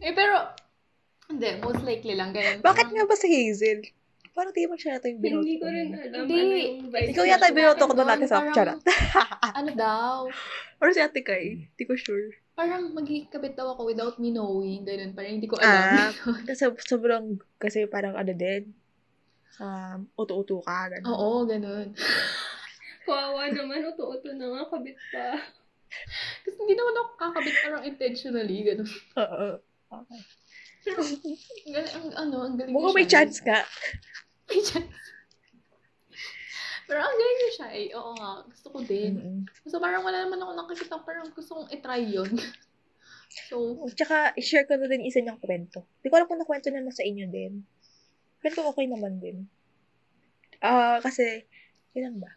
Eh, 0.00 0.14
pero, 0.14 0.54
hindi, 1.28 1.48
most 1.60 1.82
likely 1.82 2.14
lang. 2.14 2.30
Ganun. 2.32 2.62
Bakit 2.62 2.88
nga 2.94 3.04
ba 3.04 3.16
si 3.18 3.26
Hazel? 3.28 3.82
Parang 4.34 4.50
di 4.50 4.66
mo 4.66 4.74
siya 4.74 4.98
yata 4.98 5.06
yung 5.06 5.22
binoto 5.22 5.46
Hindi 5.46 5.56
ko 5.62 5.66
rin 5.70 5.88
alam 5.94 6.26
Hindi. 6.26 6.34
ano 6.42 6.54
yung 6.58 6.78
Ikaw 6.90 7.24
yata 7.24 7.46
yung 7.46 7.58
binoto 7.62 7.82
ko 7.86 7.94
doon 7.94 8.10
natin 8.10 8.26
sa 8.26 8.50
charot. 8.50 8.82
ano 9.62 9.70
daw? 9.78 10.26
Or 10.82 10.90
si 10.90 10.98
Ate 10.98 11.22
Kai. 11.22 11.70
Hindi 11.70 11.84
ko 11.86 11.94
sure. 11.94 12.34
Parang 12.58 12.90
magkikabit 12.90 13.54
daw 13.54 13.78
ako 13.78 13.94
without 13.94 14.18
me 14.18 14.34
knowing. 14.34 14.82
Ganun. 14.82 15.14
Parang 15.14 15.38
hindi 15.38 15.46
ko 15.46 15.54
alam. 15.62 15.70
Ah, 15.70 16.10
kasi 16.50 16.66
sobrang, 16.82 17.38
kasi 17.62 17.86
parang 17.86 18.18
ano 18.18 18.34
din, 18.34 18.74
um, 19.62 20.10
uto-uto 20.18 20.58
ka, 20.66 20.90
gano'n. 20.90 21.06
Oo, 21.06 21.46
ganun. 21.46 21.94
Kawawa 23.06 23.54
naman, 23.54 23.86
uto-uto 23.86 24.34
na 24.34 24.50
nga, 24.50 24.62
kabit 24.66 24.98
pa. 25.14 25.38
Kasi 26.42 26.56
hindi 26.58 26.74
naman 26.74 26.94
ako 26.98 27.10
kakabit 27.22 27.56
parang 27.62 27.82
intentionally. 27.86 28.58
Ganun. 28.66 28.90
Oo. 29.14 29.48
Okay. 29.94 30.20
Ganun, 31.70 31.90
ang, 31.96 32.06
ano, 32.18 32.36
ang 32.44 32.54
galing 32.58 32.74
Mukhang 32.74 32.96
may 32.98 33.08
chance 33.08 33.38
ka. 33.40 33.62
Pero 36.84 37.00
ang 37.00 37.16
galing 37.16 37.40
ni 37.40 37.50
Shai. 37.56 37.82
Oo 37.96 38.12
nga. 38.12 38.44
Gusto 38.44 38.68
ko 38.68 38.78
din. 38.84 39.12
Mm-mm. 39.16 39.40
So 39.68 39.80
parang 39.80 40.04
wala 40.04 40.28
naman 40.28 40.40
ako 40.40 40.52
nakikita. 40.52 41.00
Parang 41.00 41.32
gusto 41.32 41.56
kong 41.56 41.72
itry 41.72 42.12
yun. 42.12 42.28
so, 43.48 43.88
Tsaka, 43.96 44.36
i-share 44.36 44.68
ko 44.68 44.76
na 44.76 44.86
din 44.86 45.08
isa 45.08 45.24
niyang 45.24 45.40
kwento. 45.40 45.88
Hindi 46.00 46.08
ko 46.12 46.14
alam 46.20 46.28
kung 46.28 46.40
nakwento 46.40 46.68
na 46.68 46.84
na 46.84 46.92
sa 46.92 47.02
inyo 47.02 47.26
din. 47.32 47.64
Pero 48.44 48.68
okay 48.68 48.84
naman 48.84 49.16
din. 49.18 49.48
Ah, 50.60 51.00
kasi, 51.00 51.48
ilan 51.96 52.20
ba? 52.20 52.30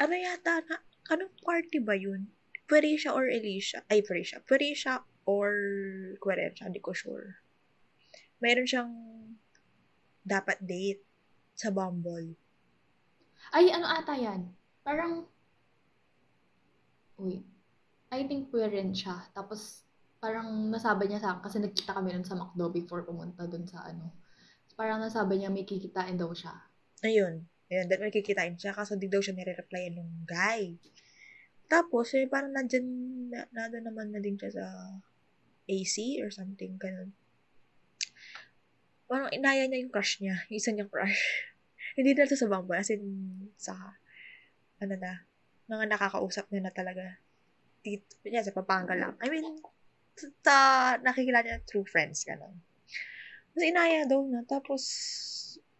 Ano 0.00 0.12
yata 0.16 0.60
na, 0.68 0.80
anong 1.08 1.32
party 1.40 1.80
ba 1.80 1.96
yun? 1.96 2.28
Purisha 2.68 3.10
or 3.16 3.26
Alicia? 3.26 3.82
Ay, 3.88 4.04
Purisha. 4.04 4.44
Purisha 4.44 5.02
or 5.24 5.52
Querencia, 6.20 6.68
hindi 6.68 6.78
ko 6.80 6.94
sure. 6.94 7.40
Meron 8.40 8.68
siyang 8.68 8.92
dapat 10.24 10.58
date 10.60 11.02
sa 11.56 11.68
Bumble. 11.72 12.36
ay 13.56 13.72
ano 13.72 13.86
ata 13.88 14.14
yan? 14.14 14.46
Parang, 14.84 15.26
uy, 17.20 17.42
I 18.10 18.26
think 18.26 18.50
rin 18.52 18.90
siya. 18.90 19.28
Tapos, 19.34 19.86
parang 20.20 20.68
nasabi 20.68 21.08
niya 21.08 21.22
sa 21.22 21.28
akin 21.36 21.42
kasi 21.42 21.56
nagkita 21.62 21.96
kami 21.96 22.12
nun 22.12 22.26
sa 22.26 22.36
McDo 22.36 22.68
before 22.68 23.06
pumunta 23.06 23.48
dun 23.48 23.64
sa 23.64 23.88
ano. 23.88 24.12
parang 24.80 24.96
nasabi 24.96 25.36
niya 25.36 25.52
may 25.52 25.68
kikitain 25.68 26.16
daw 26.16 26.32
siya. 26.32 26.56
Ayun. 27.04 27.44
Ayun, 27.68 27.86
dahil 27.86 28.00
may 28.00 28.14
kikitain 28.14 28.56
siya. 28.56 28.72
Kaso 28.72 28.96
di 28.96 29.12
daw 29.12 29.20
siya 29.20 29.36
nire-replyan 29.36 30.00
ng 30.00 30.24
guy. 30.24 30.72
Tapos, 31.68 32.16
eh, 32.16 32.24
parang 32.26 32.50
nandyan, 32.50 32.86
na, 33.28 33.44
nado 33.52 33.76
naman 33.78 34.08
na 34.08 34.24
din 34.24 34.40
siya 34.40 34.50
sa 34.50 34.64
AC 35.68 36.18
or 36.24 36.32
something, 36.32 36.80
ganun. 36.80 37.12
Parang 39.10 39.26
inaya 39.34 39.66
niya 39.66 39.82
yung 39.82 39.90
crush 39.90 40.22
niya, 40.22 40.38
yung 40.46 40.58
isa 40.62 40.70
niyang 40.70 40.86
crush. 40.86 41.18
Hindi 41.98 42.14
na 42.14 42.30
to 42.30 42.38
sa 42.38 42.46
bangboy, 42.46 42.78
as 42.78 42.94
in, 42.94 43.02
sa, 43.58 43.74
ano 44.78 44.94
na, 44.94 45.26
mga 45.66 45.90
nakakausap 45.90 46.46
niya 46.46 46.70
na 46.70 46.70
talaga. 46.70 47.18
Dito, 47.82 48.06
niya, 48.22 48.46
sa 48.46 48.54
Pampanga 48.54 48.94
lang. 48.94 49.18
I 49.18 49.26
mean, 49.26 49.58
sa, 50.46 50.94
nakikilala 51.02 51.42
niya 51.42 51.66
true 51.66 51.82
friends, 51.82 52.22
ganun. 52.22 52.54
Tapos 53.50 53.66
inaya 53.66 54.06
daw 54.06 54.22
na, 54.30 54.46
tapos, 54.46 54.82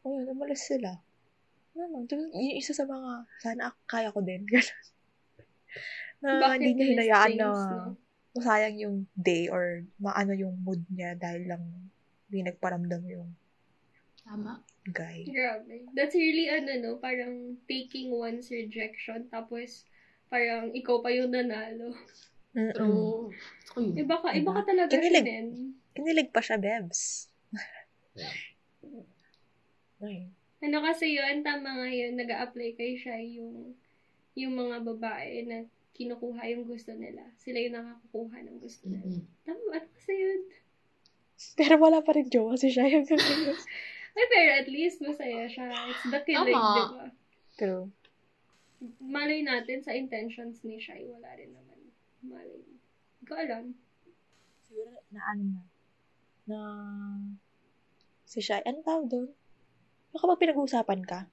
ayun, 0.02 0.35
umalis 0.35 0.66
sila. 0.66 0.98
Ano, 1.78 2.02
tapos, 2.11 2.35
yung 2.35 2.59
isa 2.59 2.74
sa 2.74 2.82
mga, 2.82 3.31
sana 3.39 3.70
kaya 3.86 4.11
ko 4.11 4.27
din, 4.27 4.43
ganun. 4.51 4.82
Na 6.19 6.51
Bucket 6.51 6.66
hindi 6.66 6.70
niya 6.74 6.86
hinayaan 6.98 7.32
na 7.39 7.47
no? 7.47 7.94
masayang 8.35 8.77
yung 8.78 8.97
day 9.16 9.47
or 9.47 9.86
maano 9.98 10.35
yung 10.36 10.55
mood 10.62 10.82
niya 10.93 11.16
dahil 11.16 11.48
lang 11.48 11.65
hindi 12.31 12.47
nagparamdam 12.47 13.02
yung 13.11 13.28
Tama. 14.23 14.62
guy. 14.86 15.27
Grabe. 15.27 15.90
That's 15.90 16.15
really, 16.15 16.47
ano, 16.47 16.70
no, 16.78 16.90
parang 17.02 17.59
taking 17.66 18.15
one's 18.15 18.47
rejection, 18.55 19.27
tapos 19.27 19.82
parang 20.31 20.70
ikaw 20.70 21.02
pa 21.02 21.11
yung 21.11 21.35
nanalo. 21.35 21.90
Mm-mm. 22.55 22.74
True. 22.74 23.35
Yun. 23.74 23.94
Iba 23.98 24.16
ka, 24.23 24.31
iba 24.31 24.51
Diba? 24.51 24.55
ka 24.55 24.62
talaga 24.66 24.90
Kinilig. 24.94 25.23
siya 25.27 25.31
din. 25.43 25.47
Kinilig 25.94 26.31
pa 26.31 26.40
siya, 26.43 26.57
Bebs. 26.59 27.27
Ay. 30.01 30.31
Ano 30.61 30.78
kasi 30.85 31.16
yun, 31.19 31.43
tama 31.43 31.82
nga 31.82 31.89
yun, 31.90 32.15
nag 32.15 32.31
apply 32.31 32.78
kay 32.78 32.94
siya 32.94 33.19
yung, 33.19 33.74
yung 34.39 34.55
mga 34.55 34.86
babae 34.86 35.43
na 35.48 35.66
kinukuha 35.97 36.47
yung 36.55 36.65
gusto 36.69 36.94
nila. 36.94 37.27
Sila 37.40 37.59
yung 37.59 37.74
nakakakuha 37.77 38.36
ng 38.47 38.59
gusto 38.62 38.86
nila. 38.86 39.07
Mm-mm. 39.09 39.27
Tama, 39.44 39.61
ano 39.74 39.89
kasi 39.98 40.12
yun? 40.15 40.40
Pero 41.58 41.76
wala 41.76 42.00
pa 42.00 42.12
rin 42.12 42.26
jowa 42.26 42.54
si 42.54 42.68
siya 42.68 42.86
yung 42.86 43.06
Ay, 44.10 44.26
pero 44.26 44.50
at 44.58 44.66
least 44.66 44.98
masaya 44.98 45.46
siya. 45.46 45.70
It's 45.86 46.02
the 46.04 46.20
killing, 46.26 46.50
Tama. 46.50 46.74
di 46.74 46.82
ba? 46.90 47.06
True. 47.54 47.84
Malay 48.98 49.40
natin 49.40 49.80
sa 49.80 49.94
intentions 49.94 50.60
ni 50.60 50.76
Shai, 50.76 51.06
wala 51.06 51.30
rin 51.34 51.54
naman. 51.54 51.78
Malay. 52.20 52.58
Hindi 52.58 53.24
ko 53.24 53.34
alam. 53.36 53.64
Siguro 54.66 54.90
na 55.08 55.20
ano 55.24 55.42
na. 55.46 55.60
Na 56.44 56.60
si 58.26 58.42
Shai, 58.42 58.66
ano 58.66 58.82
tawag 58.82 59.06
doon? 59.06 59.30
Yung 60.10 60.20
kapag 60.20 60.42
pinag-uusapan 60.42 61.00
ka, 61.06 61.30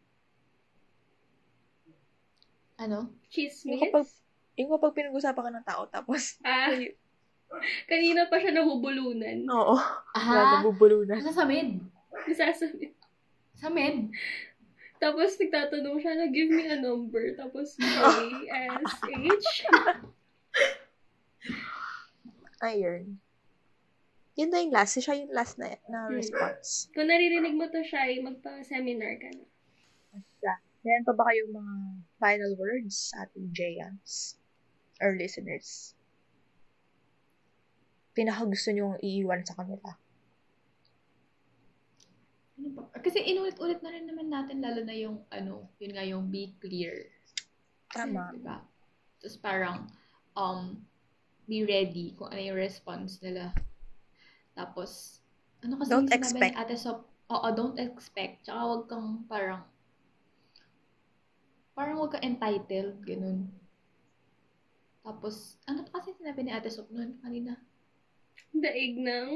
Ano? 2.78 3.10
Chismis? 3.28 3.74
yung 3.74 3.82
kapag, 3.84 4.06
yung 4.54 4.70
kapag 4.70 4.94
pinag-uusapan 4.94 5.44
ka 5.44 5.52
ng 5.52 5.66
tao, 5.68 5.82
tapos, 5.90 6.38
Ah, 6.42 6.70
kanina 7.92 8.26
pa 8.26 8.38
siya 8.38 8.52
nahubulunan. 8.54 9.48
oo, 9.48 9.76
Ah, 10.14 10.60
nabubulunan. 10.60 11.16
nasa 11.16 11.32
sa 11.32 11.44
med. 11.44 11.80
Nasasabi. 12.26 12.92
Sa 13.54 13.70
med. 13.70 14.12
Tapos 14.98 15.38
nagtatanong 15.38 15.98
siya 15.98 16.14
na, 16.16 16.26
give 16.28 16.50
me 16.50 16.66
a 16.66 16.76
number. 16.76 17.34
Tapos, 17.34 17.78
J-S-H. 17.78 19.46
Ayun. 22.60 23.22
Yun 24.34 24.50
na 24.50 24.60
yung 24.60 24.74
last. 24.74 24.94
Si 24.94 25.02
siya 25.02 25.18
yung 25.18 25.34
last 25.34 25.58
na, 25.58 25.74
na 25.88 26.10
Hmm. 26.10 26.18
response. 26.18 26.90
Kung 26.94 27.10
naririnig 27.10 27.54
mo 27.54 27.66
to 27.68 27.82
siya, 27.82 28.06
magpa-seminar 28.22 29.18
ka 29.18 29.30
na. 29.34 29.46
Meron 30.86 31.04
pa 31.04 31.14
ba 31.14 31.28
kayong 31.28 31.52
mga 31.52 31.74
final 32.16 32.52
words 32.56 33.12
sa 33.12 33.26
ating 33.26 33.52
Jayans 33.52 34.38
or 34.98 35.18
listeners? 35.20 35.97
Pinaka 38.18 38.50
gusto 38.50 38.74
nyong 38.74 38.98
iiwan 38.98 39.46
sa 39.46 39.54
kanila. 39.54 39.94
Ano? 42.58 42.90
Kasi 42.98 43.22
inulit-ulit 43.22 43.86
na 43.86 43.94
rin 43.94 44.10
naman 44.10 44.34
natin, 44.34 44.58
lalo 44.58 44.82
na 44.82 44.98
yung, 44.98 45.22
ano, 45.30 45.70
yun 45.78 45.94
nga 45.94 46.02
yung 46.02 46.26
be 46.34 46.58
clear. 46.58 47.14
Tama. 47.94 48.34
Diba? 48.34 48.66
Tapos 49.22 49.38
parang, 49.38 49.86
um, 50.34 50.82
be 51.46 51.62
ready 51.62 52.18
kung 52.18 52.34
ano 52.34 52.42
yung 52.42 52.58
response 52.58 53.22
nila. 53.22 53.54
Tapos, 54.58 55.22
ano 55.62 55.78
kasi 55.78 55.90
Don't 55.94 56.10
expect. 56.10 56.58
ni 56.58 56.58
Ate 56.58 56.74
Sop, 56.74 57.06
oo, 57.30 57.48
don't 57.54 57.78
expect. 57.78 58.50
Tsaka 58.50 58.62
wag 58.66 58.84
kang 58.90 59.30
parang, 59.30 59.62
parang 61.78 62.02
wag 62.02 62.18
kang 62.18 62.26
entitled, 62.26 62.98
ganun. 63.06 63.46
Tapos, 65.06 65.62
ano 65.70 65.86
pa 65.86 66.02
kasi 66.02 66.18
sinabi 66.18 66.50
ni 66.50 66.52
Ate 66.52 66.74
Sop 66.74 66.90
noon 66.90 67.22
kanina? 67.22 67.62
Daig 68.54 68.98
ng... 69.00 69.28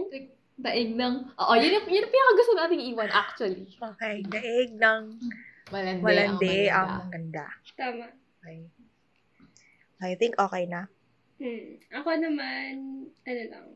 Daig 0.62 0.94
ng, 0.94 1.14
oo, 1.42 1.54
yun 1.58 1.74
yung, 1.74 1.88
yun 1.90 2.06
yung 2.06 2.14
pinakagusto 2.14 2.54
nating 2.54 2.84
iwan, 2.94 3.10
actually. 3.10 3.66
Okay. 3.82 4.22
Daig 4.30 4.78
ng 4.78 5.18
Malandi, 5.72 6.04
malandi 6.04 6.58
ang 6.68 6.76
ang 6.76 6.90
maganda. 7.08 7.46
maganda. 7.48 7.80
Tama. 7.80 8.08
Okay. 8.44 8.60
I 10.02 10.14
think 10.20 10.36
okay 10.36 10.68
na. 10.68 10.92
Hmm. 11.40 11.80
Ako 11.96 12.10
naman, 12.20 12.74
ano 13.24 13.42
lang, 13.50 13.68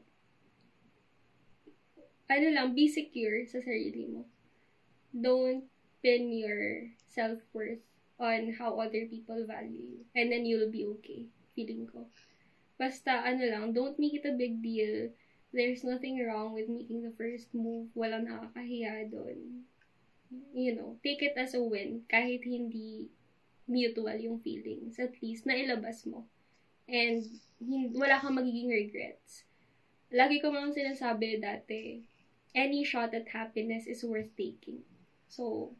ano 2.25 2.47
lang, 2.51 2.67
be 2.75 2.85
secure 2.91 3.47
sa 3.47 3.63
sarili 3.63 4.11
mo. 4.11 4.27
Don't 5.15 5.65
pin 6.03 6.29
your 6.35 6.91
self-worth 7.07 7.81
on 8.19 8.53
how 8.59 8.75
other 8.75 9.07
people 9.07 9.39
value 9.47 9.95
you. 9.95 9.99
And 10.13 10.27
then 10.29 10.43
you'll 10.43 10.69
be 10.69 10.83
okay, 10.99 11.31
feeling 11.55 11.87
ko. 11.87 12.11
Basta, 12.75 13.23
ano 13.23 13.43
lang, 13.47 13.71
don't 13.71 13.95
make 13.95 14.19
it 14.19 14.27
a 14.27 14.35
big 14.35 14.59
deal. 14.59 15.11
There's 15.55 15.87
nothing 15.87 16.19
wrong 16.19 16.51
with 16.51 16.67
making 16.67 17.07
the 17.07 17.15
first 17.15 17.55
move. 17.55 17.87
Walang 17.95 18.27
nakakahiya 18.27 19.07
doon. 19.07 19.63
You 20.51 20.75
know, 20.75 20.99
take 20.99 21.23
it 21.23 21.39
as 21.39 21.55
a 21.55 21.63
win. 21.63 22.03
Kahit 22.11 22.43
hindi 22.43 23.07
mutual 23.63 24.19
yung 24.19 24.43
feelings. 24.43 24.99
At 24.99 25.15
least, 25.23 25.47
nailabas 25.47 26.03
mo. 26.03 26.27
And 26.91 27.23
hin- 27.63 27.95
wala 27.95 28.19
kang 28.19 28.35
magiging 28.35 28.67
regrets. 28.67 29.47
Lagi 30.11 30.43
ko 30.43 30.51
nga 30.51 30.67
sinasabi 30.69 31.39
dati, 31.39 32.03
any 32.55 32.83
shot 32.83 33.15
at 33.15 33.31
happiness 33.31 33.87
is 33.87 34.03
worth 34.03 34.31
taking. 34.35 34.83
So, 35.31 35.75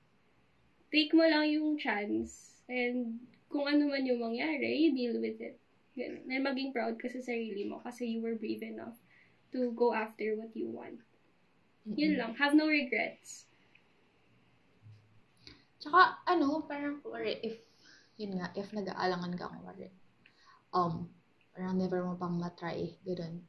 take 0.92 1.12
mo 1.12 1.28
lang 1.28 1.52
yung 1.52 1.76
chance 1.76 2.64
and 2.68 3.20
kung 3.48 3.68
ano 3.70 3.88
man 3.88 4.04
yung 4.08 4.20
mangyari, 4.20 4.92
deal 4.92 5.20
with 5.20 5.40
it. 5.40 5.60
And 5.96 6.28
maging 6.28 6.76
proud 6.76 7.00
ka 7.00 7.08
sa 7.08 7.24
sarili 7.24 7.68
mo 7.68 7.80
kasi 7.80 8.12
you 8.12 8.20
were 8.20 8.36
brave 8.36 8.64
enough 8.64 9.00
to 9.56 9.72
go 9.72 9.96
after 9.96 10.36
what 10.36 10.52
you 10.52 10.68
want. 10.68 11.00
Yun 11.88 12.20
lang. 12.20 12.36
Have 12.36 12.58
no 12.58 12.68
regrets. 12.68 13.48
Tsaka, 15.80 16.18
ano, 16.26 16.66
parang, 16.66 16.98
kunwari, 17.00 17.38
if, 17.46 17.62
yun 18.18 18.42
nga, 18.42 18.50
if 18.58 18.74
nag-aalangan 18.74 19.38
ka, 19.38 19.54
kunwari, 19.54 19.94
um, 20.74 21.06
parang 21.54 21.78
never 21.78 22.02
mo 22.02 22.18
pang 22.18 22.42
matry, 22.42 22.98
ganun. 23.06 23.46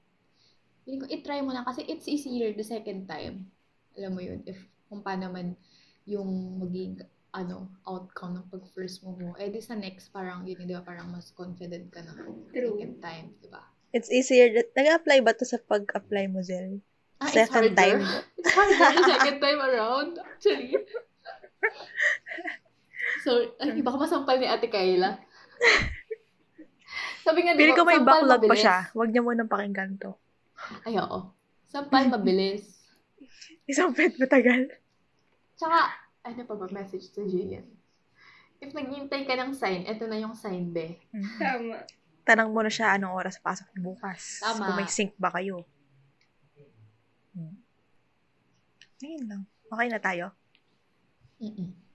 Feeling 0.85 1.01
ko, 1.01 1.09
itry 1.09 1.40
mo 1.40 1.56
na 1.56 1.64
kasi 1.64 1.82
it's 1.89 2.06
easier 2.06 2.52
the 2.52 2.62
second 2.62 3.09
time. 3.09 3.48
Alam 3.97 4.12
mo 4.14 4.20
yun, 4.20 4.44
if, 4.44 4.60
kung 4.93 5.01
paano 5.01 5.32
man 5.32 5.56
yung 6.05 6.60
maging, 6.60 7.01
ano, 7.36 7.68
outcome 7.84 8.32
ng 8.34 8.46
pag-first 8.48 9.04
move 9.04 9.20
mo. 9.20 9.32
Eh, 9.36 9.46
di 9.46 9.60
sa 9.60 9.76
next, 9.76 10.08
parang, 10.08 10.42
yun, 10.42 10.56
di 10.58 10.72
ba, 10.72 10.80
parang 10.80 11.06
mas 11.06 11.28
confident 11.30 11.92
ka 11.92 12.00
na 12.00 12.16
True. 12.50 12.80
second 12.80 12.96
time, 12.98 13.26
di 13.38 13.48
ba? 13.48 13.60
It's 13.92 14.08
easier. 14.08 14.48
that- 14.50 14.72
Nag-apply 14.72 15.20
ba 15.20 15.32
to 15.32 15.44
sa 15.44 15.60
pag-apply 15.60 16.26
mo, 16.26 16.40
Zel? 16.40 16.80
Ah, 17.16 17.28
it's 17.28 17.36
Second 17.38 17.72
harder. 17.72 17.76
time. 17.76 18.00
It's 18.38 18.52
harder 18.52 18.76
the 18.90 19.04
second 19.06 19.38
time 19.38 19.60
around, 19.60 20.16
actually. 20.18 20.72
So, 23.22 23.30
ay, 23.58 23.80
baka 23.80 23.96
masampal 23.98 24.36
ni 24.36 24.46
Ate 24.46 24.66
Kayla. 24.66 25.18
Sabi 27.24 27.42
nga, 27.42 27.54
di 27.54 27.60
Pili 27.60 27.72
ba, 27.74 27.78
ko 27.78 27.84
may 27.84 27.98
backlog 27.98 28.38
pa 28.38 28.46
mabilis. 28.46 28.62
siya. 28.62 28.76
Huwag 28.92 29.10
niya 29.10 29.22
munang 29.22 29.50
pakinggan 29.50 29.98
to. 29.98 30.14
Ay, 30.82 30.94
oo. 30.96 31.30
Sampal 31.66 32.06
mabilis. 32.06 32.86
Isang 33.66 33.90
pet 33.92 34.14
matagal. 34.14 34.70
Tsaka, 35.58 35.90
ano 36.27 36.43
pa 36.43 36.55
ba 36.59 36.66
message 36.74 37.15
to 37.15 37.23
Jian? 37.23 37.62
If 38.59 38.74
naghintay 38.74 39.28
ka 39.28 39.39
ng 39.39 39.55
sign, 39.55 39.86
eto 39.86 40.11
na 40.11 40.19
yung 40.19 40.35
sign, 40.35 40.74
be. 40.74 40.98
Tama. 41.39 41.86
Tanang 42.27 42.51
mo 42.51 42.61
na 42.65 42.73
siya 42.73 42.98
anong 42.98 43.15
oras 43.15 43.39
pasok 43.39 43.70
bukas. 43.78 44.43
Tama. 44.43 44.66
Kung 44.66 44.77
may 44.82 44.90
sync 44.90 45.15
ba 45.15 45.31
kayo. 45.31 45.62
Hmm. 47.36 47.55
Ayun 49.05 49.24
lang. 49.28 49.43
Okay 49.70 49.89
na 49.93 50.01
tayo. 50.01 50.27
Mm-mm. 51.39 51.85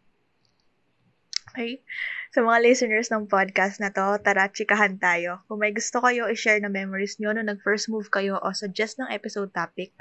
Okay? 1.51 1.83
Sa 2.31 2.47
mga 2.47 2.63
listeners 2.63 3.11
ng 3.11 3.27
podcast 3.27 3.83
na 3.83 3.91
to, 3.91 4.15
tara, 4.23 4.47
chikahan 4.47 4.95
tayo. 4.95 5.43
Kung 5.51 5.59
may 5.59 5.75
gusto 5.75 5.99
kayo 5.99 6.31
i-share 6.31 6.63
na 6.63 6.71
memories 6.71 7.19
nyo 7.19 7.35
nung 7.35 7.51
nag-first 7.51 7.91
move 7.91 8.07
kayo 8.07 8.39
o 8.39 8.55
suggest 8.55 8.95
ng 9.03 9.11
episode 9.11 9.51
topic, 9.51 9.91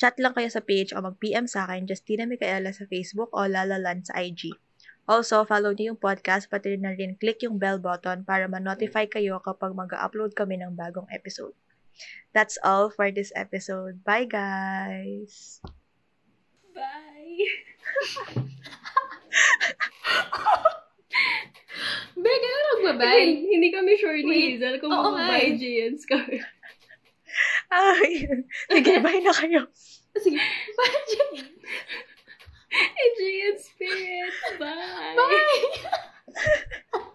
chat 0.00 0.16
lang 0.16 0.32
kayo 0.32 0.48
sa 0.48 0.64
page 0.64 0.96
o 0.96 1.04
mag-PM 1.04 1.44
sa 1.44 1.68
akin, 1.68 1.84
Justina 1.84 2.24
Micaela 2.24 2.72
sa 2.72 2.88
Facebook 2.88 3.28
o 3.36 3.44
Lalalan 3.44 4.00
sa 4.00 4.16
IG. 4.16 4.56
Also, 5.04 5.44
follow 5.44 5.76
niyo 5.76 5.92
yung 5.92 6.00
podcast, 6.00 6.48
pati 6.48 6.80
na 6.80 6.96
rin 6.96 7.20
click 7.20 7.44
yung 7.44 7.60
bell 7.60 7.76
button 7.76 8.24
para 8.24 8.48
ma-notify 8.48 9.04
kayo 9.04 9.36
kapag 9.44 9.76
mag-upload 9.76 10.32
kami 10.32 10.56
ng 10.56 10.72
bagong 10.72 11.04
episode. 11.12 11.52
That's 12.32 12.56
all 12.64 12.88
for 12.88 13.12
this 13.12 13.28
episode. 13.36 14.00
Bye, 14.08 14.24
guys! 14.24 15.60
Bye! 16.72 17.44
Be, 22.14 22.30
gano'n 22.30 22.64
Ay, 22.64 22.70
nagbabay. 22.70 23.24
hindi 23.50 23.68
kami 23.74 23.92
sure 23.98 24.20
ni. 24.22 24.54
Hazel 24.54 24.78
kung 24.78 24.90
Oo 24.94 25.14
nga 25.14 25.26
mag-buy 25.26 25.54
eh. 25.54 25.58
Giant 25.58 25.98
Scar. 25.98 26.26
Ay, 27.70 28.10
sige, 28.70 28.92
bye 29.02 29.20
na 29.22 29.34
kayo. 29.34 29.66
Sige, 30.14 30.38
bye, 30.78 31.00
Jen. 31.10 31.30
Giant 33.18 33.58
Spirit! 33.62 34.34
Bye! 34.58 35.14
Bye! 35.14 35.62